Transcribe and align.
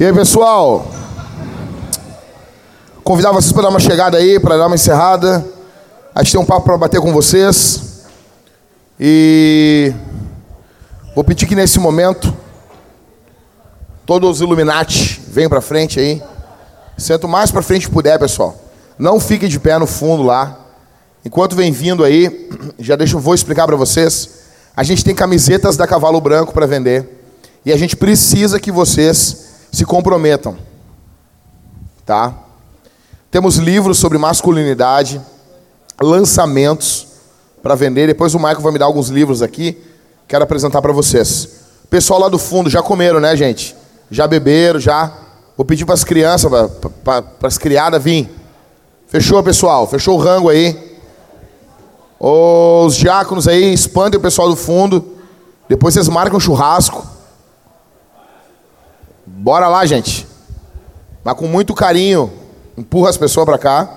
E 0.00 0.04
aí, 0.04 0.12
pessoal? 0.12 0.88
Convidar 3.02 3.32
vocês 3.32 3.52
para 3.52 3.62
dar 3.62 3.70
uma 3.70 3.80
chegada 3.80 4.16
aí, 4.16 4.38
para 4.38 4.56
dar 4.56 4.68
uma 4.68 4.76
encerrada. 4.76 5.44
A 6.14 6.22
gente 6.22 6.30
tem 6.30 6.40
um 6.40 6.44
papo 6.44 6.66
para 6.66 6.78
bater 6.78 7.00
com 7.00 7.12
vocês. 7.12 8.04
E 9.00 9.92
vou 11.16 11.24
pedir 11.24 11.46
que 11.48 11.56
nesse 11.56 11.80
momento 11.80 12.32
todos 14.06 14.36
os 14.36 14.40
Illuminati 14.40 15.20
venham 15.26 15.50
para 15.50 15.60
frente 15.60 15.98
aí. 15.98 16.22
Senta 16.96 17.26
o 17.26 17.28
mais 17.28 17.50
para 17.50 17.60
frente 17.60 17.88
que 17.88 17.92
puder, 17.92 18.20
pessoal. 18.20 18.56
Não 18.96 19.18
fique 19.18 19.48
de 19.48 19.58
pé 19.58 19.80
no 19.80 19.86
fundo 19.88 20.22
lá. 20.22 20.60
Enquanto 21.24 21.56
vem 21.56 21.72
vindo 21.72 22.04
aí, 22.04 22.48
já 22.78 22.94
deixa 22.94 23.16
eu 23.16 23.20
vou 23.20 23.34
explicar 23.34 23.66
para 23.66 23.74
vocês. 23.74 24.30
A 24.76 24.84
gente 24.84 25.04
tem 25.04 25.12
camisetas 25.12 25.76
da 25.76 25.88
Cavalo 25.88 26.20
Branco 26.20 26.52
para 26.52 26.66
vender. 26.66 27.20
E 27.66 27.72
a 27.72 27.76
gente 27.76 27.96
precisa 27.96 28.60
que 28.60 28.70
vocês 28.70 29.47
se 29.78 29.84
comprometam. 29.84 30.56
Tá? 32.04 32.34
Temos 33.30 33.58
livros 33.58 33.98
sobre 33.98 34.18
masculinidade, 34.18 35.20
lançamentos 36.02 37.06
para 37.62 37.76
vender. 37.76 38.08
Depois 38.08 38.34
o 38.34 38.38
Michael 38.38 38.60
vai 38.60 38.72
me 38.72 38.78
dar 38.78 38.86
alguns 38.86 39.08
livros 39.08 39.40
aqui. 39.40 39.78
Quero 40.26 40.42
apresentar 40.42 40.82
para 40.82 40.92
vocês. 40.92 41.48
Pessoal 41.88 42.18
lá 42.18 42.28
do 42.28 42.38
fundo 42.38 42.68
já 42.68 42.82
comeram, 42.82 43.20
né, 43.20 43.36
gente? 43.36 43.76
Já 44.10 44.26
beberam, 44.26 44.80
já. 44.80 45.12
Vou 45.56 45.64
pedir 45.64 45.84
para 45.84 45.94
as 45.94 46.02
crianças, 46.02 46.50
para 47.04 47.24
as 47.42 47.56
criadas 47.56 48.02
vir. 48.02 48.28
Fechou, 49.06 49.40
pessoal? 49.44 49.86
Fechou 49.86 50.16
o 50.16 50.20
rango 50.20 50.48
aí. 50.48 50.98
Os 52.18 52.96
diáconos 52.96 53.46
aí, 53.46 53.72
expandem 53.72 54.18
o 54.18 54.22
pessoal 54.22 54.48
do 54.48 54.56
fundo. 54.56 55.16
Depois 55.68 55.94
vocês 55.94 56.08
marcam 56.08 56.36
um 56.36 56.40
churrasco. 56.40 57.17
Bora 59.40 59.68
lá, 59.68 59.86
gente. 59.86 60.26
Mas 61.22 61.36
com 61.36 61.46
muito 61.46 61.72
carinho. 61.72 62.32
Empurra 62.76 63.10
as 63.10 63.16
pessoas 63.16 63.46
para 63.46 63.56
cá. 63.56 63.88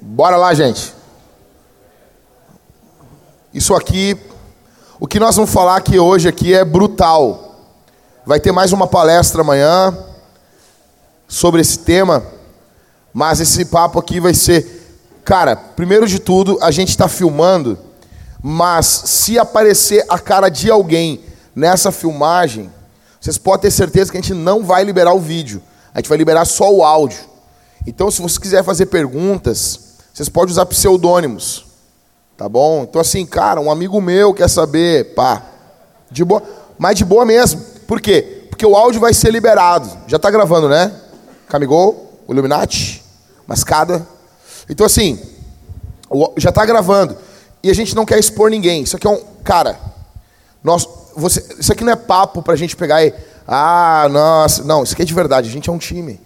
Bora 0.00 0.38
lá, 0.38 0.54
gente. 0.54 0.94
Isso 3.52 3.74
aqui, 3.74 4.16
o 4.98 5.06
que 5.06 5.20
nós 5.20 5.36
vamos 5.36 5.52
falar 5.52 5.76
aqui 5.76 5.98
hoje 5.98 6.26
aqui 6.26 6.54
é 6.54 6.64
brutal. 6.64 7.54
Vai 8.24 8.40
ter 8.40 8.50
mais 8.50 8.72
uma 8.72 8.86
palestra 8.86 9.42
amanhã 9.42 9.94
sobre 11.28 11.60
esse 11.60 11.80
tema, 11.80 12.24
mas 13.12 13.40
esse 13.40 13.66
papo 13.66 13.98
aqui 13.98 14.20
vai 14.20 14.32
ser 14.32 14.80
Cara, 15.22 15.54
primeiro 15.54 16.06
de 16.06 16.18
tudo, 16.18 16.58
a 16.62 16.70
gente 16.70 16.88
está 16.88 17.06
filmando, 17.06 17.78
mas 18.42 18.86
se 18.86 19.38
aparecer 19.38 20.02
a 20.08 20.18
cara 20.18 20.48
de 20.48 20.70
alguém 20.70 21.20
nessa 21.60 21.92
filmagem, 21.92 22.72
vocês 23.20 23.36
podem 23.36 23.62
ter 23.62 23.70
certeza 23.70 24.10
que 24.10 24.16
a 24.16 24.20
gente 24.20 24.32
não 24.32 24.64
vai 24.64 24.82
liberar 24.82 25.12
o 25.12 25.20
vídeo. 25.20 25.62
A 25.94 25.98
gente 25.98 26.08
vai 26.08 26.16
liberar 26.16 26.46
só 26.46 26.72
o 26.72 26.82
áudio. 26.82 27.20
Então, 27.86 28.10
se 28.10 28.22
você 28.22 28.40
quiser 28.40 28.64
fazer 28.64 28.86
perguntas, 28.86 29.96
vocês 30.12 30.28
podem 30.28 30.52
usar 30.52 30.64
pseudônimos. 30.66 31.66
Tá 32.36 32.48
bom? 32.48 32.84
Então, 32.84 33.00
assim, 33.00 33.26
cara, 33.26 33.60
um 33.60 33.70
amigo 33.70 34.00
meu 34.00 34.32
quer 34.32 34.48
saber, 34.48 35.14
pá. 35.14 35.42
De 36.10 36.24
boa. 36.24 36.42
Mas 36.78 36.96
de 36.96 37.04
boa 37.04 37.26
mesmo. 37.26 37.60
Por 37.86 38.00
quê? 38.00 38.46
Porque 38.48 38.64
o 38.64 38.74
áudio 38.74 38.98
vai 39.00 39.12
ser 39.12 39.30
liberado. 39.30 39.90
Já 40.06 40.16
está 40.16 40.30
gravando, 40.30 40.66
né? 40.68 40.90
Camigol, 41.46 42.22
Illuminati, 42.26 43.02
Mascada. 43.46 44.06
Então, 44.68 44.86
assim, 44.86 45.20
já 46.38 46.48
está 46.48 46.64
gravando. 46.64 47.16
E 47.62 47.70
a 47.70 47.74
gente 47.74 47.94
não 47.94 48.06
quer 48.06 48.18
expor 48.18 48.48
ninguém. 48.50 48.82
Isso 48.82 48.96
aqui 48.96 49.06
é 49.06 49.10
um. 49.10 49.22
Cara, 49.44 49.78
nós, 50.62 50.86
você, 51.20 51.44
isso 51.58 51.72
aqui 51.72 51.84
não 51.84 51.92
é 51.92 51.96
papo 51.96 52.42
para 52.42 52.54
a 52.54 52.56
gente 52.56 52.76
pegar 52.76 53.04
e. 53.04 53.14
Ah, 53.46 54.08
nossa. 54.10 54.64
Não, 54.64 54.82
isso 54.82 54.94
aqui 54.94 55.02
é 55.02 55.04
de 55.04 55.14
verdade. 55.14 55.48
A 55.48 55.52
gente 55.52 55.68
é 55.68 55.72
um 55.72 55.78
time. 55.78 56.20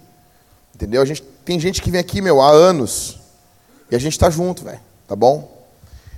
Entendeu? 0.75 1.03
A 1.03 1.05
gente, 1.05 1.23
tem 1.45 1.59
gente 1.59 1.83
que 1.83 1.91
vem 1.91 2.01
aqui, 2.01 2.21
meu, 2.21 2.41
há 2.41 2.51
anos. 2.51 3.19
E 3.91 3.97
a 3.97 3.99
gente 3.99 4.13
está 4.13 4.31
junto, 4.31 4.65
velho. 4.65 4.81
Tá 5.07 5.15
bom? 5.15 5.67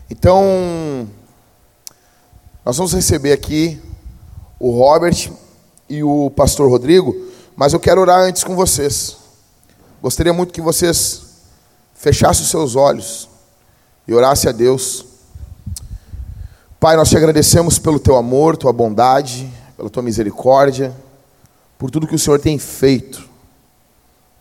Então, 0.09 1.09
nós 2.65 2.77
vamos 2.77 2.93
receber 2.93 3.33
aqui 3.33 3.81
o 4.59 4.71
Robert 4.71 5.31
e 5.89 6.03
o 6.03 6.31
pastor 6.31 6.71
Rodrigo, 6.71 7.15
mas 7.55 7.73
eu 7.73 7.81
quero 7.81 8.01
orar 8.01 8.21
antes 8.21 8.45
com 8.45 8.55
vocês. 8.55 9.17
Gostaria 10.01 10.33
muito 10.33 10.53
que 10.53 10.61
vocês 10.61 11.23
fechasse 11.95 12.43
os 12.43 12.51
seus 12.51 12.77
olhos 12.77 13.29
e 14.07 14.15
orasse 14.15 14.49
a 14.49 14.53
Deus. 14.53 15.05
Pai, 16.87 16.95
nós 16.95 17.09
te 17.09 17.17
agradecemos 17.17 17.81
pelo 17.81 17.99
teu 17.99 18.15
amor, 18.15 18.57
tua 18.57 18.73
bondade, 18.73 19.53
pela 19.77 19.91
tua 19.91 20.05
misericórdia, 20.05 20.95
por 21.77 21.91
tudo 21.91 22.07
que 22.07 22.15
o 22.15 22.19
Senhor 22.19 22.39
tem 22.39 22.61
feito. 22.61 23.29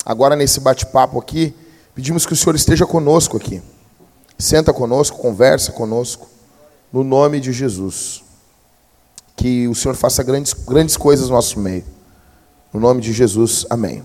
Agora, 0.05 0.35
nesse 0.35 0.59
bate-papo 0.59 1.17
aqui, 1.17 1.55
pedimos 1.95 2.23
que 2.23 2.33
o 2.33 2.35
Senhor 2.35 2.55
esteja 2.55 2.85
conosco 2.85 3.35
aqui. 3.35 3.63
Senta 4.37 4.71
conosco, 4.71 5.17
conversa 5.17 5.71
conosco, 5.71 6.27
no 6.93 7.03
nome 7.03 7.39
de 7.39 7.51
Jesus. 7.51 8.23
Que 9.35 9.67
o 9.67 9.73
Senhor 9.73 9.95
faça 9.95 10.21
grandes, 10.21 10.53
grandes 10.53 10.95
coisas 10.95 11.29
no 11.29 11.33
nosso 11.33 11.59
meio. 11.59 11.83
No 12.71 12.79
nome 12.79 13.01
de 13.01 13.11
Jesus, 13.11 13.65
amém. 13.71 14.03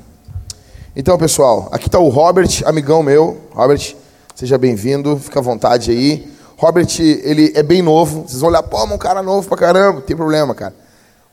Então, 0.96 1.18
pessoal, 1.18 1.68
aqui 1.72 1.88
está 1.88 1.98
o 1.98 2.08
Robert, 2.08 2.62
amigão 2.64 3.02
meu. 3.02 3.38
Robert, 3.50 3.94
seja 4.34 4.56
bem-vindo, 4.56 5.18
fica 5.18 5.40
à 5.40 5.42
vontade 5.42 5.90
aí. 5.90 6.29
Robert, 6.60 6.88
ele 7.00 7.52
é 7.56 7.62
bem 7.62 7.80
novo. 7.80 8.28
Vocês 8.28 8.38
vão 8.38 8.50
olhar, 8.50 8.62
pô, 8.62 8.84
um 8.84 8.98
cara 8.98 9.22
novo 9.22 9.48
pra 9.48 9.56
caramba. 9.56 10.02
Tem 10.02 10.14
problema, 10.14 10.54
cara. 10.54 10.74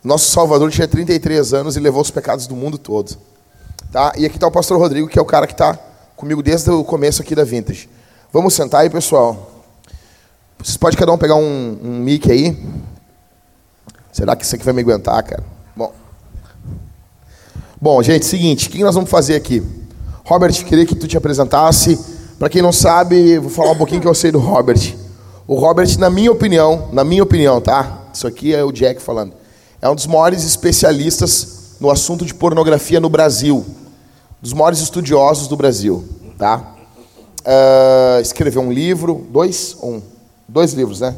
Nosso 0.01 0.31
Salvador 0.31 0.71
tinha 0.71 0.87
33 0.87 1.53
anos 1.53 1.75
e 1.75 1.81
levou 1.81 2.01
os 2.01 2.09
pecados 2.09 2.47
do 2.47 2.55
mundo 2.55 2.77
todo. 2.77 3.17
Tá? 3.91 4.13
E 4.15 4.25
aqui 4.25 4.37
está 4.37 4.47
o 4.47 4.51
pastor 4.51 4.79
Rodrigo, 4.79 5.05
que 5.05 5.19
é 5.19 5.21
o 5.21 5.25
cara 5.25 5.45
que 5.45 5.51
está 5.51 5.77
comigo 6.15 6.41
desde 6.41 6.69
o 6.69 6.81
começo 6.81 7.21
aqui 7.21 7.35
da 7.35 7.43
Vintage. 7.43 7.89
Vamos 8.31 8.53
sentar 8.53 8.83
aí, 8.83 8.89
pessoal. 8.89 9.51
Vocês 10.59 10.77
podem 10.77 10.97
cada 10.97 11.11
um 11.11 11.17
pegar 11.17 11.35
um, 11.35 11.77
um 11.83 11.99
mic 11.99 12.31
aí. 12.31 12.57
Será 14.13 14.33
que 14.33 14.45
isso 14.45 14.55
aqui 14.55 14.63
vai 14.63 14.73
me 14.73 14.79
aguentar, 14.79 15.21
cara? 15.23 15.43
Bom. 15.75 15.91
Bom, 17.81 18.01
gente, 18.01 18.25
seguinte, 18.25 18.69
o 18.69 18.71
que 18.71 18.81
nós 18.81 18.95
vamos 18.95 19.09
fazer 19.09 19.35
aqui? 19.35 19.61
Robert, 20.23 20.53
queria 20.63 20.85
que 20.85 20.95
tu 20.95 21.05
te 21.05 21.17
apresentasse. 21.17 21.99
Para 22.39 22.47
quem 22.47 22.61
não 22.61 22.71
sabe, 22.71 23.37
vou 23.39 23.49
falar 23.49 23.71
um 23.71 23.77
pouquinho 23.77 23.99
que 23.99 24.07
eu 24.07 24.15
sei 24.15 24.31
do 24.31 24.39
Robert. 24.39 25.05
O 25.47 25.55
Robert, 25.55 25.97
na 25.97 26.09
minha 26.09 26.29
opinião, 26.29 26.89
na 26.91 27.05
minha 27.05 27.23
opinião, 27.23 27.61
tá? 27.61 28.01
Isso 28.13 28.27
aqui 28.27 28.53
é 28.53 28.63
o 28.63 28.71
Jack 28.71 29.01
falando. 29.01 29.33
É 29.81 29.89
um 29.89 29.95
dos 29.95 30.05
maiores 30.05 30.43
especialistas 30.43 31.77
no 31.79 31.89
assunto 31.89 32.25
de 32.25 32.33
pornografia 32.33 32.99
no 32.99 33.09
Brasil. 33.09 33.65
Dos 34.41 34.51
maiores 34.51 34.79
estudiosos 34.79 35.47
do 35.47 35.55
Brasil, 35.55 36.03
tá? 36.37 36.75
Uh, 37.39 38.21
escreveu 38.21 38.61
um 38.61 38.71
livro, 38.71 39.25
dois, 39.31 39.77
um, 39.81 40.01
dois 40.47 40.73
livros, 40.73 40.99
né? 40.99 41.15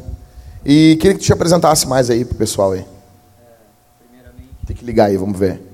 E 0.64 0.96
queria 1.00 1.16
que 1.16 1.24
te 1.24 1.32
apresentasse 1.32 1.88
mais 1.88 2.08
aí 2.08 2.24
pro 2.24 2.36
pessoal 2.36 2.72
aí. 2.72 2.84
Tem 4.64 4.76
que 4.76 4.84
ligar 4.84 5.06
aí, 5.06 5.16
vamos 5.16 5.36
ver 5.36 5.69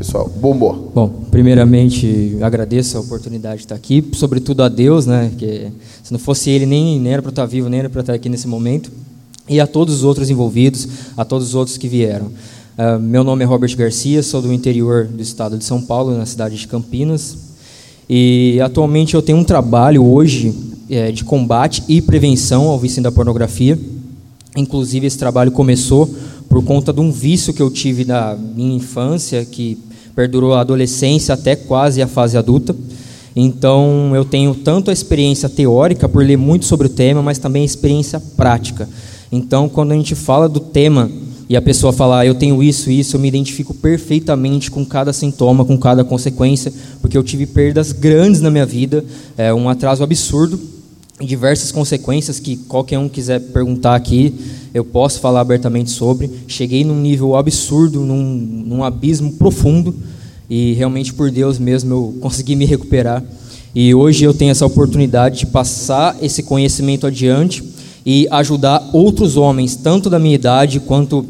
pessoal. 0.00 0.32
Bombou. 0.34 0.90
Bom, 0.94 1.08
primeiramente 1.30 2.38
agradeço 2.40 2.96
a 2.96 3.00
oportunidade 3.00 3.56
de 3.58 3.64
estar 3.64 3.74
aqui, 3.74 4.02
sobretudo 4.14 4.62
a 4.62 4.68
Deus, 4.70 5.04
né? 5.04 5.30
Que 5.36 5.70
se 6.02 6.10
não 6.10 6.18
fosse 6.18 6.48
Ele 6.48 6.64
nem, 6.64 6.98
nem 6.98 7.12
era 7.12 7.20
para 7.20 7.28
estar 7.28 7.44
vivo, 7.44 7.68
nem 7.68 7.80
era 7.80 7.90
para 7.90 8.00
estar 8.00 8.14
aqui 8.14 8.30
nesse 8.30 8.48
momento. 8.48 8.90
E 9.46 9.60
a 9.60 9.66
todos 9.66 9.96
os 9.96 10.02
outros 10.02 10.30
envolvidos, 10.30 10.88
a 11.14 11.22
todos 11.22 11.48
os 11.48 11.54
outros 11.54 11.76
que 11.76 11.86
vieram. 11.86 12.28
Uh, 12.78 12.98
meu 12.98 13.22
nome 13.22 13.44
é 13.44 13.46
Robert 13.46 13.76
Garcia, 13.76 14.22
sou 14.22 14.40
do 14.40 14.50
interior 14.50 15.04
do 15.04 15.20
estado 15.20 15.58
de 15.58 15.64
São 15.64 15.82
Paulo, 15.82 16.16
na 16.16 16.24
cidade 16.24 16.56
de 16.56 16.66
Campinas. 16.66 17.36
E 18.08 18.58
atualmente 18.62 19.14
eu 19.14 19.20
tenho 19.20 19.36
um 19.36 19.44
trabalho 19.44 20.02
hoje 20.02 20.54
é, 20.88 21.12
de 21.12 21.24
combate 21.24 21.84
e 21.86 22.00
prevenção 22.00 22.68
ao 22.68 22.78
vício 22.78 23.02
da 23.02 23.12
pornografia. 23.12 23.78
Inclusive, 24.56 25.06
esse 25.06 25.18
trabalho 25.18 25.52
começou 25.52 26.08
por 26.48 26.64
conta 26.64 26.90
de 26.90 27.00
um 27.00 27.12
vício 27.12 27.52
que 27.52 27.60
eu 27.60 27.70
tive 27.70 28.06
na 28.06 28.34
minha 28.34 28.74
infância, 28.74 29.44
que 29.44 29.78
perdurou 30.14 30.54
a 30.54 30.60
adolescência 30.60 31.34
até 31.34 31.56
quase 31.56 32.02
a 32.02 32.06
fase 32.06 32.36
adulta. 32.36 32.74
Então, 33.34 34.12
eu 34.14 34.24
tenho 34.24 34.54
tanto 34.54 34.90
a 34.90 34.92
experiência 34.92 35.48
teórica, 35.48 36.08
por 36.08 36.24
ler 36.24 36.36
muito 36.36 36.64
sobre 36.64 36.86
o 36.86 36.90
tema, 36.90 37.22
mas 37.22 37.38
também 37.38 37.62
a 37.62 37.66
experiência 37.66 38.20
prática. 38.36 38.88
Então, 39.30 39.68
quando 39.68 39.92
a 39.92 39.94
gente 39.94 40.14
fala 40.14 40.48
do 40.48 40.60
tema 40.60 41.10
e 41.48 41.56
a 41.56 41.62
pessoa 41.62 41.92
fala, 41.92 42.20
ah, 42.20 42.26
eu 42.26 42.34
tenho 42.34 42.62
isso, 42.62 42.90
isso, 42.90 43.16
eu 43.16 43.20
me 43.20 43.28
identifico 43.28 43.74
perfeitamente 43.74 44.70
com 44.70 44.84
cada 44.84 45.12
sintoma, 45.12 45.64
com 45.64 45.78
cada 45.78 46.04
consequência, 46.04 46.72
porque 47.00 47.16
eu 47.16 47.22
tive 47.22 47.46
perdas 47.46 47.92
grandes 47.92 48.40
na 48.40 48.50
minha 48.50 48.66
vida, 48.66 49.04
é, 49.36 49.52
um 49.52 49.68
atraso 49.68 50.02
absurdo 50.02 50.60
diversas 51.20 51.70
consequências 51.70 52.40
que 52.40 52.56
qualquer 52.56 52.98
um 52.98 53.08
quiser 53.08 53.40
perguntar 53.40 53.94
aqui, 53.94 54.34
eu 54.72 54.84
posso 54.84 55.20
falar 55.20 55.40
abertamente 55.40 55.90
sobre. 55.90 56.30
Cheguei 56.46 56.84
num 56.84 57.00
nível 57.00 57.36
absurdo, 57.36 58.00
num, 58.00 58.22
num 58.66 58.84
abismo 58.84 59.32
profundo, 59.32 59.94
e 60.48 60.72
realmente 60.72 61.12
por 61.12 61.30
Deus 61.30 61.58
mesmo 61.58 61.92
eu 61.92 62.14
consegui 62.22 62.56
me 62.56 62.64
recuperar. 62.64 63.22
E 63.74 63.94
hoje 63.94 64.24
eu 64.24 64.34
tenho 64.34 64.50
essa 64.50 64.66
oportunidade 64.66 65.40
de 65.40 65.46
passar 65.46 66.16
esse 66.20 66.42
conhecimento 66.42 67.06
adiante 67.06 67.62
e 68.04 68.26
ajudar 68.30 68.90
outros 68.92 69.36
homens, 69.36 69.76
tanto 69.76 70.10
da 70.10 70.18
minha 70.18 70.34
idade 70.34 70.80
quanto 70.80 71.24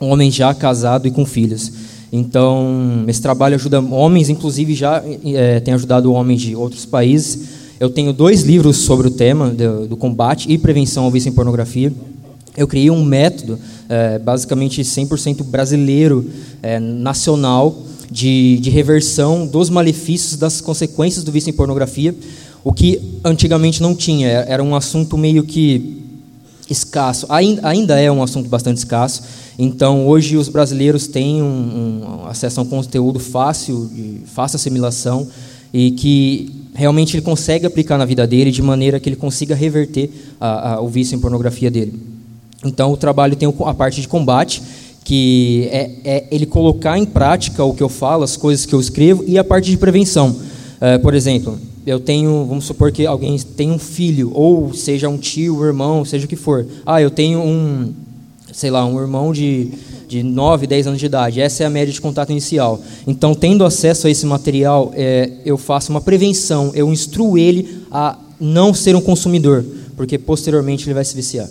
homem 0.00 0.30
já 0.30 0.54
casado 0.54 1.06
e 1.06 1.10
com 1.10 1.26
filhos. 1.26 1.72
Então, 2.12 3.04
esse 3.08 3.20
trabalho 3.20 3.56
ajuda 3.56 3.80
homens, 3.80 4.28
inclusive 4.28 4.72
já 4.74 5.02
é, 5.24 5.58
tem 5.60 5.74
ajudado 5.74 6.12
homens 6.12 6.40
de 6.40 6.54
outros 6.54 6.86
países. 6.86 7.63
Eu 7.80 7.90
tenho 7.90 8.12
dois 8.12 8.42
livros 8.42 8.78
sobre 8.78 9.08
o 9.08 9.10
tema 9.10 9.50
do, 9.50 9.88
do 9.88 9.96
combate 9.96 10.50
e 10.50 10.56
prevenção 10.56 11.04
ao 11.04 11.10
vício 11.10 11.28
em 11.28 11.32
pornografia. 11.32 11.92
Eu 12.56 12.68
criei 12.68 12.88
um 12.88 13.04
método, 13.04 13.58
é, 13.88 14.18
basicamente 14.18 14.80
100% 14.82 15.42
brasileiro, 15.42 16.30
é, 16.62 16.78
nacional, 16.78 17.76
de, 18.08 18.58
de 18.60 18.70
reversão 18.70 19.44
dos 19.44 19.68
malefícios, 19.68 20.36
das 20.36 20.60
consequências 20.60 21.24
do 21.24 21.32
vício 21.32 21.50
em 21.50 21.52
pornografia, 21.52 22.14
o 22.62 22.72
que 22.72 23.00
antigamente 23.24 23.82
não 23.82 23.92
tinha. 23.92 24.28
Era 24.28 24.62
um 24.62 24.76
assunto 24.76 25.18
meio 25.18 25.42
que 25.42 26.00
escasso. 26.70 27.26
Ainda, 27.28 27.68
ainda 27.68 28.00
é 28.00 28.10
um 28.10 28.22
assunto 28.22 28.48
bastante 28.48 28.78
escasso. 28.78 29.22
Então, 29.58 30.06
hoje, 30.06 30.36
os 30.36 30.48
brasileiros 30.48 31.08
têm 31.08 31.42
um, 31.42 32.22
um 32.22 32.26
acesso 32.26 32.60
a 32.60 32.62
um 32.62 32.66
conteúdo 32.66 33.18
fácil, 33.18 33.90
de 33.92 34.20
fácil 34.26 34.56
assimilação, 34.56 35.26
e 35.72 35.90
que 35.90 36.63
realmente 36.74 37.16
ele 37.16 37.22
consegue 37.22 37.64
aplicar 37.64 37.96
na 37.96 38.04
vida 38.04 38.26
dele 38.26 38.50
de 38.50 38.60
maneira 38.60 38.98
que 38.98 39.08
ele 39.08 39.16
consiga 39.16 39.54
reverter 39.54 40.10
a, 40.40 40.74
a, 40.74 40.80
o 40.80 40.88
vício 40.88 41.16
em 41.16 41.20
pornografia 41.20 41.70
dele. 41.70 41.94
Então, 42.64 42.92
o 42.92 42.96
trabalho 42.96 43.36
tem 43.36 43.52
a 43.64 43.74
parte 43.74 44.00
de 44.00 44.08
combate, 44.08 44.62
que 45.04 45.68
é, 45.70 45.90
é, 46.04 46.24
ele 46.30 46.46
colocar 46.46 46.98
em 46.98 47.04
prática 47.04 47.62
o 47.62 47.74
que 47.74 47.82
eu 47.82 47.88
falo, 47.88 48.24
as 48.24 48.36
coisas 48.36 48.66
que 48.66 48.74
eu 48.74 48.80
escrevo, 48.80 49.22
e 49.26 49.38
a 49.38 49.44
parte 49.44 49.70
de 49.70 49.76
prevenção. 49.76 50.34
É, 50.80 50.98
por 50.98 51.14
exemplo, 51.14 51.58
eu 51.86 52.00
tenho, 52.00 52.46
vamos 52.46 52.64
supor 52.64 52.90
que 52.90 53.06
alguém 53.06 53.38
tem 53.38 53.70
um 53.70 53.78
filho, 53.78 54.30
ou 54.34 54.72
seja 54.72 55.08
um 55.08 55.18
tio, 55.18 55.58
um 55.58 55.64
irmão, 55.64 56.04
seja 56.04 56.24
o 56.24 56.28
que 56.28 56.36
for. 56.36 56.66
Ah, 56.86 57.00
eu 57.00 57.10
tenho 57.10 57.40
um, 57.40 57.92
sei 58.52 58.70
lá, 58.70 58.84
um 58.86 58.98
irmão 58.98 59.32
de, 59.32 59.70
de 60.14 60.22
9, 60.22 60.68
10 60.68 60.86
anos 60.86 61.00
de 61.00 61.06
idade. 61.06 61.40
Essa 61.40 61.64
é 61.64 61.66
a 61.66 61.70
média 61.70 61.92
de 61.92 62.00
contato 62.00 62.30
inicial. 62.30 62.80
Então, 63.04 63.34
tendo 63.34 63.64
acesso 63.64 64.06
a 64.06 64.10
esse 64.10 64.24
material, 64.24 64.92
é, 64.94 65.32
eu 65.44 65.58
faço 65.58 65.90
uma 65.90 66.00
prevenção, 66.00 66.70
eu 66.72 66.92
instruo 66.92 67.36
ele 67.36 67.82
a 67.90 68.16
não 68.38 68.72
ser 68.72 68.94
um 68.94 69.00
consumidor, 69.00 69.64
porque 69.96 70.16
posteriormente 70.16 70.86
ele 70.86 70.94
vai 70.94 71.04
se 71.04 71.16
viciar. 71.16 71.48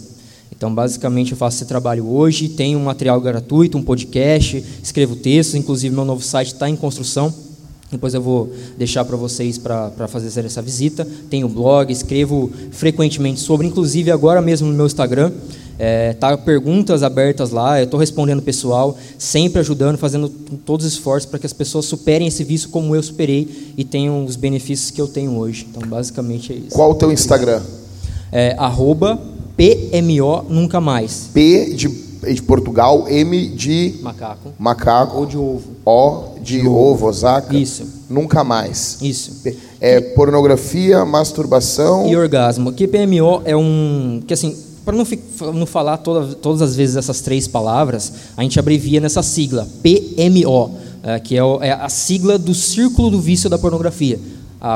Então, 0.55 0.73
basicamente, 0.73 1.33
eu 1.33 1.37
faço 1.37 1.57
esse 1.57 1.65
trabalho 1.65 2.07
hoje. 2.07 2.47
Tenho 2.47 2.79
um 2.79 2.83
material 2.85 3.19
gratuito, 3.19 3.77
um 3.77 3.81
podcast, 3.81 4.63
escrevo 4.81 5.17
textos. 5.17 5.55
Inclusive, 5.55 5.93
meu 5.93 6.05
novo 6.05 6.23
site 6.23 6.53
está 6.53 6.69
em 6.69 6.75
construção. 6.75 7.33
Depois 7.91 8.13
eu 8.13 8.21
vou 8.21 8.51
deixar 8.77 9.03
para 9.03 9.17
vocês 9.17 9.57
para 9.57 10.07
fazer 10.07 10.45
essa 10.45 10.61
visita. 10.61 11.05
Tenho 11.29 11.49
blog, 11.49 11.91
escrevo 11.91 12.49
frequentemente 12.71 13.41
sobre, 13.41 13.67
inclusive 13.67 14.09
agora 14.09 14.41
mesmo 14.41 14.69
no 14.69 14.73
meu 14.73 14.85
Instagram. 14.85 15.31
É, 15.79 16.13
tá 16.13 16.37
perguntas 16.37 17.01
abertas 17.01 17.49
lá, 17.49 17.79
eu 17.79 17.85
estou 17.85 17.99
respondendo 17.99 18.41
pessoal, 18.41 18.97
sempre 19.17 19.59
ajudando, 19.59 19.97
fazendo 19.97 20.29
todos 20.65 20.85
os 20.85 20.93
esforços 20.93 21.29
para 21.29 21.39
que 21.39 21.45
as 21.45 21.53
pessoas 21.53 21.85
superem 21.85 22.27
esse 22.27 22.43
vício 22.43 22.69
como 22.69 22.95
eu 22.95 23.01
superei 23.01 23.73
e 23.75 23.83
tenham 23.83 24.23
os 24.23 24.35
benefícios 24.35 24.91
que 24.91 25.01
eu 25.01 25.07
tenho 25.07 25.35
hoje. 25.37 25.67
Então, 25.69 25.87
basicamente 25.87 26.53
é 26.53 26.55
isso. 26.55 26.75
Qual 26.75 26.91
o 26.91 26.95
teu 26.95 27.11
Instagram? 27.11 27.61
É, 28.31 28.55
arroba 28.57 29.19
PMO 29.55 30.45
Nunca 30.49 30.79
Mais. 30.79 31.29
P 31.33 31.73
de, 31.75 31.87
de 31.87 32.41
Portugal, 32.41 33.07
M 33.07 33.49
de 33.49 33.99
macaco. 34.01 34.53
Macaco. 34.57 35.17
Ou 35.17 35.25
de 35.25 35.37
ovo. 35.37 35.63
O 35.85 36.39
de, 36.41 36.61
de 36.61 36.67
ovo, 36.67 37.07
Osaka. 37.07 37.55
Isso. 37.55 37.85
Nunca 38.09 38.43
mais. 38.43 38.97
Isso. 39.01 39.41
É 39.79 40.01
que... 40.01 40.09
pornografia, 40.09 41.05
masturbação. 41.05 42.07
E 42.07 42.15
orgasmo. 42.15 42.73
Que 42.73 42.87
PMO 42.87 43.41
é 43.45 43.55
um. 43.55 44.21
Que 44.25 44.33
assim, 44.33 44.55
para 44.83 44.95
não, 44.95 45.05
não 45.53 45.65
falar 45.65 45.97
toda, 45.97 46.35
todas 46.35 46.61
as 46.61 46.75
vezes 46.75 46.95
essas 46.95 47.21
três 47.21 47.47
palavras, 47.47 48.13
a 48.35 48.43
gente 48.43 48.59
abrevia 48.59 48.99
nessa 48.99 49.23
sigla, 49.23 49.67
PMO, 49.81 50.77
é, 51.03 51.19
que 51.19 51.35
é, 51.35 51.43
o, 51.43 51.61
é 51.61 51.71
a 51.71 51.89
sigla 51.89 52.37
do 52.37 52.53
círculo 52.53 53.09
do 53.09 53.19
vício 53.19 53.49
da 53.49 53.57
pornografia 53.57 54.19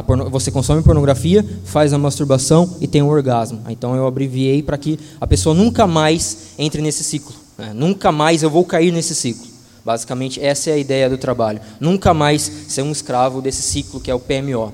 porno, 0.06 0.30
você 0.30 0.51
consome 0.51 0.83
pornografia, 0.83 1.45
faz 1.63 1.94
a 1.94 1.98
masturbação 1.98 2.75
e 2.81 2.88
tem 2.88 3.01
um 3.01 3.07
orgasmo. 3.07 3.62
Então 3.69 3.95
eu 3.95 4.06
abreviei 4.06 4.62
para 4.62 4.77
que 4.77 5.00
a 5.19 5.25
pessoa 5.25 5.56
nunca 5.56 5.88
mais 5.88 6.54
entre 6.57 6.81
nesse 6.81 7.04
ciclo. 7.04 7.33
Né? 7.57 7.71
Nunca 7.74 8.12
mais 8.12 8.44
eu 8.44 8.50
vou 8.50 8.65
cair 8.65 8.92
nesse 8.92 9.15
ciclo. 9.15 9.48
Basicamente, 9.86 10.44
essa 10.44 10.69
é 10.69 10.74
a 10.74 10.77
ideia 10.77 11.09
do 11.09 11.18
trabalho. 11.18 11.62
Nunca 11.80 12.13
mais 12.13 12.51
ser 12.68 12.81
um 12.81 12.92
escravo 12.92 13.42
desse 13.42 13.62
ciclo 13.62 14.01
que 14.01 14.12
é 14.12 14.13
o 14.13 14.19
PMO. 14.19 14.74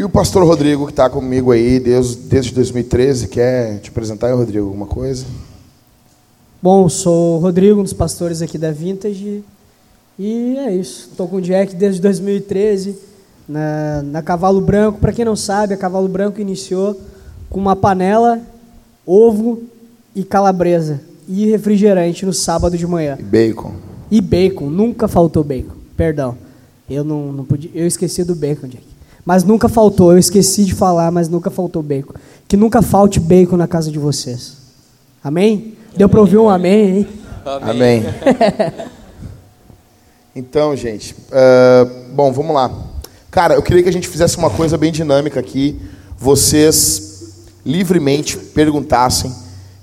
E 0.00 0.02
o 0.02 0.08
pastor 0.08 0.42
Rodrigo, 0.46 0.86
que 0.86 0.92
está 0.92 1.10
comigo 1.10 1.52
aí 1.52 1.78
desde, 1.78 2.16
desde 2.22 2.54
2013, 2.54 3.28
quer 3.28 3.80
te 3.80 3.90
apresentar 3.90 4.32
Rodrigo, 4.32 4.64
alguma 4.64 4.86
coisa? 4.86 5.26
Bom, 6.62 6.88
sou 6.88 7.36
o 7.36 7.38
Rodrigo, 7.38 7.78
um 7.78 7.82
dos 7.82 7.92
pastores 7.92 8.40
aqui 8.40 8.56
da 8.56 8.72
Vintage. 8.72 9.44
E 10.18 10.56
é 10.56 10.74
isso. 10.74 11.10
Estou 11.10 11.28
com 11.28 11.36
o 11.36 11.40
Jack 11.42 11.76
desde 11.76 12.00
2013 12.00 12.96
na, 13.46 14.02
na 14.02 14.22
Cavalo 14.22 14.62
Branco. 14.62 14.98
Para 14.98 15.12
quem 15.12 15.22
não 15.22 15.36
sabe, 15.36 15.74
a 15.74 15.76
Cavalo 15.76 16.08
Branco 16.08 16.40
iniciou 16.40 16.98
com 17.50 17.60
uma 17.60 17.76
panela, 17.76 18.40
ovo 19.04 19.64
e 20.16 20.24
calabresa 20.24 21.02
e 21.28 21.44
refrigerante 21.44 22.24
no 22.24 22.32
sábado 22.32 22.78
de 22.78 22.86
manhã. 22.86 23.18
E 23.20 23.22
bacon. 23.22 23.74
E 24.10 24.22
bacon, 24.22 24.70
nunca 24.70 25.06
faltou 25.06 25.44
bacon. 25.44 25.74
Perdão. 25.94 26.38
Eu 26.88 27.04
não, 27.04 27.30
não 27.30 27.44
podia, 27.44 27.70
eu 27.74 27.86
esqueci 27.86 28.24
do 28.24 28.34
bacon, 28.34 28.66
Jack. 28.66 28.89
Mas 29.24 29.44
nunca 29.44 29.68
faltou, 29.68 30.12
eu 30.12 30.18
esqueci 30.18 30.64
de 30.64 30.74
falar, 30.74 31.10
mas 31.10 31.28
nunca 31.28 31.50
faltou 31.50 31.82
bacon. 31.82 32.14
Que 32.48 32.56
nunca 32.56 32.82
falte 32.82 33.20
bacon 33.20 33.56
na 33.56 33.68
casa 33.68 33.90
de 33.90 33.98
vocês. 33.98 34.56
Amém? 35.22 35.76
Deu 35.96 36.08
para 36.08 36.20
ouvir 36.20 36.38
um 36.38 36.48
amém, 36.48 36.98
hein? 36.98 37.08
Amém. 37.44 37.70
amém. 37.70 38.04
então, 40.34 40.74
gente, 40.74 41.14
uh, 41.14 42.14
bom, 42.14 42.32
vamos 42.32 42.54
lá. 42.54 42.70
Cara, 43.30 43.54
eu 43.54 43.62
queria 43.62 43.82
que 43.82 43.88
a 43.88 43.92
gente 43.92 44.08
fizesse 44.08 44.36
uma 44.36 44.50
coisa 44.50 44.76
bem 44.76 44.90
dinâmica 44.90 45.38
aqui. 45.38 45.80
Vocês 46.18 47.44
livremente 47.64 48.36
perguntassem. 48.36 49.32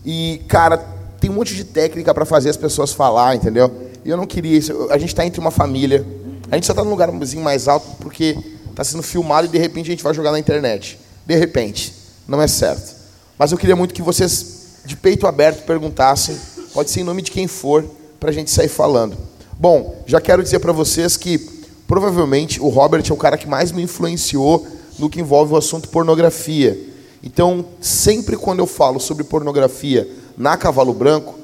E, 0.05 0.41
cara, 0.47 0.77
tem 1.19 1.29
um 1.29 1.33
monte 1.33 1.55
de 1.55 1.63
técnica 1.63 2.13
para 2.13 2.25
fazer 2.25 2.49
as 2.49 2.57
pessoas 2.57 2.93
falar, 2.93 3.35
entendeu? 3.35 3.71
E 4.03 4.09
eu 4.09 4.17
não 4.17 4.25
queria 4.25 4.57
isso. 4.57 4.87
A 4.89 4.97
gente 4.97 5.09
está 5.09 5.25
entre 5.25 5.39
uma 5.39 5.51
família. 5.51 6.05
A 6.49 6.55
gente 6.55 6.65
só 6.65 6.73
está 6.73 6.83
num 6.83 6.91
lugarzinho 6.91 7.43
mais 7.43 7.67
alto 7.67 7.85
porque 7.99 8.37
está 8.77 8.83
sendo 8.83 9.03
filmado 9.03 9.47
e 9.47 9.49
de 9.49 9.57
repente 9.57 9.87
a 9.87 9.91
gente 9.91 10.03
vai 10.03 10.13
jogar 10.13 10.31
na 10.31 10.39
internet. 10.39 10.99
De 11.25 11.35
repente. 11.35 11.93
Não 12.27 12.41
é 12.41 12.47
certo. 12.47 12.95
Mas 13.39 13.51
eu 13.51 13.57
queria 13.57 13.75
muito 13.75 13.93
que 13.93 14.01
vocês, 14.01 14.81
de 14.85 14.95
peito 14.95 15.25
aberto, 15.25 15.65
perguntassem. 15.65 16.37
Pode 16.73 16.91
ser 16.91 17.01
em 17.01 17.03
nome 17.03 17.21
de 17.21 17.31
quem 17.31 17.47
for, 17.47 17.85
para 18.19 18.29
a 18.29 18.33
gente 18.33 18.51
sair 18.51 18.67
falando. 18.67 19.17
Bom, 19.57 20.03
já 20.05 20.19
quero 20.19 20.43
dizer 20.43 20.59
para 20.59 20.73
vocês 20.73 21.15
que 21.15 21.57
Provavelmente 21.87 22.61
o 22.61 22.67
Robert 22.67 23.03
é 23.09 23.13
o 23.13 23.17
cara 23.17 23.37
que 23.37 23.47
mais 23.47 23.71
me 23.71 23.81
influenciou 23.81 24.67
no 24.99 25.09
que 25.09 25.21
envolve 25.21 25.53
o 25.53 25.57
assunto 25.57 25.87
pornografia. 25.87 26.77
Então, 27.23 27.65
sempre 27.79 28.35
quando 28.35 28.59
eu 28.59 28.67
falo 28.67 28.99
sobre 28.99 29.23
pornografia 29.23 30.07
na 30.37 30.57
Cavalo 30.57 30.93
Branco, 30.93 31.35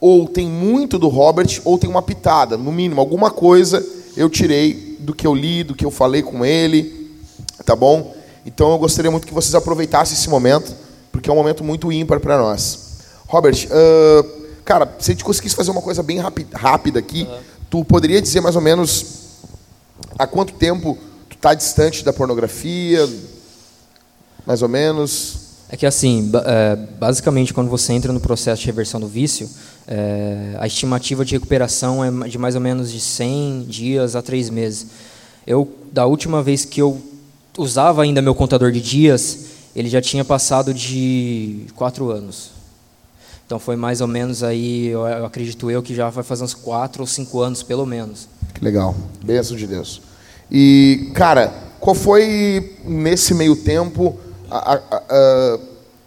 ou 0.00 0.26
tem 0.26 0.48
muito 0.48 0.98
do 0.98 1.08
Robert, 1.08 1.60
ou 1.64 1.76
tem 1.76 1.90
uma 1.90 2.00
pitada, 2.00 2.56
no 2.56 2.72
mínimo, 2.72 3.00
alguma 3.00 3.30
coisa 3.30 3.86
eu 4.16 4.30
tirei 4.30 4.89
do 5.00 5.14
que 5.14 5.26
eu 5.26 5.34
li, 5.34 5.64
do 5.64 5.74
que 5.74 5.84
eu 5.84 5.90
falei 5.90 6.22
com 6.22 6.44
ele, 6.44 7.10
tá 7.64 7.74
bom? 7.74 8.14
Então 8.44 8.70
eu 8.70 8.78
gostaria 8.78 9.10
muito 9.10 9.26
que 9.26 9.34
vocês 9.34 9.54
aproveitassem 9.54 10.16
esse 10.16 10.28
momento, 10.28 10.74
porque 11.12 11.28
é 11.28 11.32
um 11.32 11.36
momento 11.36 11.64
muito 11.64 11.90
ímpar 11.92 12.20
para 12.20 12.38
nós. 12.38 12.90
Robert, 13.26 13.66
uh, 13.66 14.40
cara, 14.64 14.94
se 14.98 15.10
a 15.10 15.14
gente 15.14 15.24
conseguisse 15.24 15.54
fazer 15.54 15.70
uma 15.70 15.82
coisa 15.82 16.02
bem 16.02 16.18
rápida 16.52 16.98
aqui, 16.98 17.22
uhum. 17.22 17.38
tu 17.68 17.84
poderia 17.84 18.20
dizer 18.20 18.40
mais 18.40 18.56
ou 18.56 18.62
menos 18.62 19.06
há 20.18 20.26
quanto 20.26 20.52
tempo 20.54 20.98
tu 21.28 21.36
está 21.36 21.54
distante 21.54 22.04
da 22.04 22.12
pornografia? 22.12 23.08
Mais 24.46 24.62
ou 24.62 24.68
menos? 24.68 25.39
É 25.72 25.76
que 25.76 25.86
assim, 25.86 26.32
é, 26.44 26.76
basicamente, 26.98 27.54
quando 27.54 27.70
você 27.70 27.92
entra 27.92 28.12
no 28.12 28.18
processo 28.18 28.60
de 28.60 28.66
reversão 28.66 28.98
do 28.98 29.06
vício, 29.06 29.48
é, 29.86 30.56
a 30.58 30.66
estimativa 30.66 31.24
de 31.24 31.34
recuperação 31.34 32.04
é 32.04 32.28
de 32.28 32.36
mais 32.36 32.56
ou 32.56 32.60
menos 32.60 32.90
de 32.90 32.98
100 32.98 33.66
dias 33.68 34.16
a 34.16 34.22
3 34.22 34.50
meses. 34.50 34.88
Eu, 35.46 35.72
da 35.92 36.06
última 36.06 36.42
vez 36.42 36.64
que 36.64 36.82
eu 36.82 37.00
usava 37.56 38.02
ainda 38.02 38.20
meu 38.20 38.34
contador 38.34 38.72
de 38.72 38.80
dias, 38.80 39.46
ele 39.74 39.88
já 39.88 40.02
tinha 40.02 40.24
passado 40.24 40.74
de 40.74 41.66
4 41.76 42.10
anos. 42.10 42.50
Então 43.46 43.60
foi 43.60 43.76
mais 43.76 44.00
ou 44.00 44.08
menos 44.08 44.42
aí, 44.42 44.88
eu, 44.88 45.24
acredito 45.24 45.70
eu, 45.70 45.82
que 45.82 45.94
já 45.94 46.10
vai 46.10 46.24
fazer 46.24 46.42
uns 46.42 46.54
4 46.54 47.00
ou 47.00 47.06
5 47.06 47.40
anos, 47.40 47.62
pelo 47.62 47.86
menos. 47.86 48.28
Legal. 48.60 48.94
Bênção 49.24 49.56
de 49.56 49.68
Deus. 49.68 50.02
E, 50.50 51.12
cara, 51.14 51.52
qual 51.78 51.94
foi, 51.94 52.76
nesse 52.84 53.34
meio 53.34 53.54
tempo, 53.54 54.18
a, 54.50 54.74
a, 54.74 55.02
a, 55.08 55.58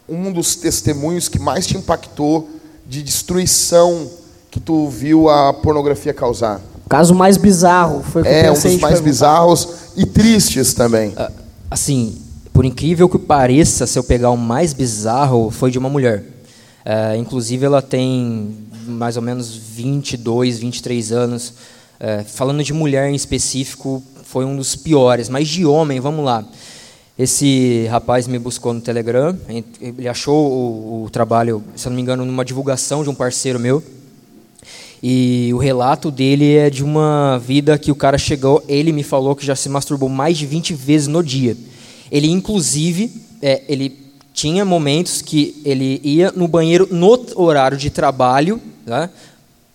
um 0.08 0.32
dos 0.32 0.56
testemunhos 0.56 1.28
que 1.28 1.40
mais 1.40 1.66
te 1.66 1.78
impactou 1.78 2.50
de 2.86 3.02
destruição 3.02 4.10
que 4.52 4.60
tu 4.60 4.88
viu 4.90 5.30
a 5.30 5.54
pornografia 5.54 6.14
causar? 6.14 6.62
O 6.86 6.90
caso 6.90 7.16
mais 7.16 7.38
bizarro 7.38 8.04
foi 8.04 8.22
o 8.22 8.26
que 8.26 8.32
É, 8.32 8.52
um 8.52 8.54
dos 8.54 8.64
mais 8.64 8.80
perguntar. 8.80 9.02
bizarros 9.02 9.68
e 9.96 10.06
tristes 10.06 10.74
também. 10.74 11.14
Ah, 11.16 11.32
assim, 11.72 12.18
por 12.54 12.66
incrível 12.66 13.10
que 13.10 13.18
pareça, 13.18 13.88
se 13.88 13.98
eu 13.98 14.04
pegar 14.04 14.30
o 14.30 14.38
mais 14.38 14.74
bizarro, 14.74 15.50
foi 15.50 15.72
de 15.72 15.80
uma 15.80 15.90
mulher. 15.90 16.24
É, 16.86 17.16
inclusive, 17.16 17.66
ela 17.66 17.82
tem 17.82 18.56
mais 18.86 19.16
ou 19.16 19.24
menos 19.24 19.56
22, 19.56 20.60
23 20.60 21.12
anos. 21.12 21.54
É, 22.00 22.24
falando 22.24 22.64
de 22.64 22.74
mulher 22.74 23.10
em 23.10 23.16
específico, 23.16 24.04
foi 24.26 24.46
um 24.46 24.56
dos 24.56 24.76
piores. 24.76 25.30
Mas 25.30 25.48
de 25.48 25.66
homem, 25.66 26.00
vamos 26.00 26.26
lá. 26.26 26.44
Esse 27.18 27.86
rapaz 27.92 28.28
me 28.28 28.40
buscou 28.40 28.74
no 28.74 28.82
Telegram. 28.82 29.38
Ele 29.80 30.08
achou 30.08 30.52
o, 30.52 31.04
o 31.04 31.10
trabalho, 31.12 31.64
se 31.76 31.88
não 31.88 31.96
me 31.96 32.02
engano, 32.02 32.26
numa 32.26 32.44
divulgação 32.44 33.04
de 33.04 33.10
um 33.10 33.14
parceiro 33.14 33.60
meu. 33.60 33.84
E 35.02 35.52
o 35.54 35.58
relato 35.58 36.10
dele 36.10 36.56
é 36.56 36.70
de 36.72 36.84
uma 36.84 37.38
vida 37.38 37.78
que 37.78 37.92
o 37.92 37.96
cara 37.96 38.18
chegou, 38.18 38.64
ele 38.68 38.92
me 38.92 39.04
falou 39.04 39.36
que 39.36 39.46
já 39.46 39.56
se 39.56 39.70
masturbou 39.70 40.10
mais 40.10 40.38
de 40.38 40.48
20 40.48 40.74
vezes 40.74 41.08
no 41.08 41.22
dia. 41.22 41.56
Ele, 42.10 42.32
inclusive, 42.32 43.12
é, 43.42 43.62
ele 43.68 43.96
tinha 44.34 44.66
momentos 44.66 45.22
que 45.22 45.62
ele 45.66 46.00
ia 46.04 46.32
no 46.32 46.48
banheiro 46.48 46.88
no 46.90 47.20
horário 47.36 47.78
de 47.78 47.90
trabalho, 47.90 48.60
né, 48.86 49.10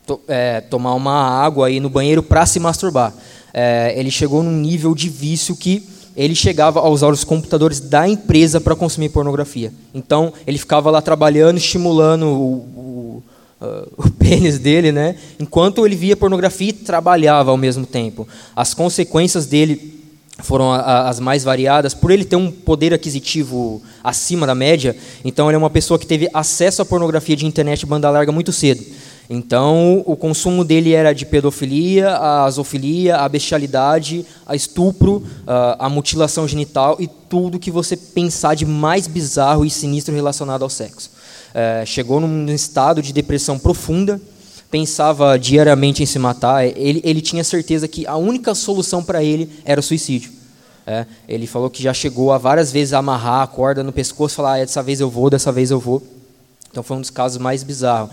to, 0.07 0.19
é, 0.27 0.63
tomar 0.63 0.95
uma 0.95 1.15
água 1.15 1.69
aí 1.69 1.79
no 1.79 1.91
banheiro 1.91 2.23
para 2.23 2.47
se 2.47 2.59
masturbar. 2.59 3.15
É, 3.53 3.95
ele 3.97 4.11
chegou 4.11 4.43
num 4.43 4.57
nível 4.57 4.95
de 4.95 5.09
vício 5.09 5.55
que 5.55 5.87
ele 6.19 6.35
chegava 6.35 6.81
a 6.81 6.89
usar 6.89 7.09
os 7.11 7.23
computadores 7.23 7.79
da 7.79 8.09
empresa 8.09 8.61
para 8.61 8.75
consumir 8.75 9.09
pornografia. 9.11 9.73
Então, 9.95 10.33
ele 10.45 10.59
ficava 10.59 10.91
lá 10.91 11.01
trabalhando, 11.01 11.59
estimulando 11.59 12.27
o, 12.27 13.23
uh, 13.61 13.89
o 13.97 14.11
pênis 14.11 14.59
dele, 14.59 14.91
né? 14.91 15.15
Enquanto 15.39 15.87
ele 15.87 15.95
via 15.95 16.17
pornografia 16.17 16.71
e 16.71 16.73
trabalhava 16.73 17.53
ao 17.53 17.57
mesmo 17.57 17.87
tempo. 17.87 18.27
As 18.57 18.75
consequências 18.75 19.47
dele 19.47 19.97
foram 20.41 20.73
as 20.73 21.19
mais 21.21 21.45
variadas, 21.45 21.95
por 21.95 22.11
ele 22.11 22.25
ter 22.25 22.37
um 22.37 22.51
poder 22.51 22.93
aquisitivo 22.95 23.83
acima 24.03 24.47
da 24.47 24.55
média, 24.55 24.97
então 25.25 25.49
ele 25.49 25.57
é 25.57 25.59
uma 25.59 25.71
pessoa 25.71 25.99
que 25.99 26.07
teve 26.07 26.29
acesso 26.33 26.81
à 26.81 26.85
pornografia 26.85 27.35
de 27.35 27.45
internet 27.45 27.85
banda 27.85 28.09
larga 28.09 28.31
muito 28.31 28.53
cedo. 28.53 28.85
Então, 29.31 30.03
o 30.07 30.17
consumo 30.17 30.65
dele 30.65 30.95
era 30.95 31.13
de 31.13 31.27
pedofilia, 31.27 32.17
a 32.17 32.51
zoofilia, 32.51 33.17
a 33.17 33.29
bestialidade, 33.29 34.25
a 34.47 34.57
estupro, 34.57 35.23
a 35.47 35.89
mutilação 35.91 36.49
genital 36.49 36.97
e 36.99 37.07
tudo 37.07 37.59
que 37.59 37.71
você 37.71 37.95
pensar 37.95 38.55
de 38.55 38.65
mais 38.65 39.07
bizarro 39.07 39.67
e 39.67 39.71
sinistro 39.71 40.15
relacionado 40.15 40.63
ao 40.63 40.71
sexo 40.71 41.11
é, 41.55 41.85
chegou 41.87 42.21
num 42.21 42.53
estado 42.53 43.03
de 43.03 43.13
depressão 43.13 43.59
profunda, 43.59 44.21
pensava 44.71 45.39
diariamente 45.39 46.03
em 46.03 46.07
se 46.07 46.19
matar. 46.19 46.65
Ele, 46.65 47.01
ele 47.05 47.21
tinha 47.21 47.43
certeza 47.45 47.89
que 47.89 48.07
a 48.07 48.17
única 48.17 48.55
solução 48.55 49.03
para 49.03 49.23
ele 49.23 49.51
era 49.65 49.81
o 49.81 49.83
suicídio. 49.83 50.33
É, 50.87 51.05
ele 51.29 51.47
falou 51.47 51.69
que 51.69 51.83
já 51.83 51.93
chegou 51.93 52.33
a 52.33 52.39
várias 52.39 52.73
vezes 52.73 52.95
a 52.95 52.99
amarrar 52.99 53.43
a 53.43 53.47
corda 53.47 53.83
no 53.83 53.93
pescoço 53.93 54.35
e 54.35 54.37
falar: 54.37 54.55
ah, 54.55 54.59
dessa 54.59 54.83
vez 54.83 55.01
eu 55.01 55.11
vou, 55.11 55.29
dessa 55.29 55.53
vez 55.53 55.71
eu 55.71 55.79
vou. 55.79 56.03
Então 56.71 56.83
foi 56.83 56.97
um 56.97 57.01
dos 57.01 57.11
casos 57.11 57.39
mais 57.39 57.63
bizarros. 57.63 58.11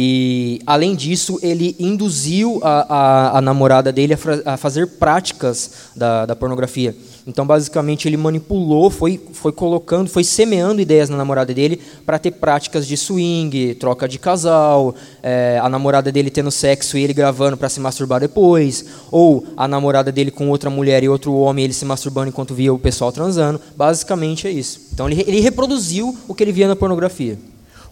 E, 0.00 0.60
além 0.64 0.94
disso, 0.94 1.40
ele 1.42 1.74
induziu 1.76 2.60
a, 2.62 2.86
a, 2.88 3.38
a 3.38 3.40
namorada 3.40 3.90
dele 3.90 4.14
a, 4.14 4.54
a 4.54 4.56
fazer 4.56 4.86
práticas 4.86 5.72
da, 5.96 6.24
da, 6.24 6.36
pornografia. 6.36 6.94
Então, 7.26 7.44
basicamente, 7.44 8.06
ele 8.06 8.16
manipulou, 8.16 8.90
foi, 8.90 9.20
foi 9.32 9.50
colocando, 9.50 10.08
foi 10.08 10.22
semeando 10.22 10.80
ideias 10.80 11.08
na 11.10 11.16
namorada 11.16 11.52
dele 11.52 11.80
para 12.06 12.16
ter 12.16 12.30
práticas 12.30 12.86
de 12.86 12.96
swing, 12.96 13.74
troca 13.74 14.06
de 14.06 14.20
casal, 14.20 14.94
é, 15.20 15.58
a 15.60 15.68
namorada 15.68 16.12
dele 16.12 16.30
tendo 16.30 16.52
sexo 16.52 16.96
e 16.96 17.02
ele 17.02 17.12
gravando 17.12 17.56
para 17.56 17.68
se 17.68 17.80
masturbar 17.80 18.20
depois, 18.20 18.84
ou 19.10 19.46
a 19.56 19.66
namorada 19.66 20.12
dele 20.12 20.30
com 20.30 20.48
outra 20.48 20.70
mulher 20.70 21.02
e 21.02 21.08
outro 21.08 21.34
homem, 21.34 21.64
ele 21.64 21.74
se 21.74 21.84
masturbando 21.84 22.28
enquanto 22.28 22.54
via 22.54 22.72
o 22.72 22.78
pessoal 22.78 23.10
transando. 23.10 23.60
Basicamente 23.76 24.46
é 24.46 24.50
isso. 24.52 24.80
Então, 24.92 25.08
ele, 25.08 25.24
ele 25.26 25.40
reproduziu 25.40 26.16
o 26.28 26.34
que 26.34 26.44
ele 26.44 26.52
via 26.52 26.68
na 26.68 26.76
pornografia. 26.76 27.36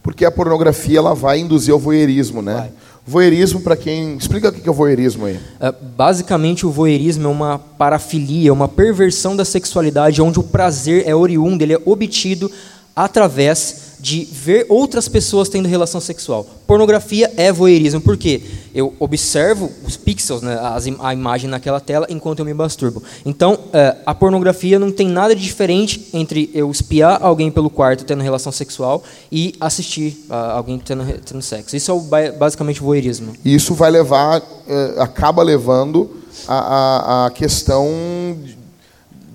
Porque 0.06 0.24
a 0.24 0.30
pornografia 0.30 0.98
ela 0.98 1.16
vai 1.16 1.40
induzir 1.40 1.74
ao 1.74 1.80
voyeurismo, 1.80 2.40
né? 2.40 2.54
Vai. 2.54 2.70
Voyeurismo, 3.04 3.60
para 3.60 3.76
quem. 3.76 4.16
Explica 4.16 4.50
o 4.50 4.52
que 4.52 4.68
é 4.68 4.70
o 4.70 4.72
voyeurismo 4.72 5.26
aí. 5.26 5.36
É, 5.58 5.72
basicamente, 5.96 6.64
o 6.64 6.70
voyeurismo 6.70 7.26
é 7.26 7.28
uma 7.28 7.58
parafilia, 7.58 8.52
uma 8.52 8.68
perversão 8.68 9.34
da 9.34 9.44
sexualidade, 9.44 10.22
onde 10.22 10.38
o 10.38 10.44
prazer 10.44 11.02
é 11.08 11.14
oriundo, 11.14 11.60
ele 11.60 11.74
é 11.74 11.80
obtido 11.84 12.48
através 12.94 13.85
de 13.98 14.24
ver 14.24 14.66
outras 14.68 15.08
pessoas 15.08 15.48
tendo 15.48 15.68
relação 15.68 16.00
sexual. 16.00 16.46
Pornografia 16.66 17.32
é 17.36 17.52
voyeurismo, 17.52 18.00
por 18.00 18.16
quê? 18.16 18.42
Eu 18.74 18.94
observo 18.98 19.70
os 19.86 19.96
pixels, 19.96 20.42
né, 20.42 20.58
a 21.00 21.12
imagem 21.12 21.48
naquela 21.48 21.80
tela, 21.80 22.06
enquanto 22.10 22.40
eu 22.40 22.44
me 22.44 22.52
masturbo. 22.52 23.02
Então, 23.24 23.58
é, 23.72 23.96
a 24.04 24.14
pornografia 24.14 24.78
não 24.78 24.90
tem 24.90 25.08
nada 25.08 25.34
de 25.34 25.42
diferente 25.42 26.08
entre 26.12 26.50
eu 26.52 26.70
espiar 26.70 27.22
alguém 27.22 27.50
pelo 27.50 27.70
quarto 27.70 28.04
tendo 28.04 28.22
relação 28.22 28.52
sexual 28.52 29.02
e 29.30 29.54
assistir 29.60 30.26
alguém 30.28 30.78
tendo, 30.78 31.04
tendo 31.20 31.42
sexo. 31.42 31.76
Isso 31.76 32.08
é 32.12 32.32
basicamente 32.32 32.80
voyeurismo. 32.80 33.32
Isso 33.44 33.74
vai 33.74 33.90
levar, 33.90 34.42
é, 34.68 34.94
acaba 34.98 35.42
levando 35.42 36.10
a, 36.46 36.58
a, 36.58 37.26
a 37.26 37.30
questão 37.30 37.86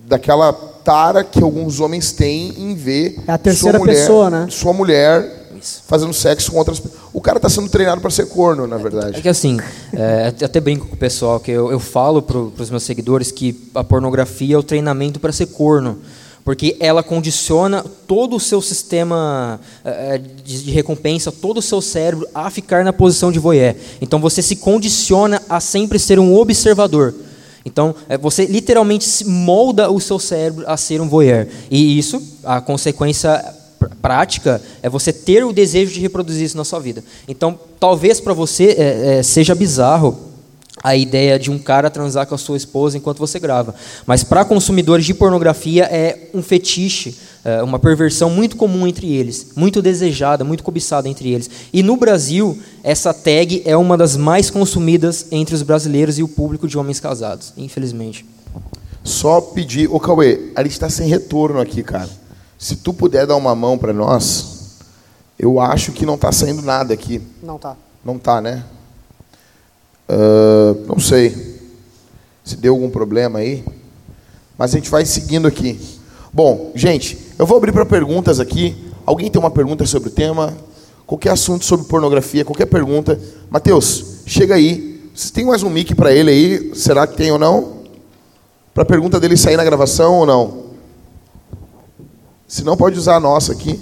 daquela 0.06 0.71
tara 0.84 1.24
que 1.24 1.42
alguns 1.42 1.80
homens 1.80 2.12
têm 2.12 2.54
em 2.58 2.76
ver 2.76 3.20
é 3.28 3.32
a 3.32 3.38
terceira 3.38 3.78
sua 3.78 3.86
mulher, 3.86 4.00
pessoa, 4.00 4.30
né? 4.30 4.48
Sua 4.50 4.74
mulher 4.74 5.42
fazendo 5.86 6.14
sexo 6.14 6.52
com 6.52 6.58
outras 6.58 6.80
pessoas. 6.80 7.02
O 7.14 7.22
cara 7.22 7.38
está 7.38 7.50
sendo 7.50 7.70
treinado 7.70 8.02
para 8.02 8.10
ser 8.10 8.26
corno, 8.28 8.66
na 8.66 8.78
verdade. 8.78 9.20
É 9.20 9.22
que 9.22 9.30
assim, 9.30 9.60
é, 9.94 10.34
até 10.44 10.60
brinco 10.60 10.88
com 10.88 10.96
o 10.96 10.98
pessoal 10.98 11.40
que 11.40 11.52
eu, 11.52 11.72
eu 11.72 11.80
falo 11.80 12.22
para 12.22 12.38
os 12.38 12.70
meus 12.70 12.84
seguidores 12.84 13.32
que 13.32 13.70
a 13.76 13.84
pornografia 13.84 14.56
é 14.56 14.58
o 14.58 14.64
treinamento 14.64 15.20
para 15.20 15.32
ser 15.32 15.48
corno 15.48 16.00
porque 16.44 16.76
ela 16.80 17.04
condiciona 17.04 17.86
todo 18.08 18.36
o 18.36 18.40
seu 18.40 18.62
sistema 18.62 19.60
é, 19.84 20.18
de, 20.18 20.64
de, 20.64 20.72
recompensa, 20.72 21.32
todo 21.32 21.58
o 21.60 21.62
seu 21.62 21.82
cérebro 21.82 22.28
a 22.34 22.50
ficar 22.50 22.84
na 22.84 22.92
posição 22.92 23.32
de 23.32 23.40
voyeur. 23.40 23.76
Então 24.02 24.20
você 24.20 24.42
se 24.42 24.56
condiciona 24.56 25.42
a 25.48 25.60
sempre 25.60 26.00
ser 26.00 26.20
um 26.20 26.36
observador. 26.36 27.14
Então, 27.66 27.94
é, 28.10 28.18
você 28.18 28.46
literalmente 28.46 29.26
molda 29.26 29.90
o 29.92 30.00
seu 30.00 30.20
cérebro 30.20 30.64
a 30.68 30.76
ser 30.78 31.02
um 31.02 31.08
voyeur. 31.08 31.48
E 31.70 31.98
isso, 31.98 32.22
a 32.44 32.60
consequência 32.60 33.44
prática, 34.02 34.62
é 34.82 34.90
você 34.90 35.14
ter 35.14 35.44
o 35.44 35.54
desejo 35.54 35.94
de 35.94 36.00
reproduzir 36.00 36.46
isso 36.46 36.58
na 36.58 36.64
sua 36.64 36.80
vida. 36.80 37.04
Então, 37.28 37.58
talvez 37.80 38.20
para 38.20 38.34
você 38.34 38.76
é, 38.78 39.20
é, 39.20 39.24
seja 39.24 39.56
bizarro 39.56 40.32
a 40.84 40.96
ideia 40.96 41.38
de 41.38 41.52
um 41.52 41.60
cara 41.60 41.90
transar 41.90 42.26
com 42.26 42.34
a 42.34 42.38
sua 42.38 42.58
esposa 42.58 42.98
enquanto 42.98 43.20
você 43.20 43.40
grava. 43.40 43.76
Mas 44.06 44.24
para 44.24 44.44
consumidores 44.44 45.06
de 45.06 45.14
pornografia 45.14 45.84
é 45.84 46.30
um 46.34 46.42
fetiche, 46.42 47.16
uma 47.64 47.80
perversão 47.80 48.30
muito 48.30 48.56
comum 48.56 48.86
entre 48.86 49.12
eles, 49.12 49.48
muito 49.56 49.82
desejada, 49.82 50.44
muito 50.44 50.64
cobiçada 50.64 51.10
entre 51.10 51.32
eles. 51.32 51.50
E 51.74 51.82
no 51.82 51.98
Brasil, 51.98 52.58
essa 52.84 53.14
tag 53.14 53.64
é 53.66 53.76
uma 53.76 53.98
das 53.98 54.16
mais 54.16 54.50
consumidas 54.50 55.26
entre 55.32 55.56
os 55.56 55.64
brasileiros 55.64 56.20
e 56.20 56.24
o 56.24 56.28
público 56.28 56.68
de 56.68 56.78
homens 56.78 57.00
casados, 57.00 57.54
infelizmente. 57.58 58.26
Só 59.04 59.42
pedir, 59.42 59.90
ô 59.92 60.00
Cauê, 60.00 60.52
a 60.56 60.62
gente 60.62 60.74
está 60.74 60.90
sem 60.90 61.08
retorno 61.08 61.60
aqui, 61.60 61.82
cara. 61.82 62.10
Se 62.58 62.76
tu 62.76 62.94
puder 62.94 63.26
dar 63.26 63.36
uma 63.36 63.56
mão 63.56 63.78
para 63.78 63.92
nós, 63.92 64.78
eu 65.40 65.60
acho 65.60 65.92
que 65.92 66.06
não 66.06 66.16
está 66.16 66.32
saindo 66.32 66.62
nada 66.62 66.94
aqui. 66.94 67.20
Não 67.42 67.58
tá. 67.58 67.76
Não 68.06 68.20
tá, 68.20 68.40
né? 68.40 68.64
Uh, 70.08 70.86
não 70.88 71.00
sei 71.00 71.60
se 72.44 72.56
deu 72.58 72.74
algum 72.74 72.90
problema 72.90 73.40
aí, 73.40 73.64
mas 74.58 74.74
a 74.74 74.78
gente 74.78 74.90
vai 74.90 75.06
seguindo 75.06 75.48
aqui. 75.48 75.80
Bom, 76.34 76.72
gente, 76.76 77.18
eu 77.42 77.48
vou 77.48 77.58
abrir 77.58 77.72
para 77.72 77.84
perguntas 77.84 78.40
aqui. 78.40 78.76
Alguém 79.04 79.32
tem 79.32 79.40
uma 79.40 79.50
pergunta 79.50 79.84
sobre 79.88 80.10
o 80.10 80.12
tema? 80.12 80.56
Qualquer 81.08 81.32
assunto 81.32 81.66
sobre 81.66 81.88
pornografia, 81.88 82.46
qualquer 82.46 82.68
pergunta. 82.68 83.20
Mateus, 83.50 84.22
chega 84.28 84.54
aí. 84.54 85.10
Você 85.16 85.34
tem 85.34 85.44
mais 85.44 85.64
um 85.64 85.70
mic 85.72 85.96
para 85.96 86.14
ele 86.14 86.30
aí? 86.30 86.76
Será 86.76 87.08
que 87.08 87.18
tem 87.18 87.32
ou 87.32 87.40
não? 87.40 87.78
Para 88.76 88.84
a 88.84 88.86
pergunta 88.86 89.20
dele 89.20 89.36
sair 89.36 89.58
na 89.58 89.64
gravação 89.64 90.20
ou 90.20 90.26
não? 90.28 90.66
Se 92.48 92.64
não, 92.64 92.78
pode 92.78 92.96
usar 93.00 93.16
a 93.16 93.20
nossa 93.20 93.54
aqui. 93.54 93.82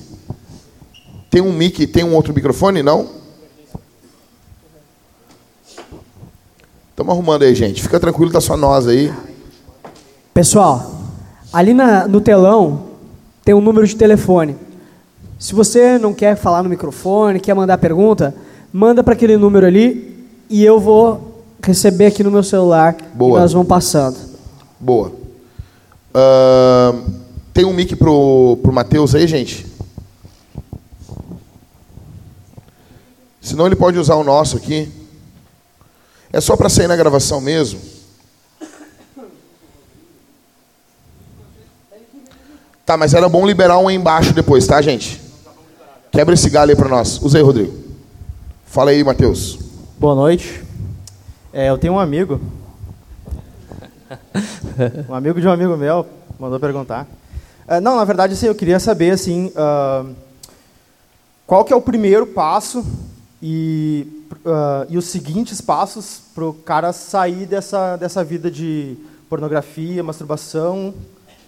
Tem 1.29 1.41
um 1.41 1.51
mic, 1.51 1.85
tem 1.85 2.05
um 2.05 2.15
outro 2.15 2.33
microfone? 2.33 2.81
Não? 2.81 3.09
Estamos 6.91 7.11
arrumando 7.11 7.43
aí, 7.43 7.53
gente. 7.53 7.81
Fica 7.81 7.99
tranquilo, 7.99 8.31
tá 8.31 8.39
só 8.39 8.55
nós 8.55 8.87
aí. 8.87 9.13
Pessoal, 10.33 10.95
ali 11.51 11.73
na, 11.73 12.07
no 12.07 12.21
telão 12.21 12.87
tem 13.49 13.55
um 13.55 13.61
número 13.61 13.87
de 13.87 13.95
telefone. 13.95 14.55
Se 15.39 15.55
você 15.55 15.97
não 15.97 16.13
quer 16.13 16.35
falar 16.35 16.61
no 16.61 16.69
microfone, 16.69 17.39
quer 17.39 17.55
mandar 17.55 17.79
pergunta, 17.79 18.35
manda 18.71 19.03
para 19.03 19.13
aquele 19.13 19.37
número 19.37 19.65
ali 19.65 20.23
e 20.47 20.63
eu 20.63 20.79
vou 20.79 21.43
receber 21.59 22.05
aqui 22.05 22.23
no 22.23 22.29
meu 22.29 22.43
celular 22.43 22.95
Boa. 23.11 23.39
e 23.39 23.41
nós 23.41 23.51
vamos 23.51 23.67
passando. 23.67 24.17
Boa. 24.79 25.11
Uh, 26.13 27.11
tem 27.51 27.65
um 27.65 27.73
mic 27.73 27.95
pro, 27.95 28.59
pro 28.61 28.71
Matheus 28.71 29.15
aí, 29.15 29.25
gente? 29.25 29.65
Senão 33.41 33.65
ele 33.65 33.75
pode 33.75 33.97
usar 33.97 34.13
o 34.13 34.23
nosso 34.23 34.57
aqui. 34.57 34.91
É 36.31 36.39
só 36.39 36.55
para 36.55 36.69
sair 36.69 36.85
na 36.85 36.95
gravação 36.95 37.41
mesmo? 37.41 37.79
Tá, 42.89 42.98
mas 42.98 43.13
era 43.13 43.29
bom 43.29 43.46
liberar 43.46 43.77
um 43.77 43.88
aí 43.88 43.96
embaixo 43.96 44.34
depois, 44.34 44.65
tá, 44.65 44.81
gente? 44.81 45.22
Quebra 46.12 46.34
esse 46.34 46.50
galho 46.50 46.72
aí 46.72 46.75
para 46.75 46.89
nós. 46.89 47.22
Usa 47.22 47.38
aí, 47.38 47.43
Rodrigo. 47.43 47.72
Fala 48.65 48.89
aí, 48.89 49.03
Matheus. 49.03 49.60
Boa 50.00 50.15
noite. 50.15 50.63
É, 51.53 51.69
eu 51.69 51.77
tenho 51.77 51.93
um 51.93 52.00
amigo. 52.00 52.41
um 55.08 55.13
amigo 55.13 55.39
de 55.39 55.48
um 55.48 55.51
amigo 55.51 55.77
meu 55.77 56.03
mandou 56.39 56.60
perguntar. 56.60 57.05
É, 57.67 57.79
não, 57.79 57.96
na 57.96 58.03
verdade, 58.03 58.34
assim, 58.34 58.48
eu 58.48 58.55
queria 58.55 58.79
saber 58.79 59.12
assim, 59.12 59.51
uh, 59.53 60.12
qual 61.46 61.63
que 61.63 61.72
é 61.72 61.75
o 61.75 61.81
primeiro 61.81 62.25
passo 62.25 62.84
e, 63.39 64.25
uh, 64.43 64.88
e 64.89 64.98
os 64.98 65.05
seguintes 65.05 65.62
passos 65.62 66.22
para 66.34 66.43
o 66.43 66.53
cara 66.55 66.91
sair 66.91 67.46
dessa, 67.46 67.98
dessa 67.98 68.24
vida 68.24 68.50
de 68.50 68.98
pornografia, 69.29 70.01
masturbação, 70.01 70.91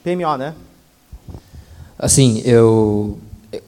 PMO, 0.03 0.37
né? 0.37 0.53
Assim, 2.01 2.41
eu, 2.43 3.19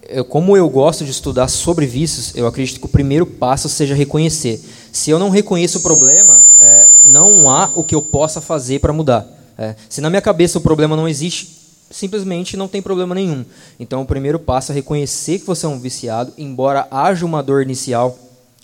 eu, 0.10 0.26
como 0.26 0.58
eu 0.58 0.68
gosto 0.68 1.06
de 1.06 1.12
estudar 1.12 1.48
sobre 1.48 1.86
vícios, 1.86 2.36
eu 2.36 2.48
acredito 2.48 2.80
que 2.80 2.86
o 2.88 2.90
primeiro 2.90 3.28
passo 3.28 3.70
seja 3.70 3.94
reconhecer. 3.94 4.60
Se 4.92 5.12
eu 5.12 5.20
não 5.20 5.30
reconheço 5.30 5.78
o 5.78 5.82
problema, 5.84 6.44
é, 6.58 6.90
não 7.04 7.48
há 7.48 7.70
o 7.76 7.84
que 7.84 7.94
eu 7.94 8.02
possa 8.02 8.42
fazer 8.42 8.80
para 8.80 8.92
mudar. 8.92 9.28
É, 9.56 9.76
se 9.88 10.02
na 10.02 10.10
minha 10.10 10.22
cabeça 10.22 10.58
o 10.58 10.62
problema 10.62 10.96
não 10.96 11.08
existe, 11.08 11.48
simplesmente 11.92 12.58
não 12.58 12.68
tem 12.68 12.82
problema 12.82 13.14
nenhum. 13.14 13.46
Então, 13.80 14.02
o 14.02 14.06
primeiro 14.06 14.40
passo 14.40 14.72
é 14.72 14.76
reconhecer 14.76 15.38
que 15.38 15.46
você 15.46 15.68
é 15.68 15.70
um 15.70 15.80
viciado, 15.80 16.34
embora 16.36 16.88
haja 16.90 17.24
uma 17.28 17.44
dor 17.44 17.62
inicial, 17.62 18.18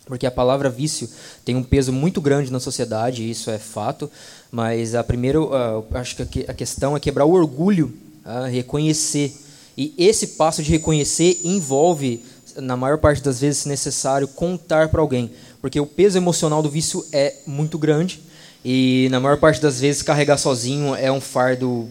porque 0.08 0.26
a 0.26 0.32
palavra 0.32 0.68
vício 0.68 1.08
tem 1.46 1.56
um 1.56 1.62
peso 1.62 1.94
muito 1.94 2.20
grande 2.20 2.52
na 2.52 2.60
sociedade, 2.60 3.30
isso 3.30 3.52
é 3.52 3.60
fato. 3.60 4.10
Mas 4.52 4.96
a 4.96 5.04
primeiro, 5.04 5.52
uh, 5.54 5.86
acho 5.96 6.16
que 6.26 6.44
a 6.48 6.56
questão 6.56 6.98
é 6.98 7.00
quebrar 7.00 7.26
o 7.26 7.34
orgulho, 7.34 7.94
uh, 8.26 8.50
reconhecer. 8.50 9.32
E 9.80 9.94
esse 9.98 10.28
passo 10.28 10.62
de 10.62 10.70
reconhecer 10.70 11.40
envolve, 11.42 12.22
na 12.58 12.76
maior 12.76 12.98
parte 12.98 13.24
das 13.24 13.40
vezes, 13.40 13.60
se 13.60 13.70
necessário, 13.70 14.28
contar 14.28 14.90
para 14.90 15.00
alguém, 15.00 15.32
porque 15.62 15.80
o 15.80 15.86
peso 15.86 16.18
emocional 16.18 16.62
do 16.62 16.70
vício 16.70 17.06
é 17.14 17.38
muito 17.48 17.78
grande 17.78 18.20
e 18.64 19.08
na 19.10 19.22
maior 19.22 19.40
parte 19.40 19.62
das 19.62 19.80
vezes 19.80 20.02
carregar 20.02 20.36
sozinho 20.36 20.94
é 20.96 21.10
um 21.10 21.22
fardo 21.22 21.88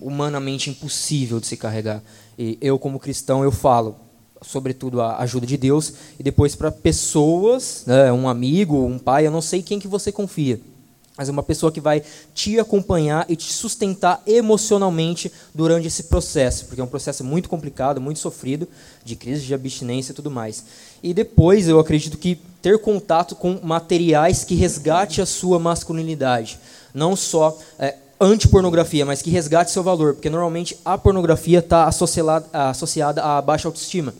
humanamente 0.00 0.70
impossível 0.70 1.38
de 1.38 1.46
se 1.46 1.58
carregar. 1.58 2.02
E 2.38 2.56
eu, 2.58 2.78
como 2.78 2.98
cristão, 2.98 3.44
eu 3.44 3.52
falo, 3.52 3.96
sobretudo, 4.40 5.02
a 5.02 5.18
ajuda 5.18 5.46
de 5.46 5.58
Deus, 5.58 5.92
e 6.18 6.22
depois 6.22 6.54
para 6.54 6.72
pessoas, 6.72 7.82
né, 7.86 8.10
um 8.10 8.30
amigo, 8.30 8.82
um 8.82 8.98
pai, 8.98 9.26
eu 9.26 9.30
não 9.30 9.42
sei 9.42 9.60
quem 9.60 9.78
que 9.78 9.86
você 9.86 10.10
confia, 10.10 10.58
mas 11.16 11.28
uma 11.28 11.42
pessoa 11.42 11.72
que 11.72 11.80
vai 11.80 12.02
te 12.34 12.58
acompanhar 12.58 13.24
e 13.28 13.36
te 13.36 13.52
sustentar 13.52 14.22
emocionalmente 14.26 15.32
durante 15.54 15.86
esse 15.86 16.04
processo, 16.04 16.66
porque 16.66 16.80
é 16.80 16.84
um 16.84 16.88
processo 16.88 17.24
muito 17.24 17.48
complicado, 17.48 18.00
muito 18.00 18.20
sofrido, 18.20 18.68
de 19.04 19.16
crise 19.16 19.46
de 19.46 19.54
abstinência 19.54 20.12
e 20.12 20.14
tudo 20.14 20.30
mais. 20.30 20.64
E 21.02 21.14
depois 21.14 21.68
eu 21.68 21.78
acredito 21.78 22.18
que 22.18 22.38
ter 22.60 22.78
contato 22.78 23.34
com 23.34 23.58
materiais 23.62 24.44
que 24.44 24.54
resgate 24.54 25.20
a 25.22 25.26
sua 25.26 25.58
masculinidade, 25.58 26.58
não 26.92 27.16
só 27.16 27.56
é, 27.78 27.94
anti-pornografia, 28.20 29.06
mas 29.06 29.22
que 29.22 29.30
resgate 29.30 29.70
seu 29.70 29.82
valor, 29.82 30.14
porque 30.14 30.28
normalmente 30.28 30.76
a 30.84 30.98
pornografia 30.98 31.60
está 31.60 31.84
associada, 31.84 32.46
associada 32.52 33.22
à 33.22 33.40
baixa 33.40 33.68
autoestima. 33.68 34.14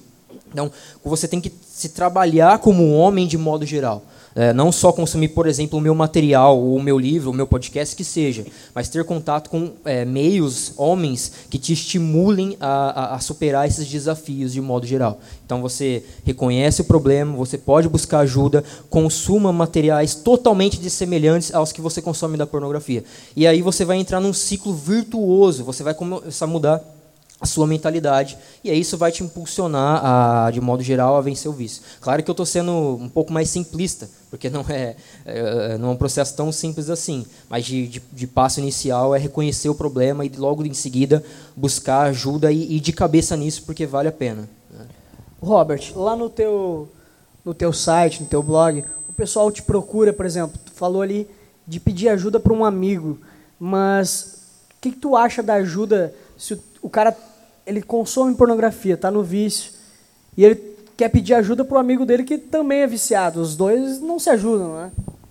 Então, 0.51 0.71
você 1.05 1.29
tem 1.29 1.41
que 1.41 1.53
se 1.71 1.91
trabalhar 1.91 2.59
como 2.61 2.95
homem 2.95 3.27
de 3.27 3.37
modo 3.37 3.67
geral. 3.67 4.03
É, 4.37 4.53
não 4.53 4.71
só 4.71 4.93
consumir, 4.93 5.29
por 5.29 5.47
exemplo, 5.47 5.79
o 5.79 5.83
meu 5.83 5.95
material, 5.95 6.63
o 6.63 6.81
meu 6.83 6.99
livro, 6.99 7.31
o 7.31 7.35
meu 7.35 7.47
podcast, 7.47 7.97
que 7.97 8.05
seja, 8.05 8.45
mas 8.75 8.87
ter 8.87 9.03
contato 9.03 9.49
com 9.49 9.73
é, 9.83 10.05
meios, 10.05 10.75
homens, 10.77 11.33
que 11.49 11.59
te 11.59 11.73
estimulem 11.73 12.55
a, 12.61 12.69
a, 12.69 13.15
a, 13.15 13.19
superar 13.19 13.67
esses 13.67 13.89
desafios 13.89 14.53
de 14.53 14.61
modo 14.61 14.87
geral. 14.87 15.19
Então 15.47 15.63
você 15.63 16.05
reconhece 16.23 16.83
o 16.83 16.85
problema, 16.85 17.35
você 17.35 17.57
pode 17.57 17.89
buscar 17.89 18.19
ajuda, 18.19 18.63
consuma 18.91 19.51
materiais 19.55 20.15
totalmente 20.15 20.79
dessemelhantes 20.79 21.55
aos 21.55 21.73
que 21.73 21.81
você 21.81 22.03
consome 22.03 22.37
da 22.37 22.47
pornografia. 22.47 23.05
E 23.35 23.47
aí 23.47 23.63
você 23.63 23.87
vai 23.87 23.97
entrar 23.97 24.21
num 24.21 24.35
ciclo 24.35 24.75
virtuoso, 24.75 25.65
você 25.65 25.83
vai 25.83 25.95
começar 25.95 26.45
a 26.45 26.49
mudar 26.49 26.96
a 27.41 27.47
sua 27.47 27.67
mentalidade. 27.67 28.39
E 28.65 28.71
aí 28.71 28.81
isso 28.81 28.97
vai 28.97 29.13
te 29.13 29.23
impulsionar, 29.23 30.01
a, 30.05 30.51
de 30.51 30.61
modo 30.61 30.83
geral, 30.83 31.17
a 31.17 31.21
vencer 31.21 31.51
o 31.51 31.55
vício. 31.55 31.83
Claro 32.01 32.23
que 32.23 32.31
eu 32.31 32.33
estou 32.33 32.47
sendo 32.47 32.73
um 32.73 33.09
pouco 33.09 33.33
mais 33.33 33.51
simplista, 33.51 34.09
porque 34.31 34.49
não 34.49 34.65
é, 34.69 34.97
é, 35.25 35.79
não 35.79 35.91
é 35.91 35.93
um 35.93 35.97
processo 35.97 36.35
tão 36.35 36.51
simples 36.51 36.89
assim. 36.89 37.27
Mas 37.49 37.65
de, 37.65 37.87
de, 37.87 38.03
de, 38.13 38.27
passo 38.27 38.61
inicial 38.61 39.15
é 39.15 39.19
reconhecer 39.19 39.69
o 39.69 39.75
problema 39.75 40.25
e 40.25 40.31
logo 40.31 40.65
em 40.65 40.75
seguida 40.75 41.23
buscar 41.55 42.03
ajuda 42.03 42.51
e 42.51 42.77
ir 42.77 42.81
de 42.81 42.93
cabeça 42.93 43.37
nisso, 43.37 43.63
porque 43.65 43.85
vale 43.85 44.09
a 44.09 44.13
pena. 44.13 44.49
Né? 44.71 44.87
Robert, 45.41 45.93
lá 45.95 46.17
no 46.17 46.31
teu, 46.31 46.89
no 47.45 47.53
teu 47.53 47.73
site, 47.73 48.23
no 48.23 48.29
teu 48.29 48.43
blog, 48.43 48.83
o 49.09 49.13
pessoal 49.13 49.53
te 49.53 49.63
procura, 49.63 50.13
por 50.13 50.25
exemplo, 50.25 50.59
tu 50.65 50.73
falou 50.73 51.03
ali 51.03 51.29
de 51.67 51.79
pedir 51.79 52.09
ajuda 52.09 52.41
para 52.41 52.53
um 52.53 52.65
amigo, 52.65 53.19
mas 53.59 54.39
o 54.71 54.81
que, 54.81 54.93
que 54.93 54.99
tu 54.99 55.17
acha 55.17 55.43
da 55.43 55.55
ajuda 55.55 56.15
se 56.39 56.57
o 56.83 56.89
cara 56.89 57.17
ele 57.67 57.83
consome 57.83 58.35
pornografia, 58.35 58.95
está 58.95 59.11
no 59.11 59.23
vício, 59.23 59.73
e 60.37 60.45
ele 60.45 60.77
quer 60.97 61.09
pedir 61.09 61.35
ajuda 61.35 61.65
para 61.65 61.77
o 61.77 61.81
amigo 61.81 62.07
dele 62.07 62.23
que 62.23 62.39
também 62.39 62.81
é 62.81 62.87
viciado. 62.87 63.41
Os 63.41 63.57
dois 63.57 64.01
não 64.01 64.19
se 64.19 64.31
ajudam, 64.31 64.75
né? 64.77 64.91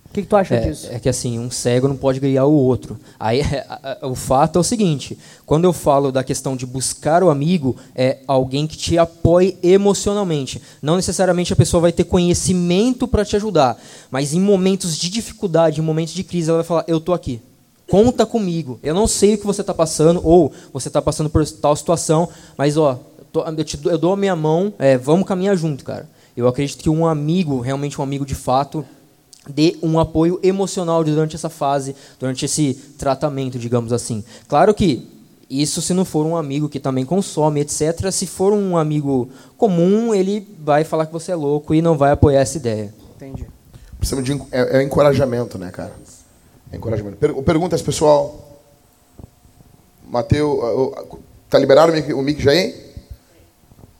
O 0.10 0.14
que, 0.16 0.22
que 0.22 0.28
tu 0.30 0.36
acha 0.38 0.56
é, 0.56 0.60
disso? 0.62 0.88
É 0.90 0.98
que 0.98 1.10
assim, 1.10 1.38
um 1.40 1.52
cego 1.52 1.90
não 1.90 1.98
pode 1.98 2.22
guiar 2.22 2.46
o 2.46 2.54
outro. 2.54 2.98
Aí 3.20 3.42
o 4.02 4.16
fato 4.16 4.58
é 4.58 4.60
o 4.62 4.64
seguinte: 4.64 5.18
quando 5.46 5.66
eu 5.66 5.74
falo 5.74 6.12
da 6.12 6.24
questão 6.24 6.56
de 6.56 6.66
buscar 6.66 7.22
o 7.22 7.30
amigo, 7.30 7.76
é 7.94 8.20
alguém 8.26 8.66
que 8.66 8.78
te 8.78 8.98
apoie 8.98 9.58
emocionalmente. 9.62 10.62
Não 10.82 10.96
necessariamente 10.96 11.52
a 11.52 11.56
pessoa 11.56 11.82
vai 11.82 11.92
ter 11.92 12.06
conhecimento 12.06 13.08
para 13.08 13.26
te 13.26 13.36
ajudar, 13.36 13.78
mas 14.10 14.34
em 14.34 14.40
momentos 14.40 14.98
de 14.98 15.10
dificuldade, 15.10 15.82
em 15.82 15.84
momentos 15.84 16.14
de 16.14 16.24
crise, 16.24 16.50
ela 16.50 16.60
vai 16.60 16.66
falar: 16.66 16.86
Eu 16.88 17.02
tô 17.02 17.14
aqui. 17.14 17.42
Conta 17.90 18.26
comigo. 18.26 18.80
Eu 18.82 18.94
não 18.94 19.08
sei 19.08 19.36
o 19.36 19.38
que 19.38 19.46
você 19.46 19.62
está 19.62 19.74
passando, 19.74 20.20
ou 20.24 20.52
você 20.74 20.88
está 20.88 21.02
passando 21.02 21.30
por 21.30 21.48
tal 21.48 21.76
situação, 21.76 22.28
mas 22.58 22.78
ó, 22.78 23.00
eu, 23.58 23.64
te, 23.64 23.80
eu 23.86 23.98
dou 23.98 24.14
a 24.14 24.18
minha 24.18 24.36
mão, 24.36 24.74
é, 24.80 24.98
vamos 24.98 25.28
caminhar 25.28 25.56
junto, 25.56 25.84
cara. 25.84 26.10
Eu 26.36 26.48
acredito 26.48 26.82
que 26.82 26.90
um 26.90 27.06
amigo, 27.06 27.60
realmente 27.60 28.00
um 28.00 28.04
amigo 28.04 28.26
de 28.26 28.36
fato, 28.36 28.86
dê 29.48 29.78
um 29.82 30.00
apoio 30.00 30.40
emocional 30.42 31.04
durante 31.04 31.36
essa 31.36 31.50
fase, 31.50 31.96
durante 32.20 32.46
esse 32.46 32.74
tratamento, 32.98 33.60
digamos 33.60 33.94
assim. 33.94 34.24
Claro 34.48 34.74
que 34.74 35.08
isso 35.50 35.82
se 35.82 35.94
não 35.94 36.04
for 36.04 36.26
um 36.26 36.36
amigo 36.36 36.68
que 36.68 36.80
também 36.80 37.06
consome, 37.06 37.62
etc. 37.62 38.12
Se 38.12 38.26
for 38.26 38.52
um 38.52 38.78
amigo 38.78 39.30
comum, 39.58 40.14
ele 40.14 40.48
vai 40.60 40.84
falar 40.84 41.06
que 41.06 41.14
você 41.14 41.32
é 41.32 41.36
louco 41.36 41.74
e 41.74 41.82
não 41.82 41.98
vai 41.98 42.12
apoiar 42.12 42.42
essa 42.42 42.58
ideia. 42.58 42.94
Entendi. 43.16 43.46
Precisamos 43.98 44.26
de 44.26 44.34
é, 44.52 44.80
é 44.80 44.84
encorajamento, 44.84 45.58
né, 45.58 45.72
cara? 45.72 45.94
Encorajamento. 46.72 47.18
Per 47.18 47.34
perguntas, 47.44 47.82
pessoal. 47.82 48.44
Mateus, 50.08 50.60
tá 51.50 51.58
liberado 51.58 51.92
o 51.92 51.96
mic, 51.96 52.14
o 52.14 52.22
mic 52.22 52.42
já 52.42 52.52
aí? 52.52 52.94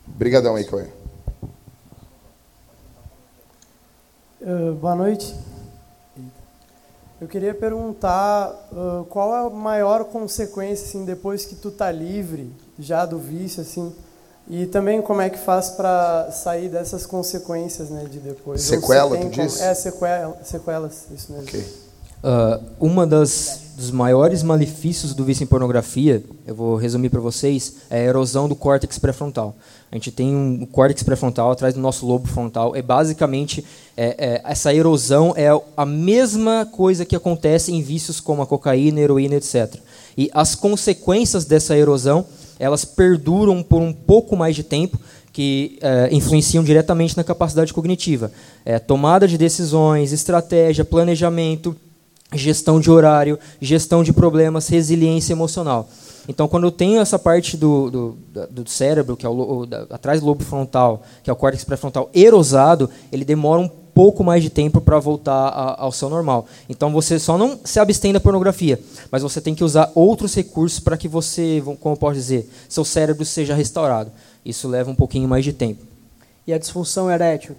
Obrigadão 0.08 0.54
aí, 0.56 0.64
Cauê. 0.64 0.86
Uh, 4.40 4.74
boa 4.74 4.94
noite. 4.94 5.34
Eu 7.20 7.26
queria 7.26 7.54
perguntar 7.54 8.50
uh, 8.70 9.04
qual 9.06 9.34
é 9.34 9.46
a 9.46 9.50
maior 9.50 10.04
consequência 10.04 10.86
assim 10.86 11.04
depois 11.04 11.44
que 11.44 11.54
tu 11.54 11.70
tá 11.70 11.90
livre 11.90 12.52
já 12.78 13.06
do 13.06 13.18
vício 13.18 13.62
assim 13.62 13.94
e 14.48 14.66
também 14.66 15.00
como 15.02 15.20
é 15.20 15.30
que 15.30 15.38
faz 15.38 15.70
para 15.70 16.30
sair 16.30 16.68
dessas 16.68 17.06
consequências 17.06 17.90
né 17.90 18.04
de 18.04 18.20
depois. 18.20 18.60
Sequela, 18.60 19.18
tu 19.18 19.28
diz? 19.30 19.60
É 19.60 19.74
sequela, 19.74 20.38
sequelas, 20.44 21.06
isso 21.10 21.32
mesmo. 21.32 21.48
Okay. 21.48 21.85
Uh, 22.26 22.60
uma 22.80 23.06
das 23.06 23.66
dos 23.76 23.90
maiores 23.90 24.42
malefícios 24.42 25.14
do 25.14 25.22
vício 25.22 25.44
em 25.44 25.46
pornografia, 25.46 26.24
eu 26.46 26.54
vou 26.54 26.76
resumir 26.76 27.10
para 27.10 27.20
vocês, 27.20 27.76
é 27.90 27.98
a 27.98 28.04
erosão 28.04 28.48
do 28.48 28.56
córtex 28.56 28.98
pré-frontal. 28.98 29.54
A 29.92 29.94
gente 29.94 30.10
tem 30.10 30.34
um 30.34 30.64
córtex 30.64 31.02
pré-frontal 31.02 31.50
atrás 31.50 31.74
do 31.74 31.80
nosso 31.80 32.06
lobo 32.06 32.26
frontal. 32.26 32.74
É 32.74 32.80
basicamente 32.80 33.62
é, 33.94 34.16
é, 34.18 34.42
essa 34.44 34.72
erosão 34.72 35.34
é 35.36 35.48
a 35.76 35.84
mesma 35.84 36.66
coisa 36.72 37.04
que 37.04 37.14
acontece 37.14 37.70
em 37.70 37.82
vícios 37.82 38.18
como 38.18 38.40
a 38.40 38.46
cocaína, 38.46 38.98
heroína, 38.98 39.34
etc. 39.34 39.76
E 40.16 40.30
as 40.32 40.54
consequências 40.54 41.44
dessa 41.44 41.76
erosão 41.76 42.24
elas 42.58 42.86
perduram 42.86 43.62
por 43.62 43.82
um 43.82 43.92
pouco 43.92 44.34
mais 44.34 44.56
de 44.56 44.62
tempo 44.62 44.98
que 45.34 45.78
é, 45.82 46.08
influenciam 46.10 46.64
diretamente 46.64 47.14
na 47.14 47.22
capacidade 47.22 47.74
cognitiva. 47.74 48.32
É, 48.64 48.78
tomada 48.78 49.28
de 49.28 49.36
decisões, 49.36 50.10
estratégia, 50.10 50.82
planejamento, 50.82 51.76
gestão 52.34 52.80
de 52.80 52.90
horário, 52.90 53.38
gestão 53.60 54.02
de 54.02 54.12
problemas, 54.12 54.68
resiliência 54.68 55.32
emocional. 55.32 55.88
Então, 56.28 56.48
quando 56.48 56.64
eu 56.64 56.72
tenho 56.72 57.00
essa 57.00 57.18
parte 57.18 57.56
do, 57.56 57.90
do, 57.90 58.18
do 58.50 58.68
cérebro, 58.68 59.16
que 59.16 59.24
é 59.24 59.28
o, 59.28 59.58
o 59.60 59.66
da, 59.66 59.82
atrás 59.90 60.20
do 60.20 60.26
lobo 60.26 60.42
frontal, 60.42 61.02
que 61.22 61.30
é 61.30 61.32
o 61.32 61.36
córtex 61.36 61.64
pré-frontal, 61.64 62.10
erosado, 62.12 62.90
ele 63.12 63.24
demora 63.24 63.60
um 63.60 63.68
pouco 63.68 64.24
mais 64.24 64.42
de 64.42 64.50
tempo 64.50 64.80
para 64.80 64.98
voltar 64.98 65.48
a, 65.48 65.82
ao 65.82 65.92
seu 65.92 66.10
normal. 66.10 66.46
Então, 66.68 66.92
você 66.92 67.18
só 67.18 67.38
não 67.38 67.58
se 67.64 67.78
abstém 67.78 68.12
da 68.12 68.20
pornografia, 68.20 68.80
mas 69.10 69.22
você 69.22 69.40
tem 69.40 69.54
que 69.54 69.62
usar 69.62 69.90
outros 69.94 70.34
recursos 70.34 70.80
para 70.80 70.96
que 70.96 71.06
você, 71.06 71.62
como 71.80 71.94
eu 71.94 71.98
posso 71.98 72.14
dizer, 72.14 72.50
seu 72.68 72.84
cérebro 72.84 73.24
seja 73.24 73.54
restaurado. 73.54 74.10
Isso 74.44 74.68
leva 74.68 74.90
um 74.90 74.94
pouquinho 74.94 75.28
mais 75.28 75.44
de 75.44 75.52
tempo. 75.52 75.84
e 76.46 76.52
a 76.52 76.58
disfunção 76.58 77.10
erétil? 77.10 77.56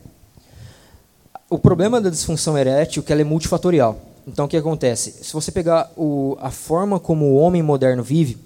O 1.50 1.58
problema 1.58 2.02
da 2.02 2.10
disfunção 2.10 2.58
erétil 2.58 3.02
é 3.02 3.06
que 3.06 3.14
ela 3.14 3.22
é 3.22 3.26
multifatorial. 3.26 3.98
Então, 4.28 4.46
o 4.46 4.48
que 4.48 4.58
acontece? 4.58 5.24
Se 5.24 5.32
você 5.32 5.52
pegar 5.54 5.90
o, 5.96 6.38
a 6.42 6.52
forma 6.52 7.00
como 7.00 7.26
o 7.26 7.36
homem 7.38 7.64
moderno 7.64 8.04
vive, 8.04 8.38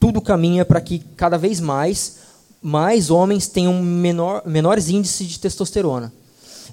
tudo 0.00 0.20
caminha 0.20 0.64
para 0.64 0.80
que 0.80 0.98
cada 1.16 1.38
vez 1.38 1.60
mais 1.60 2.18
mais 2.62 3.10
homens 3.10 3.46
tenham 3.46 3.82
menor, 3.82 4.42
menores 4.44 4.90
índices 4.90 5.26
de 5.26 5.38
testosterona. 5.38 6.12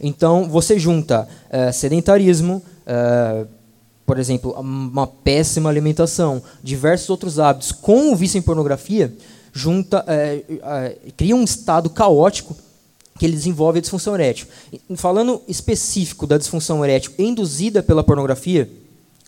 Então, 0.01 0.49
você 0.49 0.77
junta 0.77 1.27
é, 1.49 1.71
sedentarismo, 1.71 2.61
é, 2.85 3.45
por 4.05 4.19
exemplo, 4.19 4.51
uma 4.59 5.07
péssima 5.07 5.69
alimentação, 5.69 6.41
diversos 6.61 7.09
outros 7.09 7.39
hábitos, 7.39 7.71
com 7.71 8.11
o 8.11 8.15
vício 8.15 8.37
em 8.37 8.41
pornografia, 8.41 9.15
junta, 9.53 10.03
é, 10.07 10.97
cria 11.15 11.35
um 11.35 11.43
estado 11.43 11.89
caótico 11.89 12.55
que 13.17 13.25
ele 13.25 13.33
desenvolve 13.33 13.79
a 13.79 13.81
disfunção 13.81 14.13
erétil. 14.13 14.47
Falando 14.95 15.41
específico 15.47 16.27
da 16.27 16.37
disfunção 16.37 16.83
erétil 16.83 17.11
induzida 17.17 17.81
pela 17.81 18.03
pornografia, 18.03 18.69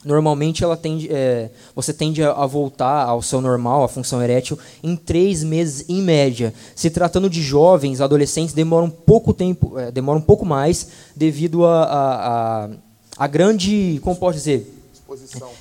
normalmente 0.03 0.63
ela 0.63 0.77
tende, 0.77 1.09
é, 1.11 1.49
você 1.75 1.93
tende 1.93 2.23
a, 2.23 2.45
voltar 2.45 3.05
ao 3.05 3.21
seu 3.21 3.41
normal, 3.41 3.83
a 3.83 3.87
função 3.87 4.21
erétil, 4.21 4.57
em 4.83 4.95
três 4.95 5.43
meses 5.43 5.85
em 5.89 6.01
média. 6.01 6.53
Se 6.75 6.89
tratando 6.89 7.29
de 7.29 7.41
jovens, 7.41 8.01
adolescentes, 8.01 8.53
demora 8.53 8.85
um 8.85 8.89
pouco 8.89 9.33
tempo, 9.33 9.77
é, 9.77 9.91
demora 9.91 10.17
um 10.17 10.21
pouco 10.21 10.45
mais, 10.45 10.87
devido 11.15 11.65
a, 11.65 11.83
a, 11.83 12.65
a, 12.65 12.69
a 13.17 13.27
grande, 13.27 13.99
como 14.03 14.15
posso 14.15 14.37
dizer, 14.37 14.75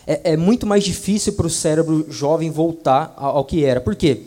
é, 0.07 0.33
é, 0.33 0.37
muito 0.37 0.67
mais 0.67 0.85
difícil 0.85 1.33
para 1.33 1.47
o 1.47 1.51
cérebro 1.51 2.07
jovem 2.11 2.51
voltar 2.51 3.15
ao, 3.17 3.39
ao 3.39 3.45
que 3.45 3.65
era. 3.65 3.81
Por 3.81 3.97
quê? 3.97 4.23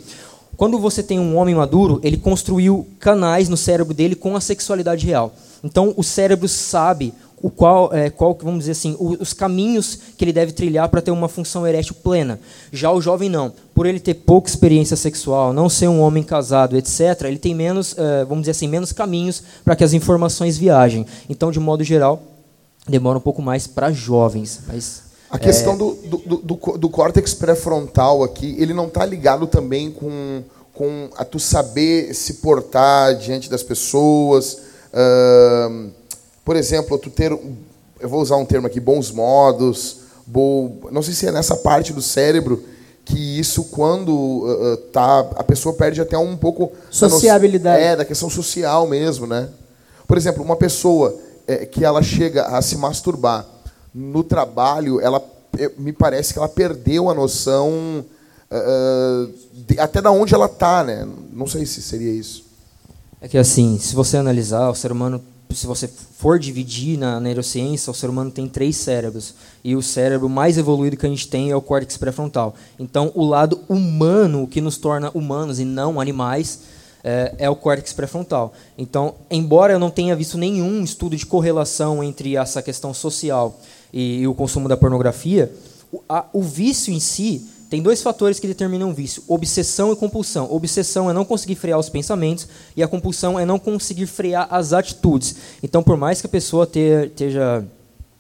Quando 0.58 0.78
você 0.78 1.02
tem 1.02 1.20
um 1.20 1.38
homem 1.38 1.56
maduro, 1.56 2.00
ele 2.04 2.18
construiu 2.18 2.88
canais 3.00 3.50
no 3.50 3.58
cérebro 3.58 3.94
dele 3.94 4.16
com 4.16 4.36
a 4.36 4.42
sexualidade 4.42 5.06
real. 5.06 5.34
Então, 5.64 5.94
o 5.98 6.04
cérebro 6.04 6.48
sabe 6.48 7.14
o 7.42 7.50
qual, 7.50 7.92
é, 7.92 8.10
qual, 8.10 8.38
vamos 8.42 8.60
dizer 8.60 8.72
assim, 8.74 8.96
os 9.00 9.34
caminhos 9.34 9.98
que 10.16 10.24
ele 10.24 10.32
deve 10.32 10.52
trilhar 10.52 10.88
para 10.90 11.02
ter 11.02 11.12
uma 11.12 11.28
função 11.28 11.66
erétil 11.66 11.96
plena. 11.96 12.40
Já 12.72 12.92
o 12.92 13.02
jovem 13.02 13.30
não, 13.30 13.52
por 13.74 13.86
ele 13.86 14.00
ter 14.00 14.14
pouca 14.14 14.48
experiência 14.50 14.96
sexual, 14.96 15.52
não 15.52 15.68
ser 15.68 15.88
um 15.88 16.00
homem 16.02 16.24
casado, 16.24 16.78
etc. 16.78 17.24
Ele 17.24 17.40
tem 17.40 17.56
menos, 17.56 17.96
é, 17.98 18.24
vamos 18.26 18.44
dizer 18.44 18.52
assim, 18.52 18.68
menos 18.68 18.92
caminhos 18.92 19.42
para 19.66 19.76
que 19.76 19.84
as 19.84 19.94
informações 19.94 20.58
viajem. 20.58 21.06
Então, 21.28 21.52
de 21.52 21.60
modo 21.60 21.84
geral, 21.84 22.22
demora 22.88 23.18
um 23.18 23.22
pouco 23.22 23.42
mais 23.42 23.66
para 23.66 23.92
jovens, 23.92 24.62
mas 24.68 25.11
a 25.32 25.40
questão 25.40 25.74
é... 25.74 25.78
do, 25.78 25.94
do, 25.96 26.38
do, 26.38 26.78
do, 26.78 26.90
córtex 26.90 27.34
pré-frontal 27.34 28.22
aqui, 28.22 28.54
ele 28.60 28.74
não 28.74 28.88
está 28.88 29.06
ligado 29.06 29.48
também 29.48 29.90
com, 29.90 30.44
com 30.74 31.10
a 31.16 31.24
tu 31.24 31.40
saber 31.40 32.14
se 32.14 32.36
portar 32.36 33.16
diante 33.16 33.50
das 33.50 33.64
pessoas. 33.64 34.58
Uh, 34.92 35.90
por 36.44 36.58
exemplo, 36.58 36.98
tu 36.98 37.10
ter, 37.10 37.32
eu 37.32 38.10
vou 38.10 38.22
usar 38.22 38.36
um 38.36 38.46
termo 38.46 38.68
aqui, 38.68 38.82
bons 38.82 39.10
modos. 39.10 40.02
Bo, 40.28 40.90
não 40.92 41.02
sei 41.02 41.14
se 41.14 41.28
é 41.28 41.32
nessa 41.32 41.56
parte 41.56 41.94
do 41.94 42.02
cérebro 42.02 42.64
que 43.06 43.40
isso, 43.40 43.64
quando 43.66 44.14
uh, 44.14 44.78
tá, 44.92 45.20
a 45.38 45.44
pessoa 45.44 45.74
perde 45.74 46.02
até 46.02 46.18
um 46.18 46.36
pouco... 46.36 46.74
Sociabilidade. 46.90 47.82
É, 47.82 47.96
da 47.96 48.06
questão 48.06 48.30
social 48.30 48.86
mesmo, 48.86 49.26
né? 49.26 49.48
Por 50.06 50.18
exemplo, 50.18 50.44
uma 50.44 50.58
pessoa 50.58 51.18
é, 51.48 51.66
que 51.66 51.86
ela 51.86 52.04
chega 52.04 52.44
a 52.44 52.62
se 52.62 52.76
masturbar 52.76 53.46
no 53.94 54.24
trabalho, 54.24 55.00
ela 55.02 55.22
me 55.78 55.92
parece 55.92 56.34
que 56.34 56.40
ela 56.40 56.48
perdeu 56.48 57.10
a 57.10 57.14
noção 57.14 58.06
uh, 58.50 59.34
de, 59.54 59.80
até 59.80 60.02
da 60.02 60.12
onde 60.12 60.34
ela 60.34 60.46
está, 60.46 60.84
né? 60.84 61.08
Não 61.32 61.48
sei 61.48 61.66
se 61.66 61.82
seria 61.82 62.12
isso. 62.12 62.46
É 63.20 63.28
que 63.28 63.38
assim, 63.38 63.78
se 63.78 63.94
você 63.94 64.18
analisar, 64.18 64.70
o 64.70 64.76
ser 64.76 64.92
humano, 64.92 65.22
se 65.54 65.68
você 65.68 65.88
for 65.88 66.40
dividir 66.40 66.98
na, 66.98 67.20
neurociência, 67.20 67.92
o 67.92 67.94
ser 67.94 68.10
humano 68.10 68.32
tem 68.32 68.48
três 68.48 68.78
cérebros 68.78 69.36
e 69.64 69.76
o 69.76 69.82
cérebro 69.82 70.30
mais 70.30 70.58
evoluído 70.58 70.98
que 70.98 71.06
a 71.06 71.10
gente 71.10 71.28
tem 71.28 71.52
é 71.52 71.56
o 71.56 71.62
córtex 71.62 71.98
pré-frontal. 71.98 72.56
Então, 72.80 73.12
o 73.14 73.26
lado 73.26 73.60
humano, 73.68 74.44
o 74.44 74.48
que 74.48 74.62
nos 74.62 74.78
torna 74.78 75.12
humanos 75.14 75.60
e 75.60 75.66
não 75.66 76.00
animais, 76.00 76.62
é, 77.04 77.36
é 77.40 77.50
o 77.50 77.56
córtex 77.56 77.94
pré-frontal. 77.94 78.54
Então, 78.78 79.16
embora 79.30 79.74
eu 79.74 79.80
não 79.80 79.90
tenha 79.90 80.16
visto 80.16 80.38
nenhum 80.38 80.84
estudo 80.84 81.16
de 81.16 81.26
correlação 81.26 82.04
entre 82.04 82.38
essa 82.38 82.62
questão 82.62 82.94
social 82.94 83.60
e, 83.94 84.22
e 84.22 84.28
o 84.28 84.34
consumo 84.34 84.68
da 84.68 84.78
pornografia, 84.78 85.52
o, 85.92 86.02
a, 86.08 86.26
o 86.34 86.42
vício 86.42 86.94
em 86.94 87.00
si 87.00 87.48
tem 87.72 87.82
dois 87.82 88.02
fatores 88.02 88.38
que 88.38 88.48
determinam 88.48 88.90
o 88.90 88.94
vício: 88.94 89.24
obsessão 89.30 89.94
e 89.94 89.96
compulsão. 89.96 90.52
Obsessão 90.52 91.10
é 91.10 91.14
não 91.14 91.24
conseguir 91.24 91.56
frear 91.56 91.80
os 91.80 91.88
pensamentos 91.88 92.46
e 92.76 92.84
a 92.84 92.88
compulsão 92.88 93.40
é 93.40 93.46
não 93.46 93.58
conseguir 93.58 94.08
frear 94.08 94.46
as 94.52 94.74
atitudes. 94.74 95.36
Então, 95.64 95.82
por 95.82 95.96
mais 95.96 96.20
que 96.20 96.28
a 96.28 96.30
pessoa 96.30 96.66
esteja, 96.66 97.66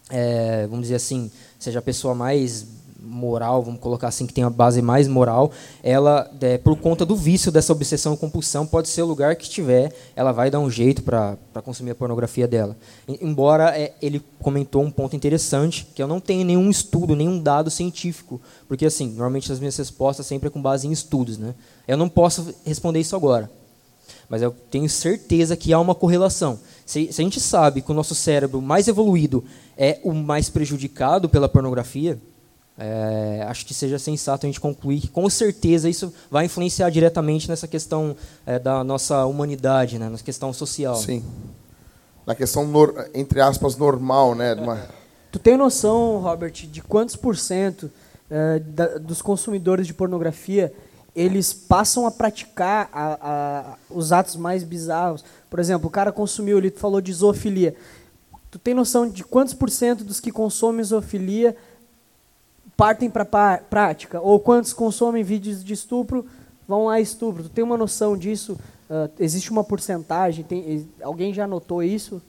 é, 0.09 0.65
vamos 0.67 0.83
dizer 0.83 0.95
assim, 0.95 1.29
seja 1.59 1.79
a 1.79 1.81
pessoa 1.81 2.15
mais 2.15 2.65
moral, 3.01 3.63
vamos 3.63 3.79
colocar 3.79 4.07
assim, 4.07 4.27
que 4.27 4.33
tem 4.33 4.43
uma 4.43 4.49
base 4.49 4.81
mais 4.81 5.07
moral, 5.07 5.51
ela, 5.81 6.29
é, 6.39 6.57
por 6.57 6.77
conta 6.77 7.05
do 7.05 7.15
vício 7.15 7.51
dessa 7.51 7.73
obsessão 7.73 8.15
compulsão, 8.15 8.65
pode 8.65 8.89
ser 8.89 9.01
o 9.01 9.05
lugar 9.05 9.35
que 9.35 9.43
estiver, 9.43 9.91
ela 10.15 10.31
vai 10.31 10.51
dar 10.51 10.59
um 10.59 10.69
jeito 10.69 11.01
para 11.01 11.37
consumir 11.63 11.91
a 11.91 11.95
pornografia 11.95 12.47
dela. 12.47 12.77
Embora 13.07 13.77
é, 13.77 13.93
ele 14.01 14.21
comentou 14.39 14.83
um 14.83 14.91
ponto 14.91 15.15
interessante, 15.15 15.87
que 15.95 16.01
eu 16.01 16.07
não 16.07 16.19
tenho 16.19 16.45
nenhum 16.45 16.69
estudo, 16.69 17.15
nenhum 17.15 17.41
dado 17.41 17.71
científico, 17.71 18.39
porque 18.67 18.85
assim, 18.85 19.07
normalmente 19.07 19.51
as 19.51 19.59
minhas 19.59 19.75
respostas 19.75 20.25
sempre 20.27 20.47
é 20.47 20.51
com 20.51 20.61
base 20.61 20.87
em 20.87 20.91
estudos, 20.91 21.37
né? 21.37 21.55
Eu 21.87 21.97
não 21.97 22.07
posso 22.07 22.53
responder 22.63 22.99
isso 22.99 23.15
agora, 23.15 23.49
mas 24.29 24.41
eu 24.41 24.51
tenho 24.69 24.87
certeza 24.87 25.57
que 25.57 25.73
há 25.73 25.79
uma 25.79 25.95
correlação. 25.95 26.59
Se, 26.85 27.11
se 27.11 27.21
a 27.21 27.23
gente 27.23 27.39
sabe 27.39 27.81
que 27.81 27.91
o 27.91 27.95
nosso 27.95 28.13
cérebro 28.13 28.61
mais 28.61 28.87
evoluído 28.87 29.43
é 29.77 29.99
o 30.03 30.13
mais 30.13 30.49
prejudicado 30.49 31.27
pela 31.27 31.49
pornografia, 31.49 32.19
é, 32.77 33.45
acho 33.47 33.65
que 33.65 33.73
seja 33.73 33.99
sensato 33.99 34.45
a 34.45 34.49
gente 34.49 34.59
concluir 34.59 35.01
que, 35.01 35.07
com 35.07 35.29
certeza, 35.29 35.89
isso 35.89 36.13
vai 36.29 36.45
influenciar 36.45 36.89
diretamente 36.89 37.47
nessa 37.47 37.67
questão 37.67 38.15
é, 38.45 38.57
da 38.57 38.83
nossa 38.83 39.25
humanidade, 39.25 39.99
né, 39.99 40.09
na 40.09 40.17
questão 40.17 40.51
social. 40.53 40.95
Sim. 40.95 41.23
Na 42.25 42.35
questão, 42.35 42.67
entre 43.13 43.41
aspas, 43.41 43.75
normal, 43.75 44.35
né? 44.35 44.53
Uma... 44.53 44.87
Tu 45.31 45.39
tem 45.39 45.57
noção, 45.57 46.19
Robert, 46.19 46.51
de 46.51 46.81
quantos 46.81 47.15
por 47.15 47.35
cento 47.35 47.91
é, 48.29 48.59
da, 48.59 48.97
dos 48.97 49.21
consumidores 49.21 49.87
de 49.87 49.93
pornografia 49.93 50.73
eles 51.15 51.51
passam 51.53 52.05
a 52.05 52.11
praticar 52.11 52.89
a, 52.93 53.17
a, 53.21 53.75
os 53.89 54.11
atos 54.11 54.37
mais 54.37 54.63
bizarros? 54.63 55.25
Por 55.49 55.59
exemplo, 55.59 55.87
o 55.87 55.91
cara 55.91 56.11
consumiu, 56.11 56.57
ele 56.57 56.71
falou 56.71 57.01
de 57.01 57.11
zoofilia. 57.11 57.75
Tu 58.49 58.57
tem 58.57 58.73
noção 58.73 59.09
de 59.09 59.23
quantos 59.23 59.53
por 59.53 59.69
cento 59.69 60.03
dos 60.03 60.19
que 60.19 60.31
consomem 60.31 60.83
zoofilia 60.83 61.55
partem 62.81 63.11
para 63.11 63.23
prática? 63.69 64.19
Ou 64.19 64.39
quantos 64.39 64.73
consomem 64.73 65.23
vídeos 65.23 65.63
de 65.63 65.71
estupro 65.71 66.25
vão 66.67 66.89
a 66.89 66.99
estupro? 66.99 67.43
Tu 67.43 67.49
tem 67.49 67.63
uma 67.63 67.77
noção 67.77 68.17
disso? 68.17 68.57
Uh, 68.89 69.07
existe 69.19 69.51
uma 69.51 69.63
porcentagem? 69.63 70.43
Tem, 70.43 70.89
alguém 71.03 71.31
já 71.31 71.45
notou 71.45 71.83
isso? 71.83 72.19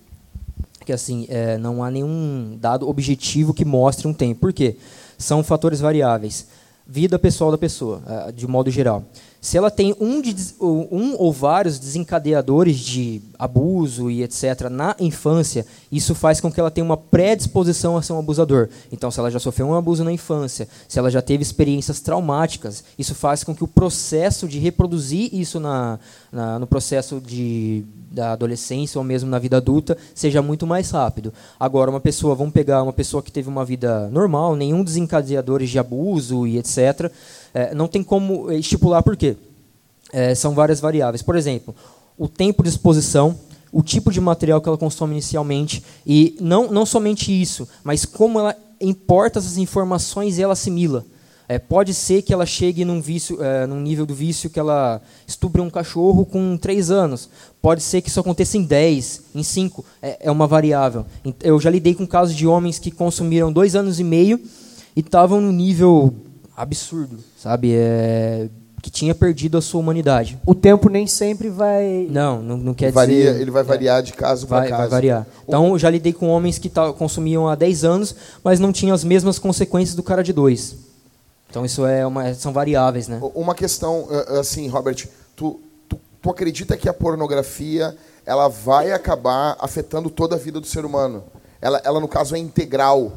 Que 0.85 0.93
assim, 0.93 1.25
é, 1.31 1.57
não 1.57 1.83
há 1.83 1.91
nenhum 1.91 2.59
dado 2.61 2.87
objetivo 2.87 3.55
que 3.55 3.65
mostre 3.65 4.07
um 4.07 4.13
tempo. 4.13 4.43
Por 4.43 4.53
quê? 4.53 4.77
São 5.17 5.43
fatores 5.43 5.81
variáveis. 5.81 6.49
Vida 6.87 7.19
pessoal 7.19 7.51
da 7.51 7.57
pessoa, 7.57 8.03
uh, 8.07 8.31
de 8.31 8.47
modo 8.47 8.71
geral. 8.71 9.05
Se 9.43 9.59
ela 9.59 9.73
tem 9.73 9.93
um, 9.99 10.23
de, 10.23 10.37
um 10.61 11.17
ou 11.19 11.33
vários 11.33 11.77
desencadeadores 11.77 12.79
de 12.79 13.21
abuso 13.37 14.09
e 14.09 14.23
etc. 14.23 14.71
na 14.71 14.95
infância, 15.01 15.67
isso 15.91 16.15
faz 16.15 16.41
com 16.41 16.51
que 16.51 16.61
ela 16.61 16.71
tenha 16.71 16.85
uma 16.85 16.97
predisposição 16.97 17.97
a 17.97 18.03
ser 18.03 18.13
um 18.13 18.21
abusador. 18.21 18.69
Então, 18.93 19.11
se 19.11 19.19
ela 19.19 19.33
já 19.33 19.41
sofreu 19.41 19.67
um 19.67 19.75
abuso 19.75 20.05
na 20.05 20.13
infância, 20.13 20.69
se 20.87 20.97
ela 20.97 21.11
já 21.11 21.21
teve 21.21 21.43
experiências 21.43 21.99
traumáticas, 21.99 22.85
isso 22.97 23.17
faz 23.17 23.43
com 23.43 23.53
que 23.53 23.65
o 23.65 23.67
processo 23.67 24.47
de 24.47 24.61
reproduzir 24.61 25.35
isso 25.35 25.59
na, 25.59 25.99
na 26.31 26.61
no 26.61 26.67
processo 26.69 27.21
de, 27.21 27.85
da 28.13 28.35
adolescência 28.35 28.97
ou 28.97 29.05
mesmo 29.05 29.29
na 29.29 29.41
vida 29.41 29.57
adulta 29.57 29.99
seja 30.15 30.41
muito 30.41 30.69
mais 30.69 30.93
rápido. 30.93 31.35
Agora, 31.59 31.91
uma 31.91 32.01
pessoa, 32.01 32.37
vamos 32.37 32.53
pegar 32.53 32.81
uma 32.85 32.93
pessoa 32.93 33.21
que 33.21 33.33
teve 33.33 33.49
uma 33.49 33.65
vida 33.65 34.09
normal, 34.11 34.55
nenhum 34.55 34.85
desencadeadores 34.85 35.69
de 35.69 35.81
abuso 35.81 36.47
e 36.47 36.59
etc 36.59 37.11
é, 37.55 37.75
não 37.75 37.89
tem 37.89 38.03
como 38.03 38.51
estipular 38.53 39.03
por 39.03 39.17
quê. 39.17 39.37
É, 40.13 40.35
são 40.35 40.55
várias 40.55 40.81
variáveis. 40.81 41.23
Por 41.23 41.37
exemplo, 41.37 41.75
o 42.19 42.29
tempo 42.29 42.63
de 42.63 42.69
exposição, 42.69 43.39
o 43.73 43.83
tipo 43.83 44.13
de 44.13 44.21
material 44.21 44.61
que 44.61 44.69
ela 44.69 44.79
consome 44.79 45.13
inicialmente, 45.13 45.83
e 46.07 46.37
não, 46.41 46.71
não 46.71 46.85
somente 46.85 47.33
isso, 47.33 47.69
mas 47.83 48.05
como 48.05 48.39
ela 48.39 48.57
importa 48.81 49.39
essas 49.39 49.57
informações 49.57 50.39
e 50.39 50.43
ela 50.43 50.53
assimila. 50.53 51.05
É, 51.49 51.59
pode 51.59 51.93
ser 51.93 52.23
que 52.23 52.33
ela 52.33 52.47
chegue 52.47 52.85
num, 52.85 53.01
vício, 53.01 53.43
é, 53.43 53.67
num 53.67 53.81
nível 53.81 54.07
do 54.07 54.15
vício 54.15 54.49
que 54.49 54.59
ela 54.59 55.03
estupre 55.27 55.61
um 55.61 55.69
cachorro 55.69 56.25
com 56.25 56.57
3 56.57 56.91
anos. 56.91 57.29
Pode 57.61 57.83
ser 57.83 58.01
que 58.01 58.09
isso 58.09 58.21
aconteça 58.21 58.57
em 58.57 58.63
10, 58.63 59.23
em 59.35 59.43
5. 59.43 59.85
É, 60.01 60.19
é 60.21 60.31
uma 60.31 60.47
variável. 60.47 61.05
Eu 61.43 61.61
já 61.61 61.69
lidei 61.69 61.95
com 61.95 62.07
casos 62.07 62.35
de 62.35 62.47
homens 62.47 62.79
que 62.79 62.91
consumiram 62.91 63.53
dois 63.53 63.75
anos 63.75 64.01
e 64.01 64.05
meio 64.05 64.41
e 64.97 65.01
estavam 65.01 65.41
no 65.41 65.53
nível 65.53 66.15
absurdo, 66.57 67.19
sabe? 67.37 67.73
É, 67.75 68.49
que 68.83 68.91
tinha 68.91 69.15
perdido 69.15 69.57
a 69.57 69.63
sua 69.63 69.81
humanidade. 69.81 70.39
O 70.45 70.55
tempo 70.57 70.89
nem 70.89 71.07
sempre 71.07 71.49
vai. 71.49 72.09
Não, 72.11 72.43
não, 72.43 72.57
não 72.57 72.75
quer 72.75 72.91
Varia, 72.91 73.31
dizer. 73.33 73.41
ele 73.41 73.51
vai 73.51 73.63
é, 73.63 73.65
variar 73.65 74.03
de 74.03 74.13
caso 74.13 74.47
para 74.47 74.69
caso. 74.69 74.81
vai 74.81 74.89
variar. 74.89 75.27
Então, 75.47 75.69
eu 75.69 75.79
já 75.79 75.89
lidei 75.89 76.13
com 76.13 76.29
homens 76.29 76.59
que 76.59 76.69
tal- 76.69 76.93
consumiam 76.93 77.49
há 77.49 77.55
10 77.55 77.85
anos, 77.85 78.15
mas 78.43 78.59
não 78.59 78.73
tinham 78.73 78.93
as 78.95 79.05
mesmas 79.05 79.39
consequências 79.39 79.95
do 79.95 80.03
cara 80.03 80.23
de 80.23 80.33
dois. 80.33 80.77
Então, 81.49 81.65
isso 81.65 81.87
é 81.87 82.05
uma, 82.05 82.35
são 82.35 82.53
variáveis, 82.53 83.07
né? 83.07 83.21
Uma 83.35 83.55
questão, 83.55 84.09
eh, 84.11 84.41
assim, 84.41 84.67
Robert, 84.69 85.07
tu, 85.37 85.61
tu, 85.89 86.01
tu 86.21 86.31
acredita 86.31 86.77
que 86.77 86.89
a 86.89 86.95
pornografia 86.95 87.97
ela 88.27 88.49
vai 88.49 88.91
acabar 88.91 89.57
afetando 89.61 90.09
toda 90.11 90.35
a 90.35 90.39
vida 90.39 90.59
do 90.59 90.67
ser 90.67 90.85
humano? 90.85 91.23
Ela, 91.61 91.81
ela 91.85 92.01
no 92.01 92.09
caso, 92.09 92.35
é 92.35 92.39
integral. 92.39 93.13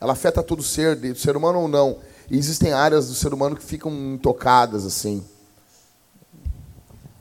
Ela 0.00 0.12
afeta 0.12 0.42
todo 0.42 0.60
o 0.60 0.62
ser, 0.62 0.94
do 0.94 1.18
ser 1.18 1.36
humano 1.36 1.60
ou 1.62 1.68
não? 1.68 1.96
E 2.30 2.38
existem 2.38 2.72
áreas 2.72 3.08
do 3.08 3.14
ser 3.14 3.32
humano 3.34 3.56
que 3.56 3.62
ficam 3.64 3.92
intocadas, 3.92 4.84
assim. 4.86 5.22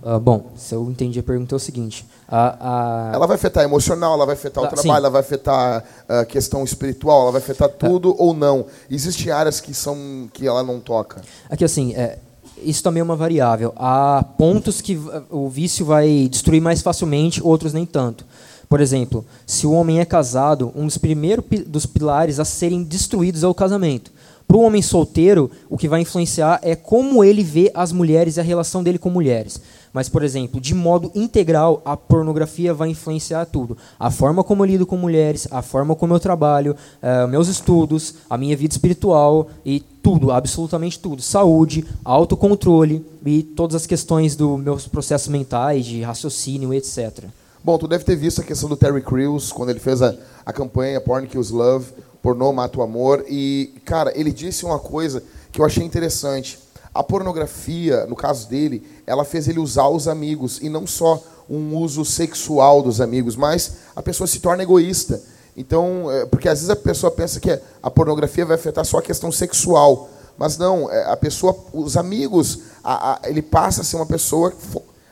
Ah, 0.03 0.17
bom, 0.17 0.51
se 0.55 0.73
eu 0.73 0.89
entendi 0.89 1.19
a 1.19 1.23
pergunta 1.23 1.53
é 1.53 1.57
o 1.57 1.59
seguinte. 1.59 2.05
A, 2.27 3.09
a- 3.11 3.11
Ela 3.13 3.27
vai 3.27 3.35
afetar 3.35 3.63
emocional, 3.63 4.13
ela 4.15 4.25
vai 4.25 4.33
afetar 4.33 4.63
o 4.63 4.65
Ah, 4.65 4.69
trabalho, 4.69 4.89
sim. 4.91 4.97
ela 4.97 5.09
vai 5.11 5.21
afetar 5.21 5.83
a 6.09 6.25
questão 6.25 6.63
espiritual, 6.63 7.21
ela 7.23 7.31
vai 7.33 7.41
afetar 7.41 7.69
tudo 7.69 8.15
ou 8.17 8.33
não. 8.33 8.65
Existem 8.89 9.31
áreas 9.31 9.59
que 9.59 9.73
são 9.75 10.27
que 10.33 10.47
ela 10.47 10.63
não 10.63 10.79
toca. 10.79 11.21
Aqui 11.49 11.63
assim, 11.63 11.93
é, 11.93 12.17
isso 12.63 12.81
também 12.81 13.01
é 13.01 13.03
uma 13.03 13.15
variável. 13.15 13.73
Há 13.75 14.25
pontos 14.39 14.81
que 14.81 14.99
o 15.29 15.47
vício 15.49 15.85
vai 15.85 16.27
destruir 16.31 16.61
mais 16.61 16.81
facilmente, 16.81 17.43
outros 17.43 17.71
nem 17.73 17.85
tanto. 17.85 18.25
Por 18.67 18.81
exemplo, 18.81 19.23
se 19.45 19.67
o 19.67 19.71
homem 19.73 19.99
é 19.99 20.05
casado, 20.05 20.71
um 20.73 20.85
dos 20.87 20.97
primeiros 20.97 21.45
dos 21.67 21.85
pilares 21.85 22.39
a 22.39 22.45
serem 22.45 22.81
destruídos 22.83 23.43
é 23.43 23.47
o 23.47 23.53
casamento. 23.53 24.11
Para 24.47 24.57
o 24.57 24.61
homem 24.61 24.81
solteiro, 24.81 25.49
o 25.69 25.77
que 25.77 25.87
vai 25.87 26.01
influenciar 26.01 26.59
é 26.61 26.75
como 26.75 27.23
ele 27.23 27.43
vê 27.43 27.71
as 27.73 27.91
mulheres 27.91 28.37
e 28.37 28.39
a 28.39 28.43
relação 28.43 28.83
dele 28.83 28.97
com 28.97 29.09
mulheres. 29.09 29.61
Mas, 29.93 30.07
por 30.07 30.23
exemplo, 30.23 30.59
de 30.59 30.73
modo 30.73 31.11
integral, 31.13 31.81
a 31.83 31.97
pornografia 31.97 32.73
vai 32.73 32.89
influenciar 32.89 33.45
tudo. 33.45 33.77
A 33.99 34.09
forma 34.09 34.43
como 34.43 34.63
eu 34.63 34.67
lido 34.67 34.85
com 34.85 34.95
mulheres, 34.95 35.47
a 35.51 35.61
forma 35.61 35.95
como 35.95 36.13
eu 36.13 36.19
trabalho, 36.19 36.75
eh, 37.01 37.27
meus 37.27 37.47
estudos, 37.47 38.15
a 38.29 38.37
minha 38.37 38.55
vida 38.55 38.73
espiritual 38.73 39.49
e 39.65 39.81
tudo, 40.01 40.31
absolutamente 40.31 40.99
tudo. 40.99 41.21
Saúde, 41.21 41.85
autocontrole 42.05 43.05
e 43.25 43.43
todas 43.43 43.75
as 43.75 43.85
questões 43.85 44.35
dos 44.35 44.59
meus 44.59 44.87
processos 44.87 45.27
mentais, 45.27 45.85
de 45.85 46.01
raciocínio, 46.01 46.73
etc. 46.73 47.25
Bom, 47.63 47.77
tu 47.77 47.87
deve 47.87 48.03
ter 48.03 48.15
visto 48.15 48.41
a 48.41 48.43
questão 48.43 48.67
do 48.67 48.75
Terry 48.75 49.01
Crews, 49.01 49.51
quando 49.51 49.69
ele 49.69 49.79
fez 49.79 50.01
a, 50.01 50.15
a 50.45 50.51
campanha 50.51 50.99
Porn 50.99 51.27
Kills 51.27 51.53
Love, 51.53 51.85
Pornô 52.21 52.51
Mata 52.53 52.79
o 52.79 52.81
Amor. 52.81 53.25
E, 53.27 53.73
cara, 53.85 54.11
ele 54.17 54.31
disse 54.31 54.65
uma 54.65 54.79
coisa 54.79 55.23
que 55.51 55.59
eu 55.59 55.65
achei 55.65 55.83
interessante. 55.83 56.59
A 56.93 57.01
pornografia, 57.03 58.05
no 58.05 58.15
caso 58.15 58.47
dele, 58.49 58.85
ela 59.07 59.23
fez 59.23 59.47
ele 59.47 59.59
usar 59.59 59.87
os 59.87 60.07
amigos, 60.07 60.59
e 60.61 60.69
não 60.69 60.85
só 60.85 61.21
um 61.49 61.75
uso 61.77 62.03
sexual 62.05 62.81
dos 62.81 62.99
amigos, 63.01 63.35
mas 63.35 63.73
a 63.95 64.01
pessoa 64.01 64.27
se 64.27 64.39
torna 64.39 64.63
egoísta. 64.63 65.21
Então, 65.55 66.09
é, 66.11 66.25
porque 66.25 66.47
às 66.47 66.59
vezes 66.59 66.69
a 66.69 66.75
pessoa 66.75 67.11
pensa 67.11 67.39
que 67.39 67.59
a 67.83 67.91
pornografia 67.91 68.45
vai 68.45 68.55
afetar 68.55 68.85
só 68.85 68.99
a 68.99 69.01
questão 69.01 69.31
sexual. 69.31 70.09
Mas 70.37 70.57
não, 70.57 70.89
é, 70.89 71.11
a 71.11 71.17
pessoa, 71.17 71.55
os 71.73 71.97
amigos, 71.97 72.59
a- 72.83 73.13
a- 73.13 73.19
ele 73.29 73.41
passa 73.41 73.81
a 73.81 73.83
ser 73.83 73.97
uma 73.97 74.05
pessoa 74.05 74.53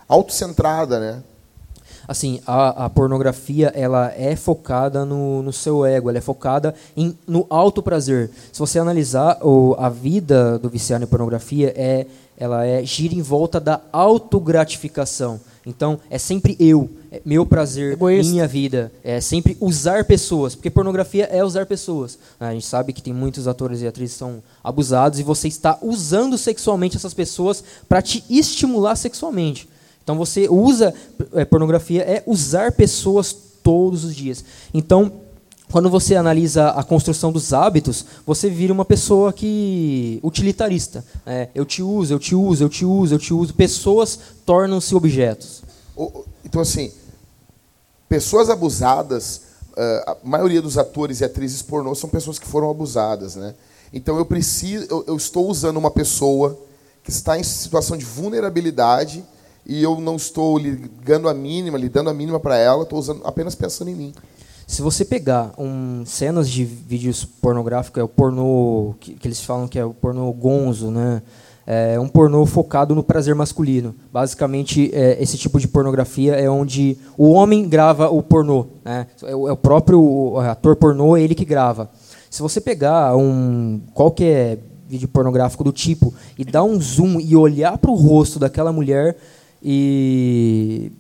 autocentrada, 0.08 1.00
né? 1.00 1.24
Assim, 2.10 2.42
a, 2.48 2.86
a 2.86 2.90
pornografia 2.90 3.72
ela 3.76 4.12
é 4.18 4.36
focada 4.36 5.06
no, 5.06 5.44
no 5.44 5.54
seu 5.54 5.86
ego, 5.86 6.10
ela 6.10 6.18
é 6.18 6.22
focada 6.22 6.74
em, 6.98 7.16
no 7.28 7.46
alto 7.52 7.84
prazer. 7.84 8.32
Se 8.52 8.58
você 8.58 8.80
analisar 8.80 9.38
o, 9.46 9.76
a 9.78 9.90
vida 9.90 10.58
do 10.58 10.68
viciado 10.68 11.04
em 11.04 11.08
pornografia, 11.08 11.72
é, 11.78 12.08
ela 12.36 12.66
é 12.66 12.84
gira 12.84 13.14
em 13.14 13.22
volta 13.22 13.60
da 13.60 13.80
autogratificação. 13.94 15.40
Então, 15.64 16.00
é 16.10 16.18
sempre 16.18 16.58
eu, 16.60 16.90
é 17.12 17.22
meu 17.24 17.46
prazer, 17.46 17.94
Egoísta. 17.94 18.32
minha 18.32 18.48
vida. 18.48 18.92
É 19.04 19.22
sempre 19.22 19.56
usar 19.62 20.04
pessoas, 20.04 20.56
porque 20.56 20.72
pornografia 20.72 21.26
é 21.26 21.44
usar 21.44 21.68
pessoas. 21.68 22.18
A 22.40 22.52
gente 22.54 22.66
sabe 22.66 22.92
que 22.92 23.04
tem 23.04 23.14
muitos 23.14 23.48
atores 23.48 23.84
e 23.84 23.88
atrizes 23.88 24.14
que 24.14 24.20
são 24.20 24.42
abusados 24.64 25.20
e 25.20 25.24
você 25.24 25.48
está 25.48 25.78
usando 25.80 26.40
sexualmente 26.40 26.98
essas 26.98 27.14
pessoas 27.14 27.64
para 27.88 28.02
te 28.02 28.24
estimular 28.28 28.96
sexualmente. 28.96 29.70
Então 30.04 30.18
você 30.18 30.48
usa 30.50 30.94
é, 31.34 31.46
pornografia 31.46 32.02
é 32.02 32.24
usar 32.26 32.72
pessoas 32.72 33.36
todos 33.64 34.04
os 34.04 34.16
dias. 34.16 34.44
Então 34.74 35.12
quando 35.72 35.88
você 35.88 36.16
analisa 36.16 36.70
a 36.70 36.84
construção 36.84 37.32
dos 37.32 37.54
hábitos, 37.54 38.04
você 38.26 38.50
vira 38.50 38.74
uma 38.74 38.84
pessoa 38.84 39.32
que 39.32 40.20
utilitarista. 40.24 41.06
É, 41.26 41.50
eu 41.54 41.64
te 41.64 41.84
uso, 41.84 42.12
eu 42.12 42.18
te 42.18 42.34
uso, 42.34 42.64
eu 42.64 42.70
te 42.70 42.84
uso, 42.84 43.14
eu 43.14 43.20
te 43.20 43.34
uso. 43.34 43.54
Pessoas 43.54 44.20
tornam-se 44.46 44.96
objetos. 44.96 45.62
Então, 46.44 46.62
assim, 46.62 46.92
pessoas 48.08 48.50
abusadas, 48.50 49.42
eh, 49.78 50.04
a 50.08 50.18
maioria 50.24 50.62
dos 50.62 50.78
atores 50.78 51.22
e 51.22 51.26
atrizes 51.26 51.62
pornô 51.62 51.94
são 51.94 52.10
pessoas 52.10 52.40
que 52.40 52.48
foram 52.48 52.70
abusadas, 52.72 53.36
né? 53.36 53.54
Então, 53.94 54.18
eu 54.18 54.26
preciso, 54.26 54.88
eu, 54.90 55.04
eu 55.08 55.16
estou 55.18 55.48
usando 55.48 55.78
uma 55.78 55.92
pessoa 55.92 56.58
que 57.04 57.12
está 57.12 57.38
em 57.38 57.44
situação 57.44 57.96
de 57.96 58.06
vulnerabilidade 58.06 59.24
e 59.70 59.84
eu 59.84 60.02
não 60.02 60.16
estou 60.16 60.58
ligando 60.58 61.30
a 61.30 61.34
mínima, 61.34 61.78
lhe 61.78 61.88
dando 61.88 62.10
a 62.10 62.14
mínima 62.14 62.40
para 62.40 62.58
ela, 62.58 62.82
estou 62.82 62.98
usando 62.98 63.22
apenas 63.24 63.54
pensando 63.54 63.90
em 63.90 63.96
mim. 63.96 64.14
Se 64.66 64.82
você 64.82 65.06
pegar 65.06 65.52
um, 65.60 66.04
cenas 66.08 66.50
de 66.50 66.66
vídeos 66.66 67.24
pornográficos, 67.24 68.02
é 68.02 68.04
o 68.04 68.08
pornô 68.08 68.96
que, 69.00 69.14
que 69.14 69.28
eles 69.28 69.44
falam 69.44 69.68
que 69.68 69.78
é 69.78 69.86
o 69.86 69.94
pornô 69.94 70.32
gonzo, 70.34 70.90
né? 70.90 71.22
É 71.68 72.00
um 72.00 72.08
pornô 72.08 72.48
focado 72.48 72.96
no 72.96 73.04
prazer 73.04 73.36
masculino. 73.36 73.94
Basicamente, 74.12 74.90
é, 74.92 75.22
esse 75.22 75.38
tipo 75.38 75.60
de 75.60 75.68
pornografia 75.68 76.34
é 76.34 76.50
onde 76.50 76.98
o 77.16 77.30
homem 77.30 77.70
grava 77.70 78.10
o 78.10 78.24
pornô. 78.24 78.66
Né? 78.84 79.06
É, 79.22 79.36
o, 79.36 79.48
é 79.48 79.52
o 79.52 79.58
próprio 79.58 80.40
ator 80.40 80.76
pornô, 80.76 81.16
ele 81.16 81.36
que 81.36 81.46
grava. 81.46 81.92
Se 82.28 82.42
você 82.42 82.60
pegar 82.60 83.16
um 83.16 83.80
qualquer 83.94 84.58
vídeo 84.88 85.08
pornográfico 85.08 85.64
do 85.64 85.72
tipo 85.72 86.12
e 86.36 86.44
dar 86.44 86.64
um 86.64 86.82
zoom 86.82 87.20
e 87.20 87.36
olhar 87.36 87.78
para 87.78 87.92
o 87.92 87.96
rosto 87.96 88.40
daquela 88.40 88.74
mulher 88.74 89.16
e 89.64 90.92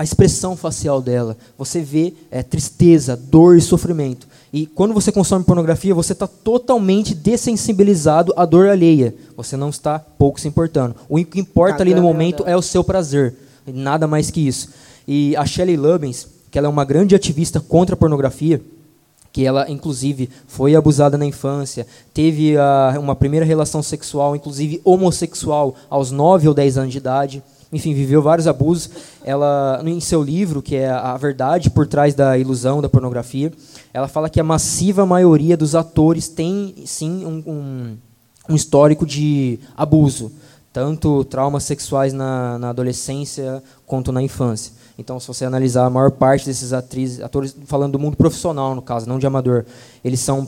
a 0.00 0.02
expressão 0.02 0.56
facial 0.56 1.02
dela. 1.02 1.36
Você 1.58 1.82
vê 1.82 2.14
é, 2.30 2.42
tristeza, 2.42 3.14
dor 3.16 3.58
e 3.58 3.60
sofrimento. 3.60 4.26
E 4.50 4.64
quando 4.66 4.94
você 4.94 5.12
consome 5.12 5.44
pornografia, 5.44 5.94
você 5.94 6.14
está 6.14 6.26
totalmente 6.26 7.14
dessensibilizado 7.14 8.32
à 8.34 8.46
dor 8.46 8.68
alheia. 8.68 9.14
Você 9.36 9.58
não 9.58 9.68
está 9.68 9.98
pouco 9.98 10.40
se 10.40 10.48
importando. 10.48 10.96
O 11.06 11.22
que 11.22 11.38
importa 11.38 11.82
ali 11.82 11.94
no 11.94 12.00
momento 12.00 12.42
andando. 12.42 12.52
é 12.52 12.56
o 12.56 12.62
seu 12.62 12.82
prazer. 12.82 13.34
Nada 13.66 14.06
mais 14.06 14.30
que 14.30 14.46
isso. 14.46 14.70
E 15.06 15.36
a 15.36 15.44
Shelley 15.44 15.76
Lubbins, 15.76 16.26
que 16.50 16.56
ela 16.56 16.66
é 16.66 16.70
uma 16.70 16.84
grande 16.84 17.14
ativista 17.14 17.60
contra 17.60 17.94
a 17.94 17.98
pornografia, 17.98 18.60
que 19.32 19.44
ela 19.44 19.70
inclusive 19.70 20.28
foi 20.46 20.74
abusada 20.74 21.16
na 21.16 21.24
infância, 21.24 21.86
teve 22.12 22.56
ah, 22.56 22.94
uma 22.98 23.14
primeira 23.14 23.46
relação 23.46 23.82
sexual, 23.82 24.34
inclusive 24.34 24.80
homossexual, 24.84 25.74
aos 25.88 26.10
9 26.10 26.48
ou 26.48 26.54
10 26.54 26.78
anos 26.78 26.92
de 26.92 26.98
idade. 26.98 27.42
Enfim, 27.72 27.94
viveu 27.94 28.20
vários 28.20 28.48
abusos. 28.48 28.90
Ela, 29.24 29.80
em 29.84 30.00
seu 30.00 30.22
livro, 30.22 30.60
que 30.60 30.74
é 30.74 30.90
A 30.90 31.16
Verdade 31.16 31.70
por 31.70 31.86
Trás 31.86 32.14
da 32.14 32.36
Ilusão 32.36 32.82
da 32.82 32.88
Pornografia, 32.88 33.52
ela 33.94 34.08
fala 34.08 34.28
que 34.28 34.40
a 34.40 34.44
massiva 34.44 35.06
maioria 35.06 35.56
dos 35.56 35.76
atores 35.76 36.28
tem, 36.28 36.74
sim, 36.84 37.24
um, 37.24 37.42
um, 37.46 37.96
um 38.48 38.56
histórico 38.56 39.06
de 39.06 39.60
abuso, 39.76 40.32
tanto 40.72 41.24
traumas 41.24 41.62
sexuais 41.62 42.12
na, 42.12 42.58
na 42.58 42.70
adolescência 42.70 43.62
quanto 43.86 44.10
na 44.10 44.20
infância. 44.20 44.72
Então, 45.00 45.18
se 45.18 45.26
você 45.26 45.46
analisar 45.46 45.86
a 45.86 45.90
maior 45.90 46.10
parte 46.10 46.44
desses 46.44 46.74
atrizes, 46.74 47.22
atores, 47.22 47.56
falando 47.64 47.92
do 47.92 47.98
mundo 47.98 48.18
profissional, 48.18 48.74
no 48.74 48.82
caso, 48.82 49.08
não 49.08 49.18
de 49.18 49.26
amador, 49.26 49.64
eles 50.04 50.20
são, 50.20 50.46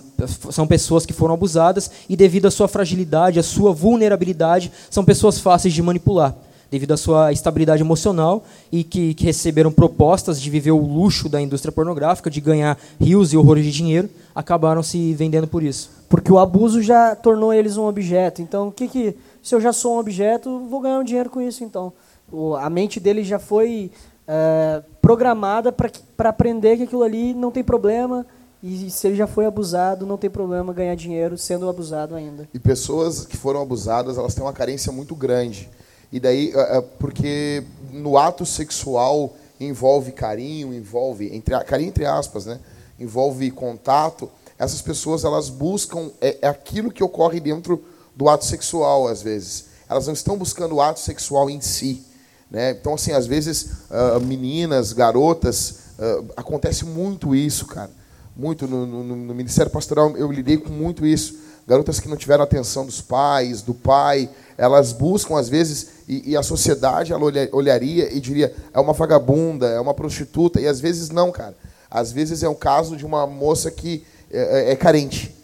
são 0.50 0.66
pessoas 0.66 1.06
que 1.06 1.12
foram 1.14 1.32
abusadas 1.32 1.90
e, 2.06 2.14
devido 2.14 2.44
à 2.44 2.50
sua 2.50 2.68
fragilidade, 2.68 3.40
à 3.40 3.42
sua 3.42 3.72
vulnerabilidade, 3.72 4.70
são 4.90 5.06
pessoas 5.06 5.38
fáceis 5.38 5.72
de 5.72 5.82
manipular. 5.82 6.36
Devido 6.70 6.92
à 6.92 6.98
sua 6.98 7.32
estabilidade 7.32 7.80
emocional 7.82 8.44
e 8.70 8.84
que, 8.84 9.14
que 9.14 9.24
receberam 9.24 9.72
propostas 9.72 10.38
de 10.38 10.50
viver 10.50 10.72
o 10.72 10.86
luxo 10.86 11.30
da 11.30 11.40
indústria 11.40 11.72
pornográfica, 11.72 12.30
de 12.30 12.40
ganhar 12.42 12.78
rios 13.00 13.32
e 13.32 13.38
horrores 13.38 13.64
de 13.64 13.72
dinheiro, 13.72 14.10
acabaram 14.34 14.82
se 14.82 15.14
vendendo 15.14 15.46
por 15.46 15.62
isso. 15.62 15.90
Porque 16.10 16.30
o 16.30 16.38
abuso 16.38 16.82
já 16.82 17.16
tornou 17.16 17.54
eles 17.54 17.78
um 17.78 17.86
objeto. 17.86 18.42
Então, 18.42 18.68
o 18.68 18.72
que 18.72 18.86
que 18.86 19.16
se 19.42 19.54
eu 19.54 19.62
já 19.62 19.72
sou 19.72 19.96
um 19.96 19.98
objeto, 19.98 20.66
vou 20.68 20.80
ganhar 20.80 20.98
um 20.98 21.04
dinheiro 21.04 21.30
com 21.30 21.40
isso. 21.40 21.64
Então, 21.64 21.90
o, 22.30 22.54
a 22.54 22.68
mente 22.68 23.00
dele 23.00 23.24
já 23.24 23.38
foi 23.38 23.90
é, 24.26 24.82
programada 25.00 25.72
para 25.72 26.28
aprender 26.28 26.76
que 26.76 26.84
aquilo 26.84 27.02
ali 27.02 27.34
não 27.34 27.50
tem 27.50 27.64
problema 27.64 28.26
e 28.62 28.88
se 28.90 29.08
ele 29.08 29.16
já 29.16 29.26
foi 29.26 29.44
abusado, 29.44 30.06
não 30.06 30.16
tem 30.16 30.30
problema 30.30 30.72
ganhar 30.72 30.94
dinheiro 30.94 31.36
sendo 31.36 31.68
abusado 31.68 32.14
ainda. 32.14 32.48
E 32.54 32.58
pessoas 32.60 33.26
que 33.26 33.36
foram 33.36 33.60
abusadas, 33.60 34.16
elas 34.16 34.34
têm 34.34 34.44
uma 34.44 34.52
carência 34.52 34.92
muito 34.92 35.16
grande. 35.16 35.68
E 36.12 36.20
daí, 36.20 36.52
é, 36.54 36.78
é, 36.78 36.80
porque 36.80 37.64
no 37.90 38.16
ato 38.16 38.46
sexual 38.46 39.34
envolve 39.58 40.12
carinho, 40.12 40.72
envolve 40.72 41.34
entre 41.34 41.58
carinho 41.64 41.88
entre 41.88 42.06
aspas, 42.06 42.46
né? 42.46 42.60
Envolve 43.00 43.50
contato. 43.50 44.30
Essas 44.56 44.80
pessoas 44.80 45.24
elas 45.24 45.48
buscam 45.48 46.10
é, 46.20 46.38
é 46.42 46.48
aquilo 46.48 46.92
que 46.92 47.02
ocorre 47.02 47.40
dentro 47.40 47.82
do 48.14 48.28
ato 48.28 48.44
sexual, 48.44 49.08
às 49.08 49.22
vezes. 49.22 49.66
Elas 49.88 50.06
não 50.06 50.12
estão 50.12 50.36
buscando 50.36 50.76
o 50.76 50.80
ato 50.80 51.00
sexual 51.00 51.50
em 51.50 51.60
si. 51.60 52.04
Né? 52.52 52.72
Então, 52.72 52.92
assim, 52.92 53.12
às 53.12 53.26
vezes, 53.26 53.70
uh, 53.90 54.20
meninas, 54.20 54.92
garotas, 54.92 55.70
uh, 55.98 56.30
acontece 56.36 56.84
muito 56.84 57.34
isso, 57.34 57.64
cara. 57.64 57.90
Muito. 58.36 58.68
No, 58.68 58.84
no, 58.84 59.02
no, 59.02 59.34
Ministério 59.34 59.72
Pastoral 59.72 60.14
eu 60.18 60.30
lidei 60.30 60.58
com 60.58 60.68
muito 60.68 61.06
isso. 61.06 61.34
Garotas 61.66 61.98
que 61.98 62.08
não 62.08 62.16
tiveram 62.16 62.44
atenção 62.44 62.84
dos 62.84 63.00
pais, 63.00 63.62
do 63.62 63.72
pai, 63.72 64.28
elas 64.58 64.92
buscam, 64.92 65.38
às 65.38 65.48
vezes, 65.48 65.88
e, 66.06 66.32
e 66.32 66.36
a 66.36 66.42
sociedade 66.42 67.12
ela 67.12 67.22
olharia 67.52 68.12
e 68.12 68.20
diria, 68.20 68.54
é 68.74 68.80
uma 68.80 68.92
vagabunda, 68.92 69.68
é 69.68 69.80
uma 69.80 69.94
prostituta, 69.94 70.60
e 70.60 70.66
às 70.66 70.78
vezes 70.78 71.08
não, 71.08 71.32
cara. 71.32 71.56
Às 71.90 72.12
vezes 72.12 72.42
é 72.42 72.48
um 72.48 72.54
caso 72.54 72.96
de 72.96 73.06
uma 73.06 73.26
moça 73.26 73.70
que 73.70 74.04
é, 74.30 74.70
é, 74.70 74.72
é 74.72 74.76
carente. 74.76 75.34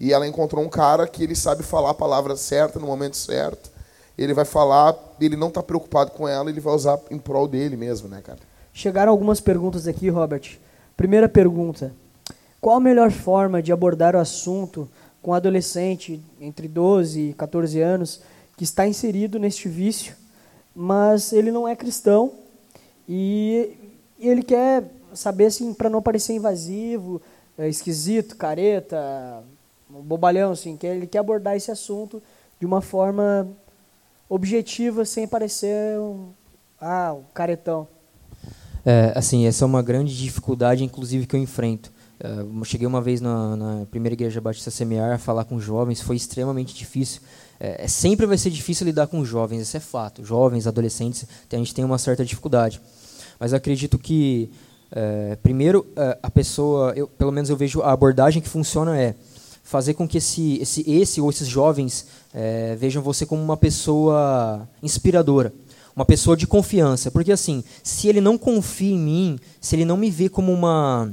E 0.00 0.12
ela 0.12 0.26
encontrou 0.26 0.64
um 0.64 0.68
cara 0.68 1.06
que 1.06 1.22
ele 1.22 1.36
sabe 1.36 1.62
falar 1.62 1.90
a 1.90 1.94
palavra 1.94 2.36
certa 2.36 2.80
no 2.80 2.86
momento 2.86 3.16
certo. 3.16 3.75
Ele 4.16 4.32
vai 4.32 4.44
falar, 4.44 4.96
ele 5.20 5.36
não 5.36 5.48
está 5.48 5.62
preocupado 5.62 6.10
com 6.12 6.26
ela, 6.26 6.48
ele 6.48 6.60
vai 6.60 6.74
usar 6.74 6.98
em 7.10 7.18
prol 7.18 7.46
dele 7.46 7.76
mesmo, 7.76 8.08
né, 8.08 8.20
cara? 8.22 8.38
Chegaram 8.72 9.12
algumas 9.12 9.40
perguntas 9.40 9.86
aqui, 9.86 10.08
Robert. 10.08 10.58
Primeira 10.96 11.28
pergunta: 11.28 11.92
Qual 12.60 12.76
a 12.76 12.80
melhor 12.80 13.10
forma 13.10 13.62
de 13.62 13.72
abordar 13.72 14.16
o 14.16 14.18
assunto 14.18 14.88
com 15.22 15.32
um 15.32 15.34
adolescente 15.34 16.22
entre 16.40 16.68
12 16.68 17.30
e 17.30 17.32
14 17.34 17.80
anos 17.80 18.20
que 18.56 18.64
está 18.64 18.86
inserido 18.86 19.38
neste 19.38 19.68
vício, 19.68 20.14
mas 20.74 21.32
ele 21.32 21.50
não 21.50 21.66
é 21.66 21.74
cristão 21.74 22.32
e 23.08 23.76
ele 24.18 24.42
quer 24.42 24.84
saber 25.14 25.46
assim 25.46 25.74
para 25.74 25.90
não 25.90 26.00
parecer 26.00 26.32
invasivo, 26.32 27.20
é, 27.58 27.68
esquisito, 27.68 28.36
careta, 28.36 29.42
bobalhão, 29.88 30.52
assim, 30.52 30.76
que 30.76 30.86
ele 30.86 31.06
quer 31.06 31.18
abordar 31.18 31.56
esse 31.56 31.70
assunto 31.70 32.22
de 32.58 32.66
uma 32.66 32.80
forma 32.80 33.48
objetiva, 34.28 35.04
sem 35.04 35.26
parecer 35.26 35.98
um, 35.98 36.30
ah, 36.80 37.14
um 37.14 37.22
caretão. 37.34 37.88
É, 38.84 39.12
assim, 39.16 39.46
essa 39.46 39.64
é 39.64 39.66
uma 39.66 39.82
grande 39.82 40.16
dificuldade, 40.16 40.84
inclusive, 40.84 41.26
que 41.26 41.34
eu 41.34 41.40
enfrento. 41.40 41.92
Eu 42.18 42.64
cheguei 42.64 42.86
uma 42.86 43.00
vez 43.00 43.20
na, 43.20 43.56
na 43.56 43.86
primeira 43.90 44.14
igreja 44.14 44.40
Batista 44.40 44.70
Semear 44.70 45.12
a 45.12 45.18
falar 45.18 45.44
com 45.44 45.60
jovens, 45.60 46.00
foi 46.00 46.16
extremamente 46.16 46.74
difícil. 46.74 47.20
É, 47.60 47.84
é, 47.84 47.88
sempre 47.88 48.26
vai 48.26 48.38
ser 48.38 48.50
difícil 48.50 48.86
lidar 48.86 49.06
com 49.06 49.24
jovens, 49.24 49.62
isso 49.62 49.76
é 49.76 49.80
fato. 49.80 50.24
Jovens, 50.24 50.66
adolescentes, 50.66 51.26
a 51.50 51.56
gente 51.56 51.74
tem 51.74 51.84
uma 51.84 51.98
certa 51.98 52.24
dificuldade. 52.24 52.80
Mas 53.38 53.52
acredito 53.52 53.98
que, 53.98 54.50
é, 54.90 55.36
primeiro, 55.42 55.86
é, 55.96 56.18
a 56.22 56.30
pessoa, 56.30 56.92
eu, 56.96 57.06
pelo 57.06 57.32
menos 57.32 57.50
eu 57.50 57.56
vejo 57.56 57.82
a 57.82 57.92
abordagem 57.92 58.40
que 58.40 58.48
funciona 58.48 58.98
é 58.98 59.14
fazer 59.62 59.94
com 59.94 60.06
que 60.06 60.18
esse, 60.18 60.58
esse, 60.62 60.88
esse 60.88 61.20
ou 61.20 61.28
esses 61.28 61.48
jovens 61.48 62.06
é, 62.38 62.76
vejam 62.76 63.02
você 63.02 63.24
como 63.24 63.42
uma 63.42 63.56
pessoa 63.56 64.68
inspiradora, 64.82 65.54
uma 65.96 66.04
pessoa 66.04 66.36
de 66.36 66.46
confiança. 66.46 67.10
Porque, 67.10 67.32
assim, 67.32 67.64
se 67.82 68.08
ele 68.08 68.20
não 68.20 68.36
confia 68.36 68.94
em 68.94 68.98
mim, 68.98 69.38
se 69.58 69.74
ele 69.74 69.86
não 69.86 69.96
me 69.96 70.10
vê 70.10 70.28
como 70.28 70.52
uma 70.52 71.10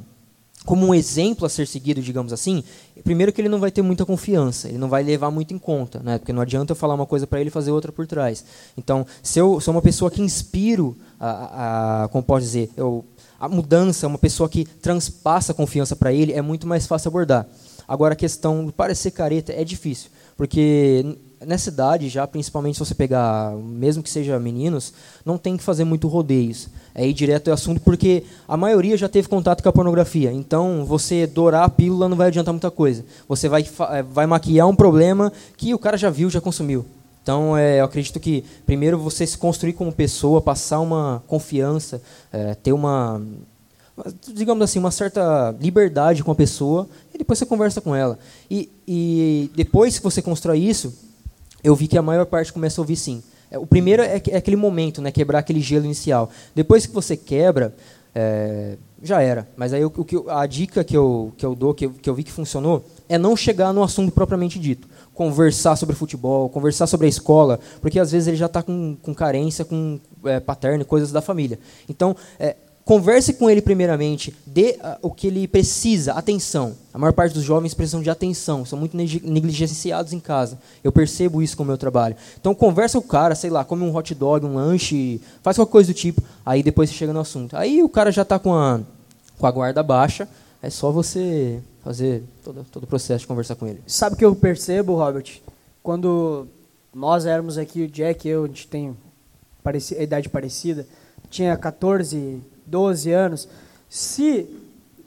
como 0.66 0.86
um 0.86 0.94
exemplo 0.94 1.46
a 1.46 1.50
ser 1.50 1.68
seguido, 1.68 2.02
digamos 2.02 2.32
assim, 2.32 2.64
primeiro 3.04 3.34
que 3.34 3.42
ele 3.42 3.50
não 3.50 3.60
vai 3.60 3.70
ter 3.70 3.82
muita 3.82 4.06
confiança, 4.06 4.70
ele 4.70 4.78
não 4.78 4.88
vai 4.88 5.04
levar 5.04 5.30
muito 5.30 5.54
em 5.54 5.58
conta, 5.58 6.00
né? 6.00 6.18
Porque 6.18 6.32
não 6.32 6.42
adianta 6.42 6.72
eu 6.72 6.76
falar 6.76 6.94
uma 6.94 7.06
coisa 7.06 7.28
para 7.28 7.42
ele 7.42 7.50
e 7.50 7.52
fazer 7.52 7.72
outra 7.72 7.92
por 7.92 8.08
trás. 8.08 8.46
Então, 8.78 9.06
se 9.22 9.40
eu 9.40 9.60
sou 9.60 9.74
uma 9.74 9.82
pessoa 9.82 10.10
que 10.10 10.22
inspiro 10.22 10.96
a, 11.20 12.04
a 12.04 12.08
como 12.08 12.24
pode 12.24 12.46
dizer, 12.46 12.70
eu, 12.78 13.04
a 13.38 13.50
mudança, 13.50 14.08
uma 14.08 14.18
pessoa 14.18 14.48
que 14.48 14.64
transpassa 14.64 15.52
a 15.52 15.56
confiança 15.56 15.98
para 15.98 16.14
ele, 16.14 16.32
é 16.32 16.42
muito 16.42 16.66
mais 16.66 16.88
fácil 16.88 17.10
abordar. 17.10 17.46
Agora, 17.86 18.14
a 18.14 18.16
questão 18.16 18.66
de 18.66 18.72
parecer 18.72 19.12
careta 19.12 19.52
é 19.52 19.66
difícil, 19.66 20.10
porque 20.36 21.18
nessa 21.46 21.70
idade, 21.70 22.10
já 22.10 22.26
principalmente 22.26 22.76
se 22.76 22.86
você 22.86 22.96
pegar, 22.96 23.56
mesmo 23.56 24.02
que 24.02 24.10
seja 24.10 24.40
meninos, 24.40 24.94
não 25.26 25.38
tem 25.38 25.58
que 25.58 25.64
fazer 25.64 25.84
muito 25.84 26.08
rodeios. 26.08 26.70
É 26.96 27.08
ir 27.08 27.14
direto 27.14 27.50
ao 27.50 27.54
assunto, 27.54 27.82
porque 27.82 28.24
a 28.48 28.56
maioria 28.56 28.98
já 28.98 29.10
teve 29.10 29.28
contato 29.28 29.62
com 29.62 29.70
a 29.70 29.74
pornografia. 29.74 30.32
Então, 30.32 30.86
você 30.86 31.26
dourar 31.28 31.64
a 31.64 31.70
pílula 31.70 32.08
não 32.08 32.18
vai 32.18 32.28
adiantar 32.28 32.54
muita 32.54 32.72
coisa. 32.72 33.06
Você 33.28 33.50
vai, 33.50 33.64
eh, 33.92 34.04
vai 34.04 34.26
maquiar 34.26 34.68
um 34.68 34.76
problema 34.76 35.32
que 35.58 35.74
o 35.74 35.80
cara 35.80 35.98
já 35.98 36.10
viu, 36.10 36.30
já 36.30 36.40
consumiu. 36.40 36.86
Então, 37.22 37.58
é, 37.58 37.80
eu 37.80 37.86
acredito 37.86 38.20
que, 38.20 38.44
primeiro, 38.66 39.00
você 39.00 39.26
se 39.26 39.38
construir 39.38 39.74
como 39.74 39.94
pessoa, 39.94 40.42
passar 40.42 40.82
uma 40.82 41.24
confiança, 41.26 42.02
é, 42.32 42.54
ter 42.54 42.74
uma, 42.74 43.22
digamos 44.34 44.64
assim, 44.64 44.80
uma 44.80 44.92
certa 44.92 45.56
liberdade 45.60 46.24
com 46.24 46.32
a 46.32 46.36
pessoa, 46.36 46.88
e 47.14 47.18
depois 47.18 47.40
você 47.40 47.46
conversa 47.46 47.80
com 47.80 47.96
ela. 47.96 48.18
E, 48.50 48.70
e 48.88 49.52
depois 49.56 49.98
que 49.98 50.04
você 50.04 50.22
constrói 50.22 50.60
isso, 50.60 50.94
eu 51.64 51.76
vi 51.76 51.88
que 51.88 51.98
a 51.98 52.02
maior 52.02 52.26
parte 52.26 52.52
começa 52.52 52.80
a 52.80 52.84
ouvir 52.84 52.96
sim. 52.96 53.22
É, 53.50 53.58
o 53.58 53.68
primeiro 53.68 54.02
é, 54.02 54.22
é 54.30 54.38
aquele 54.38 54.58
momento, 54.58 55.02
né, 55.02 55.12
quebrar 55.12 55.40
aquele 55.40 55.62
gelo 55.62 55.86
inicial. 55.86 56.30
Depois 56.56 56.86
que 56.86 56.94
você 56.94 57.16
quebra, 57.16 57.74
é, 58.16 58.78
já 59.02 59.22
era. 59.22 59.48
Mas 59.56 59.74
aí 59.74 59.86
o, 59.86 59.90
o, 59.90 60.30
a 60.30 60.46
dica 60.48 60.84
que 60.84 60.98
eu, 60.98 61.32
que 61.38 61.46
eu 61.46 61.54
dou, 61.54 61.74
que 61.74 61.86
eu, 61.86 61.92
que 61.92 62.10
eu 62.10 62.16
vi 62.16 62.24
que 62.24 62.32
funcionou, 62.32 62.84
é 63.08 63.18
não 63.18 63.36
chegar 63.36 63.72
no 63.72 63.84
assunto 63.84 64.12
propriamente 64.12 64.58
dito. 64.58 64.88
Conversar 65.14 65.76
sobre 65.76 65.96
futebol, 65.96 66.50
conversar 66.50 66.88
sobre 66.88 67.06
a 67.06 67.10
escola, 67.10 67.60
porque 67.80 68.00
às 68.00 68.12
vezes 68.12 68.28
ele 68.28 68.38
já 68.38 68.48
está 68.48 68.64
com, 68.64 68.98
com 69.02 69.14
carência, 69.14 69.64
com 69.64 70.00
é, 70.26 70.40
paterno, 70.40 70.84
coisas 70.84 71.12
da 71.12 71.22
família. 71.22 71.60
Então, 71.88 72.16
é, 72.40 72.56
Converse 72.86 73.34
com 73.36 73.50
ele 73.50 73.62
primeiramente, 73.62 74.36
dê 74.46 74.78
uh, 74.82 74.98
o 75.02 75.10
que 75.10 75.28
ele 75.28 75.48
precisa, 75.48 76.14
atenção. 76.14 76.76
A 76.94 76.98
maior 76.98 77.14
parte 77.14 77.34
dos 77.34 77.44
jovens 77.44 77.74
precisam 77.74 78.02
de 78.02 78.10
atenção, 78.10 78.66
são 78.66 78.78
muito 78.78 78.98
negligenciados 78.98 80.12
em 80.12 80.20
casa. 80.20 80.60
Eu 80.84 80.92
percebo 80.92 81.42
isso 81.42 81.56
com 81.56 81.64
o 81.64 81.66
meu 81.66 81.78
trabalho. 81.78 82.18
Então 82.38 82.54
conversa 82.54 83.00
com 83.00 83.06
o 83.06 83.10
cara, 83.10 83.36
sei 83.36 83.50
lá, 83.50 83.64
come 83.64 83.84
um 83.84 83.96
hot 83.96 84.14
dog, 84.14 84.46
um 84.46 84.56
lanche, 84.56 85.22
faz 85.42 85.56
qualquer 85.56 85.72
coisa 85.72 85.94
do 85.94 85.96
tipo, 85.96 86.22
aí 86.46 86.62
depois 86.62 86.90
você 86.90 86.96
chega 86.98 87.14
no 87.14 87.22
assunto. 87.22 87.56
Aí 87.56 87.82
o 87.82 87.88
cara 87.88 88.12
já 88.12 88.24
está 88.24 88.38
com 88.38 88.54
a, 88.54 88.82
com 89.40 89.48
a 89.48 89.52
guarda 89.52 89.82
baixa, 89.82 90.28
é 90.62 90.70
só 90.70 90.92
você 90.92 91.62
fazer 91.86 92.24
todo, 92.44 92.66
todo 92.70 92.84
o 92.84 92.88
processo 92.88 93.22
de 93.22 93.28
conversar 93.28 93.56
com 93.56 93.66
ele. 93.66 93.82
Sabe 93.88 94.16
o 94.16 94.20
que 94.20 94.26
eu 94.26 94.36
percebo, 94.36 94.96
Robert? 94.96 95.40
Quando 95.82 96.48
nós 96.94 97.26
éramos 97.26 97.58
aqui, 97.58 97.84
o 97.84 97.88
Jack 97.88 98.28
e 98.28 98.32
eu, 98.32 98.44
a 98.44 98.48
gente 98.48 98.68
tem 98.68 98.96
a 99.66 100.04
idade 100.04 100.28
parecida, 100.28 100.86
tinha 101.30 101.56
14, 101.56 102.42
12 102.66 103.12
anos, 103.12 103.48
se 103.90 104.50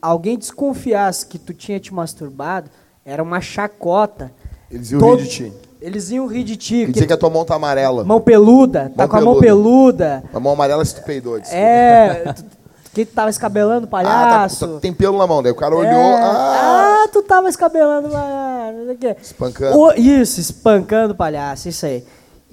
alguém 0.01 0.39
desconfiasse 0.39 1.27
que 1.27 1.39
tu 1.39 1.53
tinha 1.53 1.81
te 1.81 1.93
masturbado, 1.93 2.71
era 3.05 3.23
uma 3.23 3.41
chacota. 3.41 4.33
Eles 4.71 4.91
iam 4.91 5.01
Todo... 5.01 5.19
rir 5.19 5.25
de 5.25 5.31
ti. 5.31 5.53
Eles 5.81 6.11
iam 6.11 6.27
rir 6.27 6.43
de 6.43 6.57
ti. 6.57 6.77
E 6.77 6.93
dizer 6.93 7.07
que 7.07 7.13
a 7.13 7.17
tua 7.17 7.31
mão 7.31 7.45
tá 7.45 7.55
amarela. 7.55 8.03
Mão 8.03 8.21
peluda, 8.21 8.85
mão 8.85 8.93
tá 8.97 9.09
com 9.09 9.17
a 9.17 9.21
mão 9.21 9.39
peluda. 9.39 10.25
A 10.33 10.41
mão 10.41 10.53
amarela 10.53 10.85
se 10.85 10.95
tu 10.95 11.03
peidou. 11.03 11.39
É, 11.39 12.35
que 12.95 13.05
tu 13.05 13.13
tava 13.13 13.29
escabelando 13.29 13.87
palhaço. 13.87 14.65
Ah, 14.67 14.75
tá, 14.75 14.81
tem 14.81 14.93
pelo 14.93 15.19
na 15.19 15.27
mão, 15.27 15.43
daí 15.43 15.53
o 15.53 15.55
cara 15.55 15.75
é, 15.75 15.79
olhou. 15.79 16.17
Ah, 16.17 17.05
ah 17.05 17.09
tu 17.13 17.23
tava 17.23 17.49
escabelando 17.49 18.09
palhaço. 18.09 18.79
Não 18.79 18.85
sei 18.87 18.95
o 18.95 18.99
quê. 18.99 19.17
Espancando. 19.21 19.79
O, 19.79 19.93
isso, 19.93 20.41
espancando 20.41 21.15
palhaço, 21.15 21.69
isso 21.69 21.85
aí. 21.85 22.05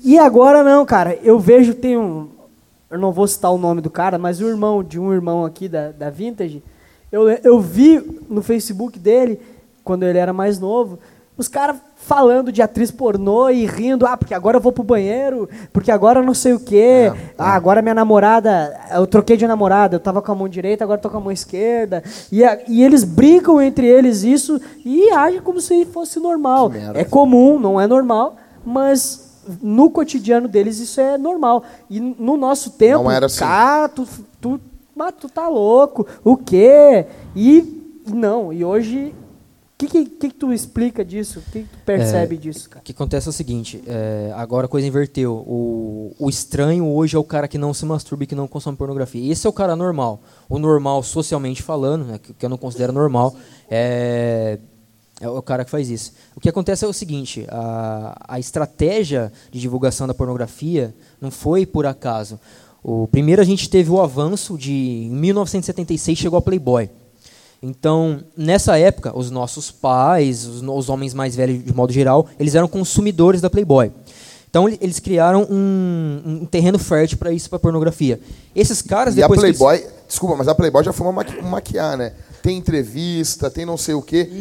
E 0.03 0.19
agora 0.19 0.63
não, 0.63 0.85
cara. 0.85 1.17
Eu 1.23 1.39
vejo, 1.39 1.73
tem 1.73 1.97
um, 1.97 2.29
eu 2.93 2.99
não 2.99 3.11
vou 3.11 3.27
citar 3.27 3.51
o 3.51 3.57
nome 3.57 3.81
do 3.81 3.89
cara, 3.89 4.19
mas 4.19 4.39
o 4.39 4.47
irmão 4.47 4.83
de 4.83 4.99
um 4.99 5.11
irmão 5.11 5.43
aqui 5.43 5.67
da, 5.67 5.91
da 5.91 6.11
Vintage, 6.11 6.61
eu, 7.11 7.27
eu 7.27 7.59
vi 7.59 7.99
no 8.29 8.43
Facebook 8.43 8.99
dele, 8.99 9.41
quando 9.83 10.03
ele 10.03 10.19
era 10.19 10.31
mais 10.31 10.59
novo, 10.59 10.99
os 11.35 11.47
caras 11.47 11.77
falando 11.95 12.51
de 12.51 12.61
atriz 12.61 12.91
pornô 12.91 13.49
e 13.49 13.65
rindo, 13.65 14.05
ah, 14.05 14.15
porque 14.15 14.35
agora 14.35 14.57
eu 14.57 14.61
vou 14.61 14.71
pro 14.71 14.83
banheiro, 14.83 15.49
porque 15.71 15.89
agora 15.89 16.21
não 16.21 16.35
sei 16.35 16.53
o 16.53 16.59
quê, 16.59 16.75
é, 16.75 17.05
é. 17.07 17.33
ah, 17.35 17.55
agora 17.55 17.81
minha 17.81 17.95
namorada, 17.95 18.79
eu 18.91 19.07
troquei 19.07 19.37
de 19.37 19.47
namorada, 19.47 19.95
eu 19.95 19.99
tava 19.99 20.21
com 20.21 20.31
a 20.31 20.35
mão 20.35 20.47
direita, 20.47 20.83
agora 20.83 21.01
tô 21.01 21.09
com 21.09 21.17
a 21.17 21.21
mão 21.21 21.31
esquerda. 21.31 22.03
E, 22.31 22.45
a, 22.45 22.59
e 22.67 22.83
eles 22.83 23.03
brincam 23.03 23.59
entre 23.59 23.87
eles 23.87 24.21
isso 24.21 24.61
e 24.85 25.09
agem 25.09 25.41
como 25.41 25.59
se 25.59 25.83
fosse 25.85 26.19
normal. 26.19 26.71
É 26.93 27.03
comum, 27.03 27.57
não 27.57 27.81
é 27.81 27.87
normal, 27.87 28.35
mas 28.63 29.32
no 29.61 29.89
cotidiano 29.89 30.47
deles 30.47 30.79
isso 30.79 30.99
é 30.99 31.17
normal. 31.17 31.63
E 31.89 31.99
no 31.99 32.37
nosso 32.37 32.71
tempo, 32.71 33.03
não 33.03 33.11
era 33.11 33.25
assim. 33.25 33.39
cara, 33.39 33.89
tu, 33.89 34.07
tu, 34.39 34.61
mas 34.95 35.13
tu 35.19 35.29
tá 35.29 35.47
louco, 35.47 36.05
o 36.23 36.37
quê? 36.37 37.05
E 37.35 37.81
não, 38.07 38.51
e 38.51 38.63
hoje 38.63 39.13
o 39.73 39.85
que, 39.85 39.87
que, 39.87 40.05
que, 40.05 40.29
tu 40.29 40.53
explica 40.53 41.03
disso? 41.03 41.39
O 41.39 41.51
que, 41.51 41.63
que 41.63 41.67
tu 41.67 41.77
percebe 41.83 42.35
é, 42.35 42.37
disso, 42.37 42.69
cara? 42.69 42.81
O 42.81 42.85
que 42.85 42.91
acontece 42.91 43.27
é 43.27 43.31
o 43.31 43.33
seguinte, 43.33 43.83
é, 43.87 44.31
agora 44.35 44.65
a 44.65 44.69
coisa 44.69 44.87
inverteu. 44.87 45.33
O, 45.33 46.15
o 46.19 46.29
estranho 46.29 46.87
hoje 46.87 47.15
é 47.15 47.19
o 47.19 47.23
cara 47.23 47.47
que 47.47 47.57
não 47.57 47.73
se 47.73 47.85
masturba 47.85 48.23
e 48.23 48.27
que 48.27 48.35
não 48.35 48.47
consome 48.47 48.77
pornografia. 48.77 49.31
Esse 49.31 49.47
é 49.47 49.49
o 49.49 49.53
cara 49.53 49.75
normal. 49.75 50.21
O 50.47 50.59
normal, 50.59 51.01
socialmente 51.03 51.61
falando, 51.61 52.05
né, 52.05 52.19
que, 52.21 52.33
que 52.33 52.45
eu 52.45 52.49
não 52.49 52.57
considero 52.57 52.93
normal, 52.93 53.35
é 53.69 54.59
é 55.21 55.29
o 55.29 55.41
cara 55.41 55.63
que 55.63 55.71
faz 55.71 55.89
isso. 55.89 56.13
O 56.35 56.39
que 56.39 56.49
acontece 56.49 56.83
é 56.83 56.87
o 56.87 56.93
seguinte: 56.93 57.45
a, 57.49 58.15
a 58.27 58.39
estratégia 58.39 59.31
de 59.51 59.59
divulgação 59.59 60.07
da 60.07 60.13
pornografia 60.13 60.93
não 61.21 61.31
foi 61.31 61.65
por 61.65 61.85
acaso. 61.85 62.39
O 62.83 63.07
primeiro 63.07 63.41
a 63.41 63.45
gente 63.45 63.69
teve 63.69 63.89
o 63.89 64.01
avanço 64.01 64.57
de 64.57 64.71
em 64.73 65.09
1976 65.09 66.17
chegou 66.17 66.37
a 66.37 66.41
Playboy. 66.41 66.89
Então, 67.61 68.19
nessa 68.35 68.77
época, 68.77 69.17
os 69.17 69.31
nossos 69.31 69.71
pais, 69.71 70.45
os, 70.45 70.61
os 70.61 70.89
homens 70.89 71.13
mais 71.13 71.33
velhos 71.33 71.63
de 71.63 71.73
modo 71.73 71.93
geral, 71.93 72.27
eles 72.37 72.55
eram 72.55 72.67
consumidores 72.67 73.39
da 73.39 73.49
Playboy. 73.49 73.89
Então 74.49 74.67
eles 74.69 74.99
criaram 74.99 75.47
um, 75.49 76.21
um 76.41 76.45
terreno 76.45 76.77
fértil 76.77 77.17
para 77.17 77.31
isso, 77.31 77.49
para 77.49 77.57
pornografia. 77.57 78.19
Esses 78.53 78.81
caras 78.83 79.13
E 79.15 79.21
depois 79.21 79.39
a 79.39 79.41
Playboy, 79.41 79.79
que 79.79 79.87
desculpa, 80.07 80.35
mas 80.35 80.47
a 80.47 80.53
Playboy 80.53 80.83
já 80.83 80.93
foi 80.93 81.07
uma 81.07 81.13
maqui- 81.13 81.41
maquiar, 81.41 81.97
né? 81.97 82.13
Tem 82.43 82.57
entrevista, 82.57 83.49
tem 83.49 83.65
não 83.65 83.77
sei 83.77 83.95
o 83.95 84.01
quê. 84.01 84.21
Isso, 84.29 84.33
E 84.33 84.35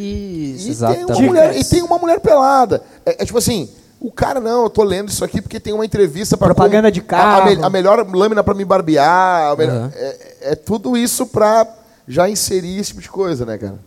tem, 0.59 0.65
uma 0.65 0.71
exatamente. 0.71 1.23
mulher, 1.23 1.57
e 1.57 1.65
tem 1.65 1.83
uma 1.83 1.97
mulher 1.99 2.19
pelada. 2.21 2.83
É, 3.07 3.23
é 3.23 3.25
tipo 3.25 3.39
assim, 3.39 3.69
o 4.01 4.11
cara, 4.11 4.41
não, 4.41 4.65
eu 4.65 4.69
tô 4.71 4.83
lendo 4.83 5.09
isso 5.09 5.25
aqui 5.25 5.41
porque 5.41 5.61
tem 5.61 5.73
uma 5.73 5.85
entrevista 5.87 6.37
para 6.37 6.53
Propaganda 6.53 6.91
de 6.91 6.99
A, 6.99 7.03
a 7.03 7.07
carro. 7.07 7.57
me- 7.57 7.65
a 7.65 7.71
melhor 7.71 8.05
lâmina 8.13 8.43
para 8.43 8.55
me 8.55 8.65
barbear. 8.65 9.53
a 9.53 9.57
melhor- 9.57 9.77
Aham. 9.77 9.93
é, 9.95 10.37
é 10.51 10.55
tudo 10.57 10.97
isso 10.97 11.25
para 11.27 11.65
já 12.09 12.29
inserir 12.29 12.77
esse 12.79 12.89
tipo 12.91 13.01
de 13.01 13.09
coisa, 13.09 13.47
né, 13.47 13.57
cara? 13.57 13.79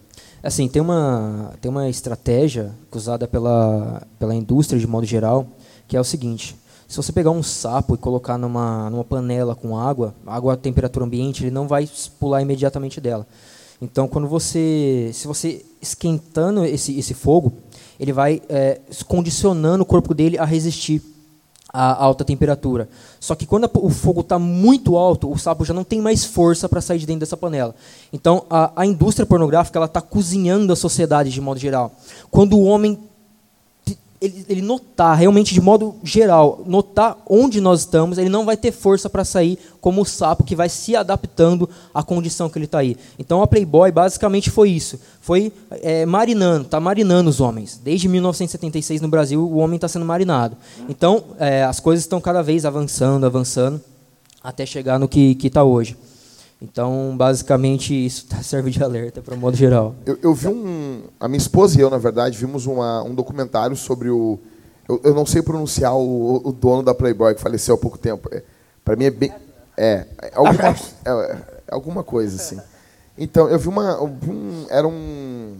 Assim, 0.42 0.70
tem 0.70 0.82
uma, 0.82 1.52
tem 1.60 1.70
uma 1.70 1.90
estratégia 1.90 2.72
usada 2.94 3.28
pela, 3.28 4.02
pela 4.18 4.34
indústria 4.34 4.80
de 4.80 4.88
modo 4.88 5.06
geral, 5.06 5.46
que 5.90 5.98
é 5.98 6.00
o 6.00 6.04
seguinte: 6.06 6.56
se 6.88 6.96
você 6.96 7.12
pegar 7.12 7.32
um 7.32 7.44
sapo 7.44 7.96
e 7.96 7.98
colocar 7.98 8.38
numa, 8.38 8.90
numa 8.90 9.04
panela 9.04 9.56
com 9.56 9.78
água, 9.78 10.16
água 10.26 10.54
a 10.54 10.56
temperatura 10.58 11.04
ambiente, 11.04 11.44
ele 11.44 11.52
não 11.52 11.68
vai 11.68 11.90
pular 12.18 12.42
imediatamente 12.42 13.02
dela. 13.02 13.28
Então, 13.82 14.08
quando 14.08 14.28
você, 14.28 15.12
se 15.14 15.28
você 15.28 15.66
esquentando 15.82 16.66
esse, 16.66 16.98
esse 16.98 17.14
fogo, 17.14 17.54
ele 18.00 18.14
vai 18.14 18.42
é, 18.50 18.80
condicionando 19.08 19.84
o 19.84 19.86
corpo 19.86 20.14
dele 20.14 20.38
a 20.38 20.46
resistir 20.46 21.02
a 21.76 22.04
alta 22.04 22.24
temperatura. 22.24 22.88
Só 23.20 23.36
que 23.36 23.46
quando 23.46 23.70
o 23.76 23.90
fogo 23.90 24.22
está 24.22 24.40
muito 24.40 24.96
alto, 24.96 25.30
o 25.30 25.38
sapo 25.38 25.66
já 25.66 25.74
não 25.74 25.84
tem 25.84 26.00
mais 26.00 26.24
força 26.24 26.70
para 26.70 26.80
sair 26.80 27.00
de 27.00 27.06
dentro 27.06 27.20
dessa 27.20 27.36
panela. 27.36 27.76
Então, 28.14 28.46
a, 28.50 28.72
a 28.82 28.86
indústria 28.86 29.26
pornográfica 29.26 29.78
ela 29.78 29.86
está 29.86 30.02
cozinhando 30.02 30.72
a 30.72 30.76
sociedade 30.76 31.30
de 31.30 31.42
modo 31.42 31.60
geral. 31.60 31.92
Quando 32.32 32.58
o 32.58 32.64
homem 32.64 32.98
ele, 34.26 34.46
ele 34.50 34.62
notar 34.62 35.18
realmente 35.18 35.54
de 35.54 35.62
modo 35.62 35.96
geral, 36.04 36.64
notar 36.66 37.18
onde 37.30 37.62
nós 37.62 37.82
estamos, 37.82 38.18
ele 38.18 38.30
não 38.30 38.46
vai 38.46 38.58
ter 38.58 38.72
força 38.72 39.10
para 39.10 39.24
sair 39.24 39.58
como 39.80 40.02
o 40.02 40.06
sapo 40.06 40.44
que 40.44 40.56
vai 40.56 40.68
se 40.68 40.96
adaptando 40.96 41.70
à 41.94 42.04
condição 42.04 42.50
que 42.50 42.58
ele 42.58 42.66
está 42.66 42.80
aí. 42.80 42.98
Então 43.18 43.42
a 43.42 43.48
Playboy 43.48 43.92
basicamente 43.92 44.50
foi 44.50 44.72
isso, 44.72 45.00
foi 45.22 45.52
é, 45.82 46.06
marinando, 46.06 46.66
está 46.66 46.80
marinando 46.80 47.30
os 47.30 47.40
homens. 47.40 47.80
Desde 47.84 48.08
1976 48.08 49.02
no 49.02 49.08
Brasil 49.08 49.42
o 49.42 49.58
homem 49.58 49.76
está 49.76 49.88
sendo 49.88 50.06
marinado. 50.06 50.58
Então 50.90 51.24
é, 51.40 51.64
as 51.64 51.80
coisas 51.80 52.04
estão 52.04 52.20
cada 52.20 52.42
vez 52.42 52.66
avançando, 52.66 53.26
avançando, 53.26 53.82
até 54.44 54.66
chegar 54.66 55.00
no 55.00 55.08
que 55.08 55.38
está 55.44 55.64
hoje. 55.64 55.96
Então 56.62 57.16
basicamente 57.18 57.94
isso 57.94 58.28
tá, 58.28 58.42
serve 58.44 58.72
de 58.72 58.84
alerta 58.84 59.22
para 59.22 59.36
o 59.36 59.38
modo 59.38 59.56
geral. 59.58 59.96
Eu, 60.06 60.18
eu 60.22 60.34
vi 60.34 60.48
um. 60.48 61.04
A 61.20 61.28
minha 61.28 61.38
esposa 61.38 61.78
e 61.78 61.82
eu, 61.82 61.90
na 61.90 61.98
verdade, 61.98 62.38
vimos 62.38 62.66
uma, 62.66 63.04
um 63.04 63.14
documentário 63.14 63.76
sobre 63.76 64.10
o. 64.10 64.40
Eu, 64.88 65.02
eu 65.04 65.14
não 65.14 65.26
sei 65.26 65.42
pronunciar 65.42 65.96
o, 65.96 66.48
o 66.48 66.52
dono 66.52 66.84
da 66.84 66.94
Playboy 66.94 67.34
que 67.36 67.42
faleceu 67.42 67.76
há 67.76 67.78
pouco 67.78 67.98
tempo. 67.98 68.30
É, 68.32 68.44
para 68.84 68.96
mim 68.96 69.06
é 69.06 69.12
bem. 69.12 69.34
É, 69.78 70.06
é 70.22 70.32
alguma, 70.36 70.70
é, 71.06 71.10
é 71.68 71.74
alguma 71.74 72.04
coisa 72.04 72.36
assim. 72.38 72.60
Então, 73.18 73.48
eu 73.50 73.58
vi 73.60 73.68
uma. 73.68 74.02
um- 74.02 74.66
era 74.70 74.88
um. 74.88 75.58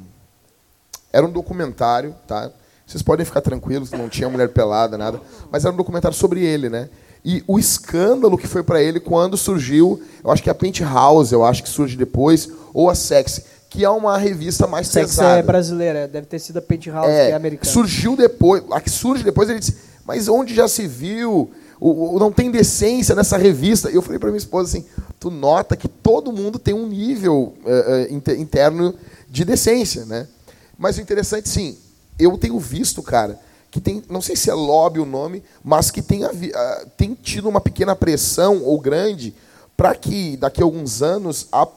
Era 1.12 1.26
um 1.26 1.32
documentário, 1.32 2.14
tá? 2.28 2.52
Vocês 2.86 3.02
podem 3.02 3.26
ficar 3.26 3.42
tranquilos, 3.42 3.90
não 3.92 4.08
tinha 4.10 4.30
mulher 4.30 4.50
pelada, 4.50 4.98
nada. 4.98 5.20
Mas 5.50 5.66
era 5.66 5.74
um 5.74 5.78
documentário 5.78 6.16
sobre 6.16 6.44
ele, 6.44 6.70
né? 6.70 6.90
E 7.28 7.44
o 7.48 7.58
escândalo 7.58 8.38
que 8.38 8.48
foi 8.48 8.62
para 8.62 8.80
ele 8.82 9.00
quando 9.00 9.36
surgiu, 9.36 10.00
eu 10.24 10.30
acho 10.32 10.44
que 10.44 10.50
a 10.50 10.54
Penthouse, 10.54 11.34
eu 11.34 11.44
acho 11.44 11.64
que 11.64 11.70
surge 11.70 11.98
depois, 11.98 12.48
ou 12.72 12.88
a 12.88 12.94
Sexy, 12.94 13.44
que 13.68 13.84
é 13.84 13.90
uma 13.90 14.16
revista 14.18 14.68
mais 14.68 14.88
Sex 14.88 15.12
pesada. 15.16 15.40
é 15.40 15.42
brasileira, 15.42 16.08
deve 16.08 16.28
ter 16.28 16.38
sido 16.38 16.60
a 16.60 16.62
Penthouse, 16.62 17.08
que 17.08 17.14
é 17.14 17.34
americana. 17.34 17.72
surgiu 17.72 18.16
depois, 18.16 18.64
a 18.72 18.80
que 18.80 18.92
surge 18.92 19.24
depois, 19.24 19.50
ele 19.50 19.58
disse, 19.60 19.76
mas 20.06 20.28
onde 20.28 20.54
já 20.54 20.68
se 20.68 20.88
viu? 20.88 21.50
O, 21.80 22.16
o- 22.16 22.20
não 22.20 22.32
tem 22.32 22.50
decência 22.52 23.16
nessa 23.16 23.38
revista. 23.38 23.90
E 23.92 23.96
eu 23.96 24.02
falei 24.04 24.20
para 24.20 24.30
minha 24.30 24.38
esposa 24.38 24.70
assim, 24.70 24.86
tu 25.20 25.30
nota 25.32 25.76
que 25.76 25.88
todo 25.90 26.32
mundo 26.32 26.58
tem 26.60 26.74
um 26.76 26.88
nível 26.88 27.54
inter- 28.12 28.40
interno 28.40 28.94
de 29.30 29.44
decência, 29.44 30.06
né? 30.06 30.28
Mas 30.78 30.98
o 30.98 31.02
interessante, 31.02 31.50
sim, 31.50 31.76
eu 32.20 32.38
tenho 32.38 32.58
visto, 32.60 33.02
cara, 33.04 33.38
que 33.76 33.82
tem, 33.82 34.02
não 34.10 34.22
sei 34.22 34.38
se 34.38 34.50
é 34.50 34.54
lobby 34.54 35.02
o 35.02 35.06
nome, 35.06 35.44
mas 35.62 35.92
que 35.92 36.02
tem, 36.02 36.24
ah, 36.24 36.86
tem 36.96 37.14
tido 37.14 37.50
uma 37.50 37.60
pequena 37.60 37.94
pressão 37.94 38.64
ou 38.64 38.80
grande 38.80 39.36
para 39.76 39.94
que 39.94 40.38
daqui 40.38 40.62
a 40.62 40.64
alguns 40.64 41.02
anos 41.02 41.50
a 41.52 41.68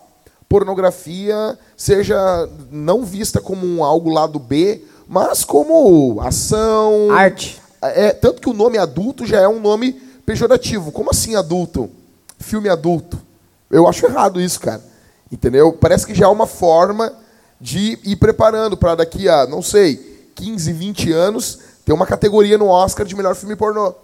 pornografia 0.49 1.59
seja 1.77 2.49
não 2.71 3.05
vista 3.05 3.41
como 3.41 3.67
um 3.67 3.83
algo 3.83 4.11
lado 4.11 4.39
B, 4.39 4.81
mas 5.09 5.45
como 5.45 6.21
ação. 6.21 7.11
Arte. 7.11 7.61
É, 7.83 8.13
tanto 8.13 8.41
que 8.43 8.49
o 8.49 8.55
nome 8.55 8.79
adulto 8.79 9.27
já 9.27 9.41
é 9.41 9.49
um 9.49 9.59
nome 9.59 9.95
pejorativo. 10.25 10.93
Como 10.93 11.11
assim 11.11 11.35
adulto? 11.35 11.91
Filme 12.39 12.69
adulto. 12.69 13.21
Eu 13.69 13.89
acho 13.89 14.07
errado 14.07 14.41
isso, 14.41 14.61
cara. 14.61 14.85
Entendeu? 15.33 15.73
Parece 15.73 16.07
que 16.07 16.15
já 16.15 16.27
é 16.27 16.29
uma 16.29 16.47
forma 16.47 17.13
de 17.61 17.99
ir 18.05 18.15
preparando 18.15 18.77
para 18.77 18.95
daqui 18.95 19.29
a, 19.29 19.49
não 19.49 19.61
sei, 19.61 20.09
15, 20.37 20.73
20 20.73 21.13
anos, 21.13 21.59
ter 21.89 21.95
uma 21.95 22.05
categoria 22.05 22.59
no 22.59 22.67
Oscar 22.67 23.07
de 23.07 23.17
melhor 23.17 23.35
filme 23.35 23.57
pornô. 23.57 23.95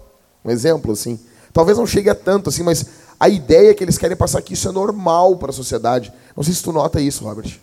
Um 0.43 0.51
exemplo, 0.51 0.93
assim. 0.93 1.21
Talvez 1.53 1.77
não 1.77 1.87
chegue 1.87 2.09
a 2.09 2.15
tanto, 2.15 2.49
assim, 2.49 2.63
mas 2.63 2.87
a 3.21 3.29
ideia 3.29 3.75
que 3.75 3.85
eles 3.85 3.99
querem 3.99 4.17
passar 4.17 4.41
que 4.41 4.55
isso 4.55 4.67
é 4.67 4.73
normal 4.73 5.37
para 5.37 5.51
a 5.51 5.53
sociedade. 5.53 6.11
Não 6.35 6.43
sei 6.43 6.55
se 6.55 6.63
tu 6.63 6.73
nota 6.73 6.99
isso, 6.99 7.25
Robert. 7.25 7.61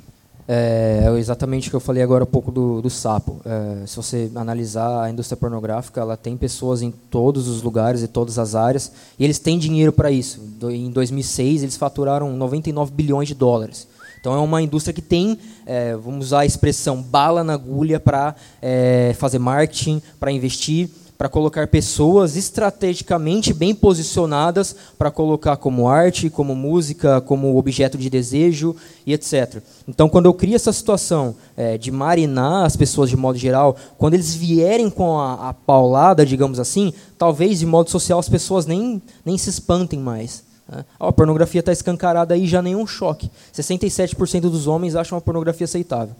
É 0.47 0.91
é 1.05 1.17
exatamente 1.17 1.67
o 1.67 1.71
que 1.71 1.75
eu 1.75 1.79
falei 1.79 2.03
agora 2.03 2.23
há 2.23 2.27
pouco 2.27 2.51
do, 2.51 2.83
do 2.83 2.89
sapo. 2.89 3.41
É, 3.43 3.87
se 3.87 3.95
você 3.95 4.31
analisar 4.35 5.03
a 5.03 5.09
indústria 5.09 5.35
pornográfica, 5.35 6.01
ela 6.01 6.15
tem 6.15 6.37
pessoas 6.37 6.83
em 6.83 6.91
todos 6.91 7.47
os 7.47 7.63
lugares 7.63 8.03
e 8.03 8.07
todas 8.07 8.37
as 8.37 8.53
áreas, 8.53 8.91
e 9.17 9.23
eles 9.23 9.39
têm 9.39 9.57
dinheiro 9.57 9.91
para 9.91 10.11
isso. 10.11 10.39
Em 10.69 10.91
2006, 10.91 11.63
eles 11.63 11.77
faturaram 11.77 12.31
99 12.37 12.91
bilhões 12.91 13.27
de 13.27 13.33
dólares. 13.33 13.87
Então 14.21 14.35
é 14.35 14.37
uma 14.37 14.61
indústria 14.61 14.93
que 14.93 15.01
tem, 15.01 15.37
é, 15.65 15.95
vamos 15.95 16.27
usar 16.27 16.41
a 16.41 16.45
expressão, 16.45 17.01
bala 17.01 17.43
na 17.43 17.53
agulha 17.53 17.99
para 17.99 18.35
é, 18.61 19.15
fazer 19.17 19.39
marketing, 19.39 19.99
para 20.19 20.31
investir, 20.31 20.89
para 21.17 21.27
colocar 21.29 21.67
pessoas 21.67 22.35
estrategicamente 22.35 23.53
bem 23.53 23.75
posicionadas 23.75 24.75
para 24.97 25.11
colocar 25.11 25.57
como 25.57 25.87
arte, 25.87 26.29
como 26.31 26.55
música, 26.55 27.21
como 27.21 27.57
objeto 27.57 27.95
de 27.95 28.09
desejo 28.09 28.75
e 29.05 29.13
etc. 29.13 29.61
Então, 29.87 30.09
quando 30.09 30.25
eu 30.25 30.33
crio 30.33 30.55
essa 30.55 30.73
situação 30.73 31.35
é, 31.57 31.77
de 31.77 31.91
marinar 31.91 32.65
as 32.65 32.75
pessoas 32.75 33.07
de 33.07 33.17
modo 33.17 33.37
geral, 33.37 33.75
quando 33.99 34.15
eles 34.15 34.33
vierem 34.33 34.89
com 34.89 35.19
a, 35.19 35.49
a 35.49 35.53
paulada, 35.53 36.25
digamos 36.25 36.59
assim, 36.59 36.91
talvez 37.17 37.59
de 37.59 37.67
modo 37.67 37.91
social 37.91 38.17
as 38.17 38.29
pessoas 38.29 38.65
nem, 38.67 38.99
nem 39.23 39.37
se 39.37 39.49
espantem 39.49 39.99
mais. 39.99 40.50
Ó, 40.99 41.09
a 41.09 41.11
pornografia 41.11 41.59
está 41.59 41.71
escancarada 41.71 42.33
aí, 42.33 42.47
já 42.47 42.61
nenhum 42.61 42.85
choque. 42.87 43.29
67% 43.53 44.41
dos 44.41 44.67
homens 44.67 44.95
acham 44.95 45.17
a 45.17 45.21
pornografia 45.21 45.65
aceitável. 45.65 46.15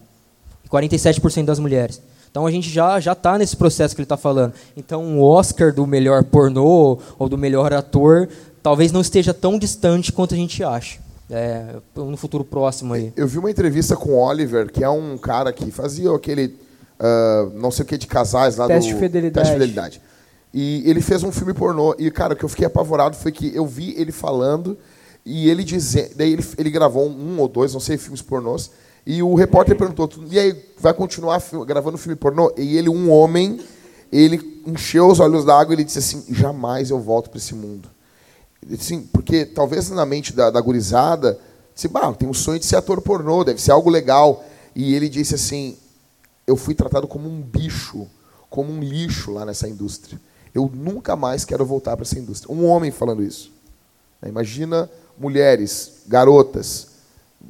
E 0.65 0.69
47% 0.69 1.45
das 1.45 1.59
mulheres. 1.59 2.01
Então 2.29 2.45
a 2.45 2.51
gente 2.51 2.69
já 2.69 2.99
já 2.99 3.11
está 3.11 3.37
nesse 3.37 3.57
processo 3.57 3.93
que 3.93 4.01
ele 4.01 4.05
está 4.05 4.17
falando. 4.17 4.53
Então 4.75 5.19
o 5.19 5.23
Oscar 5.23 5.73
do 5.73 5.85
melhor 5.85 6.23
pornô 6.23 6.99
ou 7.19 7.29
do 7.29 7.37
melhor 7.37 7.73
ator 7.73 8.29
talvez 8.63 8.91
não 8.91 9.01
esteja 9.01 9.33
tão 9.33 9.59
distante 9.59 10.11
quanto 10.11 10.33
a 10.33 10.37
gente 10.37 10.63
acha. 10.63 10.99
É, 11.29 11.77
no 11.95 12.17
futuro 12.17 12.43
próximo 12.43 12.93
aí. 12.93 13.13
Eu 13.15 13.25
vi 13.25 13.37
uma 13.37 13.49
entrevista 13.49 13.95
com 13.95 14.09
o 14.09 14.19
Oliver, 14.19 14.69
que 14.69 14.83
é 14.83 14.89
um 14.89 15.17
cara 15.17 15.53
que 15.53 15.71
fazia 15.71 16.13
aquele 16.13 16.53
ah, 17.01 17.49
não 17.55 17.71
sei 17.71 17.83
o 17.83 17.87
que 17.87 17.97
de 17.97 18.05
casais 18.05 18.57
lá 18.57 18.67
Teste 18.67 18.91
do 18.91 18.93
de 18.93 18.99
fidelidade. 19.01 19.33
Teste 19.33 19.53
de 19.53 19.59
fidelidade. 19.59 20.01
E 20.53 20.83
ele 20.89 21.01
fez 21.01 21.23
um 21.23 21.31
filme 21.31 21.53
pornô. 21.53 21.95
E, 21.97 22.09
cara, 22.11 22.33
o 22.33 22.35
que 22.35 22.43
eu 22.43 22.49
fiquei 22.49 22.65
apavorado 22.65 23.15
foi 23.15 23.31
que 23.31 23.55
eu 23.55 23.65
vi 23.65 23.93
ele 23.97 24.11
falando 24.11 24.77
e 25.25 25.49
ele 25.49 25.63
dizendo. 25.63 26.11
Daí 26.15 26.33
ele, 26.33 26.45
ele 26.57 26.69
gravou 26.69 27.07
um 27.09 27.39
ou 27.39 27.47
dois, 27.47 27.73
não 27.73 27.79
sei, 27.79 27.97
filmes 27.97 28.21
pornôs. 28.21 28.71
E 29.05 29.23
o 29.23 29.33
repórter 29.33 29.75
perguntou: 29.77 30.07
"Tu- 30.07 30.23
e 30.29 30.37
aí, 30.37 30.65
vai 30.77 30.93
continuar 30.93 31.41
gravando 31.65 31.97
filme 31.97 32.15
pornô? 32.15 32.53
E 32.57 32.77
ele, 32.77 32.89
um 32.89 33.09
homem, 33.11 33.59
ele 34.11 34.61
encheu 34.67 35.07
os 35.07 35.19
olhos 35.19 35.45
d'água 35.45 35.73
e 35.73 35.75
ele 35.77 35.83
disse 35.83 35.99
assim: 35.99 36.25
jamais 36.29 36.89
eu 36.89 36.99
volto 36.99 37.29
para 37.29 37.37
esse 37.37 37.55
mundo. 37.55 37.89
Sim, 38.77 39.07
porque 39.11 39.45
talvez 39.45 39.89
na 39.89 40.05
mente 40.05 40.33
da, 40.33 40.51
da 40.51 40.61
gurizada, 40.61 41.39
disse, 41.73 41.87
bah, 41.87 42.13
tem 42.13 42.29
um 42.29 42.33
sonho 42.33 42.59
de 42.59 42.65
ser 42.65 42.75
ator 42.75 43.01
pornô, 43.01 43.43
deve 43.43 43.59
ser 43.59 43.71
algo 43.71 43.89
legal. 43.89 44.43
E 44.75 44.93
ele 44.93 45.09
disse 45.09 45.33
assim: 45.33 45.77
eu 46.45 46.55
fui 46.55 46.75
tratado 46.75 47.07
como 47.07 47.27
um 47.27 47.41
bicho, 47.41 48.07
como 48.49 48.71
um 48.71 48.79
lixo 48.81 49.31
lá 49.31 49.45
nessa 49.45 49.67
indústria. 49.67 50.19
Eu 50.53 50.69
nunca 50.73 51.15
mais 51.15 51.45
quero 51.45 51.65
voltar 51.65 51.95
para 51.95 52.03
essa 52.03 52.19
indústria. 52.19 52.53
Um 52.53 52.65
homem 52.65 52.91
falando 52.91 53.23
isso. 53.23 53.51
Né, 54.21 54.29
Imagina 54.29 54.89
mulheres, 55.17 56.03
garotas, 56.07 56.87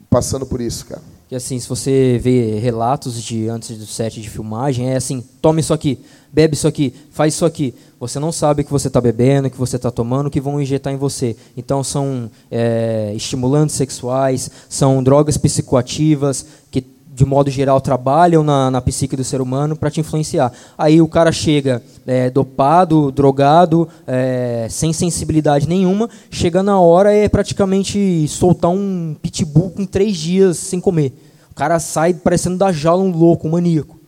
passando 0.09 0.45
por 0.45 0.61
isso, 0.61 0.85
cara. 0.85 1.01
que 1.27 1.35
assim, 1.35 1.59
se 1.59 1.67
você 1.67 2.19
vê 2.21 2.59
relatos 2.59 3.21
de 3.21 3.47
antes 3.47 3.77
do 3.77 3.85
set 3.85 4.21
de 4.21 4.29
filmagem, 4.29 4.89
é 4.89 4.97
assim, 4.97 5.23
tome 5.41 5.61
isso 5.61 5.73
aqui, 5.73 5.99
bebe 6.31 6.55
isso 6.55 6.67
aqui, 6.67 6.93
faz 7.11 7.33
isso 7.33 7.45
aqui. 7.45 7.73
Você 7.99 8.19
não 8.19 8.31
sabe 8.31 8.61
o 8.61 8.65
que 8.65 8.71
você 8.71 8.87
está 8.87 8.99
bebendo, 8.99 9.47
o 9.47 9.51
que 9.51 9.57
você 9.57 9.77
está 9.77 9.89
tomando, 9.89 10.27
o 10.27 10.29
que 10.29 10.41
vão 10.41 10.61
injetar 10.61 10.91
em 10.91 10.97
você. 10.97 11.35
Então 11.55 11.83
são 11.83 12.29
é, 12.49 13.13
estimulantes 13.15 13.75
sexuais, 13.75 14.51
são 14.67 15.01
drogas 15.03 15.37
psicoativas 15.37 16.45
que 16.69 16.81
de 17.13 17.25
modo 17.25 17.51
geral 17.51 17.81
trabalham 17.81 18.41
na, 18.41 18.71
na 18.71 18.81
psique 18.81 19.15
do 19.15 19.23
ser 19.23 19.41
humano 19.41 19.75
para 19.75 19.91
te 19.91 19.99
influenciar. 19.99 20.51
Aí 20.77 21.01
o 21.01 21.07
cara 21.07 21.31
chega 21.31 21.83
é, 22.07 22.29
dopado, 22.29 23.11
drogado, 23.11 23.87
é, 24.07 24.67
sem 24.69 24.93
sensibilidade 24.93 25.67
nenhuma, 25.67 26.09
chega 26.29 26.63
na 26.63 26.79
hora 26.79 27.13
é 27.13 27.27
praticamente 27.27 28.27
soltar 28.27 28.71
um 28.71 29.15
pitbull 29.21 29.71
com 29.71 29.85
três 29.85 30.15
dias 30.17 30.57
sem 30.57 30.79
comer. 30.79 31.13
O 31.51 31.53
cara 31.53 31.79
sai 31.79 32.13
parecendo 32.13 32.57
da 32.57 32.71
jaula 32.71 33.03
um 33.03 33.11
louco, 33.11 33.47
um 33.47 33.51
maníaco. 33.51 33.99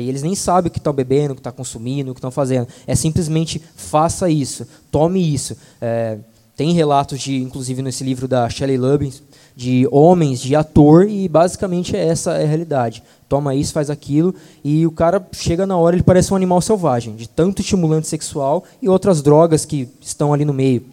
E 0.00 0.08
eles 0.08 0.22
nem 0.22 0.34
sabem 0.34 0.68
o 0.68 0.72
que 0.72 0.78
estão 0.78 0.92
bebendo, 0.92 1.30
o 1.32 1.34
que 1.36 1.40
estão 1.40 1.52
consumindo, 1.52 2.10
o 2.10 2.14
que 2.14 2.18
estão 2.18 2.32
fazendo. 2.32 2.66
É 2.88 2.96
simplesmente 2.96 3.62
faça 3.76 4.28
isso, 4.28 4.66
tome 4.90 5.32
isso. 5.32 5.56
É, 5.80 6.18
tem 6.56 6.72
relatos 6.72 7.20
de, 7.20 7.36
inclusive 7.36 7.82
nesse 7.82 8.02
livro 8.02 8.26
da 8.26 8.48
Shelley 8.48 8.78
Lubbins, 8.78 9.22
de 9.56 9.88
homens, 9.90 10.38
de 10.38 10.54
ator, 10.54 11.08
e 11.08 11.26
basicamente 11.26 11.96
é 11.96 12.06
essa 12.06 12.34
é 12.34 12.44
a 12.44 12.46
realidade. 12.46 13.02
Toma 13.26 13.54
isso, 13.54 13.72
faz 13.72 13.88
aquilo, 13.88 14.34
e 14.62 14.86
o 14.86 14.92
cara 14.92 15.26
chega 15.32 15.66
na 15.66 15.78
hora, 15.78 15.96
ele 15.96 16.02
parece 16.02 16.30
um 16.30 16.36
animal 16.36 16.60
selvagem, 16.60 17.16
de 17.16 17.26
tanto 17.26 17.62
estimulante 17.62 18.06
sexual 18.06 18.64
e 18.82 18.88
outras 18.88 19.22
drogas 19.22 19.64
que 19.64 19.88
estão 19.98 20.34
ali 20.34 20.44
no 20.44 20.52
meio. 20.52 20.84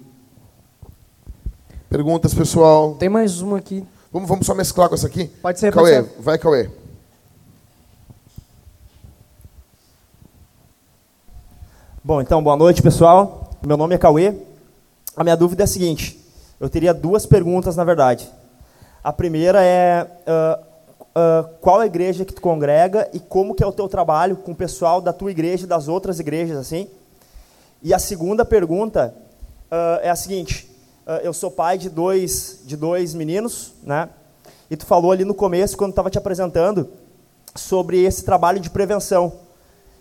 Perguntas, 1.89 2.33
pessoal? 2.33 2.95
Tem 2.95 3.09
mais 3.09 3.41
uma 3.41 3.57
aqui. 3.57 3.83
Vamos, 4.11 4.29
vamos 4.29 4.45
só 4.45 4.55
mesclar 4.55 4.87
com 4.87 4.95
essa 4.95 5.07
aqui? 5.07 5.25
Pode 5.41 5.59
ser, 5.59 5.73
Cauê, 5.73 6.01
pode 6.01 6.13
ser. 6.15 6.21
vai, 6.21 6.37
Cauê. 6.37 6.69
Bom, 12.01 12.21
então, 12.21 12.41
boa 12.41 12.55
noite, 12.55 12.81
pessoal. 12.81 13.51
Meu 13.65 13.75
nome 13.75 13.93
é 13.93 13.97
Cauê. 13.97 14.33
A 15.17 15.23
minha 15.23 15.35
dúvida 15.35 15.63
é 15.63 15.65
a 15.65 15.67
seguinte: 15.67 16.19
eu 16.59 16.69
teria 16.69 16.93
duas 16.93 17.25
perguntas, 17.25 17.75
na 17.75 17.83
verdade. 17.83 18.29
A 19.03 19.11
primeira 19.11 19.61
é 19.61 20.07
uh, 20.25 20.63
uh, 20.63 21.49
qual 21.59 21.81
a 21.81 21.85
igreja 21.85 22.23
que 22.23 22.33
tu 22.33 22.41
congrega 22.41 23.09
e 23.11 23.19
como 23.19 23.53
que 23.53 23.61
é 23.61 23.67
o 23.67 23.71
teu 23.73 23.89
trabalho 23.89 24.37
com 24.37 24.53
o 24.53 24.55
pessoal 24.55 25.01
da 25.01 25.11
tua 25.11 25.29
igreja 25.29 25.65
e 25.65 25.67
das 25.67 25.89
outras 25.89 26.21
igrejas, 26.21 26.57
assim. 26.57 26.87
E 27.81 27.93
a 27.93 27.99
segunda 27.99 28.45
pergunta 28.45 29.13
uh, 29.69 29.99
é 30.01 30.09
a 30.09 30.15
seguinte: 30.15 30.69
eu 31.21 31.33
sou 31.33 31.51
pai 31.51 31.77
de 31.77 31.89
dois 31.89 32.61
de 32.63 32.77
dois 32.77 33.13
meninos, 33.13 33.73
né? 33.83 34.07
E 34.71 34.77
tu 34.77 34.85
falou 34.85 35.11
ali 35.11 35.25
no 35.25 35.33
começo, 35.33 35.75
quando 35.75 35.89
estava 35.89 36.09
te 36.09 36.17
apresentando, 36.17 36.89
sobre 37.53 38.01
esse 38.05 38.23
trabalho 38.23 38.61
de 38.61 38.69
prevenção. 38.69 39.33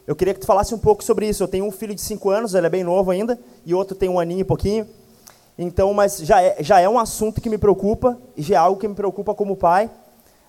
Eu 0.07 0.15
queria 0.15 0.33
que 0.33 0.41
tu 0.41 0.47
falasse 0.47 0.73
um 0.75 0.79
pouco 0.79 1.03
sobre 1.03 1.29
isso. 1.29 1.43
Eu 1.43 1.49
tenho 1.49 1.65
um 1.65 1.73
filho 1.73 1.95
de 1.95 2.01
5 2.01 2.31
anos, 2.31 2.55
ele 2.55 2.67
é 2.69 2.71
bem 2.71 2.85
novo 2.85 3.11
ainda, 3.11 3.37
e 3.67 3.75
outro 3.75 3.97
tem 3.97 4.09
um 4.09 4.21
aninho 4.21 4.41
e 4.41 4.45
pouquinho. 4.45 4.87
Então, 5.57 5.93
mas 5.93 6.19
já 6.19 6.43
é, 6.43 6.57
já 6.61 6.81
é 6.81 6.89
um 6.89 6.99
assunto 6.99 7.41
que 7.41 7.51
me 7.51 7.59
preocupa, 7.59 8.19
já 8.37 8.55
é 8.55 8.59
algo 8.59 8.81
que 8.81 8.89
me 8.89 8.95
preocupa 8.95 9.35
como 9.35 9.57
pai. 9.57 9.91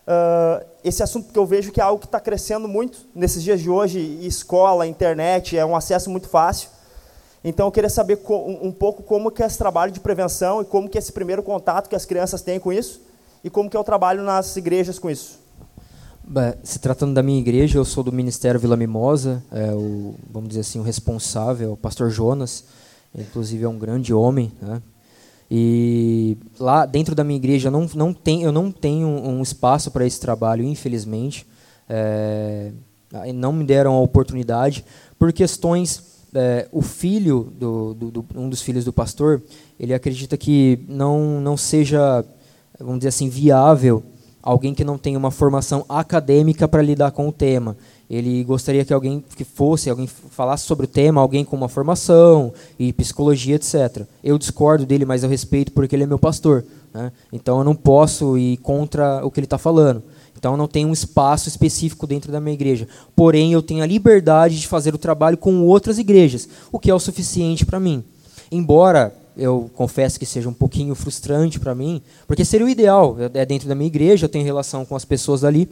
Uh, 0.06 0.66
esse 0.84 1.02
assunto 1.02 1.32
que 1.32 1.40
eu 1.40 1.46
vejo 1.46 1.72
que 1.72 1.80
é 1.80 1.84
algo 1.84 2.00
que 2.00 2.06
está 2.06 2.20
crescendo 2.20 2.68
muito 2.68 3.08
nesses 3.16 3.42
dias 3.42 3.62
de 3.62 3.70
hoje, 3.70 4.00
escola, 4.26 4.88
internet, 4.88 5.58
é 5.58 5.66
um 5.66 5.76
acesso 5.76 6.10
muito 6.10 6.28
fácil. 6.28 6.70
Então, 7.44 7.68
eu 7.68 7.72
queria 7.72 7.90
saber 7.90 8.20
um 8.62 8.72
pouco 8.72 9.04
como 9.04 9.30
que 9.30 9.44
é 9.44 9.46
esse 9.46 9.58
trabalho 9.58 9.92
de 9.92 10.00
prevenção 10.00 10.62
e 10.62 10.66
como 10.66 10.88
que 10.88 10.98
é 10.98 11.00
esse 11.00 11.12
primeiro 11.12 11.44
contato 11.44 11.90
que 11.90 11.96
as 11.96 12.06
crianças 12.06 12.42
têm 12.42 12.58
com 12.58 12.72
isso, 12.72 13.02
e 13.44 13.50
como 13.50 13.70
que 13.70 13.76
é 13.76 13.80
o 13.80 13.84
trabalho 13.84 14.24
nas 14.24 14.56
igrejas 14.56 14.98
com 14.98 15.10
isso. 15.10 15.40
Se 16.64 16.80
tratando 16.80 17.14
da 17.14 17.22
minha 17.22 17.40
igreja, 17.40 17.78
eu 17.78 17.84
sou 17.84 18.02
do 18.02 18.14
Ministério 18.14 18.58
Vila 18.58 18.78
Mimosa, 18.78 19.44
é 19.52 19.74
o, 19.74 20.16
vamos 20.32 20.50
dizer 20.50 20.62
assim, 20.62 20.80
o 20.80 20.84
responsável, 20.84 21.74
o 21.74 21.78
pastor 21.78 22.10
Jonas, 22.10 22.64
inclusive 23.14 23.66
é 23.66 23.68
um 23.68 23.78
grande 23.78 24.14
homem, 24.14 24.50
né? 24.62 24.82
E 25.50 26.38
lá 26.60 26.86
dentro 26.86 27.14
da 27.14 27.24
minha 27.24 27.38
igreja 27.38 27.70
não, 27.70 27.88
não 27.96 28.14
tem, 28.14 28.44
eu 28.44 28.52
não 28.52 28.72
tenho 28.72 29.08
um 29.08 29.42
espaço 29.42 29.92
para 29.92 30.06
esse 30.06 30.20
trabalho, 30.20 30.64
infelizmente. 30.64 31.46
É, 31.88 32.72
não 33.34 33.54
me 33.54 33.64
deram 33.64 33.94
a 33.94 34.00
oportunidade 34.00 34.84
por 35.20 35.32
questões. 35.32 36.14
É, 36.36 36.68
o 36.72 36.82
filho 36.82 37.54
do, 37.60 37.94
do, 37.94 38.12
do, 38.12 38.26
um 38.36 38.50
dos 38.50 38.62
filhos 38.62 38.84
do 38.84 38.92
pastor, 38.92 39.44
ele 39.80 39.94
acredita 39.94 40.36
que 40.36 40.84
não 40.88 41.40
não 41.40 41.56
seja, 41.56 42.26
vamos 42.80 43.00
dizer 43.00 43.10
assim, 43.10 43.30
viável 43.30 44.04
alguém 44.44 44.74
que 44.74 44.84
não 44.84 44.98
tem 44.98 45.16
uma 45.16 45.32
formação 45.32 45.86
acadêmica 45.88 46.68
para 46.68 46.82
lidar 46.82 47.12
com 47.12 47.30
o 47.30 47.32
tema. 47.32 47.78
Ele 48.10 48.44
gostaria 48.44 48.84
que 48.84 48.94
alguém 48.94 49.24
que 49.36 49.46
fosse, 49.46 49.90
alguém 49.90 50.06
falasse 50.06 50.66
sobre 50.66 50.86
o 50.86 50.88
tema, 50.88 51.22
alguém 51.22 51.46
com 51.46 51.56
uma 51.56 51.70
formação 51.70 52.54
e 52.78 52.92
psicologia, 52.92 53.56
etc. 53.56 54.06
Eu 54.22 54.38
discordo 54.38 54.86
dele, 54.86 55.06
mas 55.06 55.24
eu 55.24 55.30
respeito 55.30 55.72
porque 55.72 55.96
ele 55.96 56.04
é 56.04 56.08
meu 56.08 56.20
pastor. 56.20 56.66
Né? 56.94 57.12
Então 57.32 57.60
eu 57.60 57.64
não 57.64 57.74
posso 57.74 58.38
ir 58.38 58.58
contra 58.58 59.26
o 59.26 59.32
que 59.32 59.40
ele 59.40 59.46
está 59.46 59.58
falando. 59.58 60.04
Então 60.38 60.58
não 60.58 60.68
tenho 60.68 60.90
um 60.90 60.94
espaço 60.94 61.48
específico 61.48 62.06
dentro 62.06 62.30
da 62.30 62.42
minha 62.42 62.54
igreja. 62.54 62.86
Porém, 63.16 63.54
eu 63.54 63.62
tenho 63.62 63.82
a 63.82 63.88
liberdade 63.88 64.60
de 64.60 64.68
fazer 64.68 64.94
o 64.94 64.98
trabalho 64.98 65.38
com 65.38 65.62
outras 65.62 65.98
igrejas, 65.98 66.50
o 66.70 66.78
que 66.78 66.92
é 66.92 66.94
o 66.94 67.00
suficiente 67.00 67.66
para 67.66 67.80
mim. 67.80 68.04
Embora 68.52 69.16
eu 69.38 69.70
confesso 69.76 70.20
que 70.20 70.26
seja 70.26 70.50
um 70.50 70.54
pouquinho 70.54 70.96
frustrante 70.96 71.60
para 71.60 71.74
mim, 71.74 72.02
porque 72.28 72.46
seria 72.46 72.66
o 72.66 72.70
ideal, 72.70 73.18
é 73.34 73.46
dentro 73.46 73.68
da 73.68 73.76
minha 73.76 73.88
igreja, 73.88 74.26
eu 74.26 74.30
tenho 74.30 74.46
relação 74.46 74.86
com 74.86 74.96
as 74.96 75.06
pessoas 75.06 75.44
ali, 75.44 75.70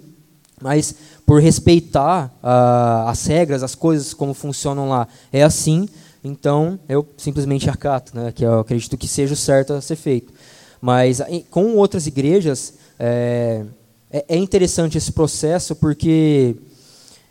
mas 0.62 0.96
por 1.26 1.42
respeitar 1.42 2.28
uh, 2.44 3.10
as 3.10 3.26
regras, 3.26 3.64
as 3.64 3.76
coisas 3.76 4.14
como 4.14 4.34
funcionam 4.34 4.90
lá, 4.90 5.08
é 5.32 5.44
assim, 5.44 5.88
então 6.24 6.80
eu 6.88 7.08
simplesmente 7.18 7.70
acato, 7.70 8.16
né, 8.16 8.32
que 8.32 8.44
eu 8.44 8.60
acredito 8.60 8.98
que 8.98 9.08
seja 9.08 9.34
o 9.34 9.38
certo 9.38 9.74
a 9.74 9.82
ser 9.82 9.96
feito. 9.96 10.34
Mas 10.80 11.22
com 11.52 11.76
outras 11.76 12.08
igrejas, 12.08 12.74
é, 12.98 13.64
é, 14.12 14.26
é 14.30 14.38
interessante 14.38 14.98
esse 14.98 15.12
processo 15.12 15.76
porque 15.76 16.56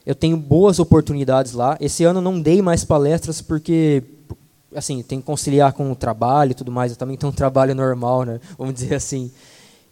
eu 0.06 0.14
tenho 0.14 0.36
boas 0.36 0.78
oportunidades 0.78 1.52
lá. 1.52 1.76
Esse 1.80 2.04
ano 2.04 2.20
não 2.20 2.40
dei 2.40 2.62
mais 2.62 2.84
palestras 2.84 3.42
porque 3.42 4.02
assim, 4.74 5.02
tem 5.02 5.20
que 5.20 5.26
conciliar 5.26 5.72
com 5.72 5.90
o 5.90 5.96
trabalho 5.96 6.52
e 6.52 6.54
tudo 6.54 6.70
mais. 6.70 6.92
Eu 6.92 6.98
também 6.98 7.16
tenho 7.16 7.32
um 7.32 7.34
trabalho 7.34 7.74
normal, 7.74 8.24
né? 8.24 8.40
Vamos 8.58 8.74
dizer 8.74 8.94
assim. 8.94 9.30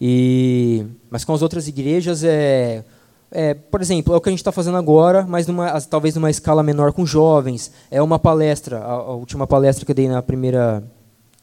E 0.00 0.86
mas 1.10 1.24
com 1.24 1.32
as 1.34 1.42
outras 1.42 1.66
igrejas 1.66 2.22
é, 2.22 2.84
é 3.30 3.54
por 3.54 3.80
exemplo, 3.80 4.14
é 4.14 4.16
o 4.16 4.20
que 4.20 4.28
a 4.28 4.32
gente 4.32 4.40
está 4.40 4.52
fazendo 4.52 4.76
agora, 4.76 5.26
mas 5.28 5.46
numa, 5.46 5.80
talvez 5.80 6.14
numa 6.14 6.30
escala 6.30 6.62
menor 6.62 6.92
com 6.92 7.04
jovens. 7.04 7.72
É 7.90 8.00
uma 8.00 8.18
palestra. 8.18 8.78
A, 8.78 8.92
a 8.92 9.14
última 9.14 9.46
palestra 9.46 9.84
que 9.84 9.90
eu 9.90 9.96
dei 9.96 10.08
na 10.08 10.22
primeira 10.22 10.82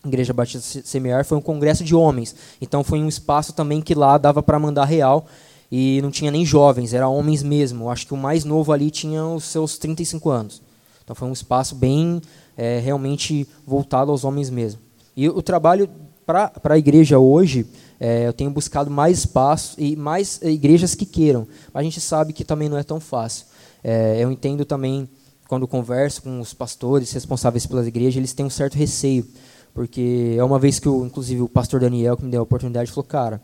igreja 0.05 0.33
Batista 0.33 0.81
Semear 0.83 1.25
foi 1.25 1.37
um 1.37 1.41
congresso 1.41 1.83
de 1.83 1.95
homens. 1.95 2.35
Então 2.61 2.83
foi 2.83 2.99
um 2.99 3.07
espaço 3.07 3.53
também 3.53 3.81
que 3.81 3.95
lá 3.95 4.17
dava 4.17 4.41
para 4.41 4.59
mandar 4.59 4.85
real 4.85 5.25
e 5.71 5.99
não 6.01 6.11
tinha 6.11 6.31
nem 6.31 6.45
jovens, 6.45 6.93
era 6.93 7.07
homens 7.07 7.43
mesmo. 7.43 7.89
Acho 7.89 8.07
que 8.07 8.13
o 8.13 8.17
mais 8.17 8.45
novo 8.45 8.71
ali 8.71 8.89
tinha 8.91 9.25
os 9.25 9.45
seus 9.45 9.77
35 9.77 10.29
anos. 10.29 10.61
Então 11.03 11.15
foi 11.15 11.27
um 11.27 11.33
espaço 11.33 11.75
bem 11.75 12.21
é, 12.57 12.79
realmente 12.79 13.47
voltado 13.65 14.11
aos 14.11 14.23
homens 14.23 14.49
mesmo. 14.49 14.81
E 15.15 15.29
o 15.29 15.41
trabalho 15.41 15.89
para 16.25 16.51
a 16.63 16.77
igreja 16.77 17.19
hoje, 17.19 17.65
é, 17.99 18.27
eu 18.27 18.33
tenho 18.33 18.49
buscado 18.49 18.89
mais 18.89 19.19
espaço 19.19 19.75
e 19.79 19.95
mais 19.95 20.41
igrejas 20.41 20.95
que 20.95 21.05
queiram. 21.05 21.47
A 21.73 21.83
gente 21.83 22.01
sabe 22.01 22.33
que 22.33 22.43
também 22.43 22.67
não 22.67 22.77
é 22.77 22.83
tão 22.83 22.99
fácil. 22.99 23.45
É, 23.83 24.17
eu 24.19 24.31
entendo 24.31 24.65
também, 24.65 25.07
quando 25.47 25.67
converso 25.67 26.23
com 26.23 26.39
os 26.39 26.53
pastores 26.53 27.11
responsáveis 27.11 27.65
pelas 27.65 27.85
igrejas, 27.87 28.17
eles 28.17 28.33
têm 28.33 28.45
um 28.45 28.49
certo 28.49 28.75
receio. 28.75 29.25
Porque 29.73 30.35
é 30.37 30.43
uma 30.43 30.57
vez 30.57 30.79
que, 30.79 30.89
o, 30.89 31.05
inclusive, 31.05 31.41
o 31.41 31.49
pastor 31.49 31.79
Daniel, 31.79 32.17
que 32.17 32.23
me 32.23 32.31
deu 32.31 32.39
a 32.39 32.43
oportunidade, 32.43 32.89
falou, 32.89 33.03
cara, 33.03 33.41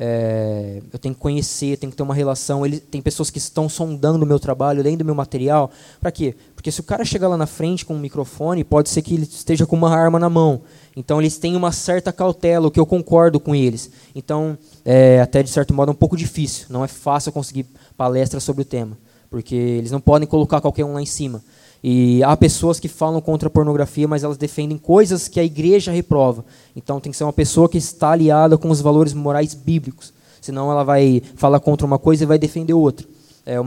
é, 0.00 0.80
eu 0.92 0.98
tenho 1.00 1.14
que 1.14 1.20
conhecer, 1.20 1.76
tenho 1.76 1.90
que 1.90 1.96
ter 1.96 2.02
uma 2.04 2.14
relação. 2.14 2.64
Ele, 2.64 2.78
tem 2.78 3.02
pessoas 3.02 3.28
que 3.28 3.38
estão 3.38 3.68
sondando 3.68 4.24
o 4.24 4.28
meu 4.28 4.38
trabalho, 4.38 4.82
lendo 4.82 5.02
o 5.02 5.04
meu 5.04 5.14
material. 5.14 5.70
Para 6.00 6.12
quê? 6.12 6.36
Porque 6.58 6.72
se 6.72 6.80
o 6.80 6.82
cara 6.82 7.04
chegar 7.04 7.28
lá 7.28 7.36
na 7.36 7.46
frente 7.46 7.86
com 7.86 7.94
um 7.94 8.00
microfone, 8.00 8.64
pode 8.64 8.88
ser 8.88 9.00
que 9.00 9.14
ele 9.14 9.22
esteja 9.22 9.64
com 9.64 9.76
uma 9.76 9.96
arma 9.96 10.18
na 10.18 10.28
mão. 10.28 10.62
Então 10.96 11.20
eles 11.20 11.38
têm 11.38 11.54
uma 11.54 11.70
certa 11.70 12.12
cautela, 12.12 12.66
o 12.66 12.70
que 12.72 12.80
eu 12.80 12.84
concordo 12.84 13.38
com 13.38 13.54
eles. 13.54 13.88
Então, 14.12 14.58
é, 14.84 15.20
até 15.20 15.40
de 15.40 15.50
certo 15.50 15.72
modo, 15.72 15.90
é 15.90 15.92
um 15.92 15.94
pouco 15.94 16.16
difícil. 16.16 16.66
Não 16.68 16.84
é 16.84 16.88
fácil 16.88 17.30
conseguir 17.30 17.64
palestra 17.96 18.40
sobre 18.40 18.62
o 18.62 18.64
tema. 18.64 18.98
Porque 19.30 19.54
eles 19.54 19.92
não 19.92 20.00
podem 20.00 20.26
colocar 20.26 20.60
qualquer 20.60 20.84
um 20.84 20.94
lá 20.94 21.00
em 21.00 21.06
cima. 21.06 21.44
E 21.80 22.24
há 22.24 22.36
pessoas 22.36 22.80
que 22.80 22.88
falam 22.88 23.20
contra 23.20 23.46
a 23.46 23.50
pornografia, 23.50 24.08
mas 24.08 24.24
elas 24.24 24.36
defendem 24.36 24.78
coisas 24.78 25.28
que 25.28 25.38
a 25.38 25.44
igreja 25.44 25.92
reprova. 25.92 26.44
Então 26.74 26.98
tem 26.98 27.12
que 27.12 27.16
ser 27.16 27.22
uma 27.22 27.32
pessoa 27.32 27.68
que 27.68 27.78
está 27.78 28.10
aliada 28.10 28.58
com 28.58 28.68
os 28.68 28.80
valores 28.80 29.14
morais 29.14 29.54
bíblicos. 29.54 30.12
Senão 30.40 30.72
ela 30.72 30.82
vai 30.82 31.22
falar 31.36 31.60
contra 31.60 31.86
uma 31.86 32.00
coisa 32.00 32.24
e 32.24 32.26
vai 32.26 32.36
defender 32.36 32.74
outra. 32.74 33.06
É, 33.46 33.62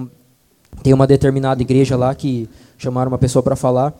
tem 0.83 0.93
uma 0.93 1.05
determinada 1.05 1.61
igreja 1.61 1.95
lá 1.95 2.13
que 2.15 2.49
chamaram 2.81 3.11
uma 3.11 3.17
pessoa 3.17 3.43
para 3.43 3.55
falar 3.55 3.93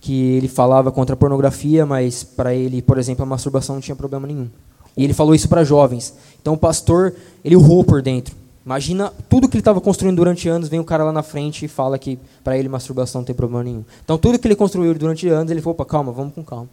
que 0.00 0.36
ele 0.36 0.48
falava 0.48 0.92
contra 0.92 1.14
a 1.14 1.16
pornografia, 1.16 1.84
mas 1.84 2.22
para 2.22 2.54
ele, 2.54 2.80
por 2.80 2.98
exemplo, 2.98 3.24
a 3.24 3.26
masturbação 3.26 3.76
não 3.76 3.82
tinha 3.82 3.96
problema 3.96 4.26
nenhum. 4.26 4.48
E 4.96 5.04
ele 5.04 5.12
falou 5.12 5.34
isso 5.34 5.48
para 5.48 5.64
jovens. 5.64 6.14
Então 6.40 6.54
o 6.54 6.58
pastor, 6.58 7.14
ele 7.44 7.56
urrou 7.56 7.84
por 7.84 8.00
dentro. 8.00 8.34
Imagina 8.64 9.12
tudo 9.28 9.48
que 9.48 9.56
ele 9.56 9.60
estava 9.60 9.80
construindo 9.80 10.16
durante 10.16 10.48
anos, 10.48 10.68
vem 10.68 10.78
o 10.78 10.84
cara 10.84 11.02
lá 11.02 11.12
na 11.12 11.22
frente 11.22 11.64
e 11.64 11.68
fala 11.68 11.98
que 11.98 12.18
para 12.44 12.56
ele 12.58 12.68
masturbação 12.68 13.20
não 13.20 13.26
tem 13.26 13.34
problema 13.34 13.64
nenhum. 13.64 13.84
Então 14.04 14.18
tudo 14.18 14.38
que 14.38 14.46
ele 14.46 14.54
construiu 14.54 14.94
durante 14.94 15.26
anos, 15.28 15.50
ele 15.50 15.60
falou, 15.60 15.72
opa, 15.72 15.84
calma, 15.84 16.12
vamos 16.12 16.34
com 16.34 16.44
calma. 16.44 16.68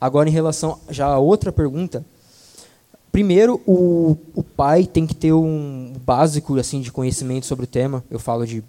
Agora 0.00 0.28
em 0.28 0.32
relação 0.32 0.78
já 0.88 1.06
a 1.06 1.18
outra 1.18 1.50
pergunta, 1.50 2.04
primeiro 3.10 3.60
o, 3.66 4.16
o 4.34 4.42
pai 4.42 4.86
tem 4.86 5.06
que 5.06 5.14
ter 5.14 5.32
um 5.32 5.92
básico 6.04 6.58
assim 6.58 6.80
de 6.80 6.92
conhecimento 6.92 7.44
sobre 7.44 7.64
o 7.64 7.68
tema. 7.68 8.04
Eu 8.10 8.18
falo 8.18 8.46
de 8.46 8.62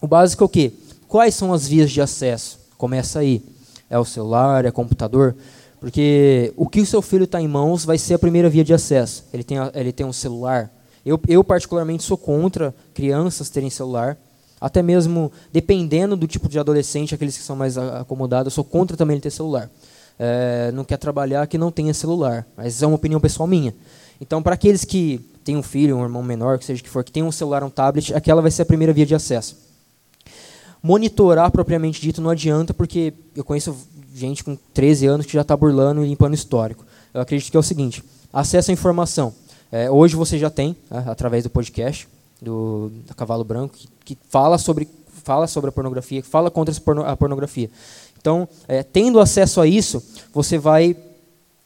o 0.00 0.06
básico 0.06 0.44
é 0.44 0.46
o 0.46 0.48
quê? 0.48 0.72
Quais 1.14 1.36
são 1.36 1.52
as 1.52 1.68
vias 1.68 1.92
de 1.92 2.00
acesso? 2.00 2.58
Começa 2.76 3.20
aí. 3.20 3.40
É 3.88 3.96
o 3.96 4.04
celular, 4.04 4.64
é 4.64 4.72
computador? 4.72 5.36
Porque 5.78 6.52
o 6.56 6.68
que 6.68 6.80
o 6.80 6.86
seu 6.86 7.00
filho 7.00 7.22
está 7.22 7.40
em 7.40 7.46
mãos 7.46 7.84
vai 7.84 7.96
ser 7.98 8.14
a 8.14 8.18
primeira 8.18 8.50
via 8.50 8.64
de 8.64 8.74
acesso. 8.74 9.24
Ele 9.32 9.44
tem, 9.44 9.56
ele 9.74 9.92
tem 9.92 10.04
um 10.04 10.12
celular. 10.12 10.72
Eu, 11.06 11.20
eu, 11.28 11.44
particularmente, 11.44 12.02
sou 12.02 12.18
contra 12.18 12.74
crianças 12.92 13.48
terem 13.48 13.70
celular. 13.70 14.18
Até 14.60 14.82
mesmo, 14.82 15.30
dependendo 15.52 16.16
do 16.16 16.26
tipo 16.26 16.48
de 16.48 16.58
adolescente, 16.58 17.14
aqueles 17.14 17.38
que 17.38 17.44
são 17.44 17.54
mais 17.54 17.78
acomodados, 17.78 18.52
eu 18.52 18.54
sou 18.56 18.64
contra 18.64 18.96
também 18.96 19.14
ele 19.14 19.22
ter 19.22 19.30
celular. 19.30 19.70
É, 20.18 20.72
não 20.72 20.82
quer 20.82 20.96
trabalhar 20.96 21.46
que 21.46 21.56
não 21.56 21.70
tenha 21.70 21.94
celular. 21.94 22.44
Mas 22.56 22.82
é 22.82 22.86
uma 22.88 22.96
opinião 22.96 23.20
pessoal 23.20 23.46
minha. 23.46 23.72
Então, 24.20 24.42
para 24.42 24.54
aqueles 24.54 24.84
que 24.84 25.20
têm 25.44 25.56
um 25.56 25.62
filho, 25.62 25.96
um 25.96 26.02
irmão 26.02 26.24
menor, 26.24 26.58
que 26.58 26.64
seja 26.64 26.82
que 26.82 26.88
for, 26.88 27.04
que 27.04 27.12
tem 27.12 27.22
um 27.22 27.30
celular, 27.30 27.62
um 27.62 27.70
tablet, 27.70 28.12
aquela 28.12 28.42
vai 28.42 28.50
ser 28.50 28.62
a 28.62 28.66
primeira 28.66 28.92
via 28.92 29.06
de 29.06 29.14
acesso. 29.14 29.63
Monitorar, 30.86 31.50
propriamente 31.50 31.98
dito, 31.98 32.20
não 32.20 32.28
adianta, 32.28 32.74
porque 32.74 33.14
eu 33.34 33.42
conheço 33.42 33.74
gente 34.14 34.44
com 34.44 34.54
13 34.74 35.06
anos 35.06 35.24
que 35.24 35.32
já 35.32 35.40
está 35.40 35.56
burlando 35.56 36.04
e 36.04 36.08
limpando 36.08 36.34
histórico. 36.34 36.84
Eu 37.14 37.22
acredito 37.22 37.50
que 37.50 37.56
é 37.56 37.60
o 37.60 37.62
seguinte: 37.62 38.04
acesso 38.30 38.70
à 38.70 38.74
informação. 38.74 39.34
É, 39.72 39.90
hoje 39.90 40.14
você 40.14 40.38
já 40.38 40.50
tem, 40.50 40.76
né, 40.90 41.02
através 41.06 41.42
do 41.42 41.48
podcast 41.48 42.06
do, 42.38 42.90
do 43.06 43.14
Cavalo 43.14 43.44
Branco, 43.44 43.74
que, 43.74 43.88
que, 44.04 44.18
fala, 44.28 44.58
sobre, 44.58 44.86
fala 45.24 45.46
sobre 45.46 45.70
a 45.70 45.72
pornografia, 45.72 46.20
que 46.20 46.28
fala 46.28 46.50
contra 46.50 46.74
a 47.06 47.16
pornografia. 47.16 47.70
Então, 48.20 48.46
é, 48.68 48.82
tendo 48.82 49.20
acesso 49.20 49.62
a 49.62 49.66
isso, 49.66 50.04
você 50.34 50.58
vai 50.58 50.94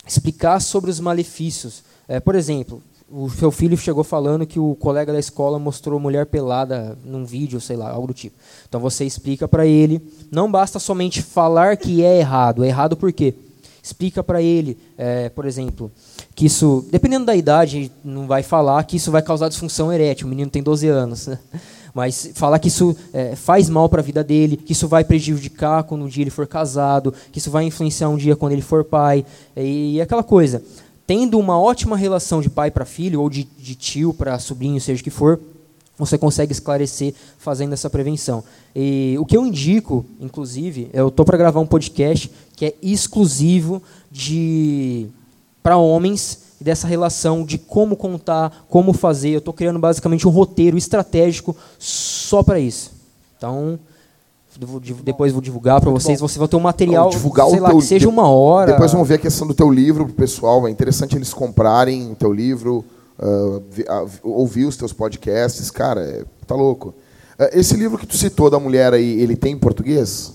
explicar 0.06 0.60
sobre 0.60 0.92
os 0.92 1.00
malefícios. 1.00 1.82
É, 2.06 2.20
por 2.20 2.36
exemplo, 2.36 2.80
o 3.10 3.30
seu 3.30 3.50
filho 3.50 3.76
chegou 3.76 4.04
falando 4.04 4.46
que 4.46 4.58
o 4.58 4.74
colega 4.74 5.12
da 5.12 5.18
escola 5.18 5.58
mostrou 5.58 5.98
mulher 5.98 6.26
pelada 6.26 6.96
num 7.04 7.24
vídeo, 7.24 7.60
sei 7.60 7.76
lá, 7.76 7.90
algo 7.90 8.08
do 8.08 8.14
tipo. 8.14 8.36
Então 8.68 8.80
você 8.80 9.04
explica 9.04 9.48
para 9.48 9.66
ele, 9.66 10.00
não 10.30 10.50
basta 10.50 10.78
somente 10.78 11.22
falar 11.22 11.76
que 11.76 12.04
é 12.04 12.18
errado. 12.18 12.64
É 12.64 12.68
errado 12.68 12.96
por 12.96 13.12
quê? 13.12 13.34
Explica 13.82 14.22
para 14.22 14.42
ele, 14.42 14.76
é, 14.98 15.30
por 15.30 15.46
exemplo, 15.46 15.90
que 16.34 16.44
isso, 16.44 16.86
dependendo 16.90 17.24
da 17.24 17.34
idade, 17.34 17.90
não 18.04 18.26
vai 18.26 18.42
falar 18.42 18.84
que 18.84 18.96
isso 18.96 19.10
vai 19.10 19.22
causar 19.22 19.48
disfunção 19.48 19.90
erétil. 19.90 20.26
O 20.26 20.30
menino 20.30 20.50
tem 20.50 20.62
12 20.62 20.88
anos. 20.88 21.26
Né? 21.28 21.38
Mas 21.94 22.30
falar 22.34 22.58
que 22.58 22.68
isso 22.68 22.94
é, 23.14 23.34
faz 23.34 23.70
mal 23.70 23.88
para 23.88 24.00
a 24.00 24.04
vida 24.04 24.22
dele, 24.22 24.58
que 24.58 24.72
isso 24.72 24.86
vai 24.86 25.02
prejudicar 25.02 25.84
quando 25.84 26.04
um 26.04 26.08
dia 26.08 26.22
ele 26.22 26.30
for 26.30 26.46
casado, 26.46 27.14
que 27.32 27.38
isso 27.38 27.50
vai 27.50 27.64
influenciar 27.64 28.10
um 28.10 28.16
dia 28.16 28.36
quando 28.36 28.52
ele 28.52 28.60
for 28.60 28.84
pai. 28.84 29.24
E, 29.56 29.94
e 29.94 30.00
aquela 30.00 30.22
coisa 30.22 30.62
tendo 31.08 31.38
uma 31.38 31.58
ótima 31.58 31.96
relação 31.96 32.42
de 32.42 32.50
pai 32.50 32.70
para 32.70 32.84
filho, 32.84 33.22
ou 33.22 33.30
de, 33.30 33.44
de 33.58 33.74
tio 33.74 34.12
para 34.12 34.38
sobrinho, 34.38 34.78
seja 34.78 35.00
o 35.00 35.04
que 35.04 35.08
for, 35.08 35.40
você 35.96 36.18
consegue 36.18 36.52
esclarecer 36.52 37.14
fazendo 37.38 37.72
essa 37.72 37.88
prevenção. 37.88 38.44
E 38.76 39.16
o 39.18 39.24
que 39.24 39.34
eu 39.34 39.46
indico, 39.46 40.04
inclusive, 40.20 40.90
eu 40.92 41.08
estou 41.08 41.24
para 41.24 41.38
gravar 41.38 41.60
um 41.60 41.66
podcast 41.66 42.30
que 42.54 42.66
é 42.66 42.74
exclusivo 42.82 43.82
de 44.12 45.08
para 45.62 45.78
homens 45.78 46.42
dessa 46.60 46.86
relação 46.86 47.42
de 47.42 47.56
como 47.56 47.96
contar, 47.96 48.66
como 48.68 48.92
fazer. 48.92 49.30
Eu 49.30 49.38
estou 49.38 49.54
criando 49.54 49.78
basicamente 49.78 50.28
um 50.28 50.30
roteiro 50.30 50.76
estratégico 50.76 51.56
só 51.78 52.42
para 52.42 52.60
isso. 52.60 52.92
Então, 53.38 53.78
depois 55.04 55.32
vou 55.32 55.40
divulgar 55.40 55.80
para 55.80 55.90
vocês. 55.90 56.20
Você 56.20 56.38
vai 56.38 56.48
ter 56.48 56.56
um 56.56 56.60
material, 56.60 57.10
divulgar 57.10 57.46
sei 57.48 57.60
o 57.60 57.62
lá, 57.62 57.68
teu, 57.70 57.78
que 57.78 57.84
seja 57.84 58.08
uma 58.08 58.28
hora. 58.28 58.72
Depois 58.72 58.90
vamos 58.90 59.06
ver 59.06 59.14
a 59.14 59.18
questão 59.18 59.46
do 59.46 59.54
teu 59.54 59.70
livro 59.70 60.04
pro 60.04 60.14
pessoal. 60.14 60.66
É 60.66 60.70
interessante 60.70 61.14
eles 61.14 61.32
comprarem 61.32 62.10
o 62.10 62.16
teu 62.16 62.32
livro, 62.32 62.84
uh, 63.20 63.62
ouvir 64.22 64.64
os 64.64 64.76
teus 64.76 64.92
podcasts. 64.92 65.70
Cara, 65.70 66.02
é, 66.02 66.24
tá 66.44 66.56
louco. 66.56 66.88
Uh, 67.38 67.56
esse 67.56 67.76
livro 67.76 67.96
que 67.96 68.06
tu 68.06 68.16
citou 68.16 68.50
da 68.50 68.58
mulher 68.58 68.92
aí, 68.92 69.20
ele 69.20 69.36
tem 69.36 69.52
em 69.52 69.58
português? 69.58 70.34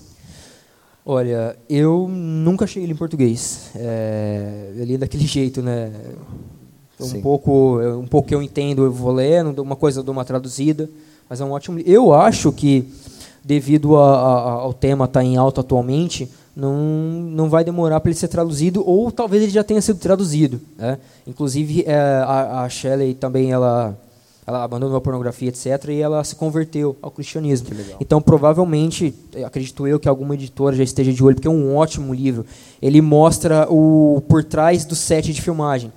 Olha, 1.04 1.54
eu 1.68 2.08
nunca 2.08 2.64
achei 2.64 2.82
ele 2.82 2.92
em 2.92 2.96
português. 2.96 3.70
É, 3.76 4.72
ele 4.76 4.94
é 4.94 4.98
daquele 4.98 5.26
jeito, 5.28 5.60
né? 5.60 5.92
Um 6.98 7.04
Sim. 7.04 7.20
pouco, 7.20 7.78
um 7.80 8.06
pouco 8.06 8.28
que 8.28 8.34
eu 8.34 8.40
entendo, 8.40 8.84
eu 8.84 8.92
vou 8.92 9.12
lendo, 9.12 9.60
uma 9.60 9.76
coisa 9.76 10.00
eu 10.00 10.04
dou 10.04 10.12
uma 10.14 10.24
traduzida, 10.24 10.88
mas 11.28 11.40
é 11.40 11.44
um 11.44 11.50
ótimo. 11.50 11.78
Eu 11.80 12.14
acho 12.14 12.50
que 12.52 12.88
devido 13.44 13.96
a, 13.96 14.16
a, 14.16 14.52
ao 14.52 14.72
tema 14.72 15.04
estar 15.04 15.20
tá 15.20 15.24
em 15.24 15.36
alta 15.36 15.60
atualmente, 15.60 16.30
não, 16.56 16.74
não 16.76 17.48
vai 17.48 17.64
demorar 17.64 18.00
para 18.00 18.10
ele 18.10 18.18
ser 18.18 18.28
traduzido, 18.28 18.82
ou 18.88 19.10
talvez 19.12 19.42
ele 19.42 19.52
já 19.52 19.62
tenha 19.62 19.82
sido 19.82 19.98
traduzido. 19.98 20.60
Né? 20.78 20.98
Inclusive, 21.26 21.84
é, 21.86 21.94
a, 21.94 22.62
a 22.62 22.68
Shelley 22.68 23.14
também 23.14 23.52
ela, 23.52 23.98
ela 24.46 24.62
abandonou 24.62 24.96
a 24.96 25.00
pornografia, 25.00 25.48
etc., 25.48 25.88
e 25.88 26.00
ela 26.00 26.22
se 26.24 26.36
converteu 26.36 26.96
ao 27.02 27.10
cristianismo. 27.10 27.68
Então, 28.00 28.22
provavelmente, 28.22 29.12
acredito 29.44 29.86
eu 29.86 30.00
que 30.00 30.08
alguma 30.08 30.34
editora 30.34 30.76
já 30.76 30.84
esteja 30.84 31.12
de 31.12 31.22
olho, 31.22 31.34
porque 31.34 31.48
é 31.48 31.50
um 31.50 31.76
ótimo 31.76 32.14
livro. 32.14 32.46
Ele 32.80 33.00
mostra 33.00 33.66
o 33.68 34.22
por 34.28 34.44
trás 34.44 34.84
do 34.84 34.94
set 34.94 35.32
de 35.32 35.42
filmagem 35.42 35.92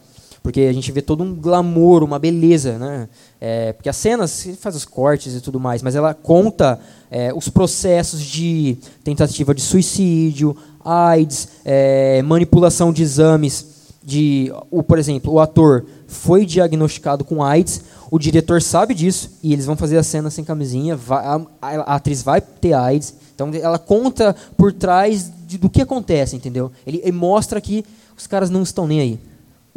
porque 0.48 0.62
a 0.62 0.72
gente 0.72 0.94
vê 0.94 1.02
todo 1.02 1.26
um 1.26 1.36
glamour, 1.36 2.06
uma 2.06 2.18
beleza, 2.18 2.80
né? 2.80 3.10
É, 3.38 3.74
porque 3.74 3.90
as 3.90 3.98
cenas 3.98 4.48
faz 4.62 4.78
os 4.78 4.86
cortes 4.86 5.36
e 5.36 5.42
tudo 5.42 5.60
mais, 5.60 5.84
mas 5.84 5.94
ela 5.94 6.14
conta 6.14 6.80
é, 7.12 7.34
os 7.34 7.50
processos 7.50 8.22
de 8.22 8.78
tentativa 9.04 9.54
de 9.54 9.60
suicídio, 9.60 10.56
AIDS, 10.86 11.50
é, 11.66 12.22
manipulação 12.22 12.94
de 12.94 13.04
exames, 13.04 13.92
de, 14.02 14.50
o, 14.72 14.82
por 14.82 14.98
exemplo, 14.98 15.34
o 15.34 15.42
ator 15.42 15.86
foi 16.08 16.46
diagnosticado 16.46 17.26
com 17.26 17.44
AIDS, 17.44 17.82
o 18.10 18.18
diretor 18.18 18.62
sabe 18.62 18.94
disso 18.94 19.32
e 19.44 19.52
eles 19.52 19.66
vão 19.66 19.76
fazer 19.76 19.98
a 19.98 20.04
cena 20.04 20.30
sem 20.30 20.46
camisinha, 20.46 20.96
vai, 20.96 21.26
a, 21.26 21.42
a, 21.62 21.96
atriz 21.96 22.24
vai 22.24 22.40
ter 22.40 22.72
AIDS, 22.72 23.14
então 23.36 23.52
ela 23.54 23.78
conta 23.78 24.34
por 24.56 24.72
trás 24.72 25.30
de, 25.46 25.58
do 25.58 25.70
que 25.70 25.82
acontece, 25.82 26.38
entendeu? 26.38 26.72
Ele, 26.86 27.02
ele 27.04 27.12
mostra 27.12 27.60
que 27.60 27.84
os 28.18 28.26
caras 28.26 28.50
não 28.50 28.64
estão 28.64 28.88
nem 28.88 29.02
aí. 29.02 29.20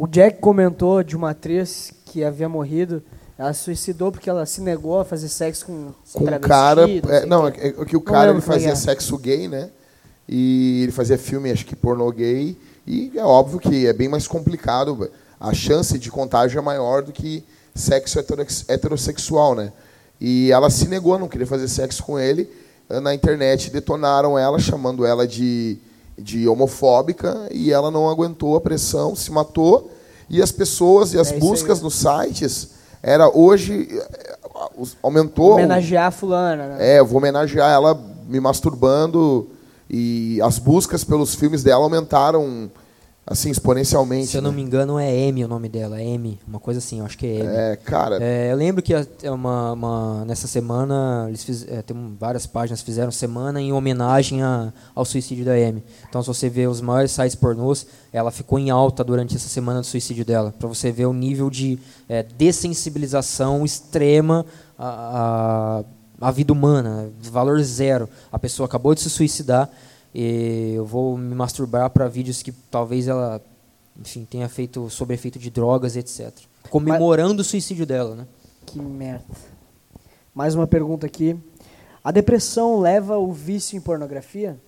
O 0.01 0.07
Jack 0.07 0.39
comentou 0.39 1.03
de 1.03 1.15
uma 1.15 1.29
atriz 1.29 1.93
que 2.05 2.23
havia 2.23 2.49
morrido. 2.49 3.03
Ela 3.37 3.53
se 3.53 3.65
suicidou 3.65 4.11
porque 4.11 4.31
ela 4.31 4.47
se 4.47 4.59
negou 4.59 4.99
a 4.99 5.05
fazer 5.05 5.29
sexo 5.29 5.67
com 5.67 5.93
com 6.11 6.23
um 6.23 6.39
cara. 6.39 6.87
É, 7.07 7.23
não, 7.27 7.47
é, 7.47 7.51
é 7.67 7.85
que 7.85 7.95
o 7.95 8.01
cara 8.01 8.31
ele 8.31 8.41
fazia 8.41 8.75
sexo 8.75 9.15
gay, 9.15 9.47
né? 9.47 9.69
E 10.27 10.81
ele 10.81 10.91
fazia 10.91 11.19
filme, 11.19 11.51
acho 11.51 11.67
que 11.67 11.75
pornô 11.75 12.11
gay. 12.11 12.57
E 12.87 13.11
é 13.15 13.23
óbvio 13.23 13.59
que 13.59 13.85
é 13.85 13.93
bem 13.93 14.09
mais 14.09 14.27
complicado. 14.27 15.07
A 15.39 15.53
chance 15.53 15.99
de 15.99 16.09
contágio 16.09 16.57
é 16.57 16.61
maior 16.63 17.03
do 17.03 17.11
que 17.11 17.43
sexo 17.75 18.17
heterossexual, 18.67 19.53
né? 19.53 19.71
E 20.19 20.51
ela 20.51 20.71
se 20.71 20.87
negou, 20.87 21.19
não 21.19 21.27
queria 21.27 21.45
fazer 21.45 21.67
sexo 21.67 22.01
com 22.01 22.17
ele. 22.17 22.49
Na 22.89 23.13
internet 23.13 23.69
detonaram 23.69 24.35
ela, 24.35 24.57
chamando 24.57 25.05
ela 25.05 25.27
de 25.27 25.77
de 26.21 26.47
homofóbica 26.47 27.47
e 27.51 27.71
ela 27.71 27.89
não 27.89 28.09
aguentou 28.09 28.55
a 28.55 28.61
pressão, 28.61 29.15
se 29.15 29.31
matou 29.31 29.90
e 30.31 30.41
as 30.41 30.51
pessoas 30.51 31.13
e 31.13 31.19
as 31.19 31.31
é 31.31 31.37
buscas 31.37 31.81
nos 31.81 31.95
sites 31.95 32.69
era 33.03 33.29
hoje 33.29 33.87
aumentou 35.03 35.51
homenagear 35.53 36.07
a 36.07 36.11
fulana 36.11 36.67
né? 36.67 36.95
é 36.95 36.99
eu 36.99 37.05
vou 37.05 37.17
homenagear 37.17 37.69
ela 37.69 37.99
me 38.27 38.39
masturbando 38.39 39.49
e 39.89 40.41
as 40.41 40.57
buscas 40.57 41.03
pelos 41.03 41.35
filmes 41.35 41.63
dela 41.63 41.83
aumentaram 41.83 42.71
assim, 43.25 43.49
exponencialmente. 43.49 44.27
Se 44.27 44.37
eu 44.37 44.41
não 44.41 44.51
né? 44.51 44.57
me 44.57 44.61
engano, 44.63 44.99
é 44.99 45.13
M 45.13 45.43
o 45.45 45.47
nome 45.47 45.69
dela, 45.69 46.01
é 46.01 46.05
M, 46.05 46.39
uma 46.47 46.59
coisa 46.59 46.79
assim, 46.79 46.99
eu 46.99 47.05
acho 47.05 47.17
que 47.17 47.25
é 47.25 47.39
M. 47.39 47.47
É, 47.47 47.75
cara. 47.75 48.17
É, 48.21 48.51
eu 48.51 48.55
lembro 48.55 48.81
que 48.81 48.93
é 48.93 49.31
uma, 49.31 49.73
uma, 49.73 50.25
nessa 50.25 50.47
semana, 50.47 51.25
eles 51.27 51.43
fiz, 51.43 51.67
é, 51.67 51.81
tem 51.81 51.95
várias 52.19 52.45
páginas 52.45 52.81
fizeram 52.81 53.11
semana 53.11 53.61
em 53.61 53.71
homenagem 53.71 54.41
a, 54.41 54.73
ao 54.95 55.05
suicídio 55.05 55.45
da 55.45 55.57
M. 55.57 55.83
Então, 56.09 56.21
se 56.21 56.27
você 56.27 56.49
vê 56.49 56.67
os 56.67 56.81
maiores 56.81 57.11
sites 57.11 57.35
pornôs, 57.35 57.85
ela 58.11 58.31
ficou 58.31 58.59
em 58.59 58.69
alta 58.69 59.03
durante 59.03 59.35
essa 59.35 59.47
semana 59.47 59.81
do 59.81 59.85
suicídio 59.85 60.25
dela, 60.25 60.53
para 60.57 60.67
você 60.67 60.91
ver 60.91 61.05
o 61.05 61.13
nível 61.13 61.49
de 61.49 61.79
é, 62.09 62.23
dessensibilização 62.23 63.63
extrema 63.63 64.45
à, 64.77 65.83
à, 66.21 66.27
à 66.27 66.31
vida 66.31 66.51
humana, 66.51 67.09
valor 67.21 67.61
zero. 67.61 68.09
A 68.31 68.39
pessoa 68.39 68.65
acabou 68.65 68.93
de 68.95 69.01
se 69.01 69.09
suicidar 69.09 69.69
e 70.13 70.73
eu 70.75 70.85
vou 70.85 71.17
me 71.17 71.33
masturbar 71.33 71.89
para 71.89 72.07
vídeos 72.07 72.41
que 72.41 72.51
talvez 72.51 73.07
ela, 73.07 73.41
enfim, 73.99 74.25
tenha 74.29 74.49
feito 74.49 74.89
sob 74.89 75.13
efeito 75.13 75.39
de 75.39 75.49
drogas, 75.49 75.95
etc. 75.95 76.31
Comemorando 76.69 77.37
Mas... 77.37 77.47
o 77.47 77.49
suicídio 77.49 77.85
dela, 77.85 78.15
né? 78.15 78.27
Que 78.65 78.79
merda. 78.79 79.25
Mais 80.33 80.55
uma 80.55 80.67
pergunta 80.67 81.05
aqui. 81.05 81.37
A 82.03 82.11
depressão 82.11 82.79
leva 82.79 83.17
o 83.17 83.31
vício 83.31 83.77
em 83.77 83.81
pornografia? 83.81 84.59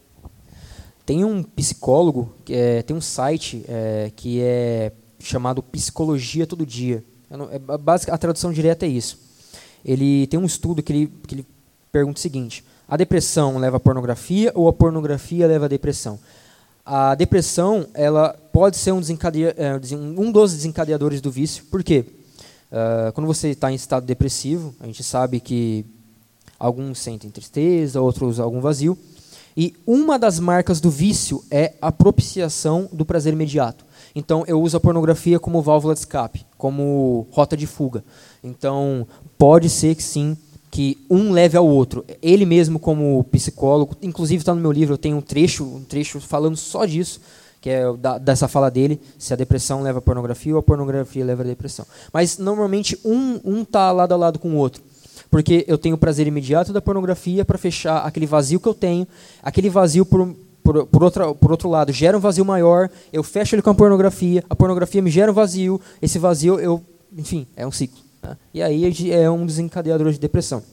Tem 1.06 1.26
um 1.26 1.44
psicólogo, 1.44 2.34
é, 2.50 2.82
tem 2.82 2.96
um 2.96 3.02
site 3.02 3.66
é, 3.68 4.12
que 4.16 4.42
é 4.42 4.94
chamado 5.20 5.62
Psicologia 5.62 6.48
Todo 6.48 6.66
Dia. 6.66 7.04
Não, 7.30 7.46
é, 7.46 7.60
a, 7.68 8.14
a 8.14 8.18
tradução 8.18 8.54
direta 8.54 8.86
é 8.86 8.90
isso. 8.90 9.20
ele 9.84 10.28
tem 10.28 10.40
um 10.40 10.46
estudo 10.46 10.84
que 10.84 10.94
ele, 10.94 11.14
que 11.28 11.36
ele 11.36 11.46
pergunta 11.92 12.20
o 12.20 12.22
seguinte: 12.22 12.64
a 12.88 12.98
depressão 12.98 13.58
leva 13.58 13.78
à 13.78 13.80
pornografia 13.80 14.52
ou 14.56 14.68
a 14.68 14.74
pornografia 14.74 15.48
leva 15.48 15.66
à 15.66 15.68
depressão? 15.68 16.20
A 16.86 17.16
depressão 17.16 17.88
ela 17.94 18.38
pode 18.52 18.76
ser 18.78 18.92
um, 18.92 19.00
é, 19.00 19.96
um 19.96 20.32
dos 20.32 20.54
desencadeadores 20.54 21.22
do 21.22 21.32
vício. 21.32 21.64
Por 21.72 21.82
quê? 21.82 22.06
Uh, 22.70 23.12
quando 23.14 23.28
você 23.28 23.50
está 23.50 23.72
em 23.72 23.76
estado 23.76 24.06
depressivo, 24.06 24.74
a 24.80 24.86
gente 24.86 25.04
sabe 25.04 25.40
que 25.40 25.86
alguns 26.60 27.00
sentem 27.00 27.30
tristeza, 27.30 28.02
outros 28.02 28.40
algum 28.40 28.60
vazio. 28.60 28.98
E 29.56 29.76
uma 29.86 30.18
das 30.18 30.40
marcas 30.40 30.82
do 30.82 30.90
vício 30.90 31.44
é 31.52 31.74
a 31.82 31.92
propiciação 31.92 32.90
do 32.92 33.06
prazer 33.06 33.32
imediato. 33.32 33.86
Então 34.16 34.44
eu 34.48 34.62
uso 34.62 34.76
a 34.76 34.80
pornografia 34.80 35.40
como 35.40 35.62
válvula 35.62 35.94
de 35.94 36.00
escape, 36.00 36.46
como 36.58 37.28
rota 37.32 37.56
de 37.56 37.68
fuga. 37.68 38.04
Então 38.44 39.08
pode 39.38 39.70
ser 39.70 39.96
que 39.96 40.04
sim 40.04 40.36
que 40.74 40.98
um 41.08 41.32
leve 41.32 41.56
ao 41.56 41.68
outro. 41.68 42.04
Ele 42.20 42.48
mesmo 42.48 42.80
como 42.80 43.24
psicólogo, 43.26 43.96
inclusive 44.02 44.42
está 44.42 44.56
no 44.56 44.60
meu 44.60 44.72
livro, 44.72 44.96
eu 44.96 44.98
tenho 44.98 45.18
um 45.18 45.22
trecho, 45.22 45.64
um 45.64 45.84
trecho 45.84 46.20
falando 46.20 46.58
só 46.58 46.84
disso, 46.84 47.22
que 47.62 47.70
é 47.70 47.94
da, 47.94 48.18
dessa 48.18 48.48
fala 48.48 48.72
dele, 48.72 49.00
se 49.20 49.32
a 49.32 49.36
depressão 49.36 49.84
leva 49.84 50.00
à 50.00 50.02
pornografia 50.02 50.52
ou 50.52 50.58
a 50.58 50.64
pornografia 50.64 51.24
leva 51.24 51.44
à 51.44 51.46
depressão. 51.46 51.86
Mas 52.12 52.40
normalmente 52.40 52.98
um 53.06 53.40
um 53.46 53.64
tá 53.64 53.92
lado 53.92 54.14
a 54.16 54.18
lado 54.18 54.40
com 54.40 54.50
o 54.50 54.56
outro. 54.56 54.82
Porque 55.30 55.64
eu 55.68 55.78
tenho 55.78 55.94
o 55.94 55.98
prazer 55.98 56.26
imediato 56.26 56.74
da 56.74 56.82
pornografia 56.82 57.46
para 57.46 57.60
fechar 57.60 58.00
aquele 58.00 58.26
vazio 58.26 58.60
que 58.60 58.68
eu 58.68 58.74
tenho, 58.74 59.08
aquele 59.44 59.70
vazio 59.70 60.04
por, 60.04 60.36
por, 60.64 60.88
por, 60.88 61.04
outra, 61.04 61.36
por 61.36 61.52
outro 61.52 61.70
lado, 61.70 61.92
gera 61.92 62.18
um 62.18 62.20
vazio 62.20 62.44
maior, 62.44 62.90
eu 63.12 63.22
fecho 63.22 63.54
ele 63.54 63.62
com 63.62 63.70
a 63.70 63.76
pornografia, 63.76 64.44
a 64.50 64.56
pornografia 64.56 65.04
me 65.04 65.12
gera 65.12 65.32
um 65.32 65.36
vazio, 65.36 65.80
esse 66.02 66.18
vazio, 66.18 66.60
eu, 66.60 66.82
enfim, 67.16 67.46
é 67.56 67.68
um 67.68 67.72
ciclo. 67.72 68.03
Né? 68.24 68.38
E 68.54 68.64
aí 68.64 69.12
é 69.12 69.30
um 69.30 69.46
desencadeador 69.46 70.12
de 70.12 70.20
depressão. 70.20 70.64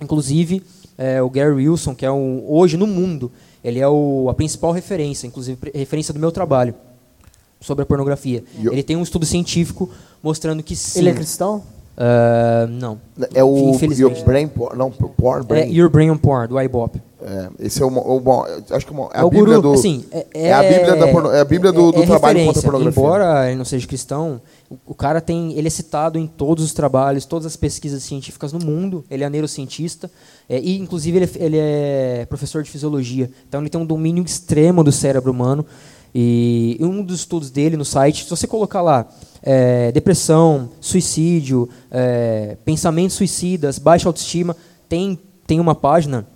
Inclusive, 0.00 0.62
é, 0.98 1.22
o 1.22 1.30
Gary 1.30 1.52
Wilson, 1.68 1.94
que 1.94 2.04
é 2.04 2.10
um, 2.10 2.44
hoje 2.46 2.76
no 2.76 2.86
mundo, 2.86 3.30
ele 3.62 3.80
é 3.80 3.88
o, 3.88 4.28
a 4.28 4.34
principal 4.34 4.72
referência, 4.72 5.26
inclusive 5.26 5.58
referência 5.74 6.12
do 6.12 6.20
meu 6.20 6.30
trabalho 6.30 6.74
sobre 7.60 7.82
a 7.82 7.86
pornografia. 7.86 8.44
Ele 8.58 8.82
tem 8.82 8.96
um 8.96 9.02
estudo 9.02 9.24
científico 9.24 9.90
mostrando 10.22 10.62
que 10.62 10.76
sim. 10.76 10.98
Ele 10.98 11.08
é 11.08 11.14
cristão? 11.14 11.64
Uh, 11.96 12.66
não. 12.68 12.98
É 13.32 13.44
o 13.44 13.76
Your 13.80 14.24
Brain 14.24 14.48
Porn, 14.48 14.76
não, 14.76 14.90
Porn 14.90 15.46
Brain. 15.46 15.62
É 15.62 15.68
Your 15.68 15.88
Brain 15.88 16.10
on 16.10 16.16
Porn, 16.16 16.48
do 16.48 16.60
iBop. 16.60 17.00
É, 17.26 17.48
esse 17.60 17.82
é 17.82 17.86
o, 17.86 17.88
o, 17.88 18.44
acho 18.70 18.86
que 18.86 18.92
é, 18.92 18.96
é 19.14 19.20
a 19.20 19.26
Bíblia 19.26 19.58
do 19.58 19.72
assim, 19.72 20.04
é, 20.12 20.26
é, 20.34 20.52
a 20.52 20.62
Bíblia 20.62 20.94
da 20.94 21.08
porno, 21.08 21.30
é 21.30 21.40
a 21.40 21.44
Bíblia 21.44 21.72
do, 21.72 21.90
do 21.90 22.02
é 22.02 22.06
trabalho 22.06 22.44
contra 22.44 22.60
a 22.60 22.62
pornografia. 22.62 23.02
Embora 23.02 23.48
ele 23.48 23.56
não 23.56 23.64
seja 23.64 23.86
cristão, 23.86 24.42
o, 24.68 24.76
o, 24.88 24.94
cara 24.94 25.22
tem, 25.22 25.54
ele 25.56 25.66
é 25.66 25.70
citado 25.70 26.18
em 26.18 26.26
todos 26.26 26.62
os 26.62 26.74
trabalhos, 26.74 27.24
todas 27.24 27.46
as 27.46 27.56
pesquisas 27.56 28.02
científicas 28.02 28.52
no 28.52 28.58
mundo. 28.58 29.06
Ele 29.10 29.24
é 29.24 29.30
neurocientista 29.30 30.10
é, 30.46 30.60
e 30.60 30.78
inclusive 30.78 31.16
ele, 31.16 31.30
ele 31.36 31.56
é 31.58 32.26
professor 32.28 32.62
de 32.62 32.70
fisiologia. 32.70 33.30
Então 33.48 33.62
ele 33.62 33.70
tem 33.70 33.80
um 33.80 33.86
domínio 33.86 34.22
extremo 34.22 34.84
do 34.84 34.92
cérebro 34.92 35.30
humano. 35.30 35.64
E 36.14 36.78
um 36.80 37.02
dos 37.02 37.20
estudos 37.20 37.50
dele 37.50 37.76
no 37.76 37.84
site, 37.84 38.24
se 38.24 38.30
você 38.30 38.46
colocar 38.46 38.80
lá 38.80 39.08
é, 39.42 39.90
depressão, 39.90 40.70
suicídio, 40.80 41.68
é, 41.90 42.56
pensamentos 42.64 43.16
suicidas, 43.16 43.78
baixa 43.78 44.08
autoestima, 44.08 44.56
tem, 44.88 45.18
tem 45.46 45.58
uma 45.58 45.74
página 45.74 46.26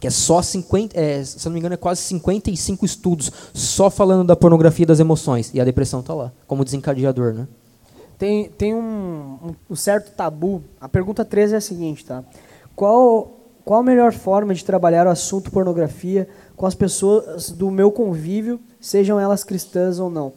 que 0.00 0.06
é 0.06 0.10
só 0.10 0.40
50, 0.40 0.98
é, 0.98 1.22
se 1.22 1.44
não 1.44 1.52
me 1.52 1.58
engano, 1.58 1.74
é 1.74 1.76
quase 1.76 2.00
55 2.00 2.86
estudos 2.86 3.30
só 3.52 3.90
falando 3.90 4.26
da 4.26 4.34
pornografia 4.34 4.86
das 4.86 4.98
emoções. 4.98 5.52
E 5.52 5.60
a 5.60 5.64
depressão 5.64 6.00
está 6.00 6.14
lá, 6.14 6.32
como 6.46 6.64
desencadeador, 6.64 7.34
né? 7.34 7.46
Tem, 8.18 8.48
tem 8.48 8.74
um, 8.74 9.54
um, 9.68 9.76
certo 9.76 10.14
tabu. 10.14 10.62
A 10.80 10.88
pergunta 10.88 11.24
13 11.24 11.54
é 11.54 11.56
a 11.58 11.60
seguinte, 11.60 12.04
tá? 12.04 12.24
Qual, 12.74 13.40
qual 13.64 13.80
a 13.80 13.82
melhor 13.82 14.12
forma 14.12 14.54
de 14.54 14.64
trabalhar 14.64 15.06
o 15.06 15.10
assunto 15.10 15.50
pornografia 15.50 16.26
com 16.60 16.66
as 16.66 16.74
pessoas 16.74 17.50
do 17.50 17.70
meu 17.70 17.90
convívio, 17.90 18.60
sejam 18.78 19.18
elas 19.18 19.42
cristãs 19.42 19.98
ou 19.98 20.10
não? 20.10 20.34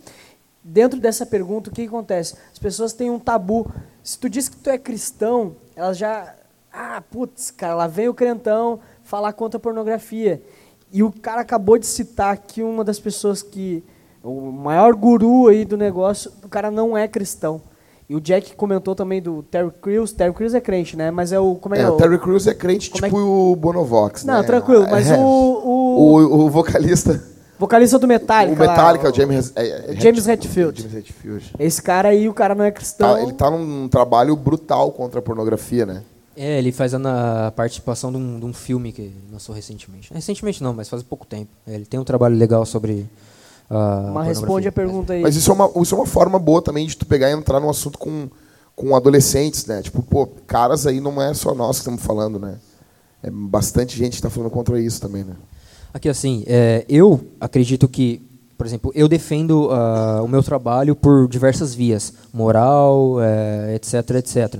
Dentro 0.64 0.98
dessa 0.98 1.26
pergunta, 1.26 1.70
o 1.70 1.74
que, 1.74 1.82
acontece? 1.82 2.38
As 2.50 2.58
pessoas 2.58 2.94
têm 2.94 3.12
um 3.12 3.20
tabu. 3.20 3.70
Se 4.02 4.18
tu 4.18 4.30
diz 4.30 4.48
que 4.48 4.56
tu 4.56 4.70
é 4.70 4.78
cristão, 4.78 5.58
elas 5.76 5.98
já... 5.98 6.34
Ah, 6.72 7.04
putz, 7.12 7.52
cara, 7.52 7.76
lá 7.76 7.88
vem 7.88 8.08
o 8.08 8.14
crentão 8.14 8.80
falar 9.04 9.34
contra 9.34 9.58
a 9.58 9.60
pornografia. 9.60 10.42
E 10.94 11.04
o 11.04 11.12
cara 11.12 11.42
acabou 11.42 11.78
de 11.78 11.86
citar 11.86 12.38
que 12.38 12.64
uma 12.64 12.86
das 12.86 13.02
pessoas 13.02 13.44
que. 13.44 13.84
O 14.24 14.50
maior 14.50 14.96
guru 14.96 15.50
aí 15.50 15.66
do 15.66 15.76
negócio, 15.76 16.32
o 16.42 16.48
cara 16.48 16.72
não 16.72 16.98
é 16.98 17.06
cristão. 17.06 17.62
E 18.10 18.16
o 18.16 18.22
Jack 18.22 18.56
comentou 18.56 18.94
também 18.96 19.22
do 19.22 19.44
Terry 19.44 19.72
Crews. 19.82 20.12
Terry 20.12 20.34
Crews 20.34 20.54
é 20.54 20.62
crente, 20.62 20.98
né? 20.98 21.10
Mas 21.10 21.32
é 21.32 21.40
o. 21.40 21.56
Como 21.56 21.76
é, 21.76 21.82
é 21.82 21.90
o 21.90 21.98
Terry 21.98 22.20
Crews 22.20 22.48
é 22.48 22.54
crente, 22.54 22.90
Como 22.90 23.04
tipo 23.04 23.08
é 23.08 23.10
que... 23.10 23.16
o 23.16 23.56
Bonovox. 23.56 24.24
Não, 24.24 24.42
né? 24.42 24.44
tranquilo, 24.44 24.88
mas 24.90 25.10
é. 25.10 25.18
o, 25.18 25.22
o. 25.22 25.94
O, 25.96 26.46
o 26.46 26.50
vocalista. 26.50 27.34
Vocalista 27.58 27.98
do 27.98 28.08
Metallica. 28.08 28.62
O 28.62 28.68
Metallica, 28.68 29.06
lá, 29.06 29.12
o 29.12 29.16
James, 29.16 29.54
é, 29.56 29.94
é, 29.94 29.96
James 30.00 30.28
Hetfield. 30.28 30.82
James 30.82 30.98
Hetfield. 30.98 31.54
Esse 31.58 31.82
cara 31.82 32.10
aí, 32.10 32.28
o 32.28 32.34
cara 32.34 32.54
não 32.54 32.66
é 32.66 32.72
cristão. 32.72 33.14
Tá, 33.14 33.22
ele 33.22 33.34
tá 33.34 33.50
num 33.50 33.88
trabalho 33.88 34.36
brutal 34.36 34.92
contra 34.92 35.20
a 35.20 35.22
pornografia, 35.22 35.86
né? 35.86 36.04
É, 36.36 36.58
ele 36.58 36.72
faz 36.72 36.94
a, 36.96 37.48
a 37.48 37.52
participação 37.52 38.12
de 38.12 38.18
um, 38.18 38.40
de 38.40 38.46
um, 38.46 38.54
filme 38.54 38.92
que 38.92 39.14
lançou 39.32 39.54
recentemente. 39.54 40.12
Recentemente 40.14 40.64
não, 40.64 40.74
mas 40.74 40.90
faz 40.90 41.04
pouco 41.04 41.26
tempo. 41.26 41.52
É, 41.66 41.76
ele 41.76 41.86
tem 41.86 42.00
um 42.00 42.04
trabalho 42.04 42.36
legal 42.36 42.66
sobre. 42.66 43.08
Uh, 43.70 44.12
mas 44.14 44.28
responde 44.28 44.68
a 44.68 44.72
pergunta 44.72 45.14
aí. 45.14 45.22
Mas 45.22 45.36
isso 45.36 45.50
é, 45.52 45.54
uma, 45.54 45.72
isso 45.82 45.96
é 45.96 45.98
uma 45.98 46.06
forma 46.06 46.38
boa 46.38 46.62
também 46.62 46.86
de 46.86 46.96
tu 46.96 47.06
pegar 47.06 47.30
e 47.30 47.34
entrar 47.34 47.60
num 47.60 47.70
assunto 47.70 47.98
com, 47.98 48.30
com 48.76 48.96
adolescentes, 48.96 49.66
né? 49.66 49.82
Tipo, 49.82 50.02
pô, 50.04 50.28
caras 50.48 50.86
aí 50.86 51.00
não 51.00 51.22
é 51.22 51.34
só 51.34 51.54
nós 51.56 51.78
que 51.78 51.82
estamos 51.82 52.04
falando, 52.04 52.40
né? 52.40 52.58
É 53.22 53.32
bastante 53.32 53.98
gente 53.98 54.12
que 54.12 54.18
está 54.18 54.30
falando 54.30 54.52
contra 54.52 54.80
isso 54.80 55.00
também, 55.02 55.24
né? 55.24 55.36
Aqui, 55.94 56.10
assim, 56.10 56.44
é, 56.48 56.86
eu 56.90 57.22
acredito 57.40 57.88
que, 57.88 58.22
por 58.58 58.66
exemplo, 58.66 58.92
eu 58.96 59.08
defendo 59.08 59.70
uh, 59.70 60.24
o 60.24 60.28
meu 60.28 60.42
trabalho 60.42 60.96
por 60.96 61.28
diversas 61.28 61.74
vias, 61.74 62.14
moral, 62.34 63.22
é, 63.22 63.76
etc, 63.76 63.94
etc. 64.18 64.60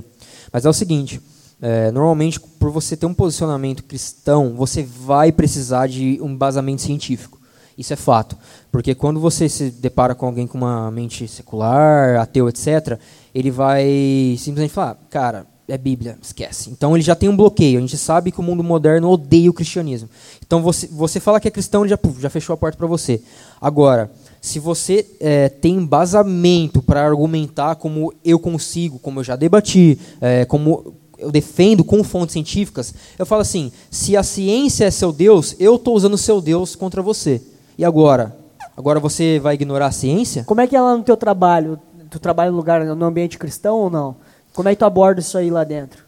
Mas 0.52 0.64
é 0.64 0.68
o 0.68 0.72
seguinte, 0.72 1.20
é, 1.60 1.90
normalmente, 1.90 2.38
por 2.38 2.70
você 2.70 2.96
ter 2.96 3.06
um 3.06 3.14
posicionamento 3.14 3.82
cristão, 3.82 4.54
você 4.54 4.82
vai 4.82 5.32
precisar 5.32 5.88
de 5.88 6.18
um 6.22 6.30
embasamento 6.30 6.82
científico. 6.82 7.40
Isso 7.76 7.92
é 7.92 7.96
fato. 7.96 8.36
Porque 8.70 8.94
quando 8.94 9.20
você 9.20 9.48
se 9.48 9.70
depara 9.70 10.14
com 10.14 10.26
alguém 10.26 10.46
com 10.46 10.58
uma 10.58 10.90
mente 10.90 11.26
secular, 11.26 12.20
ateu, 12.20 12.48
etc., 12.48 12.98
ele 13.34 13.50
vai 13.50 14.36
simplesmente 14.38 14.72
falar, 14.72 14.96
cara, 15.10 15.46
é 15.66 15.78
Bíblia, 15.78 16.18
esquece. 16.20 16.70
Então 16.70 16.94
ele 16.94 17.02
já 17.02 17.14
tem 17.14 17.28
um 17.28 17.36
bloqueio. 17.36 17.78
A 17.78 17.80
gente 17.80 17.96
sabe 17.96 18.30
que 18.30 18.40
o 18.40 18.42
mundo 18.42 18.62
moderno 18.62 19.10
odeia 19.10 19.50
o 19.50 19.54
cristianismo. 19.54 20.08
Então 20.46 20.62
você, 20.62 20.86
você 20.86 21.18
fala 21.18 21.40
que 21.40 21.48
é 21.48 21.50
cristão, 21.50 21.88
já, 21.88 21.98
já 22.20 22.28
fechou 22.28 22.54
a 22.54 22.56
porta 22.56 22.76
para 22.76 22.86
você. 22.86 23.22
Agora, 23.60 24.10
se 24.40 24.58
você 24.58 25.06
é, 25.20 25.48
tem 25.48 25.76
embasamento 25.76 26.82
para 26.82 27.04
argumentar 27.04 27.76
como 27.76 28.12
eu 28.24 28.38
consigo, 28.38 28.98
como 28.98 29.20
eu 29.20 29.24
já 29.24 29.36
debati, 29.36 29.98
é, 30.20 30.44
como 30.44 30.94
eu 31.18 31.30
defendo 31.30 31.82
com 31.82 32.04
fontes 32.04 32.34
científicas, 32.34 32.92
eu 33.18 33.24
falo 33.24 33.40
assim: 33.40 33.72
se 33.90 34.16
a 34.16 34.22
ciência 34.22 34.84
é 34.84 34.90
seu 34.90 35.12
Deus, 35.12 35.56
eu 35.58 35.76
estou 35.76 35.96
usando 35.96 36.18
seu 36.18 36.42
Deus 36.42 36.76
contra 36.76 37.00
você. 37.00 37.40
E 37.76 37.84
agora? 37.84 38.36
Agora 38.76 38.98
você 38.98 39.38
vai 39.38 39.54
ignorar 39.54 39.86
a 39.86 39.92
ciência? 39.92 40.44
Como 40.44 40.60
é 40.60 40.66
que 40.66 40.76
é 40.76 40.80
lá 40.80 40.96
no 40.96 41.02
teu 41.02 41.16
trabalho? 41.16 41.78
Tu 42.10 42.18
trabalha 42.18 42.50
no 42.50 42.56
lugar, 42.56 42.84
no 42.84 43.04
ambiente 43.04 43.38
cristão 43.38 43.76
ou 43.76 43.90
não? 43.90 44.16
Como 44.52 44.68
é 44.68 44.74
que 44.74 44.78
tu 44.78 44.84
aborda 44.84 45.20
isso 45.20 45.36
aí 45.36 45.50
lá 45.50 45.64
dentro? 45.64 46.04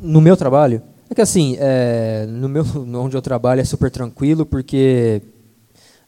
No 0.00 0.20
meu 0.20 0.36
trabalho? 0.36 0.82
É 1.10 1.14
que 1.14 1.22
assim, 1.22 1.56
é, 1.58 2.26
no 2.28 2.48
meu, 2.48 2.64
onde 3.00 3.16
eu 3.16 3.22
trabalho 3.22 3.60
é 3.60 3.64
super 3.64 3.90
tranquilo, 3.90 4.44
porque 4.44 5.22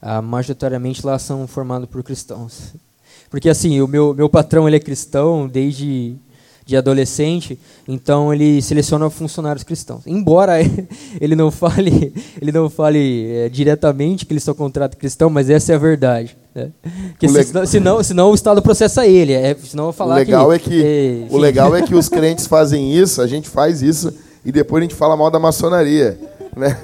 ah, 0.01 0.21
majoritariamente 0.21 1.05
lá 1.05 1.17
são 1.17 1.47
formados 1.47 1.89
por 1.89 2.03
cristãos. 2.03 2.73
Porque 3.29 3.49
assim, 3.49 3.81
o 3.81 3.87
meu, 3.87 4.13
meu 4.13 4.29
patrão 4.29 4.67
ele 4.67 4.77
é 4.77 4.79
cristão 4.79 5.47
desde 5.47 6.15
de 6.65 6.77
adolescente, 6.77 7.59
então 7.87 8.33
ele 8.33 8.61
seleciona 8.61 9.09
funcionários 9.09 9.63
cristãos. 9.63 10.01
Embora 10.05 10.55
ele 11.19 11.35
não 11.35 11.51
fale, 11.51 12.13
ele 12.41 12.51
não 12.51 12.69
fale 12.69 13.29
é, 13.31 13.49
diretamente 13.49 14.25
que 14.25 14.33
ele 14.33 14.39
só 14.39 14.53
contrata 14.53 14.95
cristão, 14.95 15.29
mas 15.29 15.49
essa 15.49 15.73
é 15.73 15.75
a 15.75 15.79
verdade. 15.79 16.37
Né? 16.53 16.69
Porque 17.11 17.27
se, 17.27 17.43
senão, 17.43 17.65
senão, 17.65 18.03
senão, 18.03 18.31
o 18.31 18.35
Estado 18.35 18.61
processa 18.61 19.05
ele. 19.05 19.33
É, 19.33 19.55
senão 19.55 19.87
eu 19.87 19.93
falar 19.93 20.15
o 20.15 20.17
legal 20.17 20.49
que, 20.49 20.55
é 20.55 20.59
que 20.59 20.83
é, 20.83 21.33
o 21.33 21.37
legal 21.37 21.75
é 21.75 21.81
que 21.81 21.95
os 21.95 22.09
crentes 22.09 22.45
fazem 22.47 22.93
isso, 22.93 23.21
a 23.21 23.27
gente 23.27 23.49
faz 23.49 23.81
isso 23.81 24.13
e 24.45 24.51
depois 24.51 24.81
a 24.81 24.83
gente 24.83 24.95
fala 24.95 25.15
mal 25.15 25.31
da 25.31 25.39
maçonaria, 25.39 26.19
né? 26.55 26.77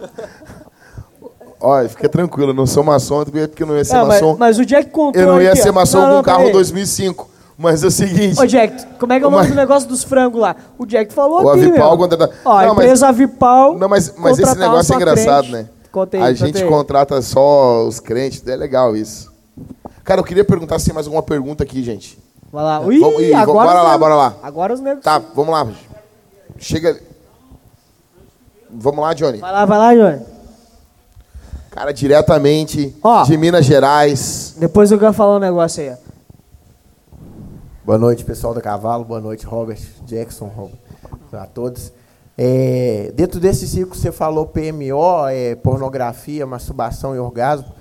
Olha, 1.64 1.88
fica 1.88 2.08
tranquilo, 2.08 2.50
eu 2.50 2.54
não 2.54 2.66
sou 2.66 2.82
maçom, 2.82 3.24
porque 3.24 3.62
eu 3.62 3.66
não 3.68 3.76
ia 3.76 3.84
ser 3.84 4.02
maçom. 4.02 4.30
Mas, 4.30 4.38
mas, 4.38 4.58
o 4.58 4.66
Jack 4.66 4.90
contou. 4.90 5.22
Eu 5.22 5.28
não 5.28 5.40
ia 5.40 5.52
aqui, 5.52 5.62
ser 5.62 5.70
maçom 5.70 6.00
não, 6.00 6.14
com 6.14 6.18
um 6.18 6.22
carro 6.22 6.50
2005. 6.50 7.30
Mas 7.56 7.84
é 7.84 7.86
o 7.86 7.90
seguinte. 7.90 8.40
Ô, 8.40 8.46
Jack, 8.46 8.86
como 8.98 9.12
é 9.12 9.18
que 9.18 9.24
é 9.24 9.28
o 9.28 9.30
nome 9.30 9.44
mas... 9.44 9.52
do 9.52 9.56
negócio 9.56 9.88
dos 9.88 10.02
frangos 10.02 10.40
lá? 10.40 10.56
O 10.78 10.86
Jack 10.86 11.12
falou 11.12 11.44
o 11.44 11.50
aqui, 11.50 11.66
Avipal 11.66 11.98
contrata... 11.98 12.30
Ó, 12.44 12.56
a 12.56 12.68
empresa 12.68 13.06
mas... 13.06 13.14
Avipal. 13.14 13.78
Não, 13.78 13.88
mas, 13.88 14.14
mas 14.16 14.38
esse 14.38 14.58
negócio 14.58 14.92
é 14.92 14.96
engraçado, 14.96 15.48
crente. 15.48 15.52
né? 15.52 15.68
Contei, 15.90 16.20
a 16.20 16.28
contei. 16.28 16.36
gente 16.36 16.64
contrata 16.64 17.20
só 17.20 17.86
os 17.86 18.00
crentes, 18.00 18.46
é 18.46 18.56
legal 18.56 18.96
isso. 18.96 19.30
Cara, 20.02 20.20
eu 20.20 20.24
queria 20.24 20.44
perguntar 20.44 20.78
se 20.78 20.86
tem 20.86 20.94
mais 20.94 21.06
alguma 21.06 21.22
pergunta 21.22 21.62
aqui, 21.62 21.82
gente. 21.82 22.18
Vai 22.50 22.64
lá. 22.64 22.80
Ui, 22.80 22.98
vamos, 22.98 23.32
agora, 23.32 23.68
bora 23.68 23.82
lá, 23.82 23.98
bora 23.98 24.14
lá. 24.14 24.34
Agora 24.42 24.74
os 24.74 24.80
negros. 24.80 25.04
Tá, 25.04 25.20
vamos 25.34 25.52
lá. 25.52 25.68
chega. 26.58 26.98
Vamos 28.70 29.00
lá, 29.00 29.12
Johnny. 29.12 29.38
Vai 29.38 29.52
lá, 29.52 29.64
vai 29.64 29.78
lá, 29.78 29.94
Johnny. 29.94 30.22
Cara, 31.70 31.92
diretamente 31.92 32.94
de 33.26 33.36
Minas 33.38 33.64
Gerais. 33.64 34.54
Depois 34.58 34.90
eu 34.90 34.98
quero 34.98 35.12
falar 35.12 35.36
um 35.36 35.40
negócio 35.40 35.82
aí. 35.82 35.96
Boa 37.84 37.98
noite, 37.98 38.24
pessoal 38.24 38.54
da 38.54 38.60
Cavalo. 38.60 39.04
Boa 39.04 39.20
noite, 39.20 39.44
Robert 39.44 39.80
Jackson, 40.06 40.46
Robert, 40.46 40.78
a 41.32 41.46
todos. 41.46 41.92
É, 42.38 43.10
dentro 43.12 43.40
desse 43.40 43.66
ciclo, 43.66 43.96
você 43.96 44.12
falou 44.12 44.46
PMO, 44.46 45.26
é, 45.28 45.56
pornografia, 45.56 46.46
masturbação 46.46 47.16
e 47.16 47.18
orgasmo. 47.18 47.72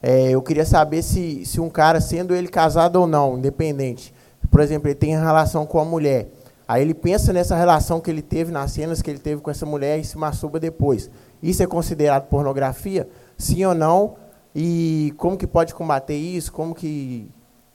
É, 0.00 0.30
eu 0.30 0.40
queria 0.42 0.64
saber 0.64 1.02
se, 1.02 1.44
se 1.44 1.60
um 1.60 1.68
cara, 1.68 2.00
sendo 2.00 2.36
ele 2.36 2.46
casado 2.46 3.00
ou 3.00 3.06
não, 3.08 3.36
independente, 3.36 4.14
por 4.48 4.60
exemplo, 4.60 4.86
ele 4.86 4.94
tem 4.94 5.18
relação 5.18 5.66
com 5.66 5.80
a 5.80 5.84
mulher, 5.84 6.28
aí 6.68 6.80
ele 6.80 6.94
pensa 6.94 7.32
nessa 7.32 7.56
relação 7.56 8.00
que 8.00 8.12
ele 8.12 8.22
teve, 8.22 8.52
nas 8.52 8.70
cenas 8.70 9.02
que 9.02 9.10
ele 9.10 9.18
teve 9.18 9.42
com 9.42 9.50
essa 9.50 9.66
mulher 9.66 9.98
e 9.98 10.04
se 10.04 10.16
masturba 10.16 10.60
depois. 10.60 11.10
Isso 11.42 11.64
é 11.64 11.66
considerado 11.66 12.28
pornografia? 12.28 13.08
Sim 13.36 13.64
ou 13.64 13.74
não? 13.74 14.14
E 14.54 15.12
como 15.16 15.36
que 15.36 15.48
pode 15.48 15.74
combater 15.74 16.16
isso? 16.16 16.52
Como 16.52 16.76
que, 16.76 17.28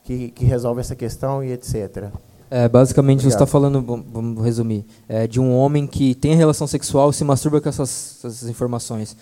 que, 0.03 0.29
que 0.29 0.45
resolve 0.45 0.81
essa 0.81 0.95
questão 0.95 1.43
e 1.43 1.51
etc. 1.51 2.09
É, 2.51 2.69
basicamente, 2.69 3.21
você 3.21 3.29
está 3.29 3.43
Obrigado. 3.45 3.51
falando, 3.51 3.81
vam- 3.81 4.03
vamos 4.13 4.43
resumir, 4.43 4.85
é, 5.09 5.25
de 5.25 5.39
um 5.39 5.55
homem 5.55 5.87
que 5.87 6.13
tem 6.13 6.35
relação 6.35 6.67
sexual 6.67 7.09
e 7.09 7.13
se 7.13 7.23
masturba 7.23 7.59
com 7.59 7.67
essas, 7.69 8.19
essas 8.23 8.47
informações. 8.47 9.17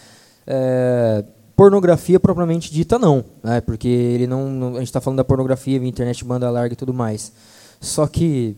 É, 0.45 1.23
pornografia 1.55 2.19
propriamente 2.19 2.71
dita, 2.71 2.97
não, 2.99 3.23
né, 3.43 3.61
porque 3.61 3.87
ele 3.87 4.27
não, 4.27 4.49
não- 4.49 4.69
a 4.75 4.79
gente 4.79 4.87
está 4.87 4.99
falando 4.99 5.17
da 5.17 5.23
pornografia, 5.23 5.77
internet, 5.77 6.25
banda 6.25 6.49
larga 6.49 6.73
e 6.73 6.75
tudo 6.75 6.93
mais. 6.93 7.31
Só 7.79 8.05
que, 8.07 8.57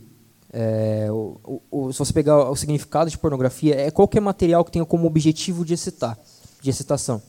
é, 0.51 1.07
o- 1.11 1.61
o- 1.69 1.91
se 1.93 1.99
você 1.99 2.13
pegar 2.13 2.49
o 2.49 2.55
significado 2.55 3.09
de 3.11 3.17
pornografia, 3.17 3.75
é 3.79 3.91
qualquer 3.91 4.21
material 4.21 4.63
que 4.65 4.71
tenha 4.71 4.85
como 4.85 5.05
objetivo 5.05 5.63
de 5.65 5.73
excitar, 5.75 6.17
de 6.61 6.69
excitação. 6.69 7.21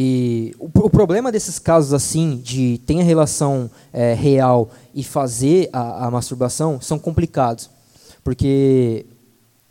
E 0.00 0.54
o, 0.60 0.66
o 0.66 0.88
problema 0.88 1.32
desses 1.32 1.58
casos 1.58 1.92
assim, 1.92 2.36
de 2.36 2.80
ter 2.86 3.00
a 3.00 3.02
relação 3.02 3.68
é, 3.92 4.14
real 4.14 4.70
e 4.94 5.02
fazer 5.02 5.68
a, 5.72 6.06
a 6.06 6.10
masturbação, 6.12 6.80
são 6.80 7.00
complicados. 7.00 7.68
Porque 8.22 9.06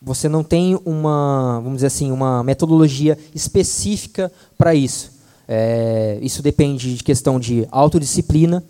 você 0.01 0.28
não 0.28 0.43
tem 0.43 0.78
uma, 0.84 1.61
vamos 1.63 1.75
dizer 1.75 1.88
assim, 1.88 2.11
uma 2.11 2.43
metodologia 2.43 3.17
específica 3.34 4.30
para 4.57 4.75
isso. 4.75 5.13
É, 5.47 6.19
isso 6.21 6.43
depende 6.43 6.97
de 6.97 7.03
questão 7.05 7.39
de 7.39 7.65
autodisciplina, 7.71 8.61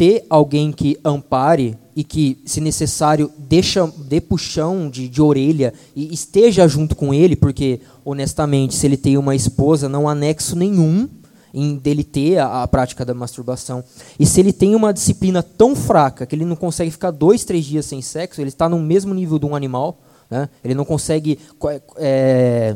ter 0.00 0.24
alguém 0.30 0.72
que 0.72 0.98
ampare 1.04 1.76
e 1.94 2.02
que, 2.02 2.38
se 2.46 2.58
necessário, 2.58 3.30
deixa, 3.36 3.86
dê 4.08 4.18
puxão 4.18 4.88
de, 4.88 5.06
de 5.10 5.20
orelha 5.20 5.74
e 5.94 6.10
esteja 6.14 6.66
junto 6.66 6.96
com 6.96 7.12
ele, 7.12 7.36
porque, 7.36 7.82
honestamente, 8.02 8.74
se 8.74 8.86
ele 8.86 8.96
tem 8.96 9.18
uma 9.18 9.34
esposa, 9.36 9.90
não 9.90 10.08
há 10.08 10.14
nexo 10.14 10.56
nenhum 10.56 11.06
em 11.52 11.76
dele 11.76 12.02
ter 12.02 12.38
a, 12.38 12.62
a 12.62 12.66
prática 12.68 13.04
da 13.04 13.12
masturbação. 13.12 13.84
E 14.18 14.24
se 14.24 14.40
ele 14.40 14.54
tem 14.54 14.74
uma 14.74 14.90
disciplina 14.90 15.42
tão 15.42 15.76
fraca 15.76 16.24
que 16.24 16.34
ele 16.34 16.46
não 16.46 16.56
consegue 16.56 16.90
ficar 16.90 17.10
dois, 17.10 17.44
três 17.44 17.66
dias 17.66 17.84
sem 17.84 18.00
sexo, 18.00 18.40
ele 18.40 18.48
está 18.48 18.70
no 18.70 18.78
mesmo 18.78 19.12
nível 19.12 19.38
de 19.38 19.44
um 19.44 19.54
animal, 19.54 20.00
né? 20.30 20.48
ele 20.64 20.74
não 20.74 20.86
consegue 20.86 21.38
co- 21.58 21.68
é, 21.98 22.74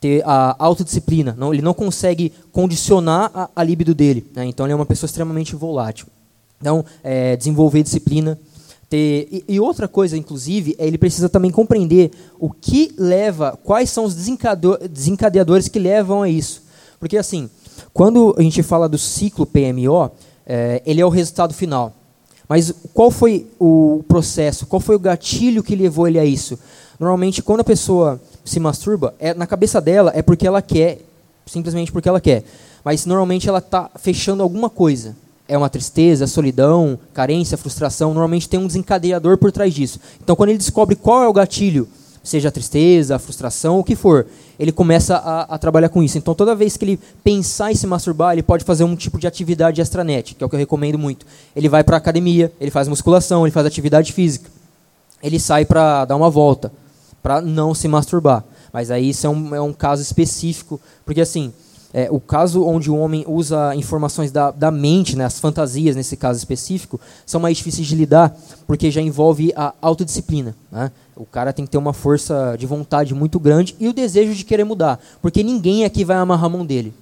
ter 0.00 0.22
a 0.24 0.56
autodisciplina, 0.58 1.36
não, 1.36 1.52
ele 1.52 1.60
não 1.60 1.74
consegue 1.74 2.32
condicionar 2.50 3.30
a, 3.34 3.50
a 3.54 3.62
libido 3.62 3.94
dele. 3.94 4.24
né? 4.34 4.46
Então 4.46 4.64
ele 4.64 4.72
é 4.72 4.76
uma 4.76 4.86
pessoa 4.86 5.06
extremamente 5.06 5.54
volátil. 5.54 6.06
Então, 6.60 6.84
é, 7.02 7.36
desenvolver 7.36 7.82
disciplina. 7.82 8.38
Ter, 8.88 9.28
e, 9.30 9.44
e 9.48 9.60
outra 9.60 9.88
coisa, 9.88 10.16
inclusive, 10.16 10.76
é 10.78 10.86
ele 10.86 10.98
precisa 10.98 11.28
também 11.28 11.50
compreender 11.50 12.10
o 12.38 12.50
que 12.50 12.92
leva, 12.96 13.58
quais 13.64 13.90
são 13.90 14.04
os 14.04 14.14
desencadeadores 14.14 15.68
que 15.68 15.78
levam 15.78 16.22
a 16.22 16.28
isso. 16.28 16.62
Porque, 16.98 17.16
assim, 17.16 17.50
quando 17.92 18.34
a 18.38 18.42
gente 18.42 18.62
fala 18.62 18.88
do 18.88 18.98
ciclo 18.98 19.46
PMO, 19.46 20.10
é, 20.46 20.82
ele 20.86 21.00
é 21.00 21.06
o 21.06 21.10
resultado 21.10 21.52
final. 21.52 21.92
Mas 22.48 22.72
qual 22.94 23.10
foi 23.10 23.46
o 23.58 24.04
processo? 24.06 24.66
Qual 24.66 24.80
foi 24.80 24.94
o 24.94 25.00
gatilho 25.00 25.62
que 25.62 25.74
levou 25.74 26.06
ele 26.06 26.18
a 26.18 26.24
isso? 26.24 26.58
Normalmente, 26.98 27.42
quando 27.42 27.60
a 27.60 27.64
pessoa 27.64 28.20
se 28.44 28.60
masturba, 28.60 29.14
é, 29.18 29.34
na 29.34 29.46
cabeça 29.46 29.80
dela 29.80 30.12
é 30.14 30.22
porque 30.22 30.46
ela 30.46 30.62
quer, 30.62 31.00
simplesmente 31.44 31.90
porque 31.90 32.08
ela 32.08 32.20
quer. 32.20 32.44
Mas 32.84 33.04
normalmente 33.04 33.48
ela 33.48 33.58
está 33.58 33.90
fechando 33.96 34.42
alguma 34.42 34.70
coisa. 34.70 35.16
É 35.48 35.56
uma 35.56 35.68
tristeza, 35.70 36.26
solidão, 36.26 36.98
carência, 37.14 37.56
frustração. 37.56 38.08
Normalmente 38.08 38.48
tem 38.48 38.58
um 38.58 38.66
desencadeador 38.66 39.38
por 39.38 39.52
trás 39.52 39.72
disso. 39.72 40.00
Então, 40.22 40.34
quando 40.34 40.50
ele 40.50 40.58
descobre 40.58 40.96
qual 40.96 41.22
é 41.22 41.28
o 41.28 41.32
gatilho, 41.32 41.88
seja 42.26 42.48
a 42.48 42.52
tristeza, 42.52 43.14
a 43.14 43.18
frustração, 43.18 43.78
o 43.78 43.84
que 43.84 43.94
for, 43.94 44.26
ele 44.58 44.72
começa 44.72 45.16
a, 45.16 45.42
a 45.42 45.58
trabalhar 45.58 45.88
com 45.88 46.02
isso. 46.02 46.18
Então, 46.18 46.34
toda 46.34 46.54
vez 46.54 46.76
que 46.76 46.84
ele 46.84 47.00
pensar 47.22 47.70
em 47.70 47.74
se 47.74 47.86
masturbar, 47.86 48.32
ele 48.32 48.42
pode 48.42 48.64
fazer 48.64 48.84
um 48.84 48.96
tipo 48.96 49.18
de 49.18 49.26
atividade 49.26 49.80
extranet, 49.80 50.34
que 50.34 50.42
é 50.42 50.46
o 50.46 50.50
que 50.50 50.56
eu 50.56 50.60
recomendo 50.60 50.98
muito. 50.98 51.24
Ele 51.54 51.68
vai 51.68 51.84
para 51.84 51.96
a 51.96 51.98
academia, 51.98 52.52
ele 52.60 52.70
faz 52.70 52.88
musculação, 52.88 53.46
ele 53.46 53.52
faz 53.52 53.66
atividade 53.66 54.12
física. 54.12 54.50
Ele 55.22 55.38
sai 55.38 55.64
para 55.64 56.04
dar 56.04 56.16
uma 56.16 56.28
volta, 56.28 56.72
para 57.22 57.40
não 57.40 57.74
se 57.74 57.86
masturbar. 57.86 58.44
Mas 58.72 58.90
aí 58.90 59.10
isso 59.10 59.26
é 59.26 59.30
um, 59.30 59.54
é 59.54 59.60
um 59.60 59.72
caso 59.72 60.02
específico, 60.02 60.80
porque 61.04 61.20
assim, 61.20 61.52
é, 61.96 62.08
o 62.10 62.20
caso 62.20 62.62
onde 62.62 62.90
o 62.90 62.96
homem 62.98 63.24
usa 63.26 63.74
informações 63.74 64.30
da, 64.30 64.50
da 64.50 64.70
mente, 64.70 65.16
né, 65.16 65.24
as 65.24 65.40
fantasias 65.40 65.96
nesse 65.96 66.14
caso 66.14 66.38
específico, 66.38 67.00
são 67.24 67.40
mais 67.40 67.56
difíceis 67.56 67.86
de 67.86 67.96
lidar, 67.96 68.36
porque 68.66 68.90
já 68.90 69.00
envolve 69.00 69.50
a 69.56 69.72
autodisciplina. 69.80 70.54
Né? 70.70 70.92
O 71.16 71.24
cara 71.24 71.54
tem 71.54 71.64
que 71.64 71.70
ter 71.70 71.78
uma 71.78 71.94
força 71.94 72.54
de 72.58 72.66
vontade 72.66 73.14
muito 73.14 73.40
grande 73.40 73.74
e 73.80 73.88
o 73.88 73.94
desejo 73.94 74.34
de 74.34 74.44
querer 74.44 74.64
mudar, 74.64 75.00
porque 75.22 75.42
ninguém 75.42 75.86
aqui 75.86 76.04
vai 76.04 76.18
amarrar 76.18 76.44
a 76.44 76.48
mão 76.50 76.66
dele. 76.66 76.92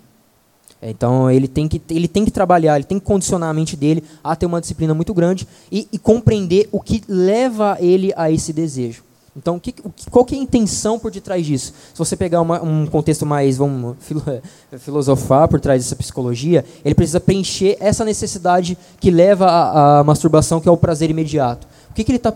É, 0.81 0.91
Então 0.91 1.29
ele 1.29 1.49
tem, 1.49 1.67
que, 1.67 1.83
ele 1.91 2.07
tem 2.07 2.25
que 2.25 2.31
trabalhar, 2.31 2.77
ele 2.77 2.85
tem 2.85 3.01
que 3.01 3.05
condicionar 3.05 3.51
a 3.51 3.53
mente 3.53 3.77
dele 3.77 4.05
a 4.23 4.37
ter 4.37 4.47
uma 4.47 4.61
disciplina 4.61 4.95
muito 4.95 5.13
grande 5.13 5.49
e, 5.73 5.89
e 5.91 5.99
compreender 5.99 6.69
o 6.71 6.81
que 6.81 7.03
leva 7.09 7.77
ele 7.81 8.13
a 8.17 8.31
esse 8.31 8.53
desejo. 8.53 9.03
Então, 9.37 9.59
que, 9.59 9.75
qual 10.11 10.25
que 10.25 10.35
é 10.35 10.39
a 10.39 10.41
intenção 10.41 10.97
por 10.99 11.11
detrás 11.11 11.45
disso? 11.45 11.73
Se 11.93 11.99
você 11.99 12.17
pegar 12.17 12.41
uma- 12.41 12.63
um 12.63 12.87
contexto 12.87 13.27
mais, 13.27 13.57
vamos 13.57 13.97
filo- 13.99 14.23
filosofar 14.79 15.49
por 15.49 15.61
trás 15.61 15.83
dessa 15.83 15.97
psicologia, 15.97 16.65
ele 16.85 16.95
precisa 16.95 17.19
preencher 17.19 17.77
essa 17.81 18.05
necessidade 18.05 18.79
que 19.01 19.11
leva 19.11 19.47
à 19.47 19.99
à 20.01 20.05
masturbação, 20.05 20.61
que 20.61 20.69
é 20.69 20.73
o 20.73 20.77
prazer 20.77 21.11
imediato. 21.11 21.67
O 21.91 21.95
que, 21.95 22.05
que 22.05 22.11
ele 22.13 22.17
está 22.19 22.33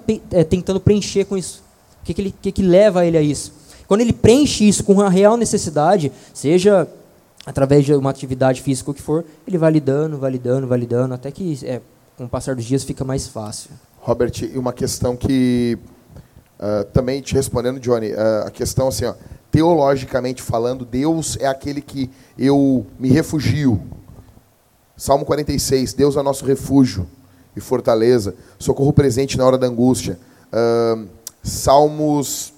tentando 0.49 0.81
preencher 0.81 1.25
com 1.25 1.37
isso? 1.37 1.63
O 2.03 2.05
que, 2.05 2.15
que, 2.15 2.21
ele, 2.21 2.35
que, 2.43 2.51
que 2.53 2.63
leva 2.63 3.05
ele 3.07 3.17
a 3.17 3.23
isso? 3.23 3.53
Quando 3.87 4.01
ele 4.01 4.13
preenche 4.13 4.69
isso 4.69 4.83
com 4.85 4.93
uma 4.95 5.09
real 5.09 5.37
necessidade, 5.37 6.11
seja 6.35 6.87
através 7.47 7.85
de 7.85 7.95
uma 7.95 8.11
atividade 8.11 8.61
física 8.61 8.91
ou 8.91 8.93
o 8.93 8.95
que 8.95 9.03
for, 9.03 9.25
ele 9.47 9.57
vai 9.57 9.71
lidando, 9.73 10.19
vai 10.19 10.31
lidando, 10.31 10.67
vai 10.67 10.79
lidando, 10.79 11.15
até 11.15 11.31
que 11.31 11.59
é, 11.65 11.81
com 12.17 12.25
o 12.25 12.29
passar 12.29 12.55
dos 12.55 12.65
dias 12.65 12.85
fica 12.85 13.05
mais 13.05 13.27
fácil. 13.29 13.71
Robert, 14.01 14.33
e 14.43 14.59
uma 14.59 14.73
questão 14.73 15.17
que 15.17 15.79
ah, 16.59 16.85
também 16.93 17.21
te 17.21 17.35
respondendo, 17.35 17.79
Johnny, 17.79 18.13
ah, 18.13 18.45
a 18.47 18.51
questão 18.51 18.89
assim, 18.89 19.05
ó, 19.05 19.15
teologicamente 19.51 20.43
falando, 20.43 20.85
Deus 20.85 21.37
é 21.41 21.47
aquele 21.47 21.81
que 21.81 22.11
eu 22.39 22.87
me 22.99 23.09
refugio. 23.11 23.81
Salmo 24.97 25.25
46, 25.25 25.93
Deus 25.95 26.17
é 26.17 26.23
nosso 26.23 26.45
refúgio 26.45 27.09
e 27.55 27.61
fortaleza, 27.61 28.35
socorro 28.59 28.93
presente 28.93 29.39
na 29.39 29.47
hora 29.47 29.57
da 29.57 29.67
angústia. 29.67 30.19
Ah, 30.53 31.05
Salmos, 31.43 32.53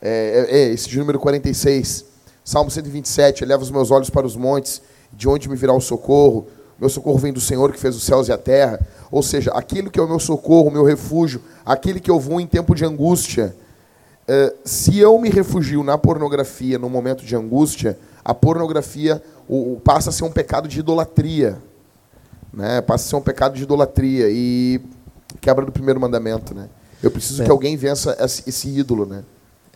é, 0.00 0.46
é, 0.50 0.58
é, 0.58 0.72
esse 0.72 0.88
de 0.88 0.98
número 0.98 1.18
46, 1.18 2.04
Salmo 2.44 2.70
127, 2.70 3.44
eleva 3.44 3.62
os 3.62 3.70
meus 3.70 3.90
olhos 3.90 4.10
para 4.10 4.26
os 4.26 4.36
montes, 4.36 4.82
de 5.12 5.28
onde 5.28 5.48
me 5.48 5.56
virá 5.56 5.72
o 5.72 5.80
socorro? 5.80 6.46
Meu 6.78 6.88
socorro 6.90 7.18
vem 7.18 7.32
do 7.32 7.40
Senhor 7.40 7.72
que 7.72 7.80
fez 7.80 7.96
os 7.96 8.04
céus 8.04 8.28
e 8.28 8.32
a 8.32 8.36
terra. 8.36 8.78
Ou 9.10 9.22
seja, 9.22 9.50
aquilo 9.52 9.90
que 9.90 9.98
é 10.00 10.02
o 10.02 10.08
meu 10.08 10.18
socorro, 10.18 10.68
o 10.68 10.72
meu 10.72 10.84
refúgio, 10.84 11.40
aquele 11.64 12.00
que 12.00 12.10
eu 12.10 12.18
vou 12.18 12.40
em 12.40 12.46
tempo 12.46 12.74
de 12.74 12.84
angústia. 12.84 13.54
Eh, 14.28 14.54
se 14.64 14.98
eu 14.98 15.16
me 15.18 15.30
refugio 15.30 15.84
na 15.84 15.96
pornografia 15.96 16.78
no 16.78 16.90
momento 16.90 17.24
de 17.24 17.36
angústia, 17.36 17.96
a 18.24 18.34
pornografia 18.34 19.22
o- 19.48 19.74
o- 19.74 19.80
passa 19.80 20.10
a 20.10 20.12
ser 20.12 20.24
um 20.24 20.32
pecado 20.32 20.66
de 20.66 20.80
idolatria. 20.80 21.58
Né? 22.52 22.80
Passa 22.80 23.04
a 23.04 23.08
ser 23.10 23.16
um 23.16 23.20
pecado 23.22 23.54
de 23.54 23.62
idolatria 23.62 24.26
e 24.28 24.80
quebra 25.40 25.64
do 25.64 25.70
primeiro 25.70 26.00
mandamento. 26.00 26.52
Né? 26.54 26.68
Eu 27.02 27.10
preciso 27.10 27.42
É. 27.42 27.44
que 27.44 27.50
alguém 27.50 27.76
vença 27.76 28.16
esse, 28.18 28.42
esse 28.48 28.68
ídolo. 28.68 29.06
Né? 29.06 29.22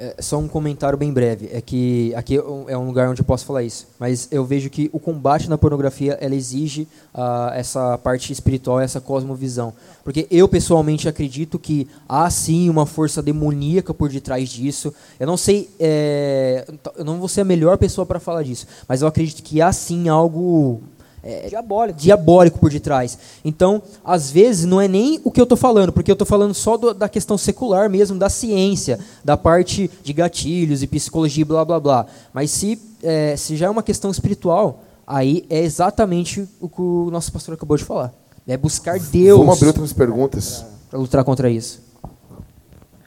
É, 0.03 0.16
só 0.22 0.38
um 0.38 0.48
comentário 0.48 0.96
bem 0.96 1.12
breve. 1.12 1.51
É 1.53 1.61
que 1.61 2.14
aqui 2.14 2.34
é 2.36 2.78
um 2.78 2.86
lugar 2.86 3.11
onde 3.11 3.20
eu 3.20 3.24
posso 3.24 3.44
falar 3.44 3.62
isso. 3.62 3.86
Mas 3.98 4.28
eu 4.30 4.42
vejo 4.46 4.70
que 4.70 4.88
o 4.94 4.98
combate 4.98 5.46
na 5.46 5.59
pornografia 5.59 6.16
ela 6.22 6.34
exige 6.34 6.88
ah, 7.12 7.53
essa 7.55 7.98
parte 7.98 8.32
espiritual, 8.32 8.80
essa 8.80 8.98
cosmovisão. 8.98 9.74
Porque 10.03 10.26
eu 10.30 10.48
pessoalmente 10.48 11.07
acredito 11.07 11.59
que 11.59 11.86
há 12.09 12.30
sim 12.30 12.70
uma 12.70 12.86
força 12.86 13.20
demoníaca 13.20 13.92
por 13.92 14.09
detrás 14.09 14.48
disso. 14.48 14.90
Eu 15.18 15.26
não 15.26 15.36
sei, 15.36 15.68
é, 15.78 16.64
eu 16.96 17.05
não 17.05 17.18
vou 17.18 17.28
ser 17.28 17.42
a 17.42 17.44
melhor 17.44 17.76
pessoa 17.76 18.07
para 18.07 18.18
falar 18.18 18.42
disso, 18.42 18.66
mas 18.88 19.03
eu 19.03 19.09
acredito 19.09 19.42
que 19.42 19.61
há 19.61 19.70
sim 19.70 20.09
algo 20.09 20.80
é, 21.22 21.48
diabólico. 21.48 21.98
diabólico 21.98 22.58
por 22.58 22.70
detrás. 22.70 23.18
Então, 23.44 23.82
às 24.04 24.30
vezes, 24.30 24.64
não 24.64 24.80
é 24.80 24.88
nem 24.88 25.20
o 25.24 25.30
que 25.30 25.40
eu 25.40 25.44
estou 25.44 25.58
falando, 25.58 25.92
porque 25.92 26.10
eu 26.10 26.14
estou 26.14 26.26
falando 26.26 26.54
só 26.54 26.76
do, 26.76 26.94
da 26.94 27.08
questão 27.08 27.36
secular 27.36 27.88
mesmo, 27.90 28.18
da 28.18 28.28
ciência, 28.28 28.98
da 29.24 29.36
parte 29.36 29.90
de 30.02 30.12
gatilhos 30.12 30.82
e 30.82 30.86
psicologia, 30.86 31.44
blá 31.44 31.64
blá 31.64 31.80
blá. 31.80 32.06
Mas 32.32 32.50
se, 32.50 32.80
é, 33.02 33.36
se 33.36 33.56
já 33.56 33.66
é 33.66 33.70
uma 33.70 33.82
questão 33.82 34.10
espiritual, 34.10 34.82
aí 35.06 35.44
é 35.50 35.60
exatamente 35.60 36.48
o 36.60 36.68
que 36.68 36.80
o 36.80 37.10
nosso 37.10 37.32
pastor 37.32 37.54
acabou 37.54 37.76
de 37.76 37.84
falar. 37.84 38.12
É 38.46 38.56
buscar 38.56 38.98
Deus. 38.98 39.38
Vamos 39.38 39.56
abrir 39.56 39.68
outras 39.68 39.92
perguntas. 39.92 40.64
Para 40.90 40.98
lutar 40.98 41.22
contra 41.22 41.48
isso. 41.48 41.80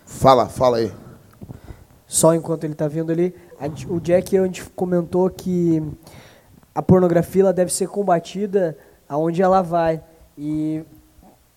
Fala, 0.05 0.47
fala 0.47 0.77
aí. 0.77 0.91
Só 2.07 2.33
enquanto 2.33 2.63
ele 2.63 2.73
está 2.73 2.87
vindo 2.87 3.11
ali, 3.11 3.33
o 3.89 3.99
Jack 3.99 4.37
a 4.37 4.45
gente 4.45 4.63
comentou 4.75 5.29
que 5.29 5.83
a 6.73 6.81
pornografia 6.81 7.51
deve 7.53 7.71
ser 7.73 7.87
combatida 7.87 8.77
aonde 9.07 9.41
ela 9.41 9.61
vai. 9.61 10.01
E 10.37 10.83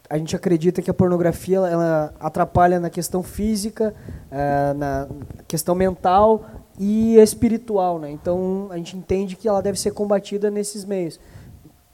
a 0.09 0.19
gente 0.19 0.37
acredita 0.37 0.83
que 0.83 0.91
a 0.91 0.95
pornografia 0.95 1.57
ela 1.59 2.15
atrapalha 2.21 2.79
na 2.79 2.91
questão 2.91 3.23
física, 3.23 3.95
uh, 4.31 4.79
na 4.79 5.09
questão 5.49 5.75
mental 5.75 6.45
e 6.79 7.17
espiritual, 7.17 7.99
né? 7.99 8.11
Então 8.11 8.69
a 8.71 8.77
gente 8.77 8.97
entende 8.97 9.37
que 9.37 9.49
ela 9.49 9.63
deve 9.63 9.79
ser 9.81 9.93
combatida 9.93 10.51
nesses 10.51 10.85
meios. 10.85 11.19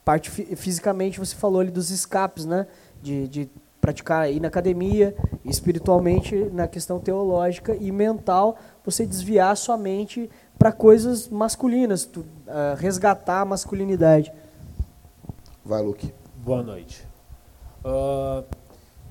Parte 0.05 0.31
fisicamente 0.31 1.21
você 1.21 1.35
falou 1.35 1.61
ali 1.61 1.71
dos 1.71 1.91
escapes, 1.91 2.45
né? 2.45 2.67
De, 3.01 3.29
de 3.29 3.51
praticar 3.81 4.31
ir 4.31 4.41
na 4.41 4.49
academia, 4.49 5.15
espiritualmente 5.45 6.37
na 6.53 6.69
questão 6.69 7.01
teológica 7.01 7.77
e 7.81 7.91
mental 7.91 8.57
você 8.85 9.05
desviar 9.05 9.57
sua 9.57 9.77
mente 9.77 10.31
para 10.57 10.71
coisas 10.71 11.29
masculinas, 11.29 12.05
tu, 12.05 12.25
uh, 12.53 12.77
resgatar 12.77 13.41
a 13.41 13.45
masculinidade. 13.45 14.33
Vai, 15.65 15.83
Luke. 15.83 16.13
Boa 16.37 16.63
noite. 16.63 17.07
Uh, 17.85 18.45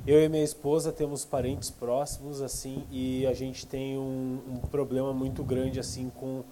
eu 0.08 0.24
e 0.24 0.30
minha 0.30 0.44
esposa 0.44 0.92
temos 0.92 1.26
parentes 1.26 1.70
próximos 1.70 2.42
assim 2.42 2.86
e 2.90 3.28
a 3.28 3.34
gente 3.34 3.68
tem 3.68 3.98
um, 3.98 4.40
um 4.48 4.58
problema 4.68 5.14
muito 5.14 5.44
grande 5.44 5.80
assim 5.80 6.10
com 6.10 6.44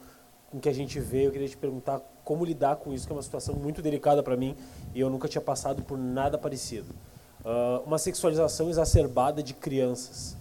com 0.49 0.57
o 0.57 0.59
que 0.59 0.69
a 0.69 0.73
gente 0.73 0.99
vê. 0.99 1.27
Eu 1.27 1.31
queria 1.31 1.47
te 1.47 1.57
perguntar 1.57 2.01
como 2.23 2.43
lidar 2.43 2.77
com 2.77 2.93
isso, 2.93 3.05
que 3.05 3.13
é 3.13 3.15
uma 3.15 3.21
situação 3.21 3.55
muito 3.55 3.81
delicada 3.81 4.21
para 4.21 4.35
mim 4.35 4.55
e 4.93 4.99
eu 4.99 5.09
nunca 5.09 5.27
tinha 5.27 5.41
passado 5.41 5.83
por 5.83 5.97
nada 5.97 6.37
parecido. 6.37 6.93
Uh, 7.41 7.85
uma 7.85 7.97
sexualização 7.97 8.69
exacerbada 8.69 9.41
de 9.41 9.53
crianças, 9.53 10.35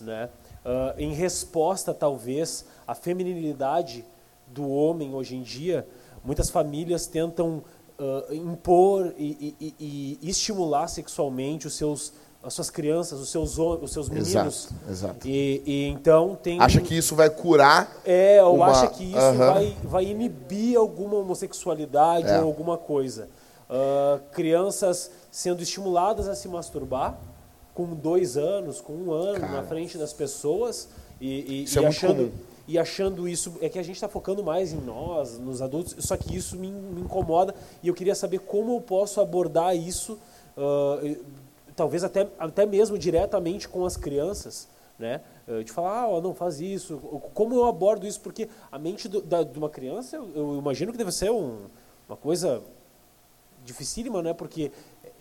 né? 0.00 0.28
Uh, 0.64 0.98
em 0.98 1.12
resposta, 1.12 1.92
talvez, 1.94 2.66
à 2.86 2.94
feminilidade 2.94 4.04
do 4.56 4.68
homem 4.68 5.14
hoje 5.14 5.36
em 5.36 5.42
dia, 5.42 5.86
muitas 6.24 6.48
famílias 6.48 7.06
tentam 7.06 7.62
uh, 7.98 8.34
impor 8.34 9.12
e, 9.18 9.54
e, 9.60 9.74
e, 9.78 10.18
e, 10.22 10.30
estimular 10.30 10.88
sexualmente 10.88 11.66
os 11.66 11.74
seus, 11.74 12.14
as 12.42 12.54
suas 12.54 12.70
crianças, 12.70 13.20
os 13.20 13.28
seus, 13.28 13.58
os 13.58 13.92
seus 13.92 14.08
meninos. 14.08 14.68
Exato, 14.88 14.90
exato. 14.90 15.28
E, 15.28 15.88
então 15.88 16.36
tem. 16.42 16.58
Acha 16.60 16.80
que 16.80 16.96
isso 16.96 17.14
vai 17.14 17.28
curar? 17.28 17.94
É, 18.04 18.42
ou 18.42 18.56
uma... 18.56 18.68
acha 18.68 18.88
que 18.88 19.04
isso 19.04 19.18
uhum. 19.18 19.36
vai, 19.36 19.76
vai 19.84 20.04
inibir 20.06 20.78
alguma 20.78 21.16
homossexualidade 21.16 22.28
é. 22.28 22.40
ou 22.40 22.46
alguma 22.46 22.78
coisa. 22.78 23.28
Uh, 23.68 24.20
crianças 24.32 25.10
sendo 25.30 25.60
estimuladas 25.60 26.28
a 26.28 26.34
se 26.34 26.48
masturbar 26.48 27.18
com 27.74 27.94
dois 27.94 28.36
anos, 28.36 28.80
com 28.80 28.92
um 28.94 29.12
ano 29.12 29.40
Cara. 29.40 29.52
na 29.52 29.62
frente 29.64 29.98
das 29.98 30.12
pessoas 30.12 30.88
e, 31.20 31.40
e, 31.40 31.64
isso 31.64 31.78
e 31.80 31.84
é 31.84 31.88
achando 31.88 32.22
muito 32.22 32.55
e 32.68 32.78
achando 32.78 33.28
isso 33.28 33.56
é 33.60 33.68
que 33.68 33.78
a 33.78 33.82
gente 33.82 33.96
está 33.96 34.08
focando 34.08 34.42
mais 34.42 34.72
em 34.72 34.80
nós, 34.80 35.38
nos 35.38 35.62
adultos. 35.62 35.94
Só 36.04 36.16
que 36.16 36.36
isso 36.36 36.56
me, 36.56 36.70
me, 36.70 37.00
incomoda 37.00 37.54
e 37.82 37.88
eu 37.88 37.94
queria 37.94 38.14
saber 38.14 38.40
como 38.40 38.74
eu 38.74 38.80
posso 38.80 39.20
abordar 39.20 39.76
isso, 39.76 40.18
uh, 40.56 41.24
talvez 41.74 42.02
até 42.02 42.28
até 42.38 42.66
mesmo 42.66 42.98
diretamente 42.98 43.68
com 43.68 43.84
as 43.84 43.96
crianças, 43.96 44.68
né? 44.98 45.20
De 45.64 45.70
falar, 45.70 46.06
ah, 46.06 46.20
não 46.20 46.34
faz 46.34 46.60
isso. 46.60 46.96
Como 47.32 47.54
eu 47.54 47.66
abordo 47.66 48.04
isso? 48.04 48.20
Porque 48.20 48.48
a 48.72 48.78
mente 48.80 49.08
do, 49.08 49.20
da, 49.20 49.44
de 49.44 49.56
uma 49.56 49.70
criança, 49.70 50.16
eu, 50.16 50.28
eu 50.34 50.58
imagino 50.58 50.90
que 50.90 50.98
deve 50.98 51.12
ser 51.12 51.30
um, 51.30 51.66
uma 52.08 52.16
coisa 52.16 52.60
dificílima, 53.64 54.22
né? 54.22 54.32
Porque 54.32 54.72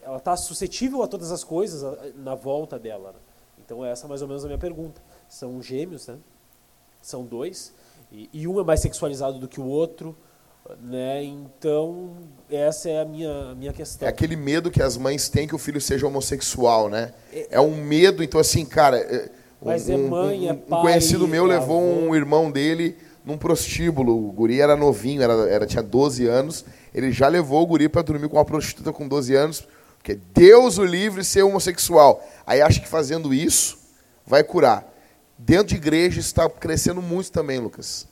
ela 0.02 0.18
está 0.18 0.38
suscetível 0.38 1.04
a 1.04 1.08
todas 1.08 1.32
as 1.32 1.44
coisas 1.44 1.84
na 2.16 2.36
volta 2.36 2.80
dela. 2.80 3.12
Né? 3.12 3.20
Então 3.66 3.84
essa 3.84 4.06
é 4.06 4.10
mais 4.10 4.22
ou 4.22 4.28
menos 4.28 4.44
a 4.46 4.48
minha 4.48 4.60
pergunta. 4.60 5.02
São 5.28 5.62
gêmeos, 5.62 6.08
né? 6.08 6.18
São 7.06 7.24
dois 7.24 7.72
e, 8.12 8.30
e 8.34 8.48
um 8.48 8.60
é 8.60 8.64
mais 8.64 8.80
sexualizado 8.80 9.38
do 9.40 9.48
que 9.48 9.60
o 9.60 9.66
outro, 9.66 10.18
né? 10.82 11.24
Então 11.24 12.14
essa 12.50 12.90
é 12.90 13.02
a 13.02 13.06
minha 13.06 13.52
a 13.52 13.56
minha 13.56 13.72
questão. 13.72 14.08
É 14.08 14.10
aquele 14.10 14.36
medo 14.36 14.72
que 14.72 14.82
as 14.82 14.98
mães 14.98 15.30
têm 15.30 15.48
que 15.48 15.54
o 15.54 15.60
filho 15.60 15.80
seja 15.80 16.08
homossexual, 16.08 16.90
né? 16.90 17.14
É, 17.32 17.48
é 17.52 17.62
um 17.62 17.76
medo, 17.84 18.24
então 18.24 18.40
assim, 18.40 18.66
cara. 18.66 18.98
É, 18.98 19.30
Mas 19.62 19.88
é 19.90 19.96
um, 19.96 20.06
é 20.06 20.10
mãe, 20.10 20.48
um, 20.48 20.50
é 20.50 20.54
pai. 20.54 20.80
Um 20.80 20.82
conhecido 20.82 21.28
meu 21.28 21.46
levou 21.46 21.80
avô. 21.80 22.08
um 22.08 22.16
irmão 22.16 22.50
dele 22.50 22.98
num 23.24 23.38
prostíbulo. 23.38 24.28
O 24.28 24.32
guri 24.32 24.60
era 24.60 24.76
novinho, 24.76 25.22
era, 25.22 25.34
era 25.50 25.66
tinha 25.68 25.84
12 25.84 26.26
anos. 26.26 26.66
Ele 26.94 27.12
já 27.12 27.28
levou 27.28 27.62
o 27.62 27.68
guri 27.68 27.88
para 27.88 28.02
dormir 28.02 28.30
com 28.30 28.38
uma 28.38 28.46
prostituta 28.46 28.92
com 28.92 29.08
12 29.08 29.36
anos 29.36 29.68
porque 30.06 30.20
Deus 30.36 30.78
o 30.78 30.86
livre 30.86 31.24
ser 31.24 31.42
homossexual. 31.42 32.24
Aí 32.46 32.62
acha 32.62 32.80
que 32.80 32.88
fazendo 32.88 33.34
isso 33.34 33.80
vai 34.24 34.44
curar. 34.44 34.95
Dentro 35.38 35.68
de 35.68 35.76
igrejas 35.76 36.26
está 36.26 36.50
crescendo 36.50 37.02
muito 37.02 37.32
também, 37.32 37.60
Lucas. 37.60 38.08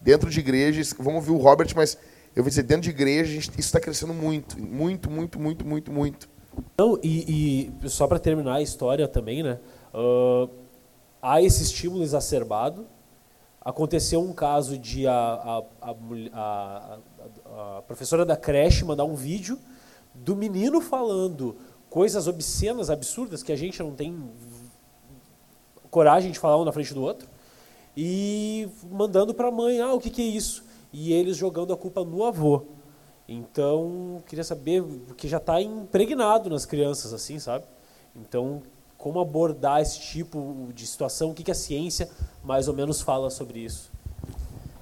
Dentro 0.00 0.30
de 0.30 0.40
igrejas, 0.40 0.94
vamos 0.98 1.16
ouvir 1.16 1.30
o 1.30 1.36
Robert, 1.36 1.72
mas 1.76 1.98
eu 2.34 2.42
vou 2.42 2.48
dizer, 2.48 2.62
dentro 2.62 2.82
de 2.82 2.90
igreja 2.90 3.38
isso 3.38 3.50
está 3.58 3.78
crescendo 3.78 4.14
muito, 4.14 4.60
muito, 4.60 5.10
muito, 5.10 5.38
muito, 5.38 5.66
muito, 5.66 5.92
muito. 5.92 6.28
Não, 6.76 6.98
e, 7.02 7.70
e 7.82 7.88
só 7.88 8.06
para 8.06 8.18
terminar 8.18 8.54
a 8.54 8.62
história 8.62 9.06
também, 9.06 9.42
né? 9.42 9.58
Uh, 9.92 10.48
há 11.20 11.42
esse 11.42 11.62
estímulo 11.62 12.02
exacerbado. 12.02 12.86
Aconteceu 13.60 14.20
um 14.20 14.32
caso 14.32 14.76
de 14.76 15.06
a, 15.06 15.12
a, 15.14 15.94
a, 16.32 16.98
a 17.78 17.82
professora 17.82 18.24
da 18.24 18.36
creche 18.36 18.84
mandar 18.84 19.04
um 19.04 19.14
vídeo 19.14 19.58
do 20.14 20.34
menino 20.34 20.80
falando 20.80 21.56
coisas 21.88 22.26
obscenas, 22.26 22.90
absurdas, 22.90 23.42
que 23.42 23.52
a 23.52 23.56
gente 23.56 23.80
não 23.80 23.92
tem 23.94 24.30
coragem 25.92 26.32
de 26.32 26.38
falar 26.38 26.58
um 26.58 26.64
na 26.64 26.72
frente 26.72 26.94
do 26.94 27.02
outro, 27.02 27.28
e 27.94 28.66
mandando 28.90 29.34
para 29.34 29.48
a 29.48 29.50
mãe, 29.50 29.78
ah, 29.78 29.92
o 29.92 30.00
que, 30.00 30.08
que 30.08 30.22
é 30.22 30.24
isso? 30.24 30.64
E 30.90 31.12
eles 31.12 31.36
jogando 31.36 31.72
a 31.72 31.76
culpa 31.76 32.02
no 32.02 32.24
avô. 32.24 32.62
Então, 33.28 34.22
queria 34.26 34.42
saber, 34.42 34.82
porque 35.06 35.28
já 35.28 35.36
está 35.36 35.60
impregnado 35.60 36.48
nas 36.48 36.64
crianças, 36.64 37.12
assim, 37.12 37.38
sabe? 37.38 37.64
Então, 38.16 38.62
como 38.96 39.20
abordar 39.20 39.82
esse 39.82 40.00
tipo 40.00 40.70
de 40.74 40.86
situação? 40.86 41.30
O 41.30 41.34
que, 41.34 41.44
que 41.44 41.50
a 41.50 41.54
ciência 41.54 42.08
mais 42.42 42.68
ou 42.68 42.74
menos 42.74 43.02
fala 43.02 43.28
sobre 43.28 43.60
isso? 43.60 43.90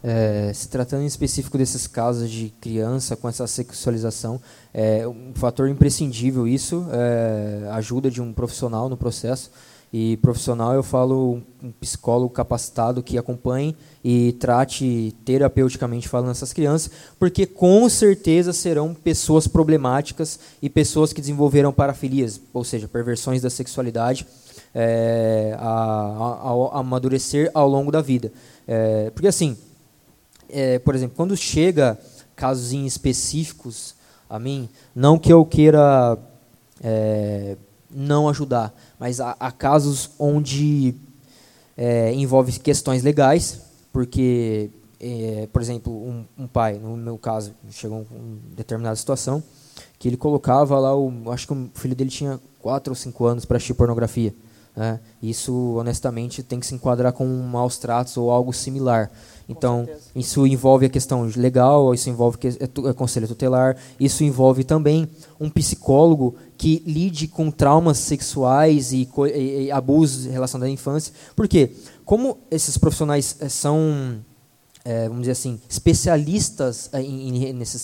É, 0.03 0.53
se 0.55 0.69
tratando 0.69 1.03
em 1.03 1.07
específico 1.07 1.59
desses 1.59 1.87
casos 1.89 2.31
de 2.31 2.51
criança 2.61 3.17
com 3.17 3.29
essa 3.29 3.47
sexualização, 3.47 4.41
é 4.73 5.07
um 5.07 5.33
fator 5.35 5.69
imprescindível 5.69 6.47
isso, 6.47 6.87
é, 6.93 7.69
ajuda 7.73 8.11
de 8.11 8.23
um 8.23 8.33
profissional 8.33 8.89
no 8.89 8.97
processo. 8.97 9.51
E 9.93 10.17
profissional 10.19 10.73
eu 10.73 10.85
falo 10.85 11.43
um 11.61 11.73
psicólogo 11.73 12.33
capacitado 12.33 13.03
que 13.03 13.19
acompanhe 13.19 13.77
e 14.05 14.33
trate 14.39 15.15
terapeuticamente 15.25 16.09
falando 16.09 16.31
essas 16.31 16.53
crianças, 16.53 16.91
porque 17.19 17.45
com 17.45 17.89
certeza 17.89 18.53
serão 18.53 18.95
pessoas 18.95 19.49
problemáticas 19.49 20.39
e 20.63 20.71
pessoas 20.71 21.13
que 21.13 21.21
desenvolverão 21.21 21.73
parafilias, 21.73 22.41
ou 22.55 22.63
seja, 22.63 22.87
perversões 22.87 23.43
da 23.43 23.51
sexualidade, 23.51 24.27
é, 24.73 25.57
a, 25.59 26.71
amadurecer 26.73 27.51
ao 27.53 27.69
longo 27.69 27.91
da 27.91 28.01
vida. 28.01 28.33
É, 28.69 29.11
porque 29.11 29.27
assim, 29.27 29.57
é, 30.49 30.79
por 30.79 30.95
exemplo, 30.95 31.17
quando 31.17 31.37
chega 31.37 31.99
casos 32.37 32.73
específicos 32.73 33.95
a 34.29 34.39
mim, 34.39 34.69
não 34.95 35.19
que 35.19 35.33
eu 35.33 35.45
queira 35.45 36.17
é, 36.83 37.57
não 37.93 38.29
ajudar, 38.29 38.75
mas 38.99 39.21
há, 39.21 39.37
há 39.39 39.51
casos 39.51 40.11
onde 40.19 40.95
é, 41.77 42.13
envolve 42.13 42.59
questões 42.59 43.03
legais, 43.03 43.61
porque, 43.93 44.71
é, 45.01 45.49
por 45.53 45.61
exemplo, 45.63 45.93
um, 45.93 46.25
um, 46.39 46.47
pai, 46.47 46.79
no 46.79 46.97
meu 46.97 47.19
caso, 47.19 47.53
chegou 47.71 48.07
uma 48.11 48.39
determinada 48.55 48.97
situação, 48.97 49.43
que 49.99 50.09
ele 50.09 50.17
colocava 50.17 50.79
lá, 50.79 50.95
o, 50.97 51.31
acho 51.31 51.47
que 51.47 51.53
o 51.53 51.71
filho 51.75 51.95
dele 51.95 52.11
tinha 52.11 52.41
4 52.61 52.91
ou 52.91 52.95
5 52.95 53.25
anos 53.25 53.45
para 53.45 53.57
assistir 53.57 53.75
pornografia. 53.75 54.35
Né? 54.77 55.01
Isso, 55.23 55.77
honestamente, 55.77 56.43
tem 56.43 56.61
que 56.61 56.67
se 56.67 56.75
enquadrar 56.75 57.13
com 57.13 57.27
maus 57.27 57.77
tratos 57.79 58.17
ou 58.17 58.31
algo 58.31 58.53
similar. 58.53 59.11
Então, 59.51 59.89
isso 60.15 60.47
envolve 60.47 60.87
a 60.87 60.89
questão 60.89 61.29
legal, 61.37 61.93
isso 61.93 62.09
envolve 62.09 62.39
é 62.45 62.89
é 62.89 62.93
conselho 62.93 63.27
tutelar, 63.27 63.77
isso 63.99 64.23
envolve 64.23 64.63
também 64.63 65.09
um 65.41 65.51
psicólogo 65.51 66.37
que 66.57 66.83
lide 66.87 67.27
com 67.27 67.51
traumas 67.51 67.99
sexuais 67.99 68.93
e, 68.93 69.09
e, 69.35 69.65
e 69.65 69.73
abusos 69.73 70.27
em 70.27 70.31
relação 70.31 70.63
à 70.63 70.69
infância. 70.69 71.13
Por 71.35 71.49
quê? 71.49 71.73
Como 72.05 72.39
esses 72.49 72.79
profissionais 72.79 73.37
eh, 73.41 73.49
são 73.49 74.25
é, 74.85 75.05
vamos 75.09 75.21
dizer 75.23 75.33
assim, 75.33 75.61
especialistas 75.69 76.89
é, 76.93 77.03
em, 77.03 77.45
em 77.45 77.49
é, 77.49 77.53
nessas 77.53 77.83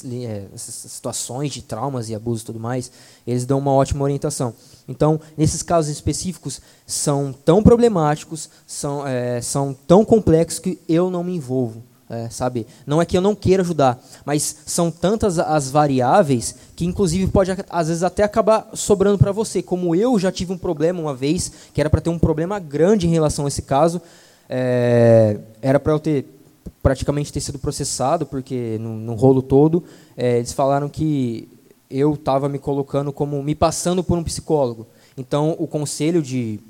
situações 0.90 1.52
de 1.52 1.62
traumas 1.62 2.08
e 2.08 2.14
abusos 2.14 2.42
e 2.42 2.46
tudo 2.46 2.60
mais, 2.60 2.90
eles 3.26 3.44
dão 3.44 3.58
uma 3.58 3.72
ótima 3.72 4.04
orientação. 4.04 4.54
Então, 4.88 5.20
nesses 5.36 5.62
casos 5.62 5.90
específicos, 5.90 6.60
são 6.86 7.34
tão 7.44 7.62
problemáticos, 7.62 8.48
são, 8.66 9.06
é, 9.06 9.40
são 9.42 9.76
tão 9.86 10.04
complexos 10.04 10.58
que 10.58 10.78
eu 10.88 11.10
não 11.10 11.22
me 11.22 11.36
envolvo. 11.36 11.82
É, 12.08 12.30
sabe? 12.30 12.68
Não 12.86 13.02
é 13.02 13.04
que 13.04 13.18
eu 13.18 13.20
não 13.20 13.34
queira 13.34 13.64
ajudar, 13.64 14.00
mas 14.24 14.58
são 14.64 14.92
tantas 14.92 15.40
as 15.40 15.68
variáveis 15.68 16.54
que, 16.76 16.86
inclusive, 16.86 17.26
pode 17.26 17.50
às 17.68 17.88
vezes 17.88 18.04
até 18.04 18.22
acabar 18.22 18.70
sobrando 18.74 19.18
para 19.18 19.32
você. 19.32 19.60
Como 19.60 19.92
eu 19.92 20.16
já 20.16 20.30
tive 20.30 20.52
um 20.52 20.58
problema 20.58 21.00
uma 21.00 21.12
vez, 21.12 21.50
que 21.74 21.80
era 21.80 21.90
para 21.90 22.00
ter 22.00 22.10
um 22.10 22.18
problema 22.18 22.60
grande 22.60 23.08
em 23.08 23.10
relação 23.10 23.44
a 23.44 23.48
esse 23.48 23.62
caso, 23.62 24.00
é, 24.48 25.40
era 25.60 25.80
para 25.80 25.92
eu 25.92 25.98
ter 25.98 26.35
praticamente 26.82 27.32
ter 27.32 27.40
sido 27.40 27.58
processado, 27.58 28.26
porque 28.26 28.78
no, 28.80 28.96
no 28.96 29.14
rolo 29.14 29.42
todo, 29.42 29.84
é, 30.16 30.38
eles 30.38 30.52
falaram 30.52 30.88
que 30.88 31.48
eu 31.90 32.14
estava 32.14 32.48
me 32.48 32.58
colocando 32.58 33.12
como, 33.12 33.42
me 33.42 33.54
passando 33.54 34.02
por 34.02 34.18
um 34.18 34.24
psicólogo. 34.24 34.86
Então, 35.16 35.56
o 35.58 35.66
conselho 35.66 36.22
de 36.22 36.60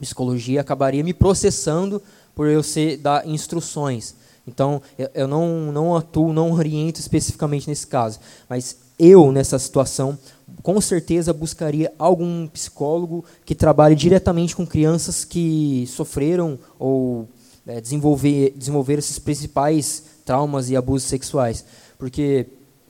psicologia 0.00 0.60
acabaria 0.60 1.02
me 1.02 1.12
processando 1.12 2.02
por 2.34 2.48
eu 2.48 2.62
ser 2.62 2.98
dar 2.98 3.26
instruções. 3.26 4.14
Então, 4.46 4.80
eu 5.14 5.28
não, 5.28 5.70
não 5.72 5.96
atuo, 5.96 6.32
não 6.32 6.52
oriento 6.52 7.00
especificamente 7.00 7.68
nesse 7.68 7.86
caso. 7.86 8.18
Mas 8.48 8.78
eu, 8.98 9.30
nessa 9.30 9.58
situação, 9.58 10.18
com 10.62 10.80
certeza 10.80 11.32
buscaria 11.32 11.92
algum 11.98 12.46
psicólogo 12.48 13.24
que 13.44 13.54
trabalhe 13.54 13.94
diretamente 13.94 14.56
com 14.56 14.66
crianças 14.66 15.24
que 15.24 15.84
sofreram 15.86 16.58
ou 16.78 17.28
é, 17.68 17.80
desenvolver, 17.80 18.54
desenvolver 18.56 18.98
esses 18.98 19.18
principais 19.18 20.02
traumas 20.24 20.70
e 20.70 20.76
abusos 20.76 21.06
sexuais. 21.06 21.64
Porque, 21.98 22.46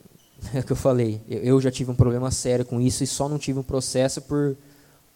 é 0.54 0.60
o 0.60 0.62
que 0.62 0.72
eu 0.72 0.76
falei, 0.76 1.20
eu 1.28 1.60
já 1.60 1.70
tive 1.70 1.90
um 1.90 1.94
problema 1.94 2.30
sério 2.30 2.64
com 2.64 2.80
isso 2.80 3.02
e 3.02 3.06
só 3.06 3.28
não 3.28 3.38
tive 3.38 3.58
um 3.58 3.62
processo 3.62 4.22
por, 4.22 4.56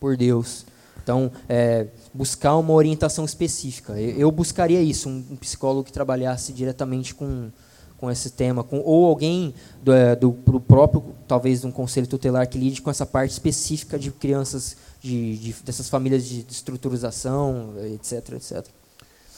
por 0.01 0.17
Deus. 0.17 0.67
Então, 1.03 1.31
é, 1.49 1.87
buscar 2.13 2.57
uma 2.57 2.73
orientação 2.73 3.25
específica. 3.25 4.01
Eu, 4.01 4.19
eu 4.19 4.31
buscaria 4.31 4.81
isso, 4.81 5.09
um, 5.09 5.25
um, 5.31 5.37
psicólogo 5.37 5.85
que 5.85 5.93
trabalhasse 5.93 6.53
diretamente 6.53 7.15
com, 7.15 7.51
com 7.99 8.11
esse 8.11 8.31
tema, 8.31 8.63
com, 8.63 8.81
ou 8.81 9.07
alguém 9.07 9.55
do, 9.83 9.93
é, 9.93 10.15
do, 10.15 10.31
do, 10.31 10.61
próprio, 10.61 11.05
talvez, 11.27 11.61
de 11.61 11.67
um 11.67 11.73
conselho 11.73 12.07
tutelar 12.07 12.49
que 12.49 12.59
lide 12.59 12.83
com 12.83 12.91
essa 12.91 13.07
parte 13.07 13.31
específica 13.31 13.99
de 13.99 14.11
crianças, 14.13 14.77
de, 15.01 15.37
de 15.39 15.53
dessas 15.65 15.89
famílias 15.89 16.25
de, 16.25 16.43
de 16.43 16.53
estruturização, 16.53 17.75
etc, 17.95 18.35
etc. 18.35 18.82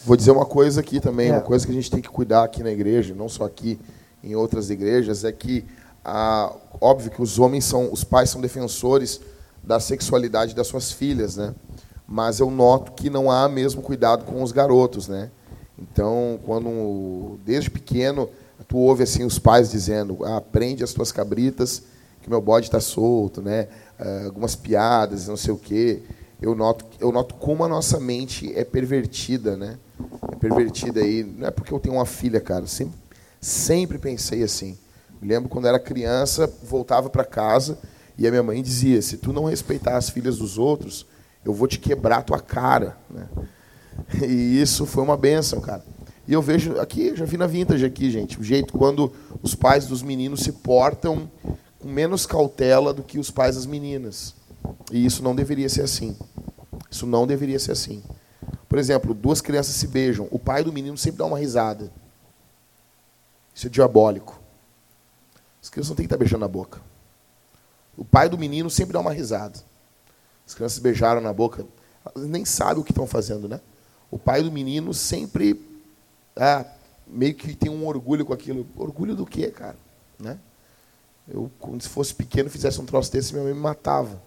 Vou 0.05 0.17
dizer 0.17 0.33
uma 0.33 0.45
coisa 0.45 0.81
aqui 0.81 1.01
também, 1.01 1.31
é. 1.31 1.33
uma 1.33 1.41
coisa 1.41 1.65
que 1.65 1.73
a 1.73 1.75
gente 1.75 1.91
tem 1.91 2.03
que 2.03 2.11
cuidar 2.11 2.45
aqui 2.45 2.63
na 2.63 2.71
igreja, 2.71 3.15
não 3.15 3.29
só 3.29 3.45
aqui, 3.45 3.81
em 4.23 4.35
outras 4.35 4.69
igrejas, 4.69 5.25
é 5.25 5.33
que, 5.33 5.65
ah, 6.05 6.53
óbvio 6.79 7.11
que 7.11 7.23
os 7.23 7.39
homens 7.39 7.65
são, 7.65 7.91
os 7.91 8.05
pais 8.05 8.29
são 8.29 8.41
defensores 8.41 9.21
da 9.63 9.81
sexualidade 9.81 10.55
das 10.55 10.67
suas 10.67 10.93
filhas, 10.93 11.37
né? 11.37 11.55
Mas 12.07 12.39
eu 12.39 12.51
noto 12.51 12.93
que 12.93 13.09
não 13.09 13.31
há 13.31 13.49
mesmo 13.49 13.81
cuidado 13.81 14.25
com 14.25 14.43
os 14.43 14.53
garotos, 14.53 15.09
né? 15.09 15.31
Então, 15.79 16.39
quando 16.45 17.39
desde 17.45 17.71
pequeno 17.71 18.29
tu 18.69 18.77
ouve 18.77 19.03
assim 19.03 19.25
os 19.25 19.39
pais 19.39 19.71
dizendo, 19.71 20.19
ah, 20.25 20.41
prende 20.41 20.85
as 20.85 20.93
tuas 20.93 21.11
cabritas, 21.11 21.83
que 22.23 22.29
meu 22.29 22.43
bode 22.43 22.67
está 22.67 22.81
solto, 22.81 23.41
né? 23.41 23.69
Ah, 23.99 24.25
algumas 24.27 24.55
piadas, 24.55 25.29
não 25.29 25.37
sei 25.37 25.53
o 25.53 25.59
quê. 25.59 26.03
Eu 26.45 26.55
noto, 26.55 26.84
eu 27.01 27.11
noto 27.11 27.36
como 27.36 27.64
a 27.64 27.68
nossa 27.68 27.99
mente 27.99 28.53
é 28.55 28.62
pervertida, 28.64 29.57
né? 29.57 29.78
É 30.30 30.36
pervertida 30.36 31.01
aí. 31.01 31.24
Não 31.24 31.47
é 31.47 31.51
porque 31.51 31.72
eu 31.72 31.80
tenho 31.80 31.95
uma 31.95 32.05
filha, 32.05 32.38
cara. 32.38 32.66
Sempre, 32.66 32.99
sempre 33.40 33.97
pensei 33.97 34.42
assim. 34.42 34.76
Me 35.22 35.28
lembro 35.28 35.49
quando 35.49 35.66
era 35.66 35.78
criança, 35.78 36.53
voltava 36.62 37.09
para 37.09 37.24
casa 37.24 37.78
e 38.18 38.26
a 38.26 38.30
minha 38.30 38.42
mãe 38.42 38.62
dizia: 38.62 39.01
se 39.01 39.16
tu 39.16 39.32
não 39.32 39.45
respeitar 39.47 39.97
as 39.97 40.11
filhas 40.11 40.36
dos 40.36 40.59
outros, 40.59 41.07
eu 41.47 41.55
vou 41.55 41.66
te 41.66 41.78
quebrar 41.78 42.22
tua 42.22 42.38
cara. 42.38 42.99
Né? 43.09 43.26
E 44.28 44.61
isso 44.61 44.84
foi 44.84 45.03
uma 45.03 45.16
benção, 45.16 45.62
cara. 45.62 45.82
E 46.28 46.32
eu 46.34 46.42
vejo 46.42 46.78
aqui, 46.78 47.16
já 47.16 47.24
vi 47.24 47.38
na 47.38 47.47
vintage 47.47 47.86
aqui, 47.86 48.11
gente, 48.11 48.38
o 48.38 48.45
jeito 48.45 48.76
quando 48.76 49.11
os 49.42 49.55
pais 49.55 49.86
dos 49.86 50.03
meninos 50.03 50.40
se 50.40 50.53
portam 50.53 51.30
com 51.78 51.88
menos 51.88 52.26
cautela 52.26 52.92
do 52.92 53.03
que 53.03 53.18
os 53.18 53.30
pais 53.30 53.55
das 53.55 53.64
meninas. 53.64 54.34
E 54.90 55.07
isso 55.07 55.22
não 55.22 55.34
deveria 55.34 55.68
ser 55.68 55.82
assim. 55.82 56.14
Isso 56.95 57.09
não 57.09 57.26
deveria 57.26 57.59
ser 57.59 57.72
assim. 57.72 58.05
Por 58.68 58.78
exemplo, 58.78 59.12
duas 59.12 59.40
crianças 59.40 59.74
se 59.74 59.88
beijam, 59.88 60.28
o 60.30 60.38
pai 60.38 60.62
do 60.62 60.72
menino 60.72 60.97
sempre 60.97 61.18
dá 61.18 61.24
uma 61.24 61.36
risada. 61.36 61.90
Isso 63.53 63.66
é 63.66 63.70
diabólico. 63.70 64.40
As 65.61 65.68
crianças 65.68 65.88
não 65.88 65.97
têm 65.97 66.05
que 66.05 66.07
estar 66.07 66.16
beijando 66.16 66.42
na 66.42 66.49
boca. 66.49 66.80
O 67.97 68.05
pai 68.05 68.28
do 68.28 68.38
menino 68.38 68.70
sempre 68.70 68.92
dá 68.92 69.01
uma 69.01 69.12
risada. 69.12 69.59
As 70.47 70.55
crianças 70.55 70.78
beijaram 70.78 71.20
na 71.20 71.32
boca, 71.32 71.66
nem 72.14 72.45
sabem 72.45 72.80
o 72.80 72.84
que 72.84 72.92
estão 72.92 73.09
fazendo, 73.09 73.49
né? 73.49 73.61
O 74.09 74.16
pai 74.16 74.40
do 74.40 74.53
menino 74.53 74.95
sempre 74.95 75.61
ah, 76.36 76.64
meio 77.09 77.34
que 77.34 77.57
tem 77.57 77.72
um 77.72 77.84
orgulho 77.88 78.24
com 78.24 78.32
aquilo. 78.32 78.68
Orgulho 78.76 79.16
do 79.16 79.26
quê, 79.26 79.51
cara? 79.51 79.76
Né? 80.16 80.38
Eu, 81.26 81.51
quando 81.59 81.82
se 81.82 81.88
fosse 81.88 82.14
pequeno, 82.14 82.49
fizesse 82.49 82.80
um 82.80 82.86
troço 82.86 83.11
desse, 83.11 83.32
minha 83.32 83.45
mãe 83.45 83.53
me 83.53 83.61
matava. 83.61 84.22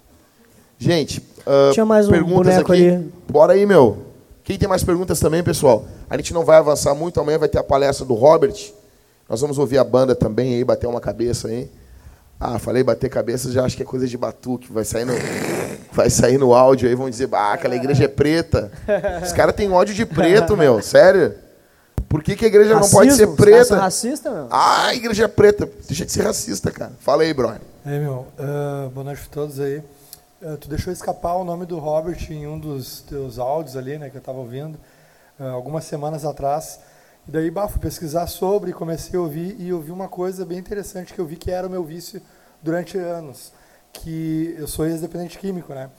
Gente, 0.79 1.19
uh, 1.19 1.73
Tinha 1.73 1.85
mais 1.85 2.07
um 2.07 2.11
perguntas 2.11 2.55
aqui. 2.57 2.71
Ali. 2.71 3.13
Bora 3.29 3.53
aí, 3.53 3.65
meu. 3.65 4.05
Quem 4.43 4.57
tem 4.57 4.69
mais 4.69 4.83
perguntas 4.83 5.19
também, 5.19 5.43
pessoal? 5.43 5.85
A 6.09 6.15
gente 6.15 6.33
não 6.33 6.45
vai 6.45 6.57
avançar 6.57 6.93
muito, 6.93 7.19
amanhã 7.19 7.37
vai 7.37 7.49
ter 7.49 7.57
a 7.57 7.63
palestra 7.63 8.05
do 8.05 8.13
Robert. 8.13 8.55
Nós 9.27 9.41
vamos 9.41 9.57
ouvir 9.57 9.77
a 9.77 9.83
banda 9.83 10.15
também 10.15 10.53
aí, 10.53 10.63
bater 10.63 10.87
uma 10.87 11.01
cabeça 11.01 11.47
aí. 11.47 11.69
Ah, 12.39 12.59
falei 12.59 12.83
bater 12.83 13.09
cabeça, 13.09 13.51
já 13.51 13.65
acho 13.65 13.75
que 13.75 13.81
é 13.81 13.85
coisa 13.85 14.07
de 14.07 14.15
batuque. 14.15 14.71
Vai 14.71 14.85
sair 14.85 15.03
no, 15.03 15.13
vai 15.91 16.09
sair 16.09 16.37
no 16.37 16.53
áudio 16.53 16.87
aí, 16.87 16.95
vão 16.95 17.09
dizer, 17.09 17.27
ah, 17.33 17.53
aquela 17.53 17.75
igreja 17.75 18.05
é 18.05 18.07
preta. 18.07 18.71
Os 19.23 19.33
caras 19.33 19.55
têm 19.55 19.71
ódio 19.71 19.95
de 19.95 20.05
preto, 20.05 20.55
meu, 20.55 20.79
sério. 20.83 21.33
Por 22.07 22.23
que, 22.23 22.35
que 22.35 22.45
a 22.45 22.47
igreja 22.47 22.75
Racismo? 22.75 22.99
não 22.99 23.05
pode 23.05 23.17
ser 23.17 23.27
preta? 23.35 23.73
Os 23.73 23.81
racista, 23.81 24.31
meu? 24.31 24.47
Ah, 24.49 24.87
a 24.87 24.95
igreja 24.95 25.25
é 25.25 25.27
preta. 25.27 25.67
Deixa 25.87 26.05
de 26.05 26.11
ser 26.11 26.23
racista, 26.23 26.71
cara. 26.71 26.91
Fala 26.99 27.23
aí, 27.23 27.33
brother. 27.33 27.59
Aí, 27.83 27.99
meu, 27.99 28.27
uh, 28.39 28.89
boa 28.91 29.03
noite 29.03 29.23
a 29.29 29.33
todos 29.33 29.59
aí. 29.59 29.81
Uh, 30.39 30.55
tu 30.55 30.69
deixou 30.69 30.93
escapar 30.93 31.33
o 31.33 31.43
nome 31.43 31.65
do 31.65 31.79
Robert 31.79 32.31
em 32.31 32.45
um 32.45 32.59
dos 32.59 33.01
teus 33.01 33.39
áudios 33.39 33.75
ali, 33.75 33.97
né, 33.97 34.07
que 34.11 34.17
eu 34.17 34.19
estava 34.19 34.37
ouvindo, 34.37 34.77
uh, 35.39 35.45
algumas 35.45 35.83
semanas 35.85 36.23
atrás. 36.23 36.79
E 37.27 37.31
daí, 37.31 37.49
bah, 37.49 37.67
fui 37.67 37.81
pesquisar 37.81 38.27
sobre, 38.27 38.71
comecei 38.71 39.17
a 39.17 39.21
ouvir 39.23 39.59
e 39.59 39.73
ouvi 39.73 39.91
uma 39.91 40.07
coisa 40.07 40.45
bem 40.45 40.59
interessante 40.59 41.11
que 41.11 41.19
eu 41.19 41.25
vi 41.25 41.37
que 41.37 41.49
era 41.49 41.65
o 41.65 41.69
meu 41.71 41.83
vício 41.83 42.21
durante 42.61 42.99
anos, 42.99 43.51
que 43.91 44.53
eu 44.59 44.67
sou 44.67 44.85
ex-dependente 44.85 45.39
químico, 45.39 45.73
né? 45.73 45.89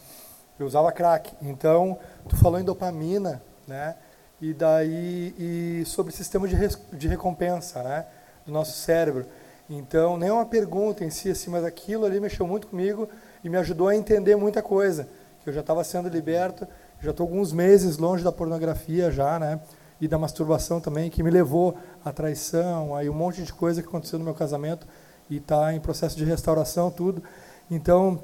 Eu 0.56 0.66
usava 0.66 0.92
crack. 0.92 1.34
Então, 1.42 1.98
tu 2.28 2.36
falou 2.36 2.60
em 2.60 2.64
dopamina, 2.64 3.42
né? 3.66 3.96
E 4.40 4.54
daí 4.54 5.34
e 5.36 5.82
sobre 5.84 6.12
sistema 6.12 6.46
de, 6.46 6.56
de 6.92 7.08
recompensa, 7.08 7.82
né? 7.82 8.06
Do 8.46 8.52
nosso 8.52 8.78
cérebro. 8.78 9.26
Então, 9.68 10.16
nem 10.16 10.28
é 10.28 10.32
uma 10.32 10.46
pergunta 10.46 11.04
em 11.04 11.10
si, 11.10 11.28
assim, 11.28 11.50
mas 11.50 11.64
aquilo 11.64 12.06
ali 12.06 12.20
mexeu 12.20 12.46
muito 12.46 12.68
comigo 12.68 13.08
e 13.42 13.48
me 13.48 13.56
ajudou 13.56 13.88
a 13.88 13.96
entender 13.96 14.36
muita 14.36 14.62
coisa. 14.62 15.08
Eu 15.46 15.52
já 15.52 15.60
estava 15.60 15.82
sendo 15.82 16.08
liberto, 16.08 16.66
já 17.00 17.10
estou 17.10 17.24
alguns 17.24 17.52
meses 17.52 17.96
longe 17.96 18.22
da 18.22 18.30
pornografia 18.30 19.10
já, 19.10 19.38
né? 19.38 19.60
E 20.00 20.06
da 20.06 20.18
masturbação 20.18 20.80
também, 20.80 21.10
que 21.10 21.22
me 21.22 21.30
levou 21.30 21.74
à 22.04 22.12
traição, 22.12 22.94
aí 22.94 23.08
um 23.08 23.14
monte 23.14 23.42
de 23.42 23.52
coisa 23.52 23.82
que 23.82 23.88
aconteceu 23.88 24.18
no 24.18 24.24
meu 24.24 24.34
casamento 24.34 24.86
e 25.30 25.38
está 25.38 25.72
em 25.72 25.80
processo 25.80 26.16
de 26.16 26.24
restauração, 26.24 26.90
tudo. 26.90 27.22
Então, 27.70 28.22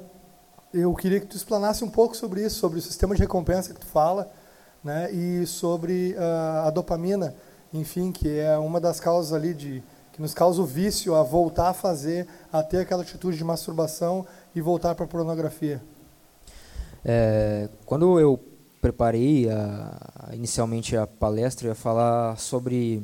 eu 0.73 0.93
queria 0.93 1.19
que 1.19 1.25
tu 1.25 1.35
explanasse 1.35 1.83
um 1.83 1.89
pouco 1.89 2.15
sobre 2.15 2.43
isso, 2.43 2.59
sobre 2.59 2.79
o 2.79 2.81
sistema 2.81 3.15
de 3.15 3.21
recompensa 3.21 3.73
que 3.73 3.79
tu 3.79 3.87
fala, 3.87 4.31
né? 4.83 5.11
E 5.11 5.45
sobre 5.47 6.15
uh, 6.17 6.67
a 6.67 6.69
dopamina, 6.69 7.35
enfim, 7.73 8.11
que 8.11 8.39
é 8.39 8.57
uma 8.57 8.79
das 8.79 8.99
causas 8.99 9.33
ali 9.33 9.53
de 9.53 9.83
que 10.13 10.21
nos 10.21 10.33
causa 10.33 10.61
o 10.61 10.65
vício 10.65 11.13
a 11.13 11.23
voltar 11.23 11.69
a 11.69 11.73
fazer, 11.73 12.25
a 12.51 12.63
ter 12.63 12.77
aquela 12.77 13.01
atitude 13.01 13.35
de 13.37 13.43
masturbação 13.43 14.25
e 14.55 14.61
voltar 14.61 14.95
para 14.95 15.05
a 15.05 15.07
pornografia? 15.07 15.83
É, 17.03 17.69
quando 17.85 18.19
eu 18.19 18.39
preparei 18.81 19.49
a, 19.49 20.31
inicialmente 20.33 20.95
a 20.95 21.05
palestra, 21.05 21.67
eu 21.67 21.71
ia 21.71 21.75
falar 21.75 22.37
sobre 22.37 23.03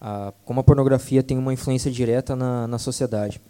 a, 0.00 0.32
como 0.44 0.60
a 0.60 0.64
pornografia 0.64 1.22
tem 1.22 1.36
uma 1.36 1.52
influência 1.52 1.90
direta 1.90 2.36
na, 2.36 2.66
na 2.66 2.78
sociedade. 2.78 3.40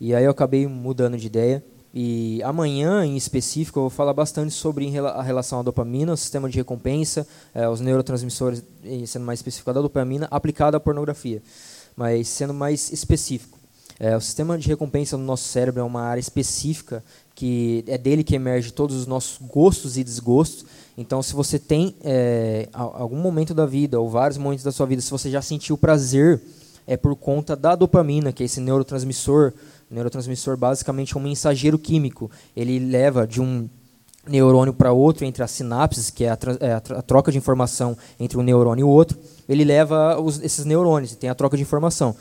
E 0.00 0.14
aí 0.14 0.24
eu 0.24 0.30
acabei 0.30 0.66
mudando 0.66 1.18
de 1.18 1.26
ideia. 1.26 1.62
E 1.92 2.40
amanhã, 2.44 3.04
em 3.04 3.16
específico, 3.16 3.80
eu 3.80 3.82
vou 3.82 3.90
falar 3.90 4.14
bastante 4.14 4.54
sobre 4.54 4.96
a 4.96 5.22
relação 5.22 5.58
à 5.58 5.62
dopamina, 5.62 6.12
o 6.12 6.16
sistema 6.16 6.48
de 6.48 6.56
recompensa, 6.56 7.26
é, 7.52 7.68
os 7.68 7.80
neurotransmissores, 7.80 8.62
sendo 9.06 9.24
mais 9.26 9.40
específico 9.40 9.72
da 9.72 9.82
dopamina, 9.82 10.28
aplicada 10.30 10.76
à 10.76 10.80
pornografia. 10.80 11.42
Mas 11.96 12.28
sendo 12.28 12.54
mais 12.54 12.92
específico. 12.92 13.59
É, 14.02 14.16
o 14.16 14.20
sistema 14.20 14.56
de 14.56 14.66
recompensa 14.66 15.18
no 15.18 15.24
nosso 15.24 15.44
cérebro 15.44 15.82
é 15.82 15.84
uma 15.84 16.00
área 16.00 16.20
específica 16.20 17.04
que 17.34 17.84
é 17.86 17.98
dele 17.98 18.24
que 18.24 18.34
emerge 18.34 18.72
todos 18.72 18.96
os 18.96 19.06
nossos 19.06 19.38
gostos 19.46 19.98
e 19.98 20.02
desgostos. 20.02 20.64
Então, 20.96 21.22
se 21.22 21.34
você 21.34 21.58
tem 21.58 21.94
é, 22.02 22.66
algum 22.72 23.18
momento 23.18 23.52
da 23.52 23.66
vida 23.66 24.00
ou 24.00 24.08
vários 24.08 24.38
momentos 24.38 24.64
da 24.64 24.72
sua 24.72 24.86
vida, 24.86 25.02
se 25.02 25.10
você 25.10 25.30
já 25.30 25.42
sentiu 25.42 25.76
prazer, 25.76 26.40
é 26.86 26.96
por 26.96 27.14
conta 27.14 27.54
da 27.54 27.74
dopamina, 27.74 28.32
que 28.32 28.42
é 28.42 28.46
esse 28.46 28.58
neurotransmissor. 28.58 29.52
O 29.90 29.94
neurotransmissor 29.94 30.56
basicamente 30.56 31.14
é 31.14 31.18
um 31.18 31.22
mensageiro 31.22 31.78
químico. 31.78 32.30
Ele 32.56 32.78
leva 32.78 33.26
de 33.26 33.40
um 33.40 33.68
neurônio 34.26 34.72
para 34.72 34.92
outro 34.92 35.24
entre 35.24 35.42
as 35.42 35.50
sinapses, 35.50 36.10
que 36.10 36.24
é 36.24 36.30
a, 36.30 36.38
é 36.60 36.72
a, 36.72 37.02
troca 37.02 37.30
de 37.30 37.38
informação 37.38 37.96
entre 38.18 38.38
um 38.38 38.42
neurônio 38.42 38.82
e 38.82 38.84
o 38.84 38.88
outro. 38.88 39.18
Ele 39.48 39.64
leva 39.64 40.20
os, 40.20 40.42
esses 40.42 40.64
neurônios, 40.64 41.12
e 41.12 41.16
tem 41.16 41.28
a 41.28 41.34
troca 41.34 41.56
de 41.56 41.62
informação. 41.62 42.14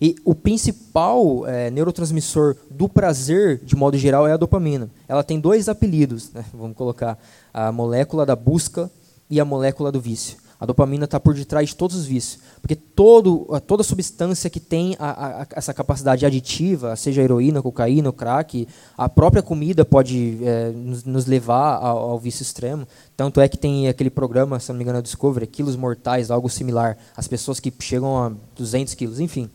E 0.00 0.14
o 0.24 0.34
principal 0.34 1.46
é, 1.46 1.70
neurotransmissor 1.70 2.56
do 2.70 2.88
prazer, 2.88 3.60
de 3.64 3.74
modo 3.74 3.96
geral, 3.96 4.26
é 4.26 4.32
a 4.32 4.36
dopamina. 4.36 4.90
Ela 5.08 5.24
tem 5.24 5.40
dois 5.40 5.68
apelidos, 5.68 6.30
né? 6.32 6.44
vamos 6.52 6.76
colocar 6.76 7.18
a 7.52 7.72
molécula 7.72 8.26
da 8.26 8.36
busca 8.36 8.90
e 9.30 9.40
a 9.40 9.44
molécula 9.44 9.90
do 9.90 10.00
vício. 10.00 10.36
A 10.58 10.64
dopamina 10.64 11.04
está 11.04 11.20
por 11.20 11.34
detrás 11.34 11.68
de 11.68 11.76
todos 11.76 11.94
os 11.96 12.06
vícios, 12.06 12.38
porque 12.62 12.74
todo, 12.74 13.46
toda 13.66 13.82
substância 13.82 14.48
que 14.48 14.58
tem 14.58 14.96
a, 14.98 15.42
a, 15.42 15.46
essa 15.54 15.74
capacidade 15.74 16.24
aditiva, 16.24 16.96
seja 16.96 17.22
heroína, 17.22 17.60
cocaína, 17.60 18.10
crack, 18.10 18.66
a 18.96 19.06
própria 19.06 19.42
comida 19.42 19.84
pode 19.84 20.38
é, 20.42 20.70
nos, 20.70 21.04
nos, 21.04 21.26
levar 21.26 21.76
ao, 21.76 22.10
ao, 22.10 22.18
vício 22.18 22.42
extremo. 22.42 22.88
Tanto 23.14 23.38
é 23.38 23.48
que 23.48 23.58
tem 23.58 23.86
aquele 23.86 24.08
programa, 24.08 24.58
se 24.58 24.70
não 24.70 24.76
me 24.76 24.82
engano, 24.82 24.98
é 24.98 25.02
Discovery, 25.02 25.46
Quilos 25.46 25.76
Mortais, 25.76 26.30
algo 26.30 26.48
similar. 26.48 26.96
As 27.14 27.28
pessoas 27.28 27.60
que 27.60 27.72
chegam 27.80 28.16
a 28.16 28.32
200 28.56 28.94
quilos, 28.94 29.20
enfim. 29.20 29.50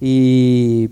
E 0.00 0.90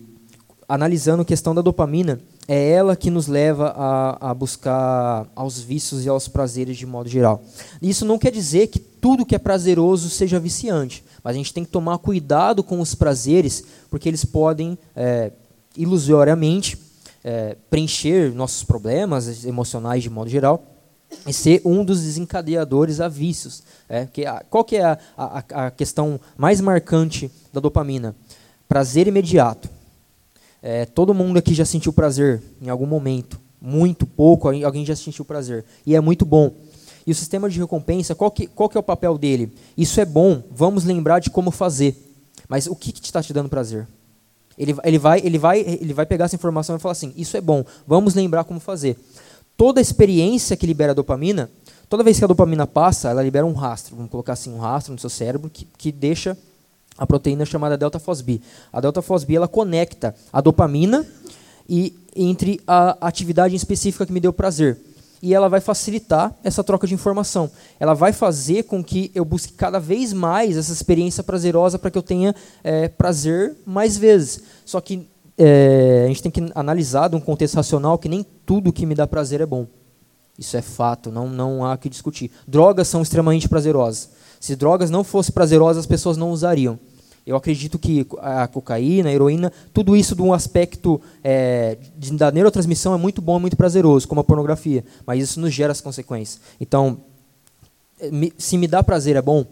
analisando 0.69 1.23
a 1.23 1.25
questão 1.25 1.55
da 1.55 1.63
dopamina, 1.63 2.21
é 2.49 2.71
ela 2.71 2.95
que 2.95 3.11
nos 3.11 3.27
leva 3.27 3.73
a, 3.77 4.31
a, 4.31 4.35
buscar 4.35 5.27
aos 5.35 5.61
vícios 5.61 6.05
e 6.05 6.09
aos 6.09 6.29
prazeres 6.29 6.77
de 6.77 6.87
modo 6.87 7.09
geral. 7.09 7.43
Isso 7.83 8.05
não 8.05 8.19
quer 8.19 8.31
dizer 8.31 8.69
que 8.69 8.79
tudo 8.79 9.27
que 9.27 9.35
é 9.35 9.39
prazeroso 9.39 10.09
seja 10.09 10.39
viciante, 10.39 11.05
mas 11.25 11.35
a 11.35 11.39
gente 11.39 11.53
tem 11.53 11.65
que 11.65 11.71
tomar 11.71 11.99
cuidado 11.99 12.63
com 12.63 12.81
os 12.81 12.95
prazeres, 12.95 13.65
porque 13.91 14.09
eles 14.09 14.25
podem, 14.25 14.79
é, 14.95 15.33
ilusoriamente, 15.77 16.79
é, 17.25 17.57
preencher 17.69 18.33
nossos 18.33 18.63
problemas 18.63 19.45
emocionais 19.45 20.03
de 20.03 20.11
modo 20.11 20.31
geral 20.31 20.65
e 21.27 21.33
ser 21.33 21.61
um 21.65 21.85
dos 21.85 22.03
desencadeadores 22.03 23.01
a 23.01 23.09
vícios. 23.09 23.63
É, 23.89 24.07
que 24.07 24.25
a, 24.25 24.45
qual 24.49 24.65
que 24.65 24.77
é 24.77 24.85
a, 24.85 24.99
a, 25.17 25.67
a 25.67 25.71
questão 25.71 26.21
mais 26.37 26.61
marcante 26.61 27.31
da 27.53 27.61
dopamina? 27.61 28.15
Prazer 28.69 29.07
imediato. 29.07 29.69
É, 30.63 30.85
todo 30.85 31.15
mundo 31.15 31.39
aqui 31.39 31.55
já 31.55 31.65
sentiu 31.65 31.93
prazer 31.93 32.43
em 32.61 32.69
algum 32.69 32.87
momento. 32.87 33.41
Muito 33.61 34.07
pouco, 34.07 34.49
alguém 34.49 34.85
já 34.85 34.97
sentiu 34.97 35.25
prazer. 35.25 35.65
E 35.85 35.95
é 35.95 36.01
muito 36.01 36.25
bom. 36.25 36.53
E 37.07 37.13
o 37.13 37.15
sistema 37.15 37.49
de 37.49 37.59
recompensa, 37.59 38.15
qual 38.15 38.31
que, 38.31 38.47
qual 38.49 38.69
que 38.69 38.77
é 38.77 38.81
o 38.81 38.83
papel 38.83 39.17
dele? 39.17 39.53
Isso 39.77 40.01
é 40.01 40.05
bom, 40.05 40.43
vamos 40.51 40.85
lembrar 40.85 41.21
de 41.21 41.31
como 41.31 41.51
fazer. 41.53 41.97
Mas 42.49 42.67
o 42.67 42.75
que 42.75 42.93
está 43.03 43.23
te 43.23 43.33
dando 43.33 43.49
prazer? 43.49 43.87
Ele, 44.59 44.75
ele, 44.85 44.99
vai, 44.99 45.21
ele, 45.23 45.39
vai, 45.39 45.61
ele 45.61 45.93
vai 45.93 46.07
pegar 46.07 46.25
essa 46.25 46.35
informação 46.35 46.77
e 46.77 46.79
falar 46.79 46.93
assim: 46.93 47.13
Isso 47.17 47.37
é 47.37 47.41
bom, 47.41 47.65
vamos 47.87 48.15
lembrar 48.15 48.45
como 48.45 48.59
fazer. 48.59 48.99
Toda 49.57 49.81
experiência 49.81 50.57
que 50.57 50.67
libera 50.67 50.95
dopamina, 50.95 51.51
toda 51.89 52.03
vez 52.03 52.19
que 52.19 52.25
a 52.25 52.29
dopamina 52.29 52.67
passa, 52.67 53.11
ela 53.11 53.23
libera 53.23 53.47
um 53.47 53.53
rastro. 53.53 53.95
Vamos 53.95 54.11
colocar 54.11 54.33
assim: 54.33 54.53
um 54.53 54.59
rastro 54.59 54.93
no 54.93 54.99
seu 54.99 55.11
cérebro 55.11 55.51
que, 55.51 55.67
que 55.79 55.93
deixa 55.93 56.37
a 56.97 57.07
proteína 57.07 57.45
chamada 57.45 57.77
delta 57.77 57.99
fosb. 57.99 58.41
A 58.73 58.81
delta 58.81 59.03
fosb 59.03 59.35
ela 59.35 59.49
conecta 59.49 60.15
a 60.33 60.41
dopamina 60.41 61.07
e 61.69 61.95
entre 62.15 62.61
a 62.67 62.97
atividade 63.01 63.55
específica 63.55 64.07
que 64.07 64.13
me 64.13 64.21
deu 64.21 64.33
prazer. 64.33 64.79
E 65.23 65.35
ela 65.35 65.49
vai 65.49 65.61
facilitar 65.61 66.35
essa 66.45 66.63
troca 66.63 66.87
de 66.87 66.95
informação. 66.95 67.51
Ela 67.81 67.95
vai 67.95 68.13
fazer 68.13 68.65
com 68.65 68.85
que 68.85 69.11
eu 69.15 69.25
busque 69.25 69.55
cada 69.55 69.79
vez 69.79 70.13
mais 70.13 70.57
essa 70.57 70.73
experiência 70.73 71.23
prazerosa 71.23 71.79
para 71.79 71.91
que 71.91 71.99
eu 71.99 72.03
tenha 72.03 72.35
é, 72.63 72.89
prazer 72.89 73.57
mais 73.65 73.97
vezes. 73.97 74.43
Só 74.65 74.81
que 74.81 75.09
é, 75.39 76.05
a 76.05 76.09
gente 76.09 76.23
tem 76.23 76.31
que 76.31 76.53
analisar 76.55 77.09
de 77.09 77.17
um 77.17 77.21
contexto 77.21 77.57
racional 77.57 77.99
que 77.99 78.09
nem 78.09 78.25
tudo 78.45 78.73
que 78.73 78.87
me 78.87 78.95
dá 78.95 79.07
prazer 79.07 79.41
é 79.41 79.47
bom. 79.47 79.67
Isso 80.39 80.57
é 80.57 80.63
fato, 80.63 81.11
não, 81.11 81.29
não 81.29 81.65
há 81.65 81.77
que 81.79 81.89
discutir. 81.89 82.31
Drogas 82.47 82.89
são 82.89 83.01
extremamente 83.01 83.49
prazerosas. 83.49 84.11
Se 84.41 84.57
drogas 84.57 84.91
não 84.91 85.05
fossem 85.05 85.33
prazerosas, 85.33 85.79
as 85.79 85.87
pessoas 85.87 86.17
não 86.17 86.31
usariam. 86.31 86.79
Eu 87.27 87.35
acredito 87.35 87.77
que 87.77 88.07
a 88.21 88.47
cocaína, 88.47 89.09
a 89.09 89.13
heroína, 89.13 89.53
tudo 89.75 89.97
isso 89.97 90.15
de 90.15 90.23
um 90.23 90.33
aspecto 90.33 91.01
é, 91.25 91.77
da 92.13 92.31
neurotransmissão 92.31 92.95
é 92.95 92.97
muito 92.97 93.21
bom, 93.21 93.41
muito 93.41 93.57
prazeroso, 93.57 94.07
como 94.07 94.21
a 94.21 94.25
pornografia. 94.25 94.85
Mas 95.05 95.25
isso 95.25 95.41
nos 95.41 95.53
gera 95.53 95.73
as 95.73 95.81
consequências. 95.81 96.41
Então, 96.61 96.99
é, 98.01 98.11
se 98.39 98.57
me 98.57 98.69
dá 98.69 98.81
prazer 98.81 99.17
é 99.17 99.23
bom, 99.23 99.45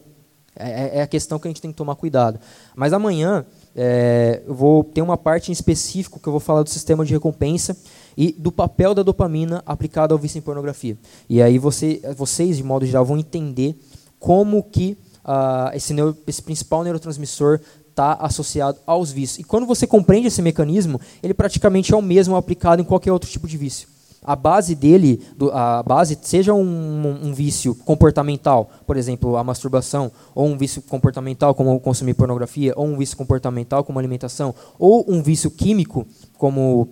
é, 0.56 0.98
é, 0.98 1.02
a 1.02 1.06
questão 1.06 1.36
que 1.38 1.48
a 1.48 1.50
gente 1.50 1.60
tem 1.60 1.72
que 1.72 1.76
tomar 1.76 1.96
cuidado. 1.96 2.38
Mas 2.76 2.92
amanhã 2.92 3.44
é, 3.74 4.40
eu 4.46 4.54
vou 4.54 4.84
ter 4.84 5.02
uma 5.02 5.16
parte 5.16 5.50
em 5.50 5.52
específico 5.52 6.20
que 6.20 6.28
eu 6.28 6.32
vou 6.32 6.38
falar 6.38 6.62
do 6.62 6.70
sistema 6.70 7.04
de 7.04 7.12
recompensa 7.12 7.76
e 8.16 8.30
do 8.30 8.52
papel 8.52 8.94
da 8.94 9.02
dopamina 9.02 9.64
aplicado 9.66 10.14
ao 10.14 10.18
vício 10.18 10.38
em 10.38 10.42
pornografia. 10.42 10.96
E 11.28 11.42
aí 11.42 11.58
você, 11.58 12.00
vocês, 12.16 12.56
de 12.56 12.62
modo 12.62 12.86
geral, 12.86 13.04
vão 13.04 13.18
entender 13.18 13.76
como 14.24 14.62
que 14.62 14.96
uh, 15.22 15.76
esse, 15.76 15.94
esse 16.26 16.40
principal 16.40 16.82
neurotransmissor 16.82 17.60
está 17.90 18.14
associado 18.14 18.78
aos 18.86 19.12
vícios. 19.12 19.40
E 19.40 19.44
quando 19.44 19.66
você 19.66 19.86
compreende 19.86 20.28
esse 20.28 20.40
mecanismo, 20.40 20.98
ele 21.22 21.34
praticamente 21.34 21.92
é 21.92 21.96
o 21.96 22.00
mesmo 22.00 22.34
aplicado 22.34 22.80
em 22.80 22.86
qualquer 22.86 23.12
outro 23.12 23.28
tipo 23.28 23.46
de 23.46 23.58
vício. 23.58 23.86
A 24.22 24.34
base 24.34 24.74
dele, 24.74 25.22
a 25.52 25.82
base, 25.82 26.18
seja 26.22 26.54
um, 26.54 27.18
um, 27.22 27.34
vício 27.34 27.74
comportamental, 27.74 28.70
por 28.86 28.96
exemplo, 28.96 29.36
a 29.36 29.44
masturbação, 29.44 30.10
ou 30.34 30.46
um 30.46 30.56
vício 30.56 30.80
comportamental 30.80 31.54
como 31.54 31.78
consumir 31.78 32.14
pornografia, 32.14 32.72
ou 32.76 32.86
um 32.86 32.96
vício 32.96 33.18
comportamental 33.18 33.84
como 33.84 33.98
alimentação, 33.98 34.54
ou 34.78 35.04
um 35.06 35.22
vício 35.22 35.50
químico 35.50 36.06
como 36.38 36.88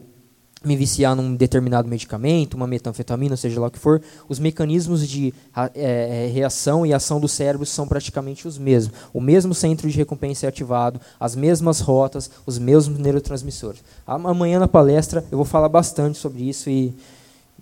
me 0.65 0.77
viciar 0.77 1.15
num 1.15 1.35
determinado 1.35 1.89
medicamento, 1.89 2.55
uma 2.55 2.67
metanfetamina, 2.67 3.37
seja 3.37 3.61
lá 3.61 3.67
o 3.67 3.71
que 3.71 3.79
for, 3.79 4.01
os 4.29 4.39
mecanismos 4.39 5.09
de 5.09 5.35
é, 5.75 6.31
reação 6.33 6.87
e 6.87 6.93
ação 6.93 7.21
do 7.21 7.29
cérebro 7.29 7.67
são 7.67 7.87
praticamente 7.87 8.47
os 8.47 8.59
mesmos. 8.59 8.97
O 9.13 9.21
mesmo 9.21 9.55
centro 9.55 9.89
de 9.89 9.97
recompensa 9.97 10.47
é 10.47 10.49
ativado, 10.49 11.01
as 11.19 11.35
mesmas 11.35 11.81
rotas, 11.81 12.31
os 12.47 12.59
mesmos 12.59 12.99
neurotransmissores. 12.99 13.83
Amanhã 14.07 14.59
na 14.59 14.69
palestra 14.69 15.25
eu 15.31 15.37
vou 15.37 15.47
falar 15.47 15.69
bastante 15.69 16.19
sobre 16.19 16.49
isso 16.49 16.71
e 16.71 16.95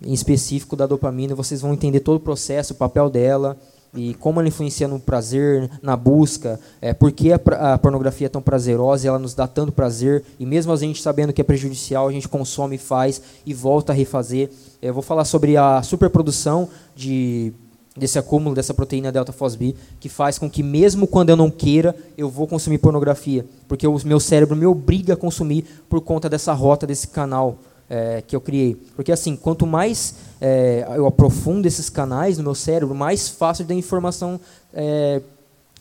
em 0.03 0.13
específico 0.13 0.75
da 0.75 0.87
dopamina, 0.87 1.35
vocês 1.35 1.61
vão 1.61 1.73
entender 1.73 1.99
todo 1.99 2.17
o 2.17 2.19
processo, 2.19 2.73
o 2.73 2.75
papel 2.75 3.09
dela, 3.09 3.55
e 3.93 4.13
como 4.15 4.39
ela 4.39 4.47
influencia 4.47 4.87
no 4.87 4.99
prazer, 4.99 5.69
na 5.81 5.97
busca, 5.97 6.59
é, 6.81 6.93
por 6.93 7.11
que 7.11 7.33
a, 7.33 7.39
a, 7.73 7.77
pornografia 7.77 8.27
é 8.27 8.29
tão 8.29 8.41
prazerosa 8.41 9.05
e 9.05 9.09
ela 9.09 9.19
nos 9.19 9.33
dá 9.33 9.47
tanto 9.47 9.71
prazer, 9.71 10.23
e 10.39 10.45
mesmo 10.45 10.71
a 10.71 10.77
gente 10.77 11.01
sabendo 11.01 11.33
que 11.33 11.41
é 11.41 11.43
prejudicial, 11.43 12.07
a 12.07 12.11
gente 12.11 12.27
consome, 12.27 12.77
faz 12.77 13.21
e 13.45 13.53
volta 13.53 13.91
a 13.91 13.95
refazer. 13.95 14.49
Eu 14.81 14.93
vou 14.93 15.03
falar 15.03 15.25
sobre 15.25 15.57
a 15.57 15.83
superprodução 15.83 16.69
de, 16.95 17.51
desse 17.95 18.17
acúmulo 18.17 18.55
dessa 18.55 18.73
proteína 18.73 19.11
delta 19.11 19.33
fosb, 19.33 19.75
que 19.99 20.07
faz 20.07 20.39
com 20.39 20.49
que 20.49 20.63
mesmo 20.63 21.05
quando 21.05 21.29
eu 21.29 21.35
não 21.35 21.51
queira, 21.51 21.93
eu 22.17 22.29
vou 22.29 22.47
consumir 22.47 22.77
pornografia, 22.77 23.45
porque 23.67 23.85
o 23.85 23.99
meu 24.05 24.21
cérebro 24.21 24.55
me 24.55 24.65
obriga 24.65 25.15
a 25.15 25.17
consumir 25.17 25.65
por 25.89 25.99
conta 25.99 26.29
dessa 26.29 26.53
rota, 26.53 26.87
desse 26.87 27.09
canal 27.09 27.59
é, 27.91 28.23
que 28.25 28.33
eu 28.33 28.39
criei. 28.39 28.75
Porque 28.95 29.11
assim, 29.11 29.35
quanto 29.35 29.67
mais 29.67 30.15
é, 30.39 30.85
eu 30.95 31.05
aprofundo 31.05 31.67
esses 31.67 31.89
canais 31.89 32.37
no 32.37 32.43
meu 32.45 32.55
cérebro, 32.55 32.95
mais 32.95 33.27
fácil 33.27 33.65
da 33.65 33.73
informação 33.73 34.39
é, 34.73 35.21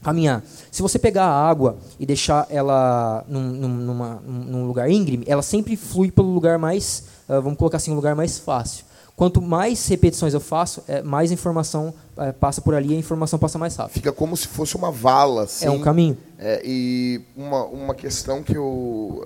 caminhar. 0.03 0.43
Se 0.73 0.83
você 0.83 0.99
pegar 0.99 1.27
a 1.27 1.49
água 1.49 1.79
e 2.01 2.05
deixar 2.05 2.49
ela 2.51 3.25
num, 3.29 3.41
numa, 3.41 4.21
num 4.27 4.67
lugar 4.67 4.91
íngreme, 4.91 5.25
ela 5.29 5.43
sempre 5.43 5.77
flui 5.77 6.11
pelo 6.11 6.33
lugar 6.35 6.59
mais, 6.59 7.05
uh, 7.29 7.41
vamos 7.41 7.57
colocar 7.57 7.77
assim, 7.77 7.93
um 7.93 7.97
lugar 7.97 8.17
mais 8.17 8.39
fácil. 8.39 8.85
Quanto 9.15 9.43
mais 9.43 9.87
repetições 9.87 10.33
eu 10.33 10.41
faço, 10.41 10.83
é, 10.89 11.03
mais 11.03 11.31
informação 11.31 11.93
é, 12.17 12.33
passa 12.33 12.63
por 12.63 12.75
ali 12.75 12.93
e 12.93 12.97
a 12.97 12.99
informação 12.99 13.39
passa 13.39 13.59
mais 13.59 13.77
rápido. 13.77 13.93
Fica 13.93 14.13
como 14.13 14.35
se 14.35 14.49
fosse 14.49 14.75
uma 14.77 14.91
vala. 14.91 15.43
Assim, 15.43 15.67
é 15.67 15.71
um 15.71 15.81
caminho. 15.81 16.17
É, 16.39 16.63
e 16.65 17.21
uma, 17.37 17.65
uma 17.67 17.95
questão 17.95 18.43
que 18.43 18.57
eu 18.57 19.23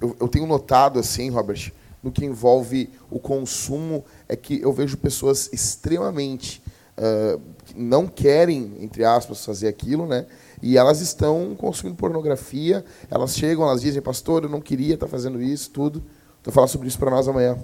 eu, 0.00 0.16
eu 0.20 0.28
tenho 0.28 0.46
notado 0.46 0.98
assim, 0.98 1.30
Robert, 1.30 1.72
no 2.02 2.12
que 2.12 2.24
envolve 2.24 2.90
o 3.10 3.18
consumo, 3.18 4.04
é 4.28 4.36
que 4.36 4.60
eu 4.60 4.72
vejo 4.72 4.96
pessoas 4.96 5.50
extremamente 5.52 6.62
uh, 6.96 7.40
não 7.74 8.06
querem, 8.06 8.74
entre 8.80 9.04
aspas, 9.04 9.44
fazer 9.44 9.68
aquilo, 9.68 10.06
né? 10.06 10.26
E 10.62 10.78
elas 10.78 11.00
estão 11.00 11.54
consumindo 11.56 11.96
pornografia, 11.96 12.84
elas 13.10 13.36
chegam, 13.36 13.64
elas 13.64 13.80
dizem, 13.80 14.00
pastor, 14.00 14.44
eu 14.44 14.48
não 14.48 14.60
queria 14.60 14.94
estar 14.94 15.06
fazendo 15.06 15.42
isso, 15.42 15.70
tudo. 15.70 16.02
Então, 16.40 16.52
falar 16.52 16.68
sobre 16.68 16.88
isso 16.88 16.98
para 16.98 17.10
nós 17.10 17.28
amanhã. 17.28 17.58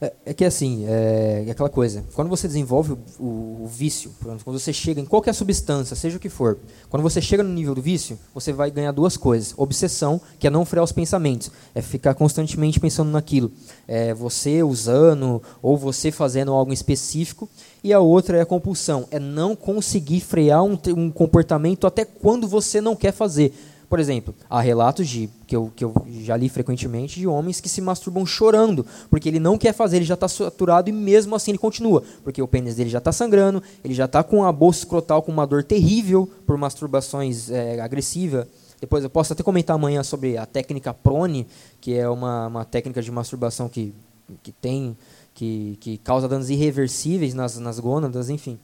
É, 0.00 0.12
é 0.26 0.34
que 0.34 0.44
assim, 0.46 0.86
é, 0.86 1.44
é 1.46 1.50
aquela 1.50 1.68
coisa. 1.68 2.02
Quando 2.14 2.28
você 2.28 2.48
desenvolve 2.48 2.92
o, 2.92 2.98
o, 3.22 3.64
o 3.64 3.66
vício, 3.66 4.10
quando 4.22 4.58
você 4.58 4.72
chega 4.72 4.98
em 4.98 5.04
qualquer 5.04 5.34
substância, 5.34 5.94
seja 5.94 6.16
o 6.16 6.20
que 6.20 6.30
for, 6.30 6.58
quando 6.88 7.02
você 7.02 7.20
chega 7.20 7.42
no 7.42 7.50
nível 7.50 7.74
do 7.74 7.82
vício, 7.82 8.18
você 8.32 8.50
vai 8.50 8.70
ganhar 8.70 8.92
duas 8.92 9.18
coisas: 9.18 9.52
obsessão, 9.58 10.18
que 10.38 10.46
é 10.46 10.50
não 10.50 10.64
frear 10.64 10.84
os 10.84 10.92
pensamentos, 10.92 11.50
é 11.74 11.82
ficar 11.82 12.14
constantemente 12.14 12.80
pensando 12.80 13.10
naquilo, 13.10 13.52
é 13.86 14.14
você 14.14 14.62
usando 14.62 15.42
ou 15.60 15.76
você 15.76 16.10
fazendo 16.10 16.52
algo 16.52 16.72
específico, 16.72 17.46
e 17.84 17.92
a 17.92 18.00
outra 18.00 18.38
é 18.38 18.40
a 18.40 18.46
compulsão, 18.46 19.06
é 19.10 19.18
não 19.18 19.54
conseguir 19.54 20.20
frear 20.20 20.62
um, 20.62 20.78
um 20.96 21.10
comportamento 21.10 21.86
até 21.86 22.06
quando 22.06 22.48
você 22.48 22.80
não 22.80 22.96
quer 22.96 23.12
fazer. 23.12 23.52
Por 23.90 23.98
exemplo, 23.98 24.32
há 24.48 24.60
relatos 24.60 25.08
de 25.08 25.28
que 25.48 25.54
eu, 25.56 25.70
que 25.74 25.84
eu 25.84 25.92
já 26.22 26.36
li 26.36 26.48
frequentemente 26.48 27.18
de 27.18 27.26
homens 27.26 27.60
que 27.60 27.68
se 27.68 27.80
masturbam 27.80 28.24
chorando, 28.24 28.86
porque 29.10 29.28
ele 29.28 29.40
não 29.40 29.58
quer 29.58 29.74
fazer, 29.74 29.96
ele 29.96 30.04
já 30.06 30.14
está 30.14 30.28
saturado 30.28 30.88
e 30.88 30.92
mesmo 30.92 31.34
assim 31.34 31.50
ele 31.50 31.58
continua, 31.58 32.02
porque 32.22 32.40
o 32.40 32.46
pênis 32.46 32.76
dele 32.76 32.88
já 32.88 32.98
está 32.98 33.10
sangrando, 33.10 33.60
ele 33.84 33.92
já 33.92 34.04
está 34.04 34.22
com 34.22 34.44
a 34.44 34.52
bolsa 34.52 34.78
escrotal 34.78 35.22
com 35.22 35.32
uma 35.32 35.44
dor 35.44 35.64
terrível 35.64 36.30
por 36.46 36.56
masturbações 36.56 37.50
é, 37.50 37.80
agressiva. 37.80 38.46
Depois 38.80 39.02
eu 39.02 39.10
posso 39.10 39.32
até 39.32 39.42
comentar 39.42 39.74
amanhã 39.74 40.04
sobre 40.04 40.38
a 40.38 40.46
técnica 40.46 40.94
prone, 40.94 41.46
que 41.80 41.92
é 41.92 42.08
uma, 42.08 42.46
uma 42.46 42.64
técnica 42.64 43.02
de 43.02 43.10
masturbação 43.10 43.68
que, 43.68 43.92
que 44.40 44.52
tem 44.52 44.96
que, 45.34 45.76
que 45.80 45.98
causa 45.98 46.28
danos 46.28 46.48
irreversíveis 46.48 47.34
nas, 47.34 47.58
nas 47.58 47.80
gônadas, 47.80 48.30
enfim. 48.30 48.56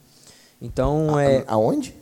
Então 0.61 1.15
A- 1.17 1.23
é 1.23 1.43
Aonde? 1.47 1.93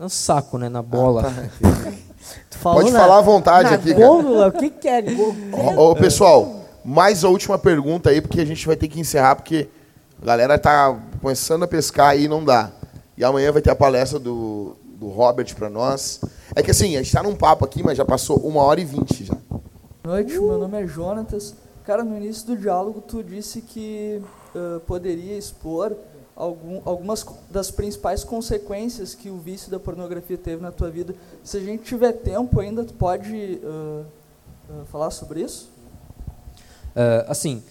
No 0.00 0.08
saco, 0.08 0.56
né, 0.56 0.68
na 0.70 0.82
bola. 0.82 1.30
Tu 2.48 2.58
falou 2.58 2.80
Pode 2.80 2.92
na- 2.92 3.00
falar 3.00 3.18
à 3.18 3.22
vontade 3.22 3.70
na 3.70 3.76
aqui, 3.76 3.92
cara. 3.94 4.06
gôndola, 4.06 4.48
o 4.48 4.52
que, 4.52 4.70
que 4.70 4.88
é? 4.88 5.02
Ô, 5.76 5.96
pessoal, 5.96 6.64
mais 6.84 7.24
a 7.24 7.28
última 7.28 7.58
pergunta 7.58 8.10
aí, 8.10 8.20
porque 8.20 8.40
a 8.40 8.44
gente 8.44 8.66
vai 8.66 8.76
ter 8.76 8.88
que 8.88 9.00
encerrar, 9.00 9.36
porque 9.36 9.68
a 10.22 10.24
galera 10.26 10.58
tá 10.58 10.96
começando 11.20 11.64
a 11.64 11.68
pescar 11.68 12.10
aí 12.10 12.24
e 12.24 12.28
não 12.28 12.44
dá. 12.44 12.70
E 13.16 13.24
amanhã 13.24 13.50
vai 13.50 13.60
ter 13.60 13.70
a 13.70 13.74
palestra 13.74 14.18
do, 14.18 14.76
do 14.84 15.08
Robert 15.08 15.54
para 15.56 15.68
nós. 15.68 16.20
É 16.54 16.62
que 16.62 16.70
assim, 16.70 16.94
a 16.96 17.02
gente 17.02 17.12
tá 17.12 17.22
num 17.22 17.34
papo 17.34 17.64
aqui, 17.64 17.82
mas 17.82 17.96
já 17.98 18.04
passou 18.04 18.36
uma 18.38 18.62
hora 18.62 18.80
e 18.80 18.84
vinte 18.84 19.24
já. 19.24 19.34
Boa 20.02 20.16
noite, 20.16 20.32
meu 20.32 20.58
nome 20.58 20.82
é 20.82 20.86
Jonatas. 20.86 21.54
Cara, 21.84 22.04
no 22.04 22.16
início 22.16 22.46
do 22.46 22.56
diálogo 22.56 23.00
tu 23.00 23.24
disse 23.24 23.60
que 23.60 24.22
ah, 24.54 24.80
poderia 24.86 25.36
expor 25.36 25.96
algum, 26.40 26.80
algumas 26.84 27.24
das 27.50 27.70
principais 27.70 28.24
consequências 28.24 29.14
que 29.14 29.28
o 29.28 29.36
vício 29.36 29.70
da 29.70 29.78
pornografia 29.78 30.38
teve 30.38 30.62
na 30.62 30.72
tua 30.72 30.90
vida. 30.90 31.14
Se 31.44 31.58
a 31.58 31.60
gente 31.60 31.84
tiver 31.84 32.12
tempo 32.12 32.58
ainda, 32.58 32.82
tu 32.82 32.94
pode 32.94 33.60
ah, 33.62 34.02
ah, 34.70 34.84
falar 34.86 35.10
sobre 35.10 35.42
isso? 35.42 35.68
É, 36.96 37.26
assim, 37.28 37.62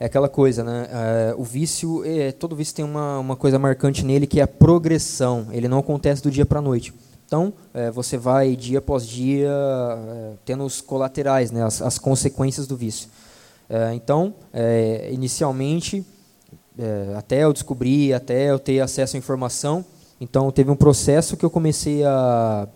é 0.00 0.06
aquela 0.06 0.28
coisa, 0.28 0.64
né? 0.64 0.88
É, 0.90 1.34
o 1.38 1.44
vício, 1.44 2.04
é, 2.04 2.32
todo 2.32 2.56
vício 2.56 2.74
tem 2.74 2.84
uma, 2.84 3.18
uma 3.20 3.36
coisa 3.36 3.58
marcante 3.58 4.04
nele 4.04 4.26
que 4.26 4.40
é 4.40 4.42
a 4.42 4.48
progressão. 4.48 5.46
Ele 5.52 5.68
não 5.68 5.78
acontece 5.78 6.22
do 6.22 6.30
dia 6.30 6.44
para 6.44 6.58
a 6.58 6.62
noite. 6.62 6.92
Então, 7.24 7.52
é, 7.72 7.90
você 7.90 8.18
vai 8.18 8.56
dia 8.56 8.80
após 8.80 9.06
dia 9.06 9.48
é, 9.48 10.32
tendo 10.44 10.64
os 10.64 10.80
colaterais, 10.80 11.50
né? 11.50 11.64
as, 11.64 11.80
as 11.80 11.98
consequências 11.98 12.66
do 12.66 12.76
vício. 12.76 13.08
É, 13.70 13.94
então, 13.94 14.34
é, 14.52 15.08
inicialmente, 15.12 16.04
é, 16.78 17.14
até 17.16 17.44
eu 17.44 17.52
descobrir, 17.52 18.14
até 18.14 18.50
eu 18.50 18.58
ter 18.58 18.80
acesso 18.80 19.16
à 19.16 19.18
informação, 19.18 19.84
então 20.20 20.50
teve 20.50 20.70
um 20.70 20.76
processo 20.76 21.36
que 21.36 21.44
eu 21.44 21.50
comecei 21.50 22.04
a, 22.04 22.68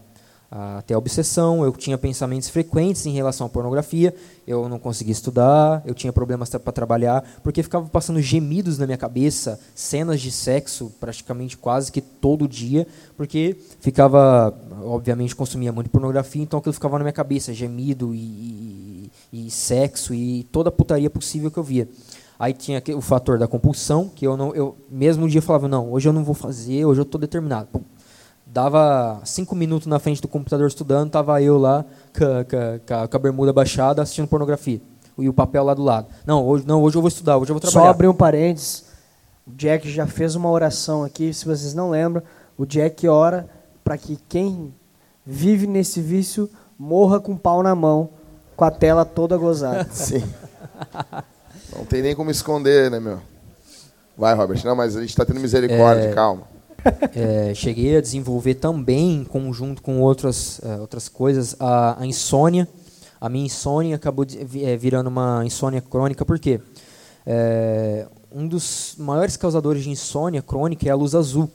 a 0.50 0.82
ter 0.82 0.94
obsessão, 0.94 1.64
eu 1.64 1.72
tinha 1.72 1.98
pensamentos 1.98 2.48
frequentes 2.48 3.06
em 3.06 3.12
relação 3.12 3.46
à 3.46 3.50
pornografia, 3.50 4.14
eu 4.46 4.68
não 4.68 4.78
conseguia 4.78 5.12
estudar, 5.12 5.82
eu 5.84 5.94
tinha 5.94 6.12
problemas 6.12 6.48
para 6.50 6.72
trabalhar, 6.72 7.24
porque 7.42 7.62
ficava 7.62 7.88
passando 7.88 8.20
gemidos 8.20 8.78
na 8.78 8.86
minha 8.86 8.98
cabeça, 8.98 9.58
cenas 9.74 10.20
de 10.20 10.30
sexo 10.30 10.92
praticamente 11.00 11.56
quase 11.56 11.90
que 11.90 12.00
todo 12.00 12.46
dia, 12.46 12.86
porque 13.16 13.56
ficava, 13.80 14.56
obviamente, 14.84 15.34
consumia 15.34 15.72
muito 15.72 15.90
pornografia, 15.90 16.42
então 16.42 16.58
aquilo 16.58 16.72
ficava 16.72 16.98
na 16.98 17.04
minha 17.04 17.12
cabeça, 17.12 17.52
gemido 17.52 18.14
e, 18.14 19.10
e, 19.32 19.46
e 19.46 19.50
sexo 19.50 20.14
e 20.14 20.44
toda 20.44 20.68
a 20.68 20.72
putaria 20.72 21.10
possível 21.10 21.50
que 21.50 21.58
eu 21.58 21.64
via. 21.64 21.88
Aí 22.38 22.52
tinha 22.52 22.82
o 22.94 23.00
fator 23.00 23.38
da 23.38 23.46
compulsão, 23.48 24.10
que 24.14 24.26
eu 24.26 24.36
não, 24.36 24.54
eu 24.54 24.76
mesmo 24.90 25.24
um 25.24 25.28
dia 25.28 25.40
falava 25.40 25.66
não, 25.68 25.90
hoje 25.92 26.08
eu 26.08 26.12
não 26.12 26.22
vou 26.22 26.34
fazer, 26.34 26.84
hoje 26.84 27.00
eu 27.00 27.04
estou 27.04 27.20
determinado. 27.20 27.68
Pum. 27.72 27.80
Dava 28.46 29.20
cinco 29.24 29.54
minutos 29.56 29.86
na 29.86 29.98
frente 29.98 30.20
do 30.22 30.28
computador 30.28 30.68
estudando, 30.68 31.10
tava 31.10 31.40
eu 31.42 31.58
lá 31.58 31.84
com 32.16 32.24
a- 32.24 32.44
com 32.44 32.56
a- 32.56 32.78
com 32.86 32.94
a, 33.04 33.08
com 33.08 33.16
a 33.16 33.20
bermuda 33.20 33.52
baixada 33.52 34.02
assistindo 34.02 34.28
pornografia 34.28 34.80
e 35.18 35.28
o 35.28 35.32
papel 35.32 35.64
lá 35.64 35.74
do 35.74 35.82
lado. 35.82 36.08
Não, 36.26 36.46
hoje 36.46 36.64
não, 36.66 36.82
hoje 36.82 36.96
eu 36.96 37.00
vou 37.02 37.08
estudar, 37.08 37.38
hoje 37.38 37.50
eu 37.50 37.54
vou 37.54 37.62
Só 37.64 37.70
trabalhar. 37.70 37.90
abrir 37.90 38.08
um 38.08 38.14
parênteses. 38.14 38.84
O 39.46 39.52
Jack 39.52 39.88
já 39.90 40.06
fez 40.06 40.34
uma 40.34 40.50
oração 40.50 41.04
aqui, 41.04 41.32
se 41.32 41.44
vocês 41.44 41.72
não 41.74 41.90
lembram. 41.90 42.22
O 42.58 42.64
Jack 42.66 43.06
ora 43.08 43.48
para 43.82 43.96
que 43.96 44.18
quem 44.28 44.74
vive 45.24 45.66
nesse 45.66 46.00
vício 46.00 46.48
morra 46.78 47.18
com 47.20 47.32
o 47.32 47.38
pau 47.38 47.62
na 47.62 47.74
mão, 47.74 48.10
com 48.56 48.64
a 48.64 48.70
tela 48.70 49.04
toda 49.04 49.36
gozada. 49.36 49.86
Sim. 49.90 50.22
Não 51.76 51.84
tem 51.84 52.02
nem 52.02 52.14
como 52.14 52.30
esconder, 52.30 52.90
né, 52.90 52.98
meu? 53.00 53.20
Vai, 54.16 54.34
Robert. 54.34 54.64
Não, 54.64 54.74
mas 54.74 54.96
a 54.96 55.00
gente 55.00 55.14
tá 55.14 55.24
tendo 55.24 55.40
misericórdia, 55.40 56.04
É. 56.10 56.12
calma. 56.14 56.44
É, 57.16 57.52
cheguei 57.52 57.96
a 57.96 58.00
desenvolver 58.00 58.54
também, 58.54 59.16
em 59.16 59.24
conjunto 59.24 59.82
com 59.82 60.00
outras, 60.00 60.60
eh, 60.62 60.76
outras 60.80 61.08
coisas, 61.08 61.56
a, 61.58 62.00
a 62.00 62.06
insônia. 62.06 62.68
A 63.20 63.28
minha 63.28 63.44
insônia 63.44 63.96
acabou 63.96 64.24
de- 64.24 64.38
eh, 64.64 64.76
virando 64.76 65.08
uma 65.08 65.44
insônia 65.44 65.80
crônica, 65.80 66.24
por 66.24 66.38
quê? 66.38 66.60
É, 67.26 68.06
um 68.30 68.46
dos 68.46 68.94
maiores 68.98 69.36
causadores 69.36 69.82
de 69.82 69.90
insônia 69.90 70.40
crônica 70.42 70.86
é 70.86 70.90
a 70.90 70.94
luz 70.94 71.14
azul. 71.16 71.50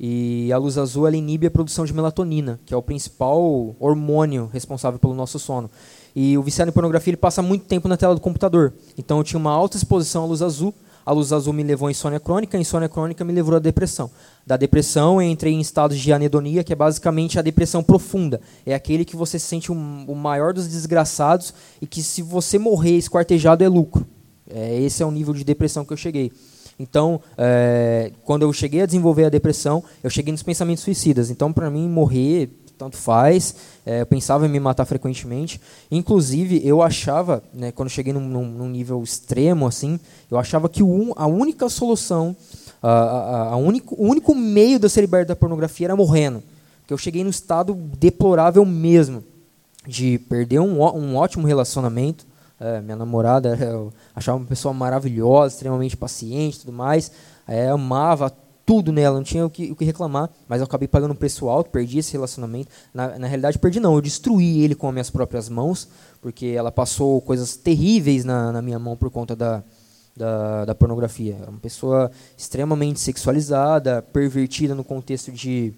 E 0.00 0.50
a 0.52 0.56
luz 0.56 0.78
azul 0.78 1.06
ela 1.06 1.16
inibe 1.16 1.46
a 1.46 1.50
produção 1.50 1.84
de 1.84 1.92
melatonina, 1.92 2.58
que 2.64 2.72
é 2.72 2.76
o 2.76 2.82
principal 2.82 3.76
hormônio 3.78 4.48
responsável 4.50 4.98
pelo 4.98 5.14
nosso 5.14 5.38
sono. 5.38 5.70
E 6.18 6.38
o 6.38 6.42
viciado 6.42 6.70
em 6.70 6.72
pornografia 6.72 7.10
ele 7.10 7.18
passa 7.18 7.42
muito 7.42 7.66
tempo 7.66 7.86
na 7.86 7.96
tela 7.96 8.14
do 8.14 8.20
computador. 8.22 8.72
Então 8.96 9.18
eu 9.18 9.24
tinha 9.24 9.38
uma 9.38 9.50
alta 9.50 9.76
exposição 9.76 10.22
à 10.22 10.26
luz 10.26 10.40
azul. 10.40 10.72
A 11.04 11.12
luz 11.12 11.30
azul 11.30 11.52
me 11.52 11.62
levou 11.62 11.86
à 11.86 11.90
insônia 11.90 12.18
crônica, 12.18 12.56
a 12.56 12.60
insônia 12.60 12.88
crônica 12.88 13.22
me 13.22 13.32
levou 13.32 13.54
à 13.54 13.58
depressão. 13.58 14.10
Da 14.44 14.56
depressão 14.56 15.20
eu 15.20 15.28
entrei 15.28 15.52
em 15.52 15.60
estados 15.60 15.98
de 15.98 16.12
anedonia, 16.14 16.64
que 16.64 16.72
é 16.72 16.76
basicamente 16.76 17.38
a 17.38 17.42
depressão 17.42 17.82
profunda. 17.82 18.40
É 18.64 18.74
aquele 18.74 19.04
que 19.04 19.14
você 19.14 19.38
se 19.38 19.44
sente 19.44 19.70
o 19.70 20.14
maior 20.14 20.54
dos 20.54 20.66
desgraçados 20.66 21.52
e 21.82 21.86
que 21.86 22.02
se 22.02 22.22
você 22.22 22.58
morrer 22.58 22.96
esquartejado 22.96 23.62
é 23.62 23.68
lucro. 23.68 24.06
É, 24.48 24.80
esse 24.80 25.02
é 25.02 25.06
o 25.06 25.10
nível 25.10 25.34
de 25.34 25.44
depressão 25.44 25.84
que 25.84 25.92
eu 25.92 25.96
cheguei. 25.98 26.32
Então, 26.78 27.20
é, 27.36 28.10
quando 28.24 28.42
eu 28.42 28.52
cheguei 28.52 28.80
a 28.80 28.86
desenvolver 28.86 29.26
a 29.26 29.28
depressão, 29.28 29.84
eu 30.02 30.10
cheguei 30.10 30.32
nos 30.32 30.42
pensamentos 30.42 30.82
suicidas. 30.82 31.30
Então, 31.30 31.52
para 31.52 31.70
mim, 31.70 31.88
morrer 31.88 32.50
tanto 32.76 32.96
faz. 32.96 33.54
É, 33.84 34.02
eu 34.02 34.06
pensava 34.06 34.46
em 34.46 34.48
me 34.48 34.60
matar 34.60 34.84
frequentemente. 34.84 35.60
Inclusive, 35.90 36.60
eu 36.66 36.82
achava, 36.82 37.42
né, 37.52 37.72
quando 37.72 37.88
cheguei 37.88 38.12
num, 38.12 38.20
num- 38.28 38.68
nível 38.68 39.02
extremo, 39.02 39.66
assim, 39.66 39.98
eu 40.30 40.38
achava 40.38 40.68
que 40.68 40.82
o 40.82 41.12
a 41.16 41.26
única 41.26 41.68
solução, 41.68 42.36
a, 42.82 42.90
a, 42.90 43.48
a 43.50 43.56
único, 43.56 43.94
o 43.94 44.06
único 44.06 44.34
meio 44.34 44.78
de 44.78 44.86
eu 44.86 44.90
ser 44.90 45.00
liberto 45.00 45.28
da 45.28 45.36
pornografia 45.36 45.86
era 45.86 45.96
morrendo. 45.96 46.42
Porque 46.80 46.92
eu 46.92 46.98
cheguei 46.98 47.24
num 47.24 47.30
estado 47.30 47.74
deplorável 47.74 48.64
mesmo 48.64 49.24
de 49.86 50.18
perder 50.18 50.60
um, 50.60 50.82
um 50.82 51.16
ótimo 51.16 51.46
relacionamento. 51.46 52.26
É, 52.58 52.80
minha 52.80 52.96
namorada, 52.96 53.56
eu 53.60 53.92
achava 54.14 54.38
uma 54.38 54.46
pessoa 54.46 54.72
maravilhosa, 54.72 55.54
extremamente 55.54 55.96
paciente 55.96 56.60
tudo 56.60 56.72
mais. 56.72 57.10
É, 57.46 57.68
amava 57.68 58.32
tudo 58.66 58.90
nela, 58.92 59.16
não 59.16 59.22
tinha 59.22 59.46
o 59.46 59.48
que, 59.48 59.70
o 59.70 59.76
que 59.76 59.84
reclamar, 59.84 60.28
mas 60.48 60.60
eu 60.60 60.64
acabei 60.64 60.88
pagando 60.88 61.12
um 61.12 61.16
preço 61.16 61.48
alto, 61.48 61.70
perdi 61.70 61.98
esse 61.98 62.12
relacionamento. 62.12 62.68
Na, 62.92 63.16
na 63.16 63.28
realidade, 63.28 63.60
perdi 63.60 63.78
não, 63.78 63.94
eu 63.94 64.00
destruí 64.00 64.64
ele 64.64 64.74
com 64.74 64.88
as 64.88 64.92
minhas 64.92 65.08
próprias 65.08 65.48
mãos, 65.48 65.88
porque 66.20 66.46
ela 66.46 66.72
passou 66.72 67.20
coisas 67.20 67.56
terríveis 67.56 68.24
na, 68.24 68.50
na 68.50 68.60
minha 68.60 68.78
mão 68.80 68.96
por 68.96 69.08
conta 69.08 69.36
da, 69.36 69.62
da, 70.16 70.64
da 70.64 70.74
pornografia. 70.74 71.36
Era 71.40 71.48
uma 71.48 71.60
pessoa 71.60 72.10
extremamente 72.36 72.98
sexualizada, 72.98 74.02
pervertida 74.02 74.74
no 74.74 74.82
contexto 74.82 75.30
de, 75.30 75.72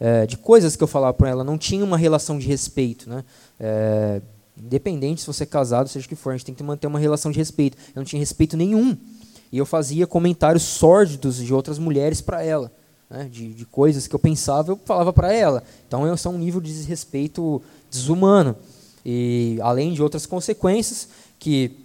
é, 0.00 0.24
de 0.24 0.38
coisas 0.38 0.76
que 0.76 0.82
eu 0.82 0.88
falava 0.88 1.12
para 1.12 1.28
ela, 1.28 1.44
não 1.44 1.58
tinha 1.58 1.84
uma 1.84 1.98
relação 1.98 2.38
de 2.38 2.46
respeito, 2.46 3.10
né? 3.10 3.22
É, 3.60 4.22
independente 4.56 5.20
se 5.20 5.26
você 5.26 5.42
é 5.42 5.46
casado, 5.46 5.90
seja 5.90 6.06
o 6.06 6.08
que 6.08 6.16
for, 6.16 6.30
a 6.30 6.36
gente 6.36 6.46
tem 6.46 6.54
que 6.54 6.62
manter 6.62 6.86
uma 6.86 6.98
relação 6.98 7.30
de 7.30 7.36
respeito. 7.36 7.76
Eu 7.94 8.00
não 8.00 8.04
tinha 8.04 8.18
respeito 8.18 8.56
nenhum. 8.56 8.96
E 9.52 9.58
eu 9.58 9.66
fazia 9.66 10.06
comentários 10.06 10.62
sórdidos 10.62 11.36
de 11.36 11.52
outras 11.54 11.78
mulheres 11.78 12.20
para 12.20 12.42
ela, 12.42 12.72
né? 13.08 13.28
de, 13.30 13.54
de 13.54 13.64
coisas 13.64 14.06
que 14.06 14.14
eu 14.14 14.18
pensava, 14.18 14.72
eu 14.72 14.80
falava 14.84 15.12
para 15.12 15.32
ela. 15.32 15.62
Então, 15.86 16.12
isso 16.12 16.26
é 16.26 16.30
um 16.30 16.38
nível 16.38 16.60
de 16.60 16.72
desrespeito 16.72 17.62
desumano. 17.90 18.56
E 19.04 19.58
além 19.62 19.92
de 19.92 20.02
outras 20.02 20.26
consequências, 20.26 21.08
que 21.38 21.84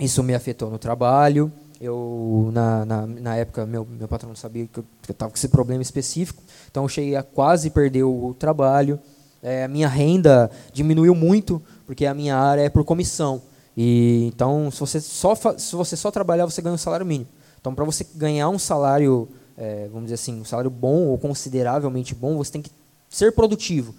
isso 0.00 0.22
me 0.22 0.34
afetou 0.34 0.70
no 0.70 0.78
trabalho. 0.78 1.52
Eu, 1.80 2.50
na, 2.52 2.84
na, 2.84 3.06
na 3.06 3.36
época, 3.36 3.66
meu, 3.66 3.84
meu 3.84 4.06
patrão 4.06 4.28
não 4.28 4.36
sabia 4.36 4.66
que 4.66 4.78
eu 4.78 4.84
estava 5.08 5.30
com 5.30 5.36
esse 5.36 5.48
problema 5.48 5.82
específico, 5.82 6.40
então 6.70 6.84
eu 6.84 6.88
cheguei 6.88 7.16
a 7.16 7.24
quase 7.24 7.70
perder 7.70 8.04
o 8.04 8.34
trabalho. 8.38 9.00
É, 9.42 9.64
a 9.64 9.68
minha 9.68 9.88
renda 9.88 10.48
diminuiu 10.72 11.14
muito, 11.14 11.60
porque 11.84 12.06
a 12.06 12.14
minha 12.14 12.36
área 12.36 12.62
é 12.62 12.70
por 12.70 12.84
comissão. 12.84 13.42
E 13.76 14.30
então, 14.32 14.70
se 14.70 14.80
você 14.80 15.00
só 15.00 15.34
se 15.34 15.74
você 15.74 15.96
só 15.96 16.10
trabalhar, 16.10 16.44
você 16.44 16.60
ganha 16.60 16.74
um 16.74 16.78
salário 16.78 17.06
mínimo. 17.06 17.28
Então, 17.60 17.74
para 17.74 17.84
você 17.84 18.06
ganhar 18.14 18.48
um 18.48 18.58
salário, 18.58 19.28
é, 19.56 19.86
vamos 19.86 20.04
dizer 20.04 20.14
assim, 20.14 20.40
um 20.40 20.44
salário 20.44 20.70
bom 20.70 21.06
ou 21.06 21.18
consideravelmente 21.18 22.14
bom, 22.14 22.36
você 22.36 22.52
tem 22.52 22.62
que 22.62 22.70
ser 23.08 23.32
produtivo. 23.32 23.94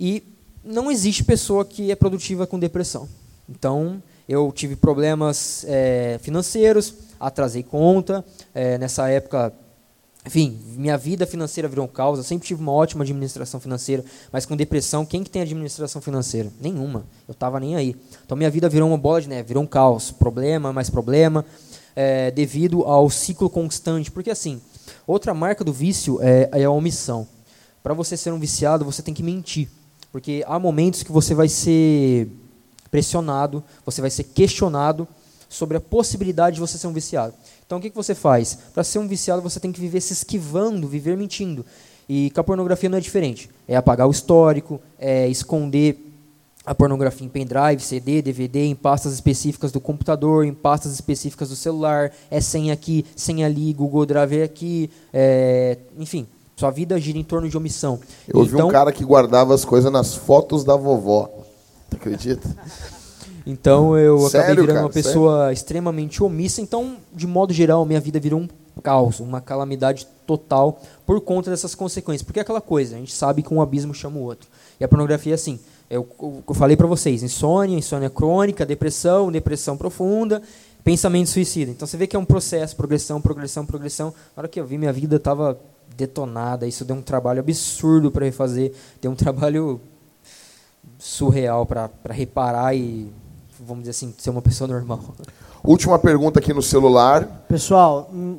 E 0.00 0.22
não 0.64 0.90
existe 0.90 1.22
pessoa 1.22 1.64
que 1.64 1.90
é 1.90 1.94
produtiva 1.94 2.46
com 2.46 2.58
depressão. 2.58 3.08
Então, 3.48 4.02
eu 4.28 4.50
tive 4.50 4.74
problemas 4.74 5.64
é, 5.68 6.18
financeiros, 6.22 6.94
atrasei 7.20 7.62
conta. 7.62 8.24
é, 8.54 8.76
nessa 8.78 9.08
época, 9.08 9.52
enfim, 10.26 10.58
minha 10.76 10.98
vida 10.98 11.24
financeira 11.24 11.68
virou 11.68 11.84
um 11.84 11.88
caos. 11.88 12.18
Eu 12.18 12.24
sempre 12.24 12.48
tive 12.48 12.60
uma 12.60 12.72
ótima 12.72 13.04
administração 13.04 13.60
financeira, 13.60 14.04
mas 14.32 14.44
com 14.44 14.56
depressão, 14.56 15.06
quem 15.06 15.22
que 15.22 15.30
tem 15.30 15.40
administração 15.40 16.02
financeira? 16.02 16.50
Nenhuma. 16.60 17.04
Eu 17.28 17.32
estava 17.32 17.60
nem 17.60 17.76
aí. 17.76 17.94
Então, 18.24 18.36
minha 18.36 18.50
vida 18.50 18.68
virou 18.68 18.88
uma 18.88 18.98
bola 18.98 19.20
de 19.20 19.28
neve, 19.28 19.46
virou 19.46 19.62
um 19.62 19.66
caos. 19.66 20.10
Problema, 20.10 20.72
mais 20.72 20.90
problema, 20.90 21.44
é, 21.94 22.32
devido 22.32 22.82
ao 22.82 23.08
ciclo 23.08 23.48
constante. 23.48 24.10
Porque, 24.10 24.28
assim, 24.28 24.60
outra 25.06 25.32
marca 25.32 25.62
do 25.62 25.72
vício 25.72 26.18
é, 26.20 26.50
é 26.52 26.64
a 26.64 26.70
omissão. 26.70 27.28
Para 27.80 27.94
você 27.94 28.16
ser 28.16 28.32
um 28.32 28.38
viciado, 28.40 28.84
você 28.84 29.02
tem 29.02 29.14
que 29.14 29.22
mentir. 29.22 29.68
Porque 30.10 30.42
há 30.48 30.58
momentos 30.58 31.04
que 31.04 31.12
você 31.12 31.36
vai 31.36 31.48
ser 31.48 32.28
pressionado, 32.90 33.62
você 33.84 34.00
vai 34.00 34.10
ser 34.10 34.24
questionado 34.24 35.06
sobre 35.48 35.76
a 35.76 35.80
possibilidade 35.80 36.54
de 36.54 36.60
você 36.60 36.76
ser 36.76 36.88
um 36.88 36.92
viciado. 36.92 37.32
Então, 37.66 37.78
o 37.78 37.80
que, 37.80 37.90
que 37.90 37.96
você 37.96 38.14
faz? 38.14 38.56
Para 38.72 38.84
ser 38.84 39.00
um 39.00 39.08
viciado, 39.08 39.42
você 39.42 39.58
tem 39.58 39.72
que 39.72 39.80
viver 39.80 40.00
se 40.00 40.12
esquivando, 40.12 40.86
viver 40.86 41.16
mentindo. 41.16 41.66
E 42.08 42.30
com 42.30 42.40
a 42.40 42.44
pornografia 42.44 42.88
não 42.88 42.96
é 42.96 43.00
diferente. 43.00 43.50
É 43.66 43.76
apagar 43.76 44.06
o 44.06 44.12
histórico, 44.12 44.80
é 44.98 45.28
esconder 45.28 46.06
a 46.64 46.74
pornografia 46.74 47.26
em 47.26 47.28
pendrive, 47.28 47.80
CD, 47.80 48.22
DVD, 48.22 48.64
em 48.64 48.74
pastas 48.74 49.12
específicas 49.12 49.70
do 49.70 49.80
computador, 49.80 50.44
em 50.44 50.52
pastas 50.52 50.92
específicas 50.92 51.48
do 51.48 51.56
celular, 51.56 52.12
é 52.28 52.40
senha 52.40 52.72
aqui, 52.72 53.04
senha 53.14 53.46
ali, 53.46 53.72
Google 53.72 54.04
Drive 54.04 54.42
aqui, 54.42 54.90
é, 55.12 55.78
enfim, 55.96 56.26
sua 56.56 56.72
vida 56.72 56.98
gira 56.98 57.18
em 57.18 57.22
torno 57.22 57.48
de 57.48 57.56
omissão. 57.56 58.00
Eu 58.26 58.40
ouvi 58.40 58.54
então, 58.54 58.68
um 58.68 58.72
cara 58.72 58.90
que 58.90 59.04
guardava 59.04 59.54
as 59.54 59.64
coisas 59.64 59.92
nas 59.92 60.16
fotos 60.16 60.64
da 60.64 60.74
vovó. 60.74 61.30
Tu 61.88 61.96
acredita? 61.96 62.48
Então 63.46 63.96
eu 63.96 64.26
acabei 64.26 64.30
Sério, 64.30 64.62
virando 64.62 64.74
cara? 64.74 64.86
uma 64.86 64.92
pessoa 64.92 65.52
extremamente 65.52 66.20
omissa. 66.20 66.60
Então, 66.60 66.96
de 67.14 67.28
modo 67.28 67.52
geral, 67.52 67.86
minha 67.86 68.00
vida 68.00 68.18
virou 68.18 68.40
um 68.40 68.48
caos, 68.82 69.20
uma 69.20 69.40
calamidade 69.40 70.06
total 70.26 70.80
por 71.06 71.20
conta 71.20 71.48
dessas 71.48 71.74
consequências. 71.74 72.22
Porque 72.22 72.40
é 72.40 72.42
aquela 72.42 72.60
coisa, 72.60 72.96
a 72.96 72.98
gente 72.98 73.14
sabe 73.14 73.42
que 73.42 73.54
um 73.54 73.62
abismo 73.62 73.94
chama 73.94 74.18
o 74.18 74.22
outro. 74.22 74.48
E 74.80 74.84
a 74.84 74.88
pornografia 74.88 75.32
é 75.32 75.36
assim. 75.36 75.60
Eu, 75.88 76.08
eu, 76.20 76.42
eu 76.46 76.54
falei 76.54 76.76
para 76.76 76.88
vocês, 76.88 77.22
insônia, 77.22 77.78
insônia 77.78 78.10
crônica, 78.10 78.66
depressão, 78.66 79.30
depressão 79.30 79.76
profunda, 79.76 80.42
pensamento 80.82 81.30
suicida. 81.30 81.70
Então 81.70 81.86
você 81.86 81.96
vê 81.96 82.08
que 82.08 82.16
é 82.16 82.18
um 82.18 82.24
processo, 82.24 82.74
progressão, 82.74 83.20
progressão, 83.20 83.64
progressão. 83.64 84.12
Na 84.36 84.40
hora 84.40 84.48
que 84.48 84.58
eu 84.58 84.66
vi, 84.66 84.76
minha 84.76 84.92
vida 84.92 85.16
estava 85.16 85.56
detonada. 85.96 86.66
Isso 86.66 86.84
deu 86.84 86.96
um 86.96 87.02
trabalho 87.02 87.38
absurdo 87.38 88.10
para 88.10 88.24
refazer. 88.24 88.72
Deu 89.00 89.12
um 89.12 89.14
trabalho 89.16 89.80
surreal 90.98 91.64
para 91.64 91.90
reparar 92.10 92.74
e, 92.74 93.12
vamos 93.66 93.82
dizer 93.82 93.90
assim, 93.90 94.14
ser 94.16 94.30
uma 94.30 94.42
pessoa 94.42 94.68
normal. 94.68 95.00
Última 95.64 95.98
pergunta 95.98 96.38
aqui 96.38 96.52
no 96.52 96.62
celular. 96.62 97.44
Pessoal, 97.48 98.08
hum, 98.12 98.38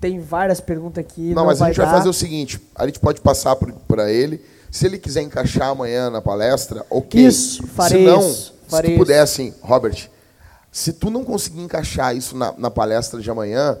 tem 0.00 0.20
várias 0.20 0.60
perguntas 0.60 1.04
aqui. 1.04 1.28
Não, 1.28 1.36
Não, 1.36 1.46
mas 1.46 1.62
a 1.62 1.66
gente 1.66 1.76
vai 1.76 1.86
dar. 1.86 1.92
fazer 1.92 2.08
o 2.08 2.12
seguinte: 2.12 2.60
a 2.74 2.84
gente 2.86 2.98
pode 3.00 3.20
passar 3.20 3.56
para 3.56 4.10
ele. 4.12 4.44
Se 4.70 4.86
ele 4.86 4.98
quiser 4.98 5.22
encaixar 5.22 5.68
amanhã 5.68 6.10
na 6.10 6.20
palestra, 6.20 6.84
ok. 6.90 7.24
Isso, 7.24 7.64
farei 7.68 8.04
se 8.04 8.10
não, 8.10 8.20
isso, 8.20 8.54
farei 8.66 8.90
se 8.90 8.96
tu 8.96 8.98
puder, 8.98 9.20
assim, 9.20 9.54
Robert, 9.62 10.10
se 10.72 10.92
tu 10.92 11.10
não 11.10 11.22
conseguir 11.24 11.60
encaixar 11.60 12.16
isso 12.16 12.36
na, 12.36 12.52
na 12.58 12.70
palestra 12.72 13.20
de 13.20 13.30
amanhã, 13.30 13.78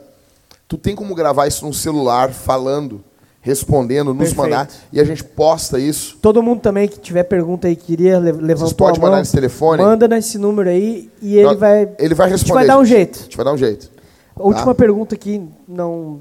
tu 0.68 0.78
tem 0.78 0.94
como 0.94 1.12
gravar 1.12 1.48
isso 1.48 1.66
no 1.66 1.74
celular, 1.74 2.32
falando, 2.32 3.02
respondendo, 3.44 4.14
nos 4.14 4.30
Perfeito. 4.30 4.36
mandar, 4.42 4.68
e 4.90 4.98
a 4.98 5.04
gente 5.04 5.22
posta 5.22 5.78
isso. 5.78 6.16
Todo 6.22 6.42
mundo 6.42 6.60
também 6.62 6.88
que 6.88 6.98
tiver 6.98 7.24
pergunta 7.24 7.68
aí, 7.68 7.76
queria 7.76 8.18
le 8.18 8.32
levantar 8.32 8.74
pode 8.74 8.98
a 8.98 9.00
mão, 9.02 9.10
mandar 9.10 9.20
nesse 9.20 9.32
telefone? 9.32 9.82
Manda 9.82 10.08
nesse 10.08 10.38
número 10.38 10.70
aí 10.70 11.10
e 11.20 11.34
ele 11.36 11.44
Nós- 11.48 11.58
vai... 11.60 11.88
Ele 11.98 12.14
vai 12.14 12.26
A 12.26 12.30
gente 12.30 12.38
responder. 12.40 12.54
vai 12.60 12.66
dar 12.66 12.78
um 12.78 12.84
jeito. 12.86 13.18
A 13.18 13.22
gente 13.24 13.36
vai 13.36 13.44
dar 13.44 13.52
um 13.52 13.58
jeito. 13.58 13.90
A 14.34 14.42
última 14.42 14.74
Tá. 14.74 14.74
pergunta 14.74 15.14
aqui, 15.14 15.46
não 15.68 16.20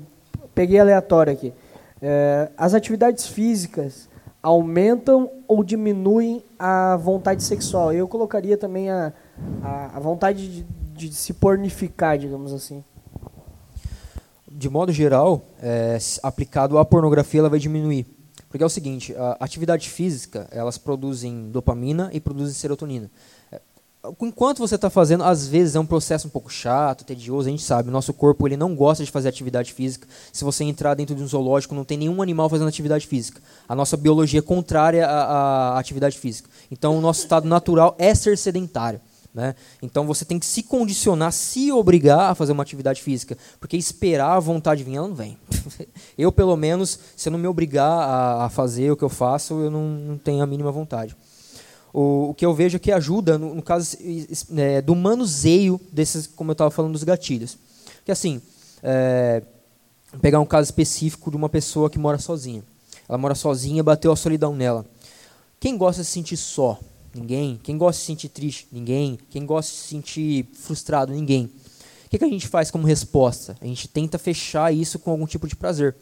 peguei 0.53 0.77
aleatório 0.79 1.31
aqui. 1.31 1.53
É, 2.01 2.49
as 2.57 2.73
atividades 2.73 3.25
físicas 3.25 4.09
aumentam 4.41 5.29
ou 5.47 5.63
diminuem 5.63 6.43
a 6.59 6.97
vontade 6.97 7.41
sexual? 7.41 7.93
Eu 7.93 8.05
colocaria 8.05 8.57
também 8.57 8.89
a, 8.91 9.13
a, 9.63 9.91
a 9.95 9.99
vontade 10.01 10.47
de, 10.49 10.65
de 11.07 11.13
se 11.13 11.31
pornificar, 11.33 12.17
digamos 12.17 12.51
assim. 12.51 12.83
De 14.63 14.69
modo 14.69 14.93
geral, 14.93 15.41
é, 15.61 15.97
aplicado 16.23 16.77
à 16.77 16.85
pornografia, 16.85 17.41
ela 17.41 17.49
vai 17.49 17.59
diminuir. 17.59 18.05
Porque 18.47 18.63
é 18.63 18.65
o 18.65 18.69
seguinte, 18.69 19.13
a 19.13 19.35
atividade 19.41 19.89
física, 19.89 20.47
elas 20.51 20.77
produzem 20.77 21.49
dopamina 21.51 22.09
e 22.13 22.21
produzem 22.21 22.53
serotonina. 22.53 23.11
É, 23.51 23.59
Enquanto 24.21 24.59
você 24.59 24.75
está 24.75 24.89
fazendo, 24.89 25.25
às 25.25 25.47
vezes 25.49 25.75
é 25.75 25.79
um 25.81 25.85
processo 25.85 26.27
um 26.27 26.29
pouco 26.29 26.49
chato, 26.49 27.03
tedioso, 27.03 27.49
a 27.49 27.51
gente 27.51 27.63
sabe, 27.63 27.91
nosso 27.91 28.13
corpo 28.13 28.47
ele 28.47 28.55
não 28.55 28.73
gosta 28.73 29.03
de 29.03 29.11
fazer 29.11 29.27
atividade 29.27 29.73
física. 29.73 30.07
Se 30.31 30.45
você 30.45 30.63
entrar 30.63 30.93
dentro 30.93 31.13
de 31.13 31.21
um 31.21 31.27
zoológico, 31.27 31.75
não 31.75 31.83
tem 31.83 31.97
nenhum 31.97 32.21
animal 32.21 32.47
fazendo 32.47 32.69
atividade 32.69 33.05
física. 33.05 33.41
A 33.67 33.75
nossa 33.75 33.97
biologia 33.97 34.39
é 34.39 34.41
contrária 34.41 35.05
à, 35.05 35.73
à 35.73 35.79
atividade 35.79 36.17
física. 36.17 36.49
Então, 36.71 36.97
o 36.97 37.01
nosso 37.01 37.21
estado 37.21 37.49
natural 37.49 37.95
é 37.97 38.15
ser 38.15 38.37
sedentário. 38.37 39.01
Né? 39.33 39.55
Então 39.81 40.05
você 40.05 40.23
tem 40.23 40.37
que 40.37 40.45
se 40.45 40.61
condicionar, 40.61 41.31
se 41.31 41.71
obrigar 41.71 42.31
a 42.31 42.35
fazer 42.35 42.51
uma 42.51 42.61
atividade 42.61 43.01
física, 43.01 43.35
porque 43.59 43.75
esperar 43.75 44.35
a 44.35 44.39
vontade 44.39 44.83
vir, 44.83 44.95
ela 44.95 45.07
não 45.07 45.15
vem. 45.15 45.37
eu, 46.15 46.31
pelo 46.31 46.55
menos, 46.55 46.99
se 47.15 47.29
eu 47.29 47.31
não 47.31 47.39
me 47.39 47.47
obrigar 47.47 48.41
a, 48.41 48.49
fazer 48.49 48.91
o 48.91 48.95
que 48.95 49.03
eu 49.03 49.09
faço, 49.09 49.55
eu 49.55 49.71
não, 49.71 50.19
tenho 50.23 50.43
a 50.43 50.45
mínima 50.45 50.71
vontade. 50.71 51.15
O, 51.91 52.33
que 52.37 52.45
eu 52.45 52.53
vejo 52.53 52.77
é 52.77 52.79
que 52.79 52.91
ajuda, 52.91 53.37
no, 53.37 53.55
no 53.55 53.61
caso 53.61 53.97
é, 54.55 54.81
do 54.81 54.95
manuseio 54.95 55.81
desses, 55.91 56.27
como 56.27 56.51
eu 56.51 56.53
estava 56.53 56.69
falando, 56.69 56.93
dos 56.93 57.03
gatilhos. 57.03 57.57
Que 58.05 58.11
assim, 58.11 58.39
é, 58.83 59.41
pegar 60.21 60.39
um 60.39 60.45
caso 60.45 60.65
específico 60.65 61.31
de 61.31 61.37
uma 61.37 61.49
pessoa 61.49 61.89
que 61.89 61.97
mora 61.97 62.19
sozinha. 62.19 62.63
Ela 63.09 63.17
mora 63.17 63.33
sozinha, 63.33 63.83
bateu 63.83 64.11
a 64.11 64.15
solidão 64.15 64.55
nela. 64.55 64.85
Quem 65.59 65.77
gosta 65.77 66.01
de 66.01 66.07
se 66.07 66.13
sentir 66.13 66.37
só? 66.37 66.79
Ninguém. 67.13 67.59
Quem 67.61 67.77
gosta 67.77 67.99
de 67.99 68.01
se 68.01 68.05
sentir 68.07 68.29
triste? 68.29 68.67
Ninguém. 68.71 69.19
Quem 69.29 69.45
gosta 69.45 69.71
de 69.71 69.77
se 69.77 69.87
sentir 69.87 70.47
frustrado? 70.53 71.13
Ninguém. 71.13 71.45
O 72.05 72.09
que, 72.09 72.17
que 72.17 72.25
a 72.25 72.29
gente 72.29 72.47
faz 72.47 72.71
como 72.71 72.85
resposta? 72.85 73.55
A 73.61 73.65
gente 73.65 73.87
tenta 73.87 74.17
fechar 74.17 74.73
isso 74.73 74.99
com 74.99 75.11
algum 75.11 75.25
tipo 75.25 75.47
de 75.47 75.55
prazer. 75.55 75.95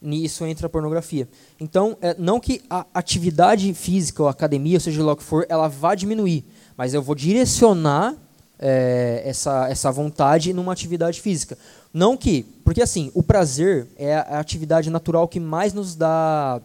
Nisso 0.00 0.46
entra 0.46 0.66
a 0.66 0.70
pornografia. 0.70 1.28
Então, 1.60 1.96
é, 2.00 2.16
não 2.18 2.40
que 2.40 2.62
a 2.70 2.86
atividade 2.94 3.74
física 3.74 4.22
ou 4.22 4.28
academia, 4.28 4.76
ou 4.76 4.80
seja 4.80 5.02
lá 5.02 5.12
o 5.12 5.16
que 5.16 5.22
for, 5.22 5.44
ela 5.48 5.68
vá 5.68 5.94
diminuir, 5.94 6.44
mas 6.76 6.94
eu 6.94 7.02
vou 7.02 7.14
direcionar 7.14 8.16
é, 8.58 9.22
essa, 9.24 9.68
essa 9.68 9.90
vontade 9.90 10.52
numa 10.52 10.72
atividade 10.72 11.20
física. 11.20 11.58
Não 11.92 12.16
que, 12.16 12.44
porque 12.64 12.80
assim, 12.80 13.10
o 13.14 13.22
prazer 13.22 13.88
é 13.96 14.14
a 14.14 14.38
atividade 14.38 14.90
natural 14.90 15.28
que 15.28 15.40
mais 15.40 15.72
nos 15.72 15.94
dá, 15.94 16.62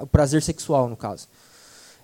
o 0.00 0.06
prazer 0.06 0.42
sexual, 0.42 0.88
no 0.88 0.96
caso. 0.96 1.28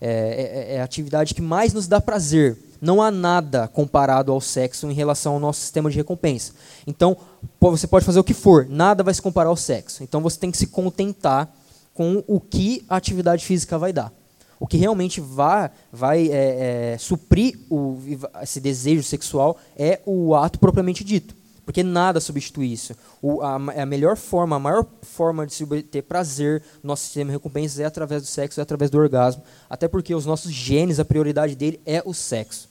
É, 0.05 0.73
é- 0.73 0.75
é 0.75 0.81
a 0.81 0.85
atividade 0.85 1.33
que 1.33 1.41
mais 1.41 1.73
nos 1.73 1.87
dá 1.87 2.01
prazer. 2.01 2.59
Não 2.81 3.01
há 3.01 3.13
nada 3.13 3.69
comparado 3.69 4.33
ao 4.33 4.41
sexo 4.41 4.91
em 4.91 4.93
relação 4.93 5.35
ao 5.35 5.39
nosso 5.41 5.61
sistema 5.61 5.89
de 5.89 5.97
recompensa. 5.97 6.53
Então, 6.85 7.17
você 7.61 7.87
pode 7.87 8.05
fazer 8.05 8.19
o 8.19 8.25
que 8.25 8.35
for, 8.35 8.67
nada 8.69 9.05
vai 9.05 9.15
se 9.15 9.23
comparar 9.23 9.49
ao 9.49 9.57
sexo. 9.57 10.03
Então, 10.03 10.21
você 10.21 10.37
tem 10.37 10.51
que 10.51 10.59
se 10.59 10.67
contentar 10.67 11.49
com 11.95 12.25
o 12.27 12.41
que 12.41 12.85
a 12.89 12.97
atividade 12.97 13.45
física 13.45 13.79
vai 13.79 13.93
dar. 13.93 14.13
O 14.59 14.67
que 14.67 14.77
realmente 14.77 15.21
vai, 15.21 15.71
vai 15.93 16.29
é, 16.29 16.95
é, 16.95 16.99
suprir 16.99 17.59
o, 17.71 17.99
esse 18.43 18.61
desejo 18.61 19.05
sexual 19.05 19.57
é 19.77 20.01
o 20.05 20.35
ato 20.35 20.59
propriamente 20.59 21.05
dito. 21.05 21.37
Porque 21.65 21.83
nada 21.83 22.21
substitui 22.21 22.73
isso. 22.73 22.95
O, 23.21 23.41
a, 23.41 23.55
a 23.55 23.87
melhor 23.87 24.17
forma, 24.17 24.57
a 24.57 24.59
maior 24.59 24.85
forma 25.03 25.47
de 25.47 25.55
se 25.55 25.63
obter 25.63 26.03
prazer 26.03 26.63
no 26.83 26.89
nosso 26.89 27.05
sistema 27.05 27.31
de 27.31 27.37
recompensas 27.37 27.79
é 27.79 27.85
através 27.85 28.23
do 28.23 28.29
sexo, 28.29 28.61
é 28.61 28.63
através 28.63 28.91
do 28.91 28.99
orgasmo. 28.99 29.43
Até 29.71 29.87
porque 29.87 30.15
os 30.15 30.27
nossos 30.27 30.53
genes, 30.53 30.99
a 30.99 31.05
prioridade 31.05 31.55
dele 31.55 31.81
é 31.87 32.03
o 32.05 32.13
sexo. 32.13 32.69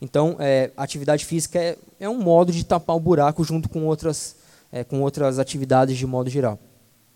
Então, 0.00 0.36
é, 0.40 0.72
a 0.76 0.82
atividade 0.82 1.24
física 1.24 1.58
é, 1.60 1.78
é 2.00 2.08
um 2.08 2.18
modo 2.20 2.50
de 2.50 2.64
tapar 2.64 2.96
o 2.96 3.00
buraco 3.00 3.44
junto 3.44 3.68
com 3.68 3.86
outras, 3.86 4.34
é, 4.72 4.82
com 4.82 5.00
outras 5.00 5.38
atividades 5.38 5.96
de 5.96 6.04
modo 6.04 6.28
geral. 6.28 6.58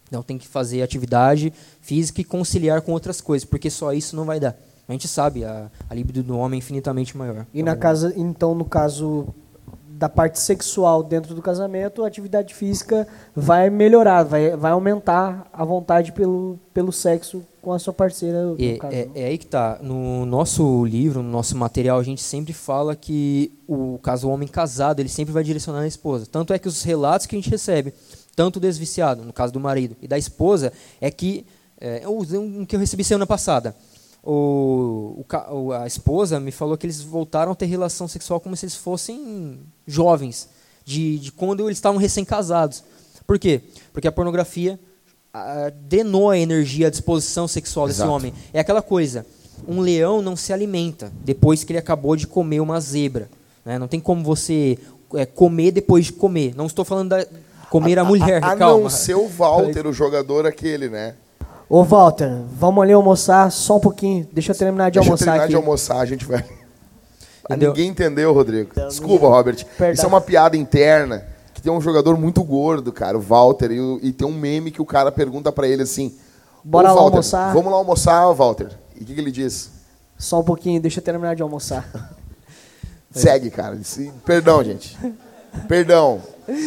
Então, 0.06 0.22
tem 0.22 0.38
que 0.38 0.46
fazer 0.46 0.82
atividade 0.82 1.52
física 1.80 2.20
e 2.20 2.24
conciliar 2.24 2.80
com 2.82 2.92
outras 2.92 3.20
coisas, 3.20 3.44
porque 3.44 3.68
só 3.68 3.92
isso 3.92 4.14
não 4.14 4.24
vai 4.24 4.38
dar. 4.38 4.56
A 4.88 4.92
gente 4.92 5.08
sabe, 5.08 5.44
a, 5.44 5.68
a 5.90 5.94
libido 5.94 6.22
do 6.22 6.38
homem 6.38 6.58
é 6.58 6.62
infinitamente 6.62 7.16
maior. 7.16 7.44
E 7.52 7.60
na 7.60 7.72
Então, 7.72 7.80
casa, 7.80 8.12
então, 8.16 8.54
no 8.54 8.64
caso 8.64 9.34
da 9.98 10.08
parte 10.08 10.38
sexual 10.38 11.02
dentro 11.02 11.34
do 11.34 11.40
casamento, 11.40 12.04
a 12.04 12.06
atividade 12.06 12.54
física 12.54 13.08
vai 13.34 13.70
melhorar, 13.70 14.24
vai, 14.24 14.54
vai 14.54 14.72
aumentar 14.72 15.48
a 15.52 15.64
vontade 15.64 16.12
pelo, 16.12 16.58
pelo 16.74 16.92
sexo 16.92 17.42
com 17.62 17.72
a 17.72 17.78
sua 17.78 17.92
parceira. 17.92 18.44
no 18.44 18.56
É, 18.60 18.76
caso, 18.76 18.94
é, 18.94 19.08
é 19.14 19.24
aí 19.24 19.38
que 19.38 19.46
tá. 19.46 19.78
No 19.82 20.26
nosso 20.26 20.84
livro, 20.84 21.22
no 21.22 21.30
nosso 21.30 21.56
material, 21.56 21.98
a 21.98 22.02
gente 22.02 22.22
sempre 22.22 22.52
fala 22.52 22.94
que 22.94 23.52
o 23.66 23.98
caso 24.02 24.28
o 24.28 24.30
homem 24.30 24.46
casado, 24.46 25.00
ele 25.00 25.08
sempre 25.08 25.32
vai 25.32 25.42
direcionar 25.42 25.80
a 25.80 25.86
esposa. 25.86 26.26
Tanto 26.30 26.52
é 26.52 26.58
que 26.58 26.68
os 26.68 26.82
relatos 26.82 27.26
que 27.26 27.34
a 27.34 27.38
gente 27.38 27.50
recebe, 27.50 27.94
tanto 28.36 28.60
do 28.60 28.62
desviciado, 28.62 29.24
no 29.24 29.32
caso 29.32 29.52
do 29.52 29.58
marido, 29.58 29.96
e 30.02 30.06
da 30.06 30.18
esposa, 30.18 30.72
é 31.00 31.10
que. 31.10 31.46
É, 31.78 32.02
um 32.08 32.64
que 32.64 32.74
eu 32.74 32.80
recebi 32.80 33.04
semana 33.04 33.26
passada. 33.26 33.74
O, 34.28 35.24
o 35.50 35.72
a 35.72 35.86
esposa 35.86 36.40
me 36.40 36.50
falou 36.50 36.76
que 36.76 36.84
eles 36.84 37.00
voltaram 37.00 37.52
a 37.52 37.54
ter 37.54 37.66
relação 37.66 38.08
sexual 38.08 38.40
como 38.40 38.56
se 38.56 38.64
eles 38.66 38.74
fossem 38.74 39.60
jovens, 39.86 40.48
de, 40.84 41.18
de 41.20 41.30
quando 41.30 41.64
eles 41.68 41.78
estavam 41.78 41.98
recém-casados. 41.98 42.82
Por 43.24 43.38
quê? 43.38 43.60
Porque 43.92 44.08
a 44.08 44.12
pornografia 44.12 44.80
drenou 45.82 46.30
a 46.30 46.38
energia, 46.38 46.88
a 46.88 46.90
disposição 46.90 47.46
sexual 47.46 47.86
desse 47.86 47.98
Exato. 48.00 48.10
homem. 48.10 48.32
É 48.52 48.58
aquela 48.58 48.82
coisa, 48.82 49.24
um 49.68 49.80
leão 49.80 50.20
não 50.20 50.34
se 50.34 50.52
alimenta 50.52 51.12
depois 51.24 51.62
que 51.62 51.72
ele 51.72 51.78
acabou 51.78 52.16
de 52.16 52.26
comer 52.26 52.60
uma 52.60 52.80
zebra. 52.80 53.28
né? 53.64 53.78
Não 53.78 53.86
tem 53.86 54.00
como 54.00 54.24
você 54.24 54.78
é, 55.14 55.24
comer 55.24 55.72
depois 55.72 56.06
de 56.06 56.12
comer. 56.14 56.54
Não 56.56 56.66
estou 56.66 56.84
falando 56.84 57.10
da 57.10 57.26
comer 57.70 57.98
a, 57.98 58.04
mulher, 58.04 58.42
A, 58.42 58.52
a 58.52 58.56
calma. 58.58 58.82
não 58.84 58.90
ser 58.90 59.14
o 59.14 59.28
Walter, 59.28 59.86
o 59.86 59.92
jogador 59.92 60.46
aquele, 60.46 60.88
né? 60.88 61.14
Ô, 61.68 61.82
Walter, 61.82 62.30
vamos 62.52 62.82
ali 62.82 62.92
almoçar 62.92 63.50
só 63.50 63.76
um 63.76 63.80
pouquinho. 63.80 64.28
Deixa 64.32 64.52
eu 64.52 64.56
terminar 64.56 64.90
de 64.90 64.94
Deixa 64.94 65.08
eu 65.08 65.12
almoçar 65.12 65.24
terminar 65.24 65.44
aqui. 65.44 65.50
de 65.50 65.56
almoçar, 65.56 65.98
a 65.98 66.04
gente 66.06 66.24
vai. 66.24 66.44
Entendeu? 67.44 67.70
ninguém 67.70 67.88
entendeu, 67.88 68.32
Rodrigo. 68.32 68.70
Desculpa, 68.88 69.26
Robert. 69.28 69.64
Perdão. 69.76 69.92
Isso 69.94 70.04
é 70.04 70.08
uma 70.08 70.20
piada 70.20 70.56
interna. 70.56 71.26
Que 71.54 71.62
tem 71.62 71.72
um 71.72 71.80
jogador 71.80 72.16
muito 72.18 72.44
gordo, 72.44 72.92
cara, 72.92 73.16
o 73.16 73.20
Walter, 73.20 73.70
e, 73.72 74.08
e 74.08 74.12
tem 74.12 74.28
um 74.28 74.32
meme 74.32 74.70
que 74.70 74.82
o 74.82 74.84
cara 74.84 75.10
pergunta 75.10 75.50
pra 75.50 75.66
ele 75.66 75.82
assim: 75.82 76.14
Bora 76.62 76.88
"Ô, 76.88 76.94
lá 76.94 76.94
Walter, 77.00 77.16
almoçar?" 77.16 77.52
Vamos 77.54 77.72
lá 77.72 77.78
almoçar, 77.78 78.32
Walter. 78.32 78.70
E 78.94 79.02
o 79.02 79.06
que, 79.06 79.14
que 79.14 79.20
ele 79.20 79.32
diz? 79.32 79.70
Só 80.18 80.40
um 80.40 80.44
pouquinho, 80.44 80.80
deixa 80.80 81.00
eu 81.00 81.04
terminar 81.04 81.34
de 81.34 81.42
almoçar. 81.42 81.88
Segue, 83.10 83.50
cara. 83.50 83.78
Perdão, 84.24 84.62
gente. 84.62 84.96
Perdão. 85.66 86.20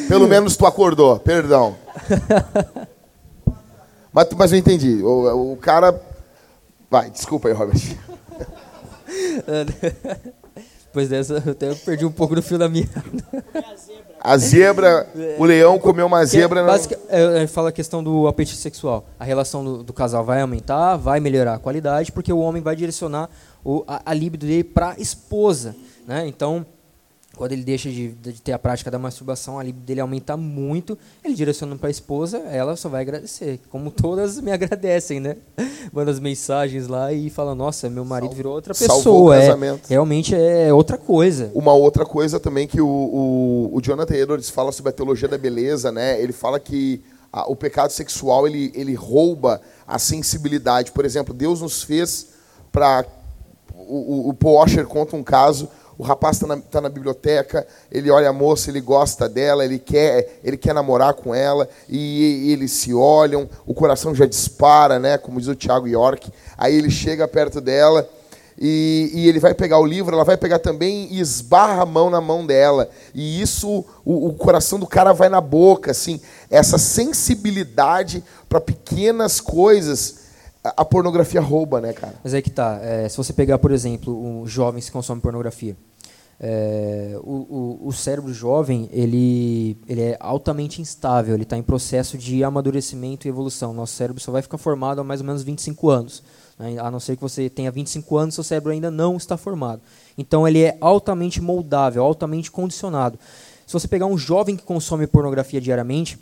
Pelo 0.08 0.26
menos 0.28 0.58
tu 0.58 0.66
acordou. 0.66 1.20
Perdão. 1.20 1.76
Mas, 4.12 4.28
mas 4.38 4.52
eu 4.52 4.58
entendi. 4.58 5.02
O, 5.04 5.54
o 5.54 5.58
cara. 5.58 6.00
Vai, 6.90 7.10
desculpa 7.10 7.48
aí, 7.48 7.54
Robert. 7.54 7.80
Depois 10.88 11.08
dessa, 11.10 11.44
eu 11.46 11.52
até 11.52 11.74
perdi 11.76 12.06
um 12.06 12.12
pouco 12.12 12.34
do 12.36 12.42
fio 12.42 12.58
da 12.58 12.68
minha. 12.68 12.90
A 14.20 14.38
zebra, 14.38 15.08
o 15.38 15.46
leão 15.46 15.78
comeu 15.80 16.08
uma 16.08 16.22
é 16.24 16.26
zebra. 16.26 16.62
não- 16.62 16.68
basica- 16.68 16.98
é, 17.08 17.44
é, 17.44 17.48
fala 17.48 17.70
a 17.70 17.72
questão 17.72 18.04
do 18.04 18.28
apetite 18.28 18.58
sexual. 18.58 19.06
A 19.20 19.24
relação 19.24 19.64
do, 19.64 19.84
do 19.84 19.94
casal 19.94 20.24
vai 20.26 20.42
aumentar, 20.42 20.98
vai 20.98 21.20
melhorar 21.20 21.54
a 21.56 21.60
qualidade, 21.60 22.12
porque 22.12 22.34
o 22.34 22.40
homem 22.40 22.62
vai 22.62 22.76
direcionar 22.76 23.30
o, 23.64 23.84
a, 23.88 24.02
a 24.04 24.14
libido 24.14 24.46
dele 24.48 24.64
para 24.64 24.92
a 24.92 25.00
esposa. 25.00 25.76
Né? 26.08 26.28
Então, 26.28 26.66
quando 27.40 27.54
ele 27.54 27.64
deixa 27.64 27.90
de, 27.90 28.10
de 28.10 28.42
ter 28.42 28.52
a 28.52 28.60
prática 28.60 28.92
da 28.92 29.00
masturbação, 29.00 29.58
a 29.58 29.64
libido 29.64 29.86
dele 29.86 30.02
aumenta 30.02 30.36
muito, 30.36 30.98
ele 31.24 31.34
direciona 31.34 31.74
para 31.78 31.88
a 31.88 31.90
esposa, 31.90 32.40
ela 32.40 32.76
só 32.76 32.90
vai 32.90 33.00
agradecer. 33.00 33.62
Como 33.70 33.90
todas 33.92 34.42
me 34.42 34.52
agradecem, 34.52 35.22
né? 35.22 35.38
Manda 35.94 36.12
as 36.12 36.20
mensagens 36.20 36.90
lá 36.90 37.14
e 37.14 37.30
fala, 37.30 37.56
nossa, 37.56 37.90
meu 37.90 38.04
marido 38.04 38.36
virou 38.36 38.54
outra 38.54 38.74
salvou 38.74 39.28
o 39.28 39.30
pessoa. 39.32 39.38
É, 39.38 39.80
realmente 39.88 40.36
é 40.36 40.74
outra 40.74 40.98
coisa. 40.98 41.50
Uma 41.56 41.72
outra 41.74 42.06
coisa 42.06 42.42
também 42.42 42.68
que 42.68 42.82
o, 42.82 42.86
o, 42.86 43.70
o 43.74 43.82
Jonathan 43.82 44.16
Edwards 44.16 44.50
fala 44.50 44.74
sobre 44.74 44.90
a 44.90 44.94
teologia 44.94 45.30
da 45.30 45.38
beleza, 45.38 45.94
né? 45.94 46.22
Ele 46.22 46.34
fala 46.34 46.60
que 46.60 47.02
a- 47.32 47.50
o 47.50 47.56
pecado 47.56 47.92
sexual 47.92 48.48
ele, 48.48 48.70
ele 48.76 48.96
rouba 48.96 49.62
a 49.88 49.98
sensibilidade. 49.98 50.92
Por 50.92 51.06
exemplo, 51.06 51.34
Deus 51.34 51.62
nos 51.62 51.84
fez 51.84 52.28
para 52.70 53.06
o, 53.74 54.28
o, 54.28 54.30
o 54.30 54.34
Paul 54.34 54.56
Washer 54.56 54.86
conta 54.86 55.16
um 55.16 55.24
caso. 55.24 55.70
O 56.00 56.04
rapaz 56.04 56.38
está 56.38 56.48
na, 56.48 56.56
tá 56.56 56.80
na 56.80 56.88
biblioteca, 56.88 57.68
ele 57.92 58.10
olha 58.10 58.30
a 58.30 58.34
moça, 58.34 58.70
ele 58.70 58.80
gosta 58.80 59.28
dela, 59.28 59.66
ele 59.66 59.78
quer, 59.78 60.40
ele 60.42 60.56
quer 60.56 60.74
namorar 60.74 61.14
com 61.14 61.36
ela, 61.36 61.68
e, 61.90 62.46
e 62.46 62.54
eles 62.54 62.72
se 62.72 62.94
olham, 62.94 63.50
o 63.68 63.74
coração 63.74 64.16
já 64.16 64.26
dispara, 64.26 64.98
né? 64.98 65.18
Como 65.18 65.42
diz 65.42 65.50
o 65.50 65.56
Tiago 65.56 65.90
York. 65.90 66.32
Aí 66.58 66.74
ele 66.74 66.90
chega 66.90 67.28
perto 67.28 67.60
dela, 67.60 68.10
e, 68.58 69.12
e 69.14 69.28
ele 69.28 69.42
vai 69.42 69.54
pegar 69.54 69.78
o 69.78 69.86
livro, 69.86 70.16
ela 70.16 70.24
vai 70.24 70.38
pegar 70.38 70.60
também 70.60 71.10
e 71.12 71.20
esbarra 71.20 71.84
a 71.84 71.86
mão 71.86 72.10
na 72.10 72.22
mão 72.22 72.46
dela. 72.46 72.90
E 73.14 73.42
isso, 73.42 73.84
o, 74.06 74.30
o 74.30 74.34
coração 74.36 74.80
do 74.80 74.88
cara 74.88 75.12
vai 75.12 75.28
na 75.28 75.42
boca, 75.42 75.92
assim. 75.92 76.22
Essa 76.50 76.78
sensibilidade 76.78 78.24
para 78.48 78.62
pequenas 78.62 79.42
coisas, 79.42 80.29
a, 80.64 80.84
pornografia 80.84 81.42
rouba, 81.42 81.80
né, 81.80 81.94
cara? 81.94 82.16
Mas 82.24 82.34
aí 82.34 82.42
que 82.42 82.50
tá. 82.50 82.80
é, 82.82 83.08
se 83.08 83.16
você 83.16 83.34
pegar, 83.34 83.58
por 83.60 83.72
exemplo, 83.72 84.42
os 84.42 84.52
jovens 84.52 84.86
que 84.86 84.92
consomem 84.92 85.22
pornografia, 85.22 85.76
é, 86.42 87.20
o, 87.22 87.80
o, 87.84 87.88
o 87.88 87.92
cérebro 87.92 88.34
jovem 88.34 88.90
ele, 88.94 89.78
ele 89.88 90.02
é 90.02 90.18
altamente 90.22 90.82
instável, 90.82 91.34
ele 91.34 91.44
está 91.44 91.58
em 91.58 91.62
processo 91.64 92.18
de 92.18 92.44
amadurecimento 92.44 93.28
e 93.28 93.30
evolução. 93.30 93.74
Nosso 93.74 93.94
cérebro 93.94 94.22
só 94.22 94.32
vai 94.32 94.42
ficar 94.42 94.58
formado 94.58 95.02
há 95.02 95.04
mais 95.04 95.22
ou 95.22 95.28
menos 95.28 95.44
25 95.44 95.90
anos. 95.90 96.24
né? 96.58 96.78
A 96.80 96.90
não 96.90 97.00
ser 97.00 97.16
que 97.16 97.22
você 97.22 97.50
tenha 97.50 97.72
25 97.72 98.18
anos, 98.18 98.36
seu 98.36 98.44
cérebro 98.44 98.72
ainda 98.72 98.92
não 98.92 99.18
está 99.18 99.38
formado. 99.38 99.82
Então 100.18 100.48
ele 100.48 100.62
é 100.62 100.78
altamente 100.82 101.42
moldável, 101.42 102.04
altamente 102.04 102.52
condicionado. 102.52 103.20
Se 103.66 103.74
você 103.74 103.88
pegar 103.88 104.08
um 104.08 104.18
jovem 104.18 104.56
que 104.56 104.64
consome 104.64 105.08
pornografia 105.08 105.62
diariamente, 105.62 106.18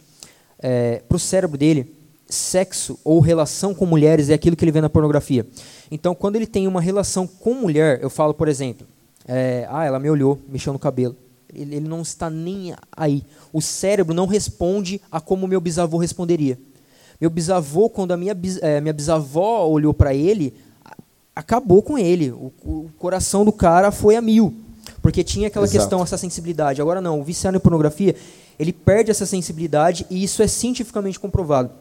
para 1.07 1.15
o 1.15 1.19
cérebro 1.19 1.57
dele, 1.57 1.96
sexo 2.29 2.99
ou 3.03 3.19
relação 3.19 3.73
com 3.73 3.85
mulheres 3.85 4.29
é 4.29 4.33
aquilo 4.33 4.55
que 4.55 4.63
ele 4.63 4.71
vê 4.71 4.81
na 4.81 4.89
pornografia. 4.89 5.45
Então, 5.89 6.13
quando 6.13 6.35
ele 6.35 6.47
tem 6.47 6.67
uma 6.67 6.81
relação 6.81 7.25
com 7.25 7.53
mulher, 7.53 7.99
eu 8.01 8.09
falo, 8.09 8.33
por 8.33 8.47
exemplo, 8.47 8.85
é, 9.27 9.67
ah, 9.69 9.85
ela 9.85 9.99
me 9.99 10.09
olhou, 10.09 10.39
mexeu 10.49 10.73
no 10.73 10.79
cabelo. 10.79 11.15
Ele, 11.53 11.75
ele 11.75 11.87
não 11.87 12.01
está 12.01 12.29
nem 12.29 12.73
aí. 12.95 13.23
O 13.53 13.61
cérebro 13.61 14.13
não 14.13 14.25
responde 14.25 15.01
a 15.11 15.19
como 15.21 15.47
meu 15.47 15.61
bisavô 15.61 15.97
responderia. 15.97 16.59
Meu 17.19 17.29
bisavô, 17.29 17.89
quando 17.89 18.11
a 18.11 18.17
minha, 18.17 18.37
eh, 18.61 18.79
minha 18.79 18.93
bisavó 18.93 19.65
olhou 19.67 19.93
para 19.93 20.13
ele, 20.13 20.53
acabou 21.35 21.81
com 21.81 21.97
ele. 21.97 22.31
O, 22.31 22.51
o 22.63 22.89
coração 22.97 23.43
do 23.43 23.51
cara 23.51 23.91
foi 23.91 24.15
a 24.15 24.21
mil. 24.21 24.53
Porque 25.01 25.23
tinha 25.23 25.47
aquela 25.47 25.65
Exato. 25.65 25.79
questão, 25.79 26.03
essa 26.03 26.17
sensibilidade. 26.17 26.81
Agora 26.81 27.01
não, 27.01 27.19
o 27.19 27.23
viciado 27.23 27.57
em 27.57 27.59
pornografia, 27.59 28.15
ele 28.59 28.71
perde 28.71 29.09
essa 29.09 29.25
sensibilidade 29.25 30.05
e 30.09 30.23
isso 30.23 30.43
é 30.43 30.47
cientificamente 30.47 31.19
comprovado. 31.19 31.71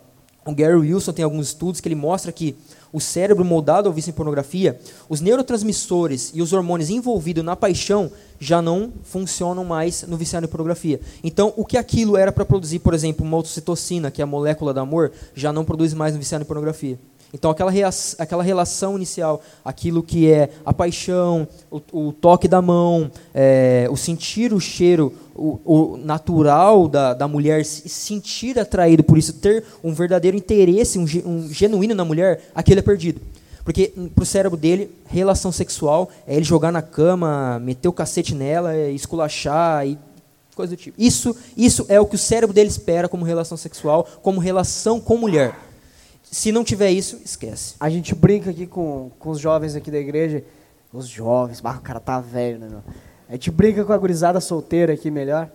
O 0.46 0.54
Gary 0.54 0.76
Wilson 0.76 1.12
tem 1.12 1.24
alguns 1.24 1.48
estudos 1.48 1.80
que 1.80 1.88
ele 1.88 1.96
mostra 1.96 2.30
que 2.30 2.56
o 2.92 3.00
cérebro 3.00 3.44
moldado 3.44 3.88
ao 3.88 3.92
vício 3.92 4.10
em 4.10 4.14
pornografia, 4.14 4.78
os 5.08 5.20
neurotransmissores 5.20 6.30
e 6.32 6.40
os 6.40 6.52
hormônios 6.52 6.88
envolvidos 6.88 7.44
na 7.44 7.56
paixão 7.56 8.10
já 8.38 8.62
não 8.62 8.92
funcionam 9.02 9.64
mais 9.64 10.04
no 10.04 10.16
viciado 10.16 10.46
em 10.46 10.48
pornografia. 10.48 11.00
Então, 11.22 11.52
o 11.56 11.64
que 11.64 11.76
aquilo 11.76 12.16
era 12.16 12.30
para 12.30 12.44
produzir, 12.44 12.78
por 12.78 12.94
exemplo, 12.94 13.26
uma 13.26 13.38
ocitocina, 13.38 14.10
que 14.10 14.22
é 14.22 14.24
a 14.24 14.26
molécula 14.26 14.72
do 14.72 14.80
amor, 14.80 15.10
já 15.34 15.52
não 15.52 15.64
produz 15.64 15.92
mais 15.92 16.14
no 16.14 16.20
viciado 16.20 16.44
em 16.44 16.46
pornografia. 16.46 16.96
Então, 17.34 17.50
aquela, 17.50 17.72
aquela 18.18 18.42
relação 18.42 18.96
inicial, 18.96 19.42
aquilo 19.64 20.02
que 20.02 20.30
é 20.30 20.50
a 20.64 20.72
paixão, 20.72 21.46
o, 21.70 21.80
o 21.92 22.12
toque 22.12 22.48
da 22.48 22.62
mão, 22.62 23.10
é, 23.34 23.88
o 23.90 23.96
sentir 23.96 24.52
o 24.52 24.60
cheiro, 24.60 25.12
o, 25.34 25.60
o 25.64 25.96
natural 25.96 26.88
da, 26.88 27.12
da 27.12 27.28
mulher, 27.28 27.64
se 27.64 27.88
sentir 27.88 28.58
atraído 28.58 29.02
por 29.02 29.18
isso, 29.18 29.34
ter 29.34 29.64
um 29.82 29.92
verdadeiro 29.92 30.36
interesse, 30.36 30.98
um, 30.98 31.04
um 31.26 31.48
genuíno 31.52 31.94
na 31.94 32.04
mulher, 32.04 32.48
aquilo 32.54 32.78
é 32.78 32.82
perdido. 32.82 33.20
Porque 33.64 33.92
para 34.14 34.22
o 34.22 34.26
cérebro 34.26 34.56
dele, 34.56 34.90
relação 35.08 35.50
sexual 35.50 36.08
é 36.24 36.36
ele 36.36 36.44
jogar 36.44 36.70
na 36.70 36.80
cama, 36.80 37.58
meter 37.58 37.88
o 37.88 37.92
cacete 37.92 38.32
nela, 38.32 38.72
é 38.72 38.92
esculachar 38.92 39.84
e 39.84 39.98
coisa 40.54 40.74
do 40.74 40.78
tipo. 40.78 40.96
Isso, 41.00 41.36
isso 41.56 41.84
é 41.88 42.00
o 42.00 42.06
que 42.06 42.14
o 42.14 42.18
cérebro 42.18 42.54
dele 42.54 42.68
espera 42.68 43.08
como 43.08 43.24
relação 43.24 43.58
sexual, 43.58 44.08
como 44.22 44.40
relação 44.40 45.00
com 45.00 45.16
mulher. 45.16 45.65
Se 46.36 46.52
não 46.52 46.62
tiver 46.62 46.90
isso, 46.90 47.18
esquece. 47.24 47.76
A 47.80 47.88
gente 47.88 48.14
brinca 48.14 48.50
aqui 48.50 48.66
com, 48.66 49.10
com 49.18 49.30
os 49.30 49.40
jovens 49.40 49.74
aqui 49.74 49.90
da 49.90 49.96
igreja. 49.96 50.44
Os 50.92 51.08
jovens, 51.08 51.60
o 51.60 51.80
cara 51.80 51.98
tá 51.98 52.20
velho, 52.20 52.58
né, 52.58 52.68
meu? 52.68 52.82
A 53.26 53.32
gente 53.32 53.50
brinca 53.50 53.82
com 53.86 53.92
a 53.94 53.96
gurizada 53.96 54.38
solteira 54.38 54.92
aqui 54.92 55.10
melhor. 55.10 55.48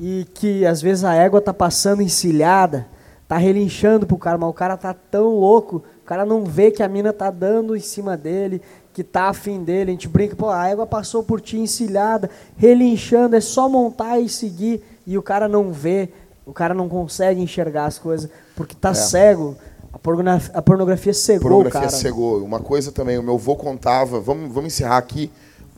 E 0.00 0.26
que 0.34 0.66
às 0.66 0.82
vezes 0.82 1.04
a 1.04 1.14
égua 1.14 1.40
tá 1.40 1.54
passando 1.54 2.02
encilhada, 2.02 2.84
tá 3.28 3.36
relinchando 3.36 4.08
pro 4.08 4.18
cara, 4.18 4.36
mas 4.36 4.50
o 4.50 4.52
cara 4.52 4.76
tá 4.76 4.92
tão 4.92 5.38
louco, 5.38 5.84
o 6.02 6.04
cara 6.04 6.26
não 6.26 6.44
vê 6.44 6.72
que 6.72 6.82
a 6.82 6.88
mina 6.88 7.12
tá 7.12 7.30
dando 7.30 7.76
em 7.76 7.80
cima 7.80 8.16
dele, 8.16 8.60
que 8.92 9.04
tá 9.04 9.28
afim 9.28 9.62
dele. 9.62 9.92
A 9.92 9.94
gente 9.94 10.08
brinca, 10.08 10.34
pô, 10.34 10.50
a 10.50 10.66
égua 10.66 10.84
passou 10.84 11.22
por 11.22 11.40
ti 11.40 11.58
encilhada, 11.58 12.28
relinchando, 12.56 13.36
é 13.36 13.40
só 13.40 13.68
montar 13.68 14.18
e 14.18 14.28
seguir. 14.28 14.82
E 15.06 15.16
o 15.16 15.22
cara 15.22 15.46
não 15.46 15.70
vê, 15.70 16.08
o 16.44 16.52
cara 16.52 16.74
não 16.74 16.88
consegue 16.88 17.40
enxergar 17.40 17.84
as 17.84 18.00
coisas, 18.00 18.28
porque 18.56 18.74
tá 18.74 18.92
cego. 18.94 19.56
A 19.94 19.98
pornografia, 19.98 20.50
a 20.54 20.60
pornografia 20.60 21.14
cegou 21.14 21.48
pornografia 21.48 21.88
cara. 21.88 21.92
cegou. 21.92 22.44
Uma 22.44 22.58
coisa 22.58 22.90
também, 22.90 23.16
o 23.16 23.22
meu 23.22 23.34
avô 23.34 23.54
contava, 23.54 24.18
vamos, 24.18 24.52
vamos 24.52 24.74
encerrar 24.74 24.98
aqui, 24.98 25.30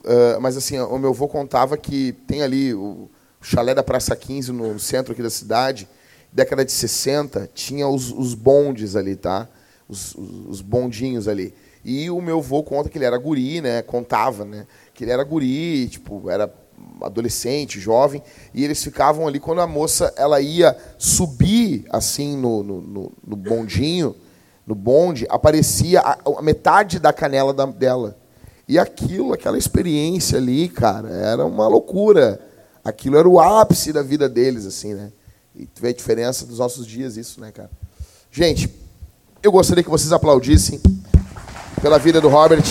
ah, 0.06 0.38
mas 0.40 0.56
assim, 0.56 0.78
o 0.78 0.98
meu 0.98 1.10
avô 1.10 1.26
contava 1.26 1.76
que 1.76 2.12
tem 2.26 2.42
ali 2.42 2.72
o 2.72 3.10
chalé 3.42 3.74
da 3.74 3.82
Praça 3.82 4.14
15, 4.14 4.52
no 4.52 4.78
centro 4.78 5.12
aqui 5.12 5.22
da 5.22 5.30
cidade, 5.30 5.88
década 6.32 6.64
de 6.64 6.72
60, 6.72 7.50
tinha 7.52 7.88
os, 7.88 8.12
os 8.12 8.32
bondes 8.32 8.94
ali, 8.94 9.16
tá? 9.16 9.48
Os, 9.88 10.14
os, 10.14 10.46
os 10.48 10.60
bondinhos 10.60 11.28
ali. 11.28 11.52
E 11.84 12.10
o 12.10 12.20
meu 12.20 12.38
avô 12.38 12.62
conta 12.62 12.88
que 12.88 12.98
ele 12.98 13.04
era 13.04 13.16
guri, 13.16 13.60
né? 13.60 13.82
Contava, 13.82 14.44
né? 14.44 14.66
Que 14.92 15.04
ele 15.04 15.12
era 15.12 15.22
guri, 15.22 15.88
tipo, 15.88 16.28
era 16.28 16.52
adolescente, 17.00 17.80
jovem, 17.80 18.22
e 18.54 18.64
eles 18.64 18.82
ficavam 18.82 19.26
ali 19.26 19.38
quando 19.38 19.60
a 19.60 19.66
moça 19.66 20.12
ela 20.16 20.40
ia 20.40 20.76
subir 20.98 21.84
assim 21.90 22.36
no, 22.36 22.62
no, 22.62 23.12
no, 23.26 23.36
bondinho, 23.36 24.14
no 24.66 24.74
bonde, 24.74 25.26
aparecia 25.28 26.00
a, 26.00 26.18
a 26.38 26.42
metade 26.42 26.98
da 26.98 27.12
canela 27.12 27.52
da, 27.52 27.66
dela. 27.66 28.16
E 28.68 28.78
aquilo, 28.78 29.32
aquela 29.32 29.56
experiência 29.56 30.38
ali, 30.38 30.68
cara, 30.68 31.08
era 31.10 31.44
uma 31.46 31.68
loucura. 31.68 32.40
Aquilo 32.84 33.16
era 33.16 33.28
o 33.28 33.40
ápice 33.40 33.92
da 33.92 34.02
vida 34.02 34.28
deles, 34.28 34.66
assim, 34.66 34.94
né? 34.94 35.12
E 35.54 35.66
tu 35.66 35.80
vê 35.80 35.88
a 35.88 35.92
diferença 35.92 36.44
dos 36.44 36.58
nossos 36.58 36.86
dias, 36.86 37.16
isso, 37.16 37.40
né, 37.40 37.52
cara? 37.52 37.70
Gente, 38.30 38.68
eu 39.42 39.52
gostaria 39.52 39.84
que 39.84 39.90
vocês 39.90 40.12
aplaudissem 40.12 40.80
pela 41.80 41.98
vida 41.98 42.20
do 42.20 42.28
Robert. 42.28 42.64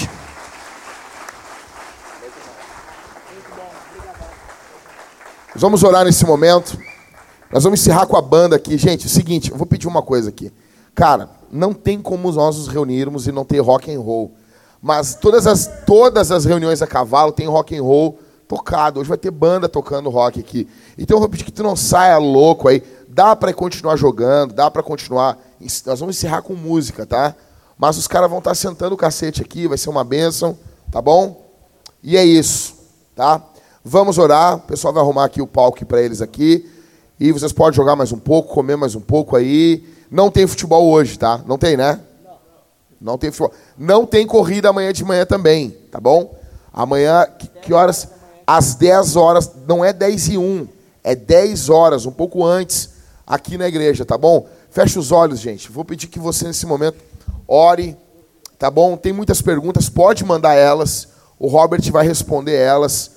Nós 5.55 5.61
vamos 5.61 5.83
orar 5.83 6.03
nesse 6.03 6.25
momento. 6.25 6.77
Nós 7.49 7.63
vamos 7.63 7.79
encerrar 7.79 8.05
com 8.07 8.17
a 8.17 8.21
banda 8.21 8.57
aqui. 8.57 8.77
Gente, 8.77 9.03
é 9.03 9.05
o 9.05 9.09
seguinte, 9.09 9.51
eu 9.51 9.57
vou 9.57 9.65
pedir 9.65 9.87
uma 9.87 10.01
coisa 10.01 10.27
aqui. 10.27 10.51
Cara, 10.93 11.29
não 11.49 11.73
tem 11.73 12.01
como 12.01 12.29
nós 12.29 12.57
nos 12.57 12.67
reunirmos 12.67 13.25
e 13.25 13.31
não 13.31 13.45
ter 13.45 13.59
rock 13.59 13.89
and 13.89 14.01
roll. 14.01 14.33
Mas 14.81 15.15
todas 15.15 15.47
as, 15.47 15.65
todas 15.85 16.29
as 16.29 16.43
reuniões 16.43 16.81
a 16.81 16.87
cavalo 16.87 17.31
tem 17.31 17.47
rock 17.47 17.73
and 17.73 17.81
roll 17.81 18.19
tocado. 18.49 18.99
Hoje 18.99 19.07
vai 19.07 19.17
ter 19.17 19.31
banda 19.31 19.69
tocando 19.69 20.09
rock 20.09 20.41
aqui. 20.41 20.67
Então 20.97 21.15
eu 21.15 21.21
vou 21.21 21.29
pedir 21.29 21.45
que 21.45 21.53
tu 21.53 21.63
não 21.63 21.73
saia 21.73 22.17
louco 22.17 22.67
aí. 22.67 22.83
Dá 23.07 23.33
para 23.33 23.53
continuar 23.53 23.95
jogando, 23.95 24.53
dá 24.53 24.69
para 24.69 24.83
continuar. 24.83 25.37
Nós 25.85 26.01
vamos 26.01 26.17
encerrar 26.17 26.41
com 26.41 26.53
música, 26.53 27.05
tá? 27.05 27.33
Mas 27.77 27.97
os 27.97 28.09
caras 28.09 28.29
vão 28.29 28.39
estar 28.39 28.55
sentando 28.55 28.93
o 28.93 28.97
cacete 28.97 29.41
aqui, 29.41 29.69
vai 29.69 29.77
ser 29.77 29.89
uma 29.89 30.03
bênção, 30.03 30.57
tá 30.91 31.01
bom? 31.01 31.45
E 32.03 32.17
é 32.17 32.25
isso, 32.25 32.75
tá? 33.15 33.41
Vamos 33.87 34.17
orar, 34.17 34.55
o 34.55 34.59
pessoal 34.61 34.91
vai 34.91 35.03
arrumar 35.03 35.25
aqui 35.25 35.43
o 35.43 35.45
palco 35.45 35.85
para 35.85 36.01
eles 36.01 36.19
aqui. 36.19 36.67
E 37.19 37.31
vocês 37.31 37.53
podem 37.53 37.75
jogar 37.75 37.95
mais 37.95 38.11
um 38.11 38.17
pouco, 38.17 38.51
comer 38.51 38.75
mais 38.75 38.95
um 38.95 38.99
pouco 38.99 39.35
aí. 39.35 39.87
Não 40.09 40.31
tem 40.31 40.47
futebol 40.47 40.89
hoje, 40.89 41.19
tá? 41.19 41.39
Não 41.45 41.55
tem, 41.55 41.77
né? 41.77 41.99
Não, 42.99 43.15
tem 43.15 43.29
futebol. 43.29 43.53
Não 43.77 44.03
tem 44.03 44.25
corrida 44.25 44.69
amanhã 44.69 44.91
de 44.91 45.05
manhã 45.05 45.23
também, 45.23 45.69
tá 45.91 45.99
bom? 45.99 46.35
Amanhã, 46.73 47.27
que, 47.37 47.47
que 47.47 47.73
horas? 47.75 48.07
Às 48.47 48.73
10 48.73 49.15
horas, 49.15 49.51
não 49.67 49.85
é 49.85 49.93
10 49.93 50.29
e 50.29 50.37
1, 50.39 50.67
é 51.03 51.13
10 51.13 51.69
horas, 51.69 52.07
um 52.07 52.11
pouco 52.11 52.43
antes, 52.43 52.89
aqui 53.25 53.55
na 53.55 53.67
igreja, 53.67 54.03
tá 54.03 54.17
bom? 54.17 54.49
Feche 54.71 54.97
os 54.97 55.11
olhos, 55.11 55.39
gente. 55.39 55.71
Vou 55.71 55.85
pedir 55.85 56.07
que 56.07 56.17
você, 56.17 56.47
nesse 56.47 56.65
momento, 56.65 56.97
ore, 57.47 57.95
tá 58.57 58.71
bom? 58.71 58.97
Tem 58.97 59.13
muitas 59.13 59.43
perguntas, 59.43 59.89
pode 59.89 60.25
mandar 60.25 60.55
elas. 60.55 61.07
O 61.37 61.47
Robert 61.47 61.83
vai 61.91 62.07
responder 62.07 62.55
elas. 62.55 63.14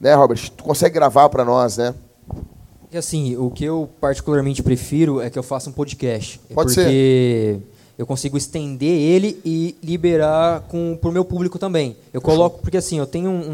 Né, 0.00 0.14
Robert? 0.14 0.50
Tu 0.50 0.62
consegue 0.62 0.94
gravar 0.94 1.28
para 1.28 1.44
nós, 1.44 1.76
né? 1.76 1.94
E 2.92 2.96
assim, 2.96 3.36
o 3.36 3.50
que 3.50 3.64
eu 3.64 3.88
particularmente 4.00 4.62
prefiro 4.62 5.20
é 5.20 5.28
que 5.28 5.38
eu 5.38 5.42
faça 5.42 5.68
um 5.68 5.72
podcast. 5.72 6.40
É 6.48 6.54
Pode 6.54 6.74
porque 6.74 6.88
ser. 6.88 7.60
eu 7.98 8.06
consigo 8.06 8.36
estender 8.36 8.88
ele 8.88 9.40
e 9.44 9.76
liberar 9.82 10.60
com 10.68 10.96
o 11.02 11.10
meu 11.10 11.24
público 11.24 11.58
também. 11.58 11.96
Eu 12.12 12.20
coloco, 12.20 12.60
porque 12.60 12.76
assim, 12.76 12.98
eu 12.98 13.06
tenho 13.06 13.28
um, 13.28 13.50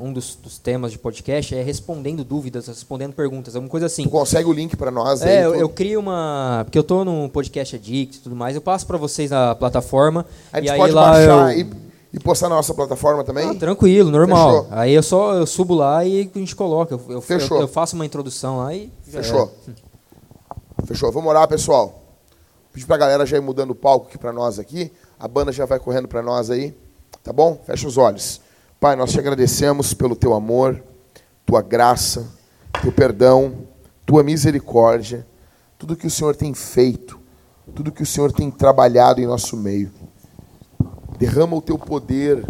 um, 0.00 0.06
um 0.06 0.12
dos, 0.12 0.36
dos, 0.36 0.58
temas 0.58 0.90
de 0.90 0.98
podcast 0.98 1.54
é 1.54 1.62
respondendo 1.62 2.24
dúvidas, 2.24 2.66
respondendo 2.66 3.12
perguntas, 3.12 3.54
alguma 3.54 3.70
coisa 3.70 3.86
assim. 3.86 4.04
Tu 4.04 4.10
consegue 4.10 4.48
o 4.48 4.52
link 4.52 4.74
para 4.74 4.90
nós? 4.90 5.20
É, 5.20 5.38
aí, 5.38 5.44
eu, 5.44 5.54
eu, 5.54 5.68
crio 5.68 6.00
uma. 6.00 6.62
Porque 6.64 6.78
eu 6.78 6.84
tô 6.84 7.04
no 7.04 7.28
podcast 7.28 7.76
Addict 7.76 8.18
e 8.18 8.20
tudo 8.20 8.34
mais, 8.34 8.56
eu 8.56 8.62
passo 8.62 8.86
para 8.86 8.96
vocês 8.96 9.30
na 9.30 9.54
plataforma. 9.54 10.24
A 10.50 10.60
gente 10.60 10.72
e 10.72 10.76
pode 10.76 10.90
aí 10.90 10.94
baixar 10.94 11.58
eu... 11.58 11.60
e 11.60 11.91
e 12.12 12.20
postar 12.20 12.48
na 12.48 12.56
nossa 12.56 12.74
plataforma 12.74 13.24
também? 13.24 13.48
Ah, 13.48 13.54
tranquilo, 13.54 14.10
normal. 14.10 14.64
Fechou. 14.64 14.78
Aí 14.78 14.92
eu 14.92 15.02
só 15.02 15.34
eu 15.34 15.46
subo 15.46 15.74
lá 15.74 16.04
e 16.04 16.30
a 16.34 16.38
gente 16.38 16.54
coloca. 16.54 16.98
Eu, 17.08 17.20
Fechou. 17.22 17.56
Eu, 17.56 17.62
eu 17.62 17.68
faço 17.68 17.96
uma 17.96 18.04
introdução 18.04 18.58
lá 18.58 18.74
e. 18.74 18.92
Fechou. 19.02 19.50
É. 19.68 20.84
Fechou. 20.86 21.10
Vamos 21.10 21.30
orar, 21.30 21.48
pessoal. 21.48 22.02
Pedir 22.72 22.86
pra 22.86 22.96
galera 22.96 23.24
já 23.24 23.36
ir 23.36 23.40
mudando 23.40 23.70
o 23.70 23.74
palco 23.74 24.08
aqui 24.08 24.18
para 24.18 24.32
nós 24.32 24.58
aqui. 24.58 24.92
A 25.18 25.26
banda 25.26 25.52
já 25.52 25.64
vai 25.64 25.78
correndo 25.78 26.08
para 26.08 26.22
nós 26.22 26.50
aí. 26.50 26.74
Tá 27.22 27.32
bom? 27.32 27.60
Fecha 27.64 27.86
os 27.86 27.96
olhos. 27.96 28.40
Pai, 28.80 28.96
nós 28.96 29.12
te 29.12 29.18
agradecemos 29.18 29.94
pelo 29.94 30.16
teu 30.16 30.34
amor, 30.34 30.82
tua 31.46 31.62
graça, 31.62 32.28
teu 32.82 32.90
perdão, 32.90 33.68
tua 34.04 34.24
misericórdia, 34.24 35.24
tudo 35.78 35.94
que 35.94 36.06
o 36.06 36.10
Senhor 36.10 36.34
tem 36.34 36.52
feito, 36.52 37.18
tudo 37.74 37.92
que 37.92 38.02
o 38.02 38.06
Senhor 38.06 38.32
tem 38.32 38.50
trabalhado 38.50 39.20
em 39.20 39.26
nosso 39.26 39.56
meio. 39.56 39.92
Derrama 41.22 41.54
o 41.54 41.62
teu 41.62 41.78
poder 41.78 42.44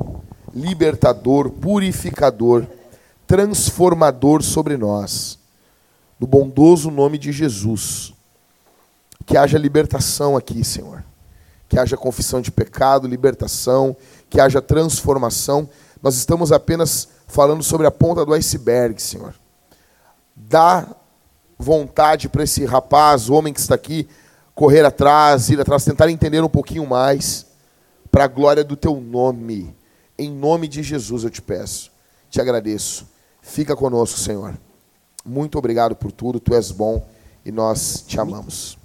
libertador, 0.55 1.51
purificador, 1.51 2.67
transformador 3.27 4.43
sobre 4.43 4.79
nós. 4.79 5.39
No 6.19 6.27
bondoso 6.27 6.91
nome 6.91 7.19
de 7.19 7.33
Jesus. 7.33 8.15
Que 9.27 9.37
haja 9.37 9.59
libertação 9.59 10.39
aqui, 10.39 10.65
Senhor. 10.65 11.05
Que 11.69 11.79
haja 11.79 11.99
confissão 11.99 12.41
de 12.41 12.51
pecado, 12.51 13.07
libertação, 13.07 13.95
que 14.31 14.41
haja 14.41 14.63
transformação. 14.63 15.69
Nós 16.03 16.15
estamos 16.15 16.51
apenas 16.51 17.09
falando 17.27 17.63
sobre 17.63 17.87
a 17.87 17.91
ponta 17.91 18.25
do 18.25 18.33
iceberg, 18.33 19.03
Senhor. 19.03 19.35
Dá 20.35 20.89
vontade 21.59 22.27
para 22.27 22.45
esse 22.45 22.65
rapaz, 22.65 23.29
homem 23.29 23.53
que 23.53 23.61
está 23.61 23.75
aqui, 23.75 24.09
correr 24.55 24.83
atrás, 24.83 25.51
ir 25.51 25.61
atrás, 25.61 25.85
tentar 25.85 26.09
entender 26.09 26.43
um 26.43 26.49
pouquinho 26.49 26.87
mais 26.87 27.52
para 28.13 28.25
a 28.25 28.29
glória 28.29 28.63
do 28.63 28.77
teu 28.77 29.01
nome. 29.01 29.75
Em 30.19 30.31
nome 30.31 30.69
de 30.69 30.83
Jesus 30.83 31.25
eu 31.25 31.31
te 31.31 31.41
peço, 31.41 31.91
te 32.31 32.41
agradeço. 32.41 33.09
Fica 33.41 33.75
conosco, 33.75 34.21
Senhor. 34.21 34.57
Muito 35.25 35.59
obrigado 35.59 35.97
por 35.97 36.13
tudo, 36.13 36.39
tu 36.39 36.55
és 36.55 36.71
bom 36.71 37.09
e 37.45 37.51
nós 37.51 38.05
te 38.07 38.21
amamos. 38.21 38.79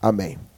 Amém. 0.00 0.51